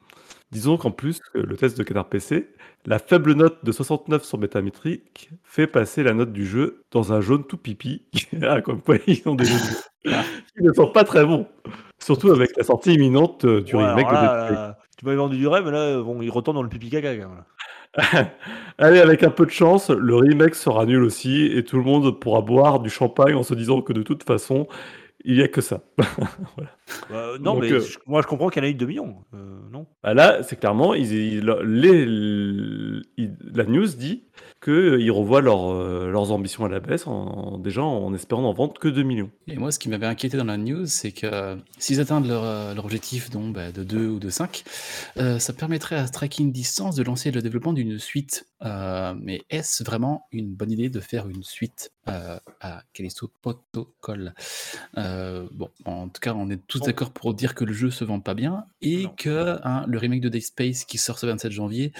Disons 0.50 0.78
qu'en 0.78 0.90
plus, 0.90 1.20
que 1.20 1.38
le 1.38 1.56
test 1.56 1.76
de 1.76 1.82
Canard 1.82 2.08
PC, 2.08 2.48
la 2.86 2.98
faible 2.98 3.34
note 3.34 3.64
de 3.64 3.70
69 3.70 4.24
sur 4.24 4.38
Metametric 4.38 5.30
fait 5.44 5.66
passer 5.66 6.02
la 6.02 6.14
note 6.14 6.32
du 6.32 6.46
jeu 6.46 6.84
dans 6.90 7.12
un 7.12 7.20
jaune 7.20 7.44
tout 7.44 7.58
pipi. 7.58 8.06
ah, 8.42 8.62
comme 8.62 8.80
quoi, 8.80 8.96
ils 9.06 9.22
ont 9.26 9.34
des 9.34 9.44
jeux 9.44 9.58
qui 10.04 10.62
ne 10.62 10.72
sont 10.72 10.88
pas 10.88 11.04
très 11.04 11.24
bons. 11.24 11.46
Surtout 11.98 12.30
avec 12.30 12.56
la 12.56 12.64
sortie 12.64 12.94
imminente 12.94 13.44
euh, 13.44 13.60
du 13.60 13.76
Ouais, 13.76 13.86
remake 13.86 14.08
de 14.08 14.12
là, 14.12 14.78
tu 14.96 15.04
m'avais 15.04 15.16
vendu 15.18 15.36
du 15.36 15.46
rêve, 15.46 15.64
mais 15.64 15.70
là, 15.70 16.02
bon, 16.02 16.20
il 16.22 16.30
retombe 16.30 16.54
dans 16.54 16.62
le 16.62 16.68
pipi 16.68 16.88
caca. 16.88 17.14
quand 17.14 17.28
même. 17.28 17.44
Allez, 18.78 19.00
avec 19.00 19.22
un 19.22 19.30
peu 19.30 19.44
de 19.46 19.50
chance, 19.50 19.90
le 19.90 20.14
remake 20.16 20.54
sera 20.54 20.86
nul 20.86 21.02
aussi 21.02 21.46
et 21.46 21.64
tout 21.64 21.76
le 21.76 21.82
monde 21.82 22.20
pourra 22.20 22.42
boire 22.42 22.80
du 22.80 22.90
champagne 22.90 23.34
en 23.34 23.42
se 23.42 23.54
disant 23.54 23.82
que 23.82 23.92
de 23.92 24.02
toute 24.02 24.22
façon, 24.22 24.66
il 25.24 25.36
n'y 25.36 25.42
a 25.42 25.48
que 25.48 25.60
ça. 25.60 25.82
Bah, 27.10 27.32
non, 27.40 27.54
Donc, 27.54 27.62
mais 27.62 27.72
euh, 27.72 27.80
je- 27.80 27.98
moi, 28.06 28.22
je 28.22 28.26
comprends 28.26 28.48
qu'il 28.48 28.62
y 28.62 28.66
en 28.66 28.68
a 28.68 28.70
eu 28.70 28.74
2 28.74 28.86
millions. 28.86 29.16
Euh, 29.34 29.58
non? 29.70 29.86
Bah 30.02 30.14
là, 30.14 30.42
c'est 30.42 30.56
clairement, 30.58 30.94
ils, 30.94 31.12
ils- 31.12 31.54
les- 31.64 32.06
la 33.54 33.64
news 33.64 33.86
dit 33.86 34.24
qu'ils 34.62 35.10
revoient 35.12 35.40
euh, 35.40 36.10
leurs 36.10 36.32
ambitions 36.32 36.64
à 36.64 36.68
la 36.68 36.80
baisse, 36.80 37.06
en, 37.06 37.58
déjà 37.58 37.82
en 37.82 38.12
espérant 38.14 38.42
n'en 38.42 38.52
vendre 38.52 38.74
que 38.74 38.88
2 38.88 39.02
millions. 39.02 39.30
Et 39.46 39.56
moi, 39.56 39.70
ce 39.70 39.78
qui 39.78 39.88
m'avait 39.88 40.06
inquiété 40.06 40.36
dans 40.36 40.44
la 40.44 40.56
news, 40.56 40.86
c'est 40.86 41.12
que 41.12 41.26
euh, 41.26 41.56
s'ils 41.78 42.00
atteignent 42.00 42.26
leur, 42.26 42.44
euh, 42.44 42.74
leur 42.74 42.84
objectif 42.84 43.30
donc, 43.30 43.54
bah, 43.54 43.70
de 43.70 43.84
2 43.84 44.08
ou 44.08 44.18
de 44.18 44.30
5, 44.30 44.64
euh, 45.18 45.38
ça 45.38 45.52
permettrait 45.52 45.96
à 45.96 46.06
Striking 46.06 46.50
Distance 46.50 46.96
de 46.96 47.02
lancer 47.04 47.30
le 47.30 47.40
développement 47.40 47.72
d'une 47.72 47.98
suite. 47.98 48.47
Euh, 48.64 49.14
mais 49.20 49.42
est-ce 49.50 49.84
vraiment 49.84 50.26
une 50.32 50.54
bonne 50.54 50.72
idée 50.72 50.90
de 50.90 50.98
faire 51.00 51.28
une 51.28 51.44
suite 51.44 51.92
euh, 52.08 52.38
à 52.60 52.82
Callisto 52.92 53.30
Protocol? 53.40 54.34
Euh, 54.96 55.46
Bon, 55.52 55.70
en 55.84 56.08
tout 56.08 56.20
cas, 56.20 56.34
on 56.34 56.50
est 56.50 56.60
tous 56.66 56.80
Bon. 56.80 56.86
d'accord 56.86 57.12
pour 57.12 57.34
dire 57.34 57.54
que 57.54 57.64
le 57.64 57.72
jeu 57.72 57.90
se 57.90 58.04
vend 58.04 58.20
pas 58.20 58.34
bien 58.34 58.66
et 58.82 59.04
Non. 59.04 59.14
que 59.16 59.58
hein, 59.62 59.84
le 59.86 59.98
remake 59.98 60.20
de 60.20 60.28
Dead 60.28 60.42
Space 60.42 60.84
qui 60.84 60.98
sort 60.98 61.18
ce 61.18 61.26
27 61.26 61.52
janvier, 61.52 61.92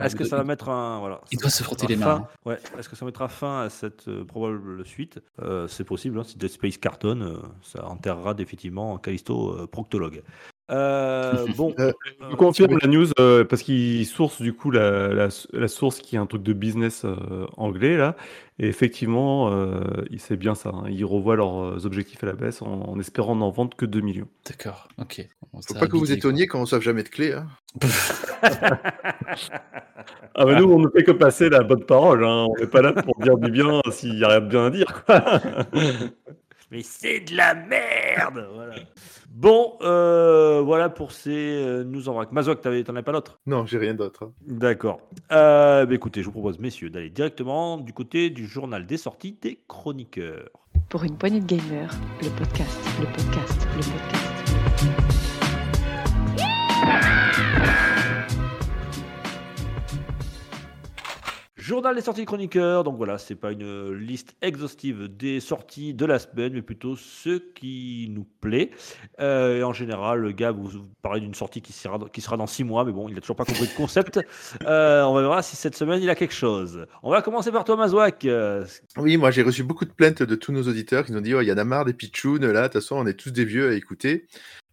Est-ce 0.00 0.16
que 0.16 0.24
ça 0.24 0.36
va 0.36 0.44
mettre 0.44 0.68
un. 0.68 0.98
Voilà, 0.98 1.20
il 1.30 1.38
doit 1.38 1.50
se 1.50 1.62
frotter 1.62 1.86
les 1.86 1.96
mains. 1.96 2.24
hein. 2.24 2.28
Ouais, 2.44 2.58
est-ce 2.78 2.88
que 2.88 2.96
ça 2.96 3.04
mettra 3.04 3.28
fin 3.28 3.62
à 3.62 3.70
cette 3.70 4.10
probable 4.24 4.84
suite? 4.84 5.20
C'est 5.68 5.84
possible, 5.84 6.18
hein, 6.18 6.24
si 6.24 6.36
Dead 6.36 6.50
Space 6.50 6.78
cartonne, 6.78 7.40
ça 7.62 7.86
enterrera 7.86 8.34
définitivement 8.34 8.98
Callisto 8.98 9.66
Proctologue. 9.68 10.22
Euh, 10.70 11.46
bon, 11.56 11.74
Euh, 11.78 11.92
Je 12.30 12.36
confirme 12.36 12.78
la 12.80 12.88
news 12.88 13.06
euh, 13.18 13.44
parce 13.44 13.62
qu'ils 13.62 14.06
sourcent 14.06 14.40
du 14.42 14.52
coup 14.52 14.70
la, 14.70 15.08
la- 15.08 15.28
la 15.52 15.68
source 15.68 15.98
qui 16.00 16.16
est 16.16 16.18
un 16.18 16.26
truc 16.26 16.42
de 16.42 16.52
business 16.52 17.04
euh, 17.04 17.46
anglais 17.56 17.96
là. 17.96 18.16
Et 18.58 18.66
effectivement, 18.68 19.50
euh, 19.52 19.80
il- 20.10 20.20
c'est 20.20 20.36
bien 20.36 20.54
ça. 20.54 20.70
hein. 20.70 20.84
Ils 20.88 21.04
revoient 21.04 21.34
leurs 21.36 21.58
euh, 21.62 21.86
objectifs 21.86 22.22
à 22.22 22.26
la 22.26 22.34
baisse 22.34 22.62
en, 22.62 22.82
en 22.82 22.98
espérant 23.00 23.34
n'en 23.34 23.50
vendre 23.50 23.76
que 23.76 23.86
2 23.86 24.00
millions. 24.00 24.28
D'accord, 24.48 24.88
ok. 24.98 25.26
Bon, 25.52 25.60
Faut 25.66 25.74
pas 25.74 25.86
que 25.86 25.96
vous 25.96 26.02
bité, 26.02 26.20
quoi. 26.20 26.30
étonniez 26.30 26.46
quand 26.46 26.58
on 26.58 26.62
ne 26.62 26.66
sauve 26.66 26.82
jamais 26.82 27.02
de 27.02 27.08
clé. 27.08 27.32
hein. 27.32 27.46
Ah 30.34 30.44
bah 30.44 30.54
nous, 30.58 30.70
on 30.70 30.78
ne 30.78 30.88
fait 30.88 31.02
que 31.04 31.10
passer 31.12 31.48
la 31.50 31.62
bonne 31.62 31.84
parole. 31.84 32.24
hein. 32.24 32.46
On 32.48 32.60
n'est 32.60 32.66
pas 32.66 32.80
là 32.82 32.92
pour 32.92 33.14
dire 33.20 33.36
du 33.36 33.50
bien 33.50 33.80
s'il 33.90 34.14
n'y 34.16 34.24
a 34.24 34.28
rien 34.28 34.40
de 34.40 34.46
bien 34.48 34.66
à 34.66 34.70
dire. 34.70 35.04
mais 36.70 36.82
c'est 36.82 37.20
de 37.20 37.36
la 37.36 37.54
merde 37.54 38.46
voilà. 38.54 38.74
Bon, 39.32 39.76
euh, 39.82 40.60
voilà 40.60 40.88
pour 40.88 41.12
ces 41.12 41.30
euh, 41.30 41.84
news 41.84 42.08
en 42.08 42.14
vrac. 42.14 42.28
T'avais- 42.60 42.82
t'en 42.84 42.96
as 42.96 43.02
pas 43.02 43.12
d'autres? 43.12 43.38
Non, 43.46 43.64
j'ai 43.64 43.78
rien 43.78 43.94
d'autre. 43.94 44.24
hein. 44.24 44.32
D'accord. 44.46 45.00
Euh, 45.30 45.86
bah 45.86 45.94
écoutez, 45.94 46.20
je 46.22 46.26
vous 46.26 46.32
propose, 46.32 46.58
messieurs, 46.58 46.90
d'aller 46.90 47.10
directement 47.10 47.78
du 47.78 47.92
côté 47.92 48.30
du 48.30 48.46
journal 48.46 48.86
des 48.86 48.96
sorties 48.96 49.38
des 49.40 49.62
chroniqueurs. 49.68 50.48
Pour 50.88 51.04
une 51.04 51.16
poignée 51.16 51.40
de 51.40 51.46
gamers, 51.46 51.92
le 52.22 52.28
podcast, 52.30 52.78
le 52.98 53.06
podcast, 53.06 53.66
le 53.76 53.82
podcast. 53.82 54.20
Journal 61.70 61.94
des 61.94 62.00
sorties 62.00 62.24
chroniqueurs, 62.24 62.82
donc 62.82 62.96
voilà, 62.96 63.16
c'est 63.16 63.36
pas 63.36 63.52
une 63.52 63.92
liste 63.92 64.34
exhaustive 64.42 65.06
des 65.06 65.38
sorties 65.38 65.94
de 65.94 66.04
la 66.04 66.18
semaine, 66.18 66.52
mais 66.52 66.62
plutôt 66.62 66.96
ce 66.96 67.38
qui 67.38 68.08
nous 68.10 68.26
plaît. 68.40 68.72
Euh, 69.20 69.58
et 69.58 69.62
en 69.62 69.72
général, 69.72 70.18
le 70.18 70.32
gars 70.32 70.50
vous 70.50 70.68
parlez 71.00 71.20
d'une 71.20 71.32
sortie 71.32 71.62
qui 71.62 71.72
sera, 71.72 72.00
qui 72.12 72.22
sera 72.22 72.36
dans 72.36 72.48
six 72.48 72.64
mois, 72.64 72.84
mais 72.84 72.90
bon, 72.90 73.08
il 73.08 73.16
a 73.16 73.20
toujours 73.20 73.36
pas 73.36 73.44
compris 73.44 73.68
le 73.72 73.76
concept. 73.76 74.18
Euh, 74.66 75.02
on 75.04 75.12
voir 75.12 75.42
si 75.44 75.56
cette 75.56 75.76
semaine 75.76 76.02
il 76.02 76.10
a 76.10 76.14
quelque 76.14 76.34
chose. 76.34 76.86
On 77.02 77.10
va 77.10 77.22
commencer 77.22 77.50
par 77.52 77.64
toi, 77.64 77.76
Mazouak. 77.76 78.26
Oui, 78.96 79.16
moi 79.16 79.30
j'ai 79.30 79.42
reçu 79.42 79.62
beaucoup 79.62 79.84
de 79.84 79.90
plaintes 79.90 80.22
de 80.22 80.34
tous 80.34 80.52
nos 80.52 80.62
auditeurs 80.62 81.04
qui 81.04 81.12
nous 81.12 81.18
ont 81.18 81.22
dit 81.22 81.34
Oh, 81.34 81.40
il 81.40 81.46
y 81.46 81.52
en 81.52 81.58
a 81.58 81.64
marre 81.64 81.84
des 81.84 81.92
pitchounes, 81.92 82.46
là, 82.46 82.62
de 82.62 82.66
toute 82.66 82.74
façon, 82.74 82.96
on 82.96 83.06
est 83.06 83.14
tous 83.14 83.30
des 83.30 83.44
vieux 83.44 83.70
à 83.70 83.74
écouter. 83.74 84.26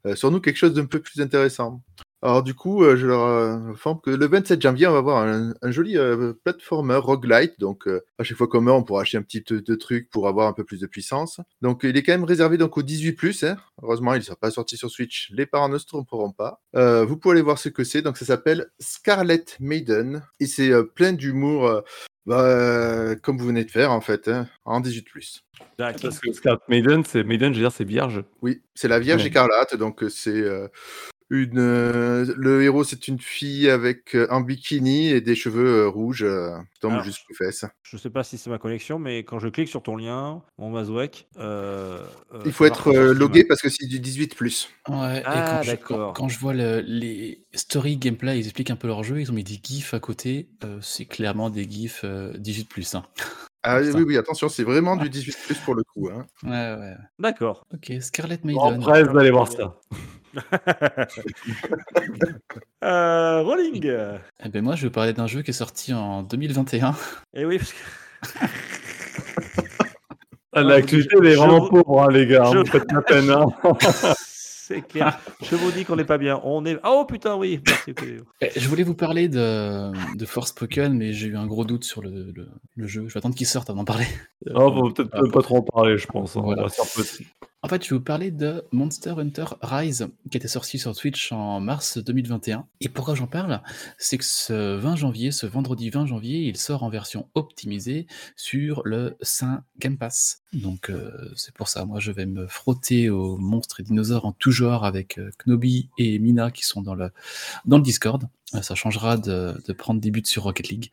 Euh, 0.06 0.16
sur 0.16 0.32
nous, 0.32 0.40
quelque 0.40 0.58
chose 0.58 0.74
d'un 0.74 0.86
peu 0.86 1.00
plus 1.00 1.22
intéressant. 1.22 1.82
Alors, 2.24 2.42
du 2.42 2.56
coup, 2.56 2.84
euh, 2.84 2.96
je 2.98 3.06
leur 3.06 3.22
euh, 3.22 3.56
informe 3.72 4.00
que 4.02 4.10
le 4.10 4.26
27 4.28 4.60
janvier, 4.62 4.88
on 4.88 4.92
va 4.92 4.98
avoir 4.98 5.18
un, 5.24 5.54
un 5.62 5.72
joli 5.72 5.98
euh, 5.98 6.34
platformer 6.44 6.96
roguelite. 6.96 7.60
Donc, 7.60 7.88
euh, 7.88 8.02
à 8.18 8.24
chaque 8.24 8.38
fois 8.38 8.48
qu'on 8.48 8.62
meurt, 8.62 8.80
on 8.80 8.84
pourra 8.84 9.02
acheter 9.04 9.18
un 9.18 9.22
petit 9.22 9.42
peu 9.42 9.62
de 9.62 9.76
trucs 9.76 10.10
pour 10.10 10.28
avoir 10.28 10.48
un 10.48 10.54
peu 10.54 10.64
plus 10.64 10.80
de 10.80 10.88
puissance. 10.88 11.40
Donc, 11.62 11.82
il 11.84 11.96
est 11.96 12.02
quand 12.02 12.14
même 12.14 12.24
réservé 12.24 12.58
donc, 12.58 12.76
aux 12.78 12.82
18. 12.82 13.44
Hein. 13.44 13.58
Heureusement, 13.84 14.14
il 14.16 14.18
ne 14.20 14.24
sera 14.24 14.36
pas 14.36 14.50
sorti 14.50 14.78
sur 14.78 14.90
Switch. 14.90 15.30
Les 15.32 15.46
parents 15.46 15.70
ne 15.70 15.78
se 15.78 15.86
tromperont 15.86 16.32
pas. 16.32 16.60
Euh, 16.76 17.06
vous 17.06 17.18
pouvez 17.18 17.34
aller 17.34 17.44
voir 17.44 17.60
ce 17.60 17.70
que 17.70 17.84
c'est. 17.84 18.02
Donc, 18.02 18.18
ça 18.18 18.26
s'appelle 18.26 18.68
Scarlet 18.80 19.46
Maiden. 19.60 20.24
Et 20.40 20.48
c'est 20.48 20.72
euh, 20.72 20.84
plein 20.84 21.14
d'humour. 21.14 21.68
euh, 21.68 21.82
bah, 22.26 22.42
euh, 22.42 23.16
comme 23.16 23.38
vous 23.38 23.46
venez 23.46 23.64
de 23.64 23.72
faire 23.72 23.90
en 23.94 24.02
fait, 24.02 24.28
hein, 24.28 24.48
en 24.66 24.82
18 24.82 25.06
D'accord. 25.80 26.02
Parce 26.02 26.20
que 26.20 26.34
Scarlet 26.34 26.60
Maiden, 26.68 27.04
c'est 27.06 27.24
Maiden, 27.24 27.54
je 27.54 27.60
veux 27.60 27.64
dire, 27.64 27.72
c'est 27.72 27.86
vierge. 27.86 28.22
Oui, 28.42 28.64
c'est 28.76 28.90
la 28.90 29.00
Vierge 29.00 29.22
Ouais. 29.22 29.28
écarlate, 29.30 29.76
donc 29.78 30.04
euh, 30.04 30.10
c'est 30.10 30.32
euh, 30.42 30.68
une. 31.30 31.60
euh, 31.60 32.34
le 32.38 32.64
héros, 32.64 32.84
c'est 32.84 33.08
une 33.08 33.20
fille 33.20 33.70
avec 33.70 34.16
euh, 34.16 34.28
un 34.30 34.42
bikini 34.42 35.10
et 35.10 35.22
des 35.22 35.36
cheveux 35.36 35.84
euh, 35.84 35.88
rouges 35.88 36.24
euh, 36.24 36.58
qui 36.74 36.80
tombent 36.82 36.94
Alors, 36.94 37.04
jusqu'aux 37.04 37.34
fesses. 37.34 37.66
Je 37.84 37.98
sais 37.98 38.10
pas 38.10 38.24
si 38.24 38.38
c'est 38.38 38.50
ma 38.50 38.58
connexion, 38.58 39.00
mais 39.00 39.20
quand 39.24 39.40
je 39.40 39.48
clique 39.50 39.70
sur 39.70 39.84
ton 39.84 39.96
lien, 39.96 40.42
mon 40.58 40.76
euh, 40.76 40.86
euh, 41.40 42.42
Il 42.46 42.52
faut 42.52 42.66
être 42.66 42.88
euh, 42.92 43.14
logué 43.14 43.44
parce 43.44 43.62
que 43.62 43.70
c'est 43.70 43.88
du 43.88 44.00
18 44.00 44.36
plus. 44.36 44.70
Ouais, 44.88 45.20
et 45.20 45.24
Ah, 45.26 45.62
quand 45.64 45.64
je, 45.64 45.72
quand, 45.76 45.94
d'accord. 45.94 46.14
quand 46.14 46.30
je 46.30 46.40
vois 46.40 46.54
le- 46.54 46.82
les 46.82 47.46
story 47.54 47.98
gameplay, 47.98 48.40
ils 48.40 48.46
expliquent 48.46 48.72
un 48.72 48.76
peu 48.76 48.88
leur 48.88 49.04
jeu, 49.04 49.20
ils 49.20 49.32
ont 49.32 49.36
mis 49.36 49.44
des 49.44 49.60
gifs 49.62 49.94
à 49.94 50.00
côté, 50.00 50.50
euh, 50.64 50.80
c'est 50.82 51.06
clairement 51.06 51.50
des 51.50 51.70
gifs 51.70 52.02
euh, 52.04 52.34
18 52.38 52.70
plus. 52.70 52.96
Hein. 52.96 53.04
Ah 53.70 53.82
oui, 53.82 54.04
oui, 54.08 54.18
attention, 54.18 54.48
c'est 54.48 54.64
vraiment 54.64 54.96
du 54.96 55.10
18 55.10 55.36
plus 55.46 55.58
pour 55.58 55.76
le 55.76 55.84
coup. 55.84 56.08
hein. 56.10 56.26
Ouais, 56.44 56.80
ouais. 56.80 56.94
D'accord. 57.20 57.66
Ok, 57.74 57.92
Scarlet 58.00 58.40
En 58.44 58.48
Maiden. 58.48 58.80
presse 58.80 59.08
d'aller 59.10 59.32
voir 59.32 59.52
ça. 59.52 59.76
euh, 62.84 63.42
Rolling. 63.44 63.92
Eh 64.44 64.50
ben 64.50 64.64
moi, 64.64 64.76
je 64.76 64.88
vais 64.88 64.92
parler 64.92 65.14
d'un 65.14 65.28
jeu 65.28 65.42
qui 65.42 65.52
est 65.52 65.54
sorti 65.54 65.94
en 65.94 66.24
2021. 66.24 66.96
Et 67.34 67.46
oui, 67.46 67.58
parce 67.58 67.74
que 67.74 67.78
Ah, 70.54 70.64
L'actualité, 70.64 71.16
elle 71.20 71.28
est 71.28 71.36
vraiment 71.36 71.60
vous- 71.60 71.70
pauvre, 71.84 72.02
hein, 72.02 72.08
les 72.12 72.26
gars. 72.26 72.50
je- 72.52 72.58
Vous 72.60 72.66
faites 72.66 72.92
la 72.92 73.02
peine. 73.04 73.30
hein. 73.30 73.46
c'est 74.18 74.82
clair. 74.82 75.20
Je 75.44 75.56
vous 75.56 75.72
dis 75.72 75.86
qu'on 75.86 75.96
n'est 75.96 76.04
pas 76.04 76.18
bien. 76.18 76.42
On 76.44 76.66
est. 76.66 76.80
Oh 76.84 77.06
putain, 77.08 77.36
oui. 77.36 77.62
Merci. 77.68 77.94
Eh, 78.42 78.50
Je 78.60 78.68
voulais 78.68 78.82
vous 78.82 78.96
parler 78.96 79.30
de, 79.30 79.92
de 80.18 80.26
Forspoken, 80.26 80.98
mais 80.98 81.14
j'ai 81.14 81.28
eu 81.28 81.38
un 81.38 81.46
gros 81.46 81.64
doute 81.64 81.84
sur 81.84 82.02
le, 82.02 82.32
le- 82.34 82.50
le 82.76 82.88
jeu. 82.88 83.06
Je 83.08 83.14
vais 83.14 83.20
attendre 83.20 83.36
qu'il 83.36 83.46
sorte 83.46 83.70
avant 83.70 83.80
d'en 83.80 83.86
parler. 83.86 84.08
Oh, 84.56 84.74
faut 84.74 84.90
peut-être 84.90 85.10
Ah. 85.14 85.22
même 85.22 85.32
pas 85.32 85.42
trop 85.44 85.58
en 85.58 85.62
parler, 85.62 86.00
je 86.00 86.08
pense. 86.08 86.36
hein. 86.36 86.42
Voilà. 86.44 86.64
On 86.64 86.66
va 86.66 86.70
se 86.70 86.82
faire 86.82 87.04
petit. 87.06 87.28
En 87.68 87.70
fait, 87.70 87.84
je 87.84 87.90
vais 87.90 87.98
vous 87.98 88.02
parler 88.02 88.32
de 88.32 88.64
Monster 88.72 89.16
Hunter 89.18 89.44
Rise, 89.62 90.08
qui 90.32 90.38
était 90.38 90.48
sorti 90.48 90.80
sur 90.80 90.96
Twitch 90.96 91.34
en 91.34 91.60
mars 91.60 91.98
2021. 91.98 92.66
Et 92.80 92.88
pourquoi 92.88 93.14
j'en 93.14 93.28
parle? 93.28 93.62
C'est 93.98 94.18
que 94.18 94.24
ce 94.24 94.78
20 94.78 94.96
janvier, 94.96 95.34
ce 95.34 95.48
vendredi 95.48 95.90
20 95.90 96.06
janvier, 96.06 96.44
il 96.44 96.56
sort 96.56 96.84
en 96.84 96.90
version 96.90 97.28
optimisée 97.34 98.08
sur 98.38 98.84
le 98.86 99.18
Saint 99.22 99.66
Game 99.80 99.98
Pass. 99.98 100.44
Donc 100.54 100.90
euh, 100.90 101.12
c'est 101.36 101.54
pour 101.54 101.68
ça, 101.68 101.84
moi 101.84 102.00
je 102.00 102.14
vais 102.14 102.26
me 102.26 102.48
frotter 102.48 103.10
aux 103.10 103.38
monstres 103.38 103.82
et 103.82 103.84
dinosaures 103.84 104.24
en 104.24 104.32
tout 104.32 104.52
genre 104.52 104.86
avec 104.86 105.18
euh, 105.18 105.30
Knobi 105.46 105.90
et 105.98 106.20
Mina 106.20 106.52
qui 106.52 106.66
sont 106.66 106.82
dans 106.82 106.96
le, 106.96 107.12
dans 107.66 107.76
le 107.76 107.84
Discord. 107.84 108.30
Euh, 108.56 108.62
Ça 108.62 108.76
changera 108.76 109.18
de, 109.18 109.56
prendre 109.78 110.00
des 110.00 110.12
buts 110.12 110.24
sur 110.26 110.44
Rocket 110.44 110.70
League. 110.70 110.92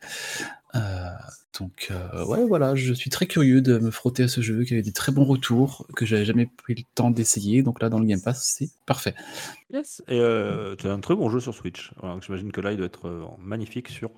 Euh, 0.75 1.09
donc, 1.57 1.87
euh, 1.89 2.25
ouais, 2.25 2.43
voilà, 2.45 2.75
je 2.75 2.93
suis 2.93 3.09
très 3.09 3.27
curieux 3.27 3.61
de 3.61 3.77
me 3.77 3.91
frotter 3.91 4.23
à 4.23 4.27
ce 4.27 4.41
jeu 4.41 4.65
qui 4.65 4.73
avait 4.73 4.81
des 4.81 4.91
très 4.91 5.13
bons 5.13 5.23
retours, 5.23 5.87
que 5.95 6.05
j'avais 6.05 6.25
jamais 6.25 6.47
pris 6.47 6.75
le 6.75 6.83
temps 6.95 7.11
d'essayer. 7.11 7.63
Donc 7.63 7.81
là, 7.81 7.89
dans 7.89 7.99
le 7.99 8.05
Game 8.05 8.21
Pass, 8.21 8.43
c'est 8.43 8.69
parfait. 8.85 9.15
Yes. 9.71 10.03
Et 10.09 10.19
euh, 10.19 10.75
c'est 10.81 10.89
un 10.89 10.99
très 10.99 11.15
bon 11.15 11.29
jeu 11.29 11.39
sur 11.39 11.53
Switch. 11.53 11.91
J'imagine 12.25 12.51
que 12.51 12.59
là, 12.59 12.71
il 12.71 12.77
doit 12.77 12.87
être 12.87 13.37
magnifique 13.39 13.87
sur, 13.87 14.11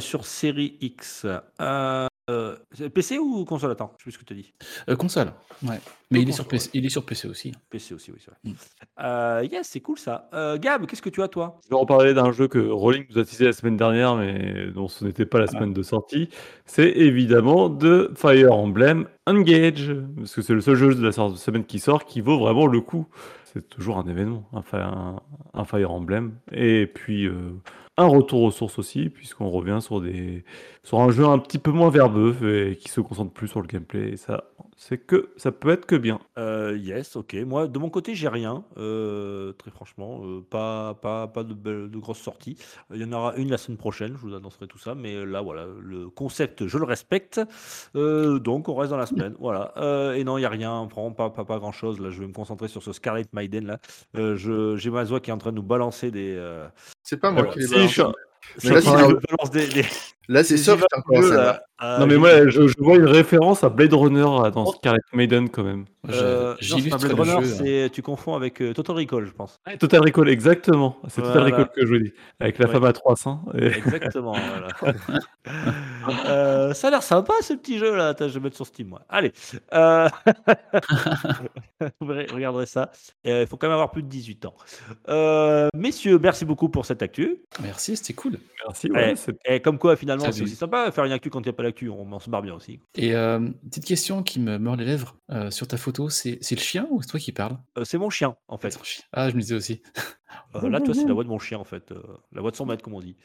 sur 0.00 0.26
Série 0.26 0.76
X. 0.80 1.26
Euh, 2.28 2.56
PC 2.92 3.18
ou 3.18 3.44
console 3.44 3.70
Attends, 3.70 3.92
je 3.98 4.02
sais 4.02 4.02
plus 4.04 4.12
ce 4.12 4.18
que 4.18 4.24
tu 4.24 4.32
as 4.32 4.36
dit. 4.36 4.52
Euh, 4.88 4.96
console, 4.96 5.32
ouais. 5.62 5.78
Mais 6.10 6.22
il 6.22 6.28
est, 6.28 6.32
sur 6.32 6.46
PC, 6.48 6.70
il 6.74 6.84
est 6.84 6.88
sur 6.88 7.04
PC 7.04 7.28
aussi. 7.28 7.52
PC 7.70 7.94
aussi, 7.94 8.10
oui, 8.10 8.18
c'est 8.20 8.30
vrai. 8.32 8.38
Mm. 8.44 8.52
Euh, 9.04 9.48
yes, 9.52 9.68
c'est 9.68 9.80
cool 9.80 9.98
ça. 9.98 10.28
Euh, 10.34 10.58
Gab, 10.58 10.86
qu'est-ce 10.86 11.02
que 11.02 11.08
tu 11.10 11.22
as 11.22 11.28
toi? 11.28 11.60
Je 11.64 11.68
vais 11.70 11.76
reparler 11.76 12.14
d'un 12.14 12.32
jeu 12.32 12.48
que 12.48 12.58
Rolling 12.58 13.04
nous 13.10 13.18
a 13.18 13.24
teasé 13.24 13.44
la 13.44 13.52
semaine 13.52 13.76
dernière, 13.76 14.16
mais 14.16 14.66
dont 14.74 14.88
ce 14.88 15.04
n'était 15.04 15.26
pas 15.26 15.38
la 15.38 15.46
semaine 15.46 15.72
de 15.72 15.82
sortie. 15.82 16.28
C'est 16.64 16.90
évidemment 16.90 17.68
de 17.68 18.10
Fire 18.16 18.52
Emblem 18.52 19.06
Engage, 19.26 19.94
parce 20.16 20.34
que 20.34 20.42
c'est 20.42 20.54
le 20.54 20.60
seul 20.60 20.74
jeu 20.76 20.94
de 20.94 21.02
la 21.04 21.12
semaine 21.12 21.64
qui 21.64 21.78
sort 21.78 22.04
qui 22.06 22.20
vaut 22.20 22.38
vraiment 22.38 22.66
le 22.66 22.80
coup. 22.80 23.06
C'est 23.52 23.68
toujours 23.68 23.98
un 23.98 24.06
événement, 24.08 24.48
un, 24.52 24.62
Fi- 24.62 24.76
un- 24.76 25.20
un 25.54 25.64
Fire 25.64 25.90
Emblem. 25.92 26.34
Et 26.52 26.86
puis 26.86 27.26
euh, 27.26 27.52
un 27.98 28.06
retour 28.06 28.42
aux 28.42 28.50
sources 28.50 28.78
aussi, 28.78 29.08
puisqu'on 29.08 29.48
revient 29.50 29.78
sur, 29.80 30.00
des, 30.00 30.44
sur 30.82 31.00
un 31.00 31.10
jeu 31.10 31.24
un 31.24 31.38
petit 31.38 31.58
peu 31.58 31.70
moins 31.70 31.90
verbeux 31.90 32.68
et 32.70 32.76
qui 32.76 32.88
se 32.90 33.00
concentre 33.00 33.32
plus 33.32 33.48
sur 33.48 33.60
le 33.62 33.66
gameplay. 33.66 34.16
Ça, 34.16 34.44
c'est 34.76 34.98
que 34.98 35.30
ça 35.38 35.50
peut 35.52 35.70
être 35.70 35.86
que 35.86 35.96
bien. 35.96 36.20
Euh, 36.36 36.76
Yes, 36.78 37.16
ok. 37.16 37.34
Moi, 37.46 37.66
de 37.68 37.78
mon 37.78 37.88
côté, 37.88 38.14
j'ai 38.14 38.28
rien. 38.28 38.64
euh, 38.76 39.52
très 39.54 39.70
franchement, 39.70 40.20
euh, 40.24 40.44
pas, 40.48 40.94
pas, 40.94 41.26
pas 41.26 41.42
de, 41.42 41.54
belles- 41.54 41.90
de 41.90 41.98
grosses 41.98 42.18
sorties. 42.20 42.58
Il 42.94 43.00
y 43.00 43.04
en 43.04 43.12
aura 43.12 43.34
une 43.36 43.50
la 43.50 43.56
semaine 43.56 43.78
prochaine, 43.78 44.12
je 44.12 44.18
vous 44.18 44.34
annoncerai 44.34 44.66
tout 44.66 44.78
ça. 44.78 44.94
Mais 44.94 45.24
là, 45.24 45.40
voilà, 45.40 45.64
le 45.80 46.10
concept, 46.10 46.66
je 46.66 46.76
le 46.78 46.84
respecte. 46.84 47.40
Donc, 47.94 48.68
on 48.68 48.74
reste 48.74 48.90
dans 48.90 48.98
la 48.98 49.06
semaine. 49.06 49.34
Voilà. 49.38 49.72
Et 50.16 50.22
non, 50.24 50.36
il 50.36 50.42
n'y 50.42 50.46
a 50.46 50.50
rien. 50.50 50.84
Vraiment 50.86 51.12
pas, 51.12 51.30
pas, 51.30 51.44
pas 51.46 51.58
grand 51.58 51.72
chose. 51.72 51.98
Là, 51.98 52.10
je 52.10 52.20
vais 52.20 52.26
me 52.26 52.32
concentrer 52.34 52.68
sur 52.68 52.82
ce 52.82 52.92
Scarlet 52.92 53.24
Maiden. 53.32 53.66
Là. 53.66 53.80
J'ai 54.76 54.90
Mazoa 54.90 55.20
qui 55.20 55.30
est 55.30 55.32
en 55.32 55.38
train 55.38 55.50
de 55.52 55.56
nous 55.56 55.62
balancer 55.62 56.10
des. 56.10 56.36
C'est 57.08 57.18
pas 57.18 57.30
moi 57.30 57.46
qui 57.46 57.60
les 57.60 57.66
balance. 57.68 57.90
je- 57.92 58.02
Mais 58.64 58.74
là, 58.74 58.82
ça, 58.82 58.90
c'est- 58.98 59.04
il 59.04 59.14
me 59.14 59.20
balance 59.20 59.50
des, 59.52 59.66
des- 59.68 59.86
Là, 60.28 60.42
c'est 60.44 60.56
là. 60.66 61.62
Ah, 61.78 61.98
non 62.00 62.06
mais 62.06 62.16
moi 62.16 62.48
je, 62.48 62.68
je 62.68 62.74
vois 62.78 62.96
une 62.96 63.04
référence 63.04 63.62
à 63.62 63.68
Blade 63.68 63.92
Runner 63.92 64.24
dans 64.50 64.64
Scarlet 64.72 64.98
Maiden 65.12 65.50
quand 65.50 65.62
même. 65.62 65.84
Je- 66.08 66.14
Euh, 66.24 66.54
non, 66.70 66.88
pas 66.88 66.96
Blade 66.96 67.12
Runner, 67.20 67.30
jeu. 67.44 67.52
hein. 67.52 67.56
c'est- 67.58 67.90
tu 67.92 68.00
confonds 68.00 68.34
avec 68.34 68.62
euh, 68.62 68.72
Total 68.72 68.96
Recall, 68.96 69.26
je 69.26 69.32
pense. 69.32 69.58
Ouais, 69.66 69.76
Total 69.76 70.00
Recall, 70.00 70.30
exactement. 70.30 70.96
C'est 71.08 71.20
Total. 71.20 71.42
Recall 71.42 71.68
que 71.76 71.82
je 71.84 71.92
vous 71.92 71.98
dis. 71.98 72.12
Avec 72.40 72.58
la 72.58 72.66
Ouais. 72.66 72.72
femme 72.72 72.84
à 72.84 72.94
trois 72.94 73.14
seins. 73.16 73.42
Et... 73.58 73.66
Exactement. 73.76 74.32
voilà. 74.32 74.94
Euh, 76.28 76.72
ça 76.74 76.88
a 76.88 76.90
l'air 76.90 77.02
sympa 77.02 77.32
ce 77.42 77.52
petit 77.52 77.78
jeu 77.78 77.94
là. 77.94 78.08
Attends, 78.08 78.28
je 78.28 78.34
vais 78.34 78.40
mettre 78.40 78.56
sur 78.56 78.66
Steam 78.66 78.88
moi. 78.88 79.02
Allez. 79.08 79.32
Euh... 79.74 80.08
Vous 82.00 82.06
regarderez 82.08 82.66
ça. 82.66 82.90
Et, 83.24 83.30
euh, 83.32 83.40
Il 83.42 83.46
faut 83.46 83.56
quand 83.56 83.66
même 83.66 83.74
avoir 83.74 83.90
plus 83.90 84.02
de 84.02 84.08
18 84.08 84.46
ans. 84.46 84.54
Euh, 85.08 85.68
messieurs, 85.74 86.18
merci 86.18 86.44
beaucoup 86.44 86.68
pour 86.68 86.86
cette 86.86 87.02
actu. 87.02 87.38
Merci, 87.62 87.96
c'était 87.96 88.14
cool. 88.14 88.38
Merci. 88.66 88.90
ouais, 88.90 88.96
Ouais. 88.96 89.14
c'est- 89.16 89.36
Et 89.44 89.60
comme 89.60 89.78
quoi 89.78 89.94
finalement 89.96 90.15
Salut. 90.20 90.32
c'est 90.32 90.42
aussi 90.42 90.56
sympa 90.56 90.90
faire 90.90 91.04
une 91.04 91.12
actu 91.12 91.30
quand 91.30 91.40
il 91.40 91.44
n'y 91.44 91.50
a 91.50 91.52
pas 91.52 91.62
d'actu. 91.62 91.88
On, 91.88 92.10
on 92.12 92.18
se 92.18 92.28
barre 92.30 92.42
bien 92.42 92.54
aussi. 92.54 92.80
Et 92.96 93.14
euh, 93.14 93.40
petite 93.68 93.84
question 93.84 94.22
qui 94.22 94.40
me 94.40 94.58
mord 94.58 94.76
les 94.76 94.84
lèvres 94.84 95.16
euh, 95.30 95.50
sur 95.50 95.66
ta 95.68 95.76
photo, 95.76 96.08
c'est 96.08 96.38
c'est 96.40 96.54
le 96.54 96.60
chien 96.60 96.86
ou 96.90 97.02
c'est 97.02 97.08
toi 97.08 97.20
qui 97.20 97.32
parles? 97.32 97.56
Euh, 97.78 97.84
c'est 97.84 97.98
mon 97.98 98.10
chien 98.10 98.36
en 98.48 98.58
fait. 98.58 98.70
Ton 98.70 98.82
chien. 98.84 99.02
Ah, 99.12 99.30
je 99.30 99.34
me 99.36 99.40
disais 99.40 99.54
aussi. 99.54 99.82
Euh, 100.56 100.68
là, 100.68 100.80
toi, 100.80 100.92
c'est 100.92 101.06
la 101.06 101.14
voix 101.14 101.24
de 101.24 101.28
mon 101.28 101.38
chien 101.38 101.58
en 101.58 101.64
fait. 101.64 101.92
Euh, 101.92 102.02
la 102.32 102.40
voix 102.40 102.50
de 102.50 102.56
son 102.56 102.66
maître, 102.66 102.82
comme 102.82 102.94
on 102.94 103.00
dit. 103.00 103.16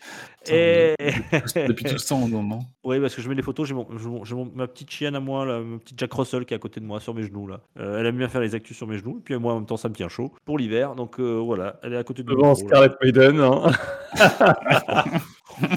Et... 0.50 0.96
Depuis 1.68 1.84
tout 1.86 1.98
ce 1.98 2.08
temps 2.08 2.22
au 2.22 2.28
moment. 2.28 2.64
Oui, 2.84 3.00
parce 3.00 3.16
que 3.16 3.22
je 3.22 3.28
mets 3.30 3.36
des 3.36 3.42
photos, 3.42 3.68
j'ai 3.68 3.74
mon, 3.74 4.52
ma 4.56 4.68
petite 4.68 4.90
chienne 4.92 5.16
à 5.16 5.20
moi, 5.20 5.46
là, 5.46 5.60
ma 5.60 5.80
petite 5.80 6.00
Jack 6.00 6.14
Russell 6.14 6.46
qui 6.46 6.54
est 6.54 6.58
à 6.58 6.60
côté 6.60 6.80
de 6.80 6.86
moi 6.86 7.00
sur 7.00 7.14
mes 7.14 7.24
genoux. 7.24 7.48
Là. 7.48 7.62
Euh, 7.80 8.00
elle 8.00 8.06
aime 8.06 8.18
bien 8.18 8.30
faire 8.30 8.42
les 8.42 8.56
actus 8.56 8.78
sur 8.78 8.88
mes 8.88 8.98
genoux, 8.98 9.18
et 9.20 9.22
puis 9.24 9.36
moi 9.38 9.54
en 9.54 9.58
même 9.58 9.66
temps 9.66 9.78
ça 9.78 9.90
me 9.90 9.94
tient 9.96 10.10
chaud 10.10 10.34
pour 10.46 10.58
l'hiver, 10.58 10.96
donc 10.96 11.20
euh, 11.20 11.38
voilà, 11.40 11.80
elle 11.84 11.94
est 11.94 11.98
à 11.98 12.04
côté 12.04 12.24
de 12.24 12.30
Devant 12.30 12.48
moi. 12.48 12.56
Scarlet 12.56 12.92
Maiden. 13.02 13.40
hein. 13.40 13.72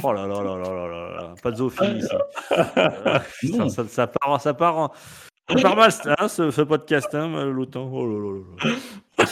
Oh 0.02 0.12
là 0.12 0.26
là 0.26 0.42
là 0.42 0.56
là 0.58 0.68
là 0.74 0.86
là 0.88 1.16
là, 1.16 1.34
pas 1.42 1.50
de 1.50 1.56
zoophilie 1.56 1.98
ici. 3.42 3.52
Non. 3.56 3.68
ça, 3.68 3.86
ça 3.88 4.06
part, 4.06 4.40
ça 4.40 4.54
part, 4.54 4.78
en- 4.78 4.92
ça 5.48 5.54
part 5.60 5.76
mal 5.76 5.90
hein, 6.18 6.28
ce, 6.28 6.50
ce 6.50 6.62
podcast, 6.62 7.14
hein, 7.14 7.44
l'automne. 7.46 7.88
Oh 7.92 8.06
là 8.06 8.18
là 8.18 8.40
là 8.66 8.70
là. 8.70 9.26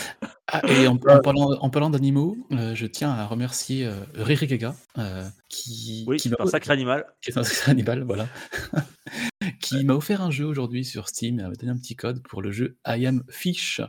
Ah, 0.54 0.60
et 0.68 0.86
en, 0.86 0.96
en 0.96 1.20
parlant, 1.20 1.52
en 1.60 1.70
parlant 1.70 1.88
d'animaux, 1.88 2.36
euh, 2.52 2.74
je 2.74 2.84
tiens 2.86 3.10
à 3.10 3.24
remercier 3.24 3.86
euh, 3.86 3.94
Riri 4.14 4.46
Gaga, 4.46 4.74
euh, 4.98 5.24
qui, 5.48 6.04
Oui, 6.06 6.18
qui 6.18 6.28
c'est 6.28 6.38
m'a 6.38 6.44
un 6.44 6.46
sacré 6.46 6.74
animal. 6.74 7.06
qui 7.22 7.30
est 7.30 7.38
un 7.38 7.42
sacré 7.42 7.70
animal, 7.70 8.02
voilà, 8.02 8.28
qui 9.60 9.82
m'a 9.84 9.94
offert 9.94 10.20
un 10.20 10.30
jeu 10.30 10.44
aujourd'hui 10.44 10.84
sur 10.84 11.08
Steam, 11.08 11.36
m'a 11.36 11.48
donné 11.54 11.72
un 11.72 11.78
petit 11.78 11.96
code 11.96 12.22
pour 12.22 12.42
le 12.42 12.52
jeu 12.52 12.76
I 12.86 13.06
Am 13.06 13.22
Fish. 13.30 13.80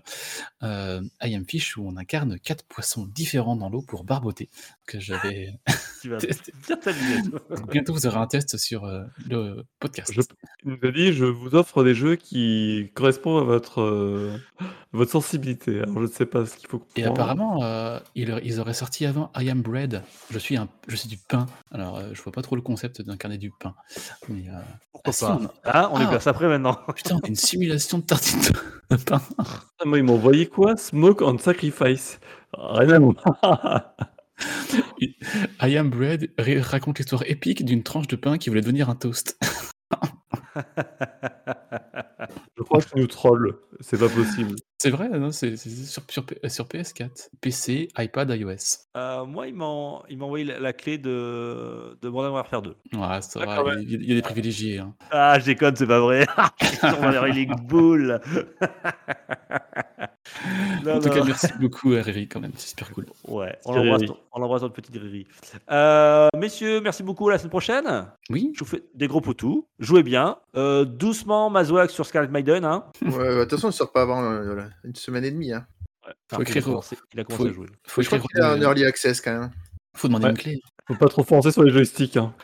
Euh, 0.64 1.02
I 1.22 1.36
Am 1.36 1.46
Fish, 1.46 1.76
où 1.76 1.86
on 1.86 1.98
incarne 1.98 2.40
quatre 2.40 2.64
poissons 2.66 3.06
différents 3.14 3.58
dans 3.58 3.70
l'eau 3.70 3.82
pour 3.82 4.06
barboter, 4.06 4.50
que 4.88 5.00
j'avais 5.00 5.60
Tu 6.02 6.10
vas 6.10 6.18
bien 6.68 6.76
t'amuser. 6.78 7.22
Donc, 7.30 7.72
Bientôt, 7.72 7.94
vous 7.94 8.06
aurez 8.08 8.18
un 8.18 8.28
test 8.28 8.58
sur 8.58 8.84
euh, 8.84 9.04
le 9.30 9.64
podcast. 9.80 10.12
Je- 10.14 10.22
Il 10.66 10.72
nous 10.72 10.78
a 10.88 10.92
dit 10.92 11.14
je 11.14 11.24
vous 11.26 11.56
offre 11.56 11.84
des 11.84 11.96
jeux 11.96 12.16
qui 12.18 12.92
correspondent 12.94 13.42
à 13.42 13.46
votre, 13.46 13.80
euh, 13.82 14.36
votre 14.92 15.12
sensibilité. 15.12 15.80
Alors 15.80 15.96
je 15.96 16.02
ne 16.02 16.08
sais 16.08 16.26
pas 16.26 16.46
ce 16.46 16.58
qu'il 16.58 16.68
faut 16.68 16.80
comprendre. 16.80 17.00
Et 17.08 17.10
apparemment, 17.10 17.64
euh, 17.64 18.00
ils, 18.16 18.38
ils 18.44 18.60
auraient 18.60 18.74
sorti 18.74 19.06
avant 19.06 19.32
I 19.38 19.50
Am 19.50 19.62
Bread. 19.62 20.04
Je 20.30 20.38
suis, 20.40 20.58
un, 20.58 20.68
je 20.90 20.96
suis 20.98 21.08
du 21.08 21.18
pain. 21.18 21.46
Alors, 21.72 21.98
euh, 22.00 22.10
je 22.12 22.22
vois 22.22 22.34
pas 22.34 22.42
trop 22.42 22.58
le 22.58 22.62
concept 22.62 23.02
d'incarner 23.02 23.38
du 23.38 23.52
pain. 23.58 23.74
Mais, 24.28 24.50
euh, 24.50 24.60
Pourquoi 24.92 25.12
ah, 25.12 25.14
si, 25.14 25.24
pas 25.26 25.40
on 25.42 25.46
a- 25.70 25.84
Hein, 25.86 25.90
On 25.94 26.00
est 26.02 26.04
Ah. 26.06 26.10
place 26.10 26.28
après 26.28 26.50
maintenant. 26.50 26.78
Putain, 26.96 27.16
on 27.16 27.20
a 27.26 27.28
une 27.30 27.36
simulation 27.38 28.00
de 28.00 28.04
tartine 28.04 28.42
de 28.92 28.96
pain. 28.98 29.22
Ah, 29.38 29.46
Moi, 29.86 30.00
ils 30.00 30.04
m'ont 30.04 30.16
envoyé 30.16 30.48
quoi? 30.48 30.76
Smoke 30.76 31.24
on 31.24 31.38
Sacrifice. 31.38 32.20
Rien 32.52 32.90
à 32.90 33.00
voir. 33.00 33.96
I 35.62 35.78
Am 35.78 35.90
Bread 35.90 36.32
raconte 36.38 37.00
l'histoire 37.00 37.24
épique 37.30 37.64
d'une 37.66 37.84
tranche 37.84 38.08
de 38.08 38.16
pain 38.16 38.38
qui 38.38 38.50
voulait 38.50 38.62
devenir 38.62 38.90
un 38.90 38.96
toast. 38.96 39.38
Je 42.58 42.64
crois 42.64 42.80
que 42.82 42.90
tu 42.90 43.00
nous 43.00 43.08
trolls. 43.08 43.56
C'est 43.80 44.00
pas 44.00 44.08
possible. 44.10 44.56
C'est 44.78 44.90
vrai, 44.90 45.10
non 45.10 45.32
c'est 45.32 45.56
c'est 45.58 45.70
sur, 45.70 46.04
sur, 46.10 46.26
sur 46.48 46.66
PS4, 46.66 47.30
PC, 47.42 47.88
iPad, 47.98 48.30
iOS. 48.32 48.56
Euh, 48.98 49.26
moi, 49.26 49.48
il 49.48 49.56
m'a 49.56 50.02
il 50.10 50.18
m'a 50.18 50.26
envoyé 50.26 50.46
la, 50.46 50.60
la 50.60 50.74
clé 50.74 50.98
de, 50.98 51.98
de 52.02 52.10
Modern 52.10 52.34
Warfare 52.34 52.62
2. 52.62 52.76
Ouais, 52.94 53.22
ça 53.22 53.40
Ah, 53.48 53.64
va, 53.64 53.76
il 53.82 53.92
y, 53.92 53.96
a- 53.96 54.00
il 54.00 54.10
y 54.10 54.12
a 54.12 54.16
des 54.16 54.22
privilégiés. 54.22 54.80
hein. 54.80 54.94
Ah, 55.12 55.40
je 55.40 55.46
déconne, 55.46 55.76
c'est 55.76 55.88
pas 55.88 56.00
vrai. 56.00 56.26
On 56.84 56.88
va 57.12 57.28
les 57.30 57.46
boules. 57.46 58.20
Non, 60.84 60.96
En 60.96 61.00
tout 61.00 61.10
cas, 61.10 61.24
merci 61.24 61.48
beaucoup 61.60 61.94
à 61.94 62.02
Riri 62.02 62.28
quand 62.28 62.40
même, 62.40 62.52
c'est 62.56 62.70
super 62.70 62.92
cool. 62.92 63.06
Ouais, 63.28 63.58
on 63.66 63.74
l'embrasse, 64.40 64.62
notre 64.62 64.74
petite 64.74 64.96
Riri. 64.96 65.28
Euh, 65.72 66.28
messieurs, 66.38 66.82
merci 66.82 67.04
beaucoup. 67.04 67.30
À 67.30 67.34
la 67.34 67.38
semaine 67.38 67.50
prochaine. 67.50 68.08
Oui, 68.30 68.52
Je 68.56 68.60
vous 68.60 68.66
fais 68.70 68.84
des 68.94 69.08
gros 69.08 69.22
poutous. 69.22 69.68
Jouez 69.80 70.04
bien. 70.04 70.38
Euh, 70.56 70.86
doucement, 70.86 71.50
Mazouak 71.50 71.90
sur 71.92 72.06
Scarlet 72.06 72.28
Maiden. 72.30 72.66
Hein. 72.66 72.86
Ouais, 73.02 73.10
bah, 73.12 73.34
de 73.36 73.42
toute 73.44 73.52
façon, 73.52 73.70
il 73.70 73.74
sort 73.74 73.92
pas 73.92 74.02
avant 74.04 74.24
euh, 74.24 74.62
une 74.84 74.96
semaine 74.96 75.24
et 75.26 75.32
demie. 75.32 75.54
Hein. 75.54 75.66
Enfin, 76.32 76.42
écrire 76.42 76.58
il 76.58 76.60
a 76.60 76.64
commencé, 76.64 76.98
il 77.14 77.20
a 77.22 77.24
commencé 77.24 77.44
faut- 77.46 77.50
à 77.50 77.54
jouer. 77.54 77.68
faut 77.88 78.02
je 78.02 78.08
crois 78.08 78.20
qu'il 78.20 78.44
en 78.44 78.58
de- 78.58 78.64
early 78.64 78.84
access 78.86 79.22
quand 79.22 79.32
même. 79.40 79.52
faut 79.96 80.08
demander 80.10 80.26
Ouais. 80.26 80.32
une 80.32 80.38
clé. 80.38 80.60
Faut 80.86 80.96
pas 80.96 81.08
trop 81.08 81.24
foncer 81.24 81.52
sur 81.52 81.64
les 81.64 81.72
joysticks. 81.72 82.18
Hein. 82.18 82.34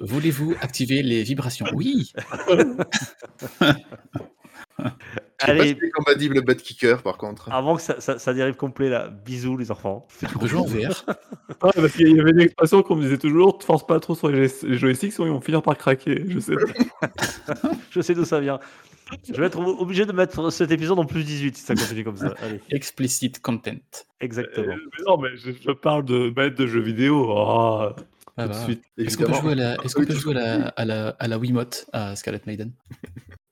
Voulez-vous 0.00 0.54
activer 0.60 1.02
les 1.02 1.22
vibrations? 1.24 1.66
Oui 1.74 2.12
Je 5.40 5.46
sais 5.46 5.52
pas 5.56 5.60
Allez, 5.62 5.68
si 5.70 5.78
c'est 5.80 5.90
compatible 5.90 6.40
Butt 6.44 6.60
Kicker 6.62 7.02
par 7.02 7.16
contre. 7.16 7.50
avant 7.52 7.76
que 7.76 7.82
ça, 7.82 8.00
ça- 8.00 8.18
ça 8.18 8.34
dérive 8.34 8.54
complet, 8.56 8.88
là, 8.90 9.08
bisous 9.08 9.56
les 9.56 9.70
enfants. 9.70 10.06
Jouer 10.42 10.60
en 10.60 10.64
VR. 10.64 11.04
Ouais, 11.62 11.70
parce 11.74 11.92
qu'il 11.92 12.14
y 12.16 12.20
avait 12.20 12.30
une 12.30 12.40
expression 12.40 12.82
qu'on 12.82 12.96
me 12.96 13.02
disait 13.02 13.18
toujours 13.18 13.58
ne 13.58 13.64
force 13.64 13.86
pas 13.86 13.98
trop 14.00 14.14
sur 14.14 14.28
les, 14.28 14.48
joy- 14.48 14.68
les 14.68 14.76
joysticks, 14.78 15.12
sinon 15.12 15.26
ils 15.28 15.32
vont 15.32 15.40
finir 15.40 15.62
par 15.62 15.76
craquer. 15.78 16.24
Je 16.28 16.38
sais. 16.40 16.54
Je 17.90 18.00
sais 18.00 18.14
d'où 18.14 18.24
ça 18.24 18.40
vient. 18.40 18.60
Je 19.28 19.34
vais 19.40 19.46
être 19.46 19.58
obligé 19.58 20.06
de 20.06 20.12
mettre 20.12 20.50
cet 20.50 20.70
épisode 20.70 20.98
en 20.98 21.04
plus 21.04 21.24
18 21.24 21.56
si 21.56 21.62
ça 21.64 21.74
continue 21.74 22.04
comme 22.04 22.16
ça. 22.16 22.34
Allez, 22.42 22.60
Explicit 22.70 23.40
content. 23.42 23.72
exactement. 24.20 24.74
Euh, 24.74 24.76
mais 24.98 25.04
non, 25.06 25.18
mais 25.18 25.30
je, 25.36 25.50
je 25.52 25.70
parle 25.72 26.04
de 26.04 26.32
maître 26.36 26.54
de 26.56 26.66
jeux 26.66 26.80
vidéo. 26.80 27.26
Oh, 27.28 27.88
Ah 28.36 28.44
de 28.46 28.52
bah. 28.52 28.64
suite. 28.64 28.84
Est-ce 28.98 29.16
qu'on 29.18 29.24
peut 29.24 29.34
jouer 29.40 29.52
à 29.52 29.54
la, 29.56 29.74
est-ce 29.84 29.94
qu'on 29.96 30.02
Oui, 30.02 30.06
peut 30.06 30.14
jouer 30.14 30.36
à 30.36 30.58
la, 30.58 30.68
à 30.68 30.84
la, 30.84 31.08
à 31.18 31.26
la 31.28 31.38
Wiimote 31.38 31.86
à 31.92 32.14
Scarlet 32.14 32.40
Maiden? 32.46 32.70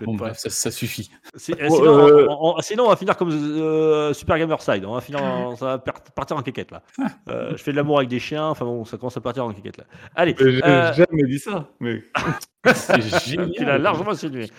Bon, 0.01 0.15
bref, 0.15 0.37
ça, 0.37 0.49
ça 0.49 0.71
suffit. 0.71 1.09
Si- 1.35 1.53
euh, 1.53 1.67
sinon, 1.69 2.07
euh, 2.07 2.27
on, 2.29 2.55
on- 2.57 2.61
sinon, 2.61 2.85
on 2.85 2.89
va 2.89 2.95
finir 2.95 3.15
comme 3.17 3.29
euh, 3.31 4.13
Super 4.13 4.37
Gamer 4.37 4.61
Side. 4.61 4.85
On 4.85 4.93
va 4.93 5.01
finir, 5.01 5.23
en- 5.23 5.55
ça 5.55 5.65
va 5.65 5.77
partir 5.79 6.37
en 6.37 6.41
quéquette 6.41 6.71
là. 6.71 6.81
Euh, 7.29 7.51
je 7.55 7.63
fais 7.63 7.71
de 7.71 7.77
l'amour 7.77 7.97
avec 7.97 8.09
des 8.09 8.19
chiens. 8.19 8.47
Enfin 8.47 8.65
bon, 8.65 8.83
ça 8.85 8.97
commence 8.97 9.15
à 9.17 9.21
partir 9.21 9.45
en 9.45 9.53
quéquette 9.53 9.77
là. 9.77 9.85
Allez, 10.15 10.35
J'ai 10.37 10.61
euh, 10.63 10.93
jamais 10.93 11.23
dit 11.23 11.39
ça. 11.39 11.67
Mais 11.79 12.03
C'est 12.75 13.01
génial. 13.29 13.51
tu 13.57 13.65
l'as 13.65 13.77
largement 13.77 14.11
insinué. 14.11 14.49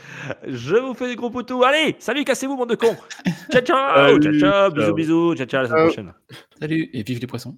Je 0.47 0.77
vous 0.77 0.95
fais 0.95 1.09
des 1.09 1.16
gros 1.16 1.31
poutous. 1.31 1.62
Allez, 1.64 1.97
salut, 1.99 2.25
cassez-vous, 2.25 2.57
bande 2.57 2.70
de 2.70 2.75
cons. 2.75 2.97
Ciao, 3.51 3.61
ciao, 3.62 3.62
ciao, 3.62 4.22
Salut, 4.22 4.41
ciao, 4.41 4.70
bisous, 4.70 4.85
ciao. 4.87 4.95
bisous, 4.95 5.35
ciao, 5.37 5.47
ciao, 5.47 5.61
à 5.61 5.62
la 5.62 5.68
semaine 5.68 5.85
prochaine. 5.87 6.12
Salut 6.61 6.91
et 6.93 7.03
vive 7.03 7.20
les 7.20 7.27
poissons. 7.27 7.57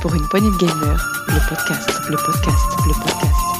Pour 0.00 0.14
une 0.14 0.26
poignée 0.28 0.50
de 0.50 0.56
gamers, 0.58 1.06
le 1.28 1.48
podcast, 1.48 1.88
le 2.10 2.16
podcast, 2.16 2.66
le 2.86 2.92
podcast. 2.92 3.57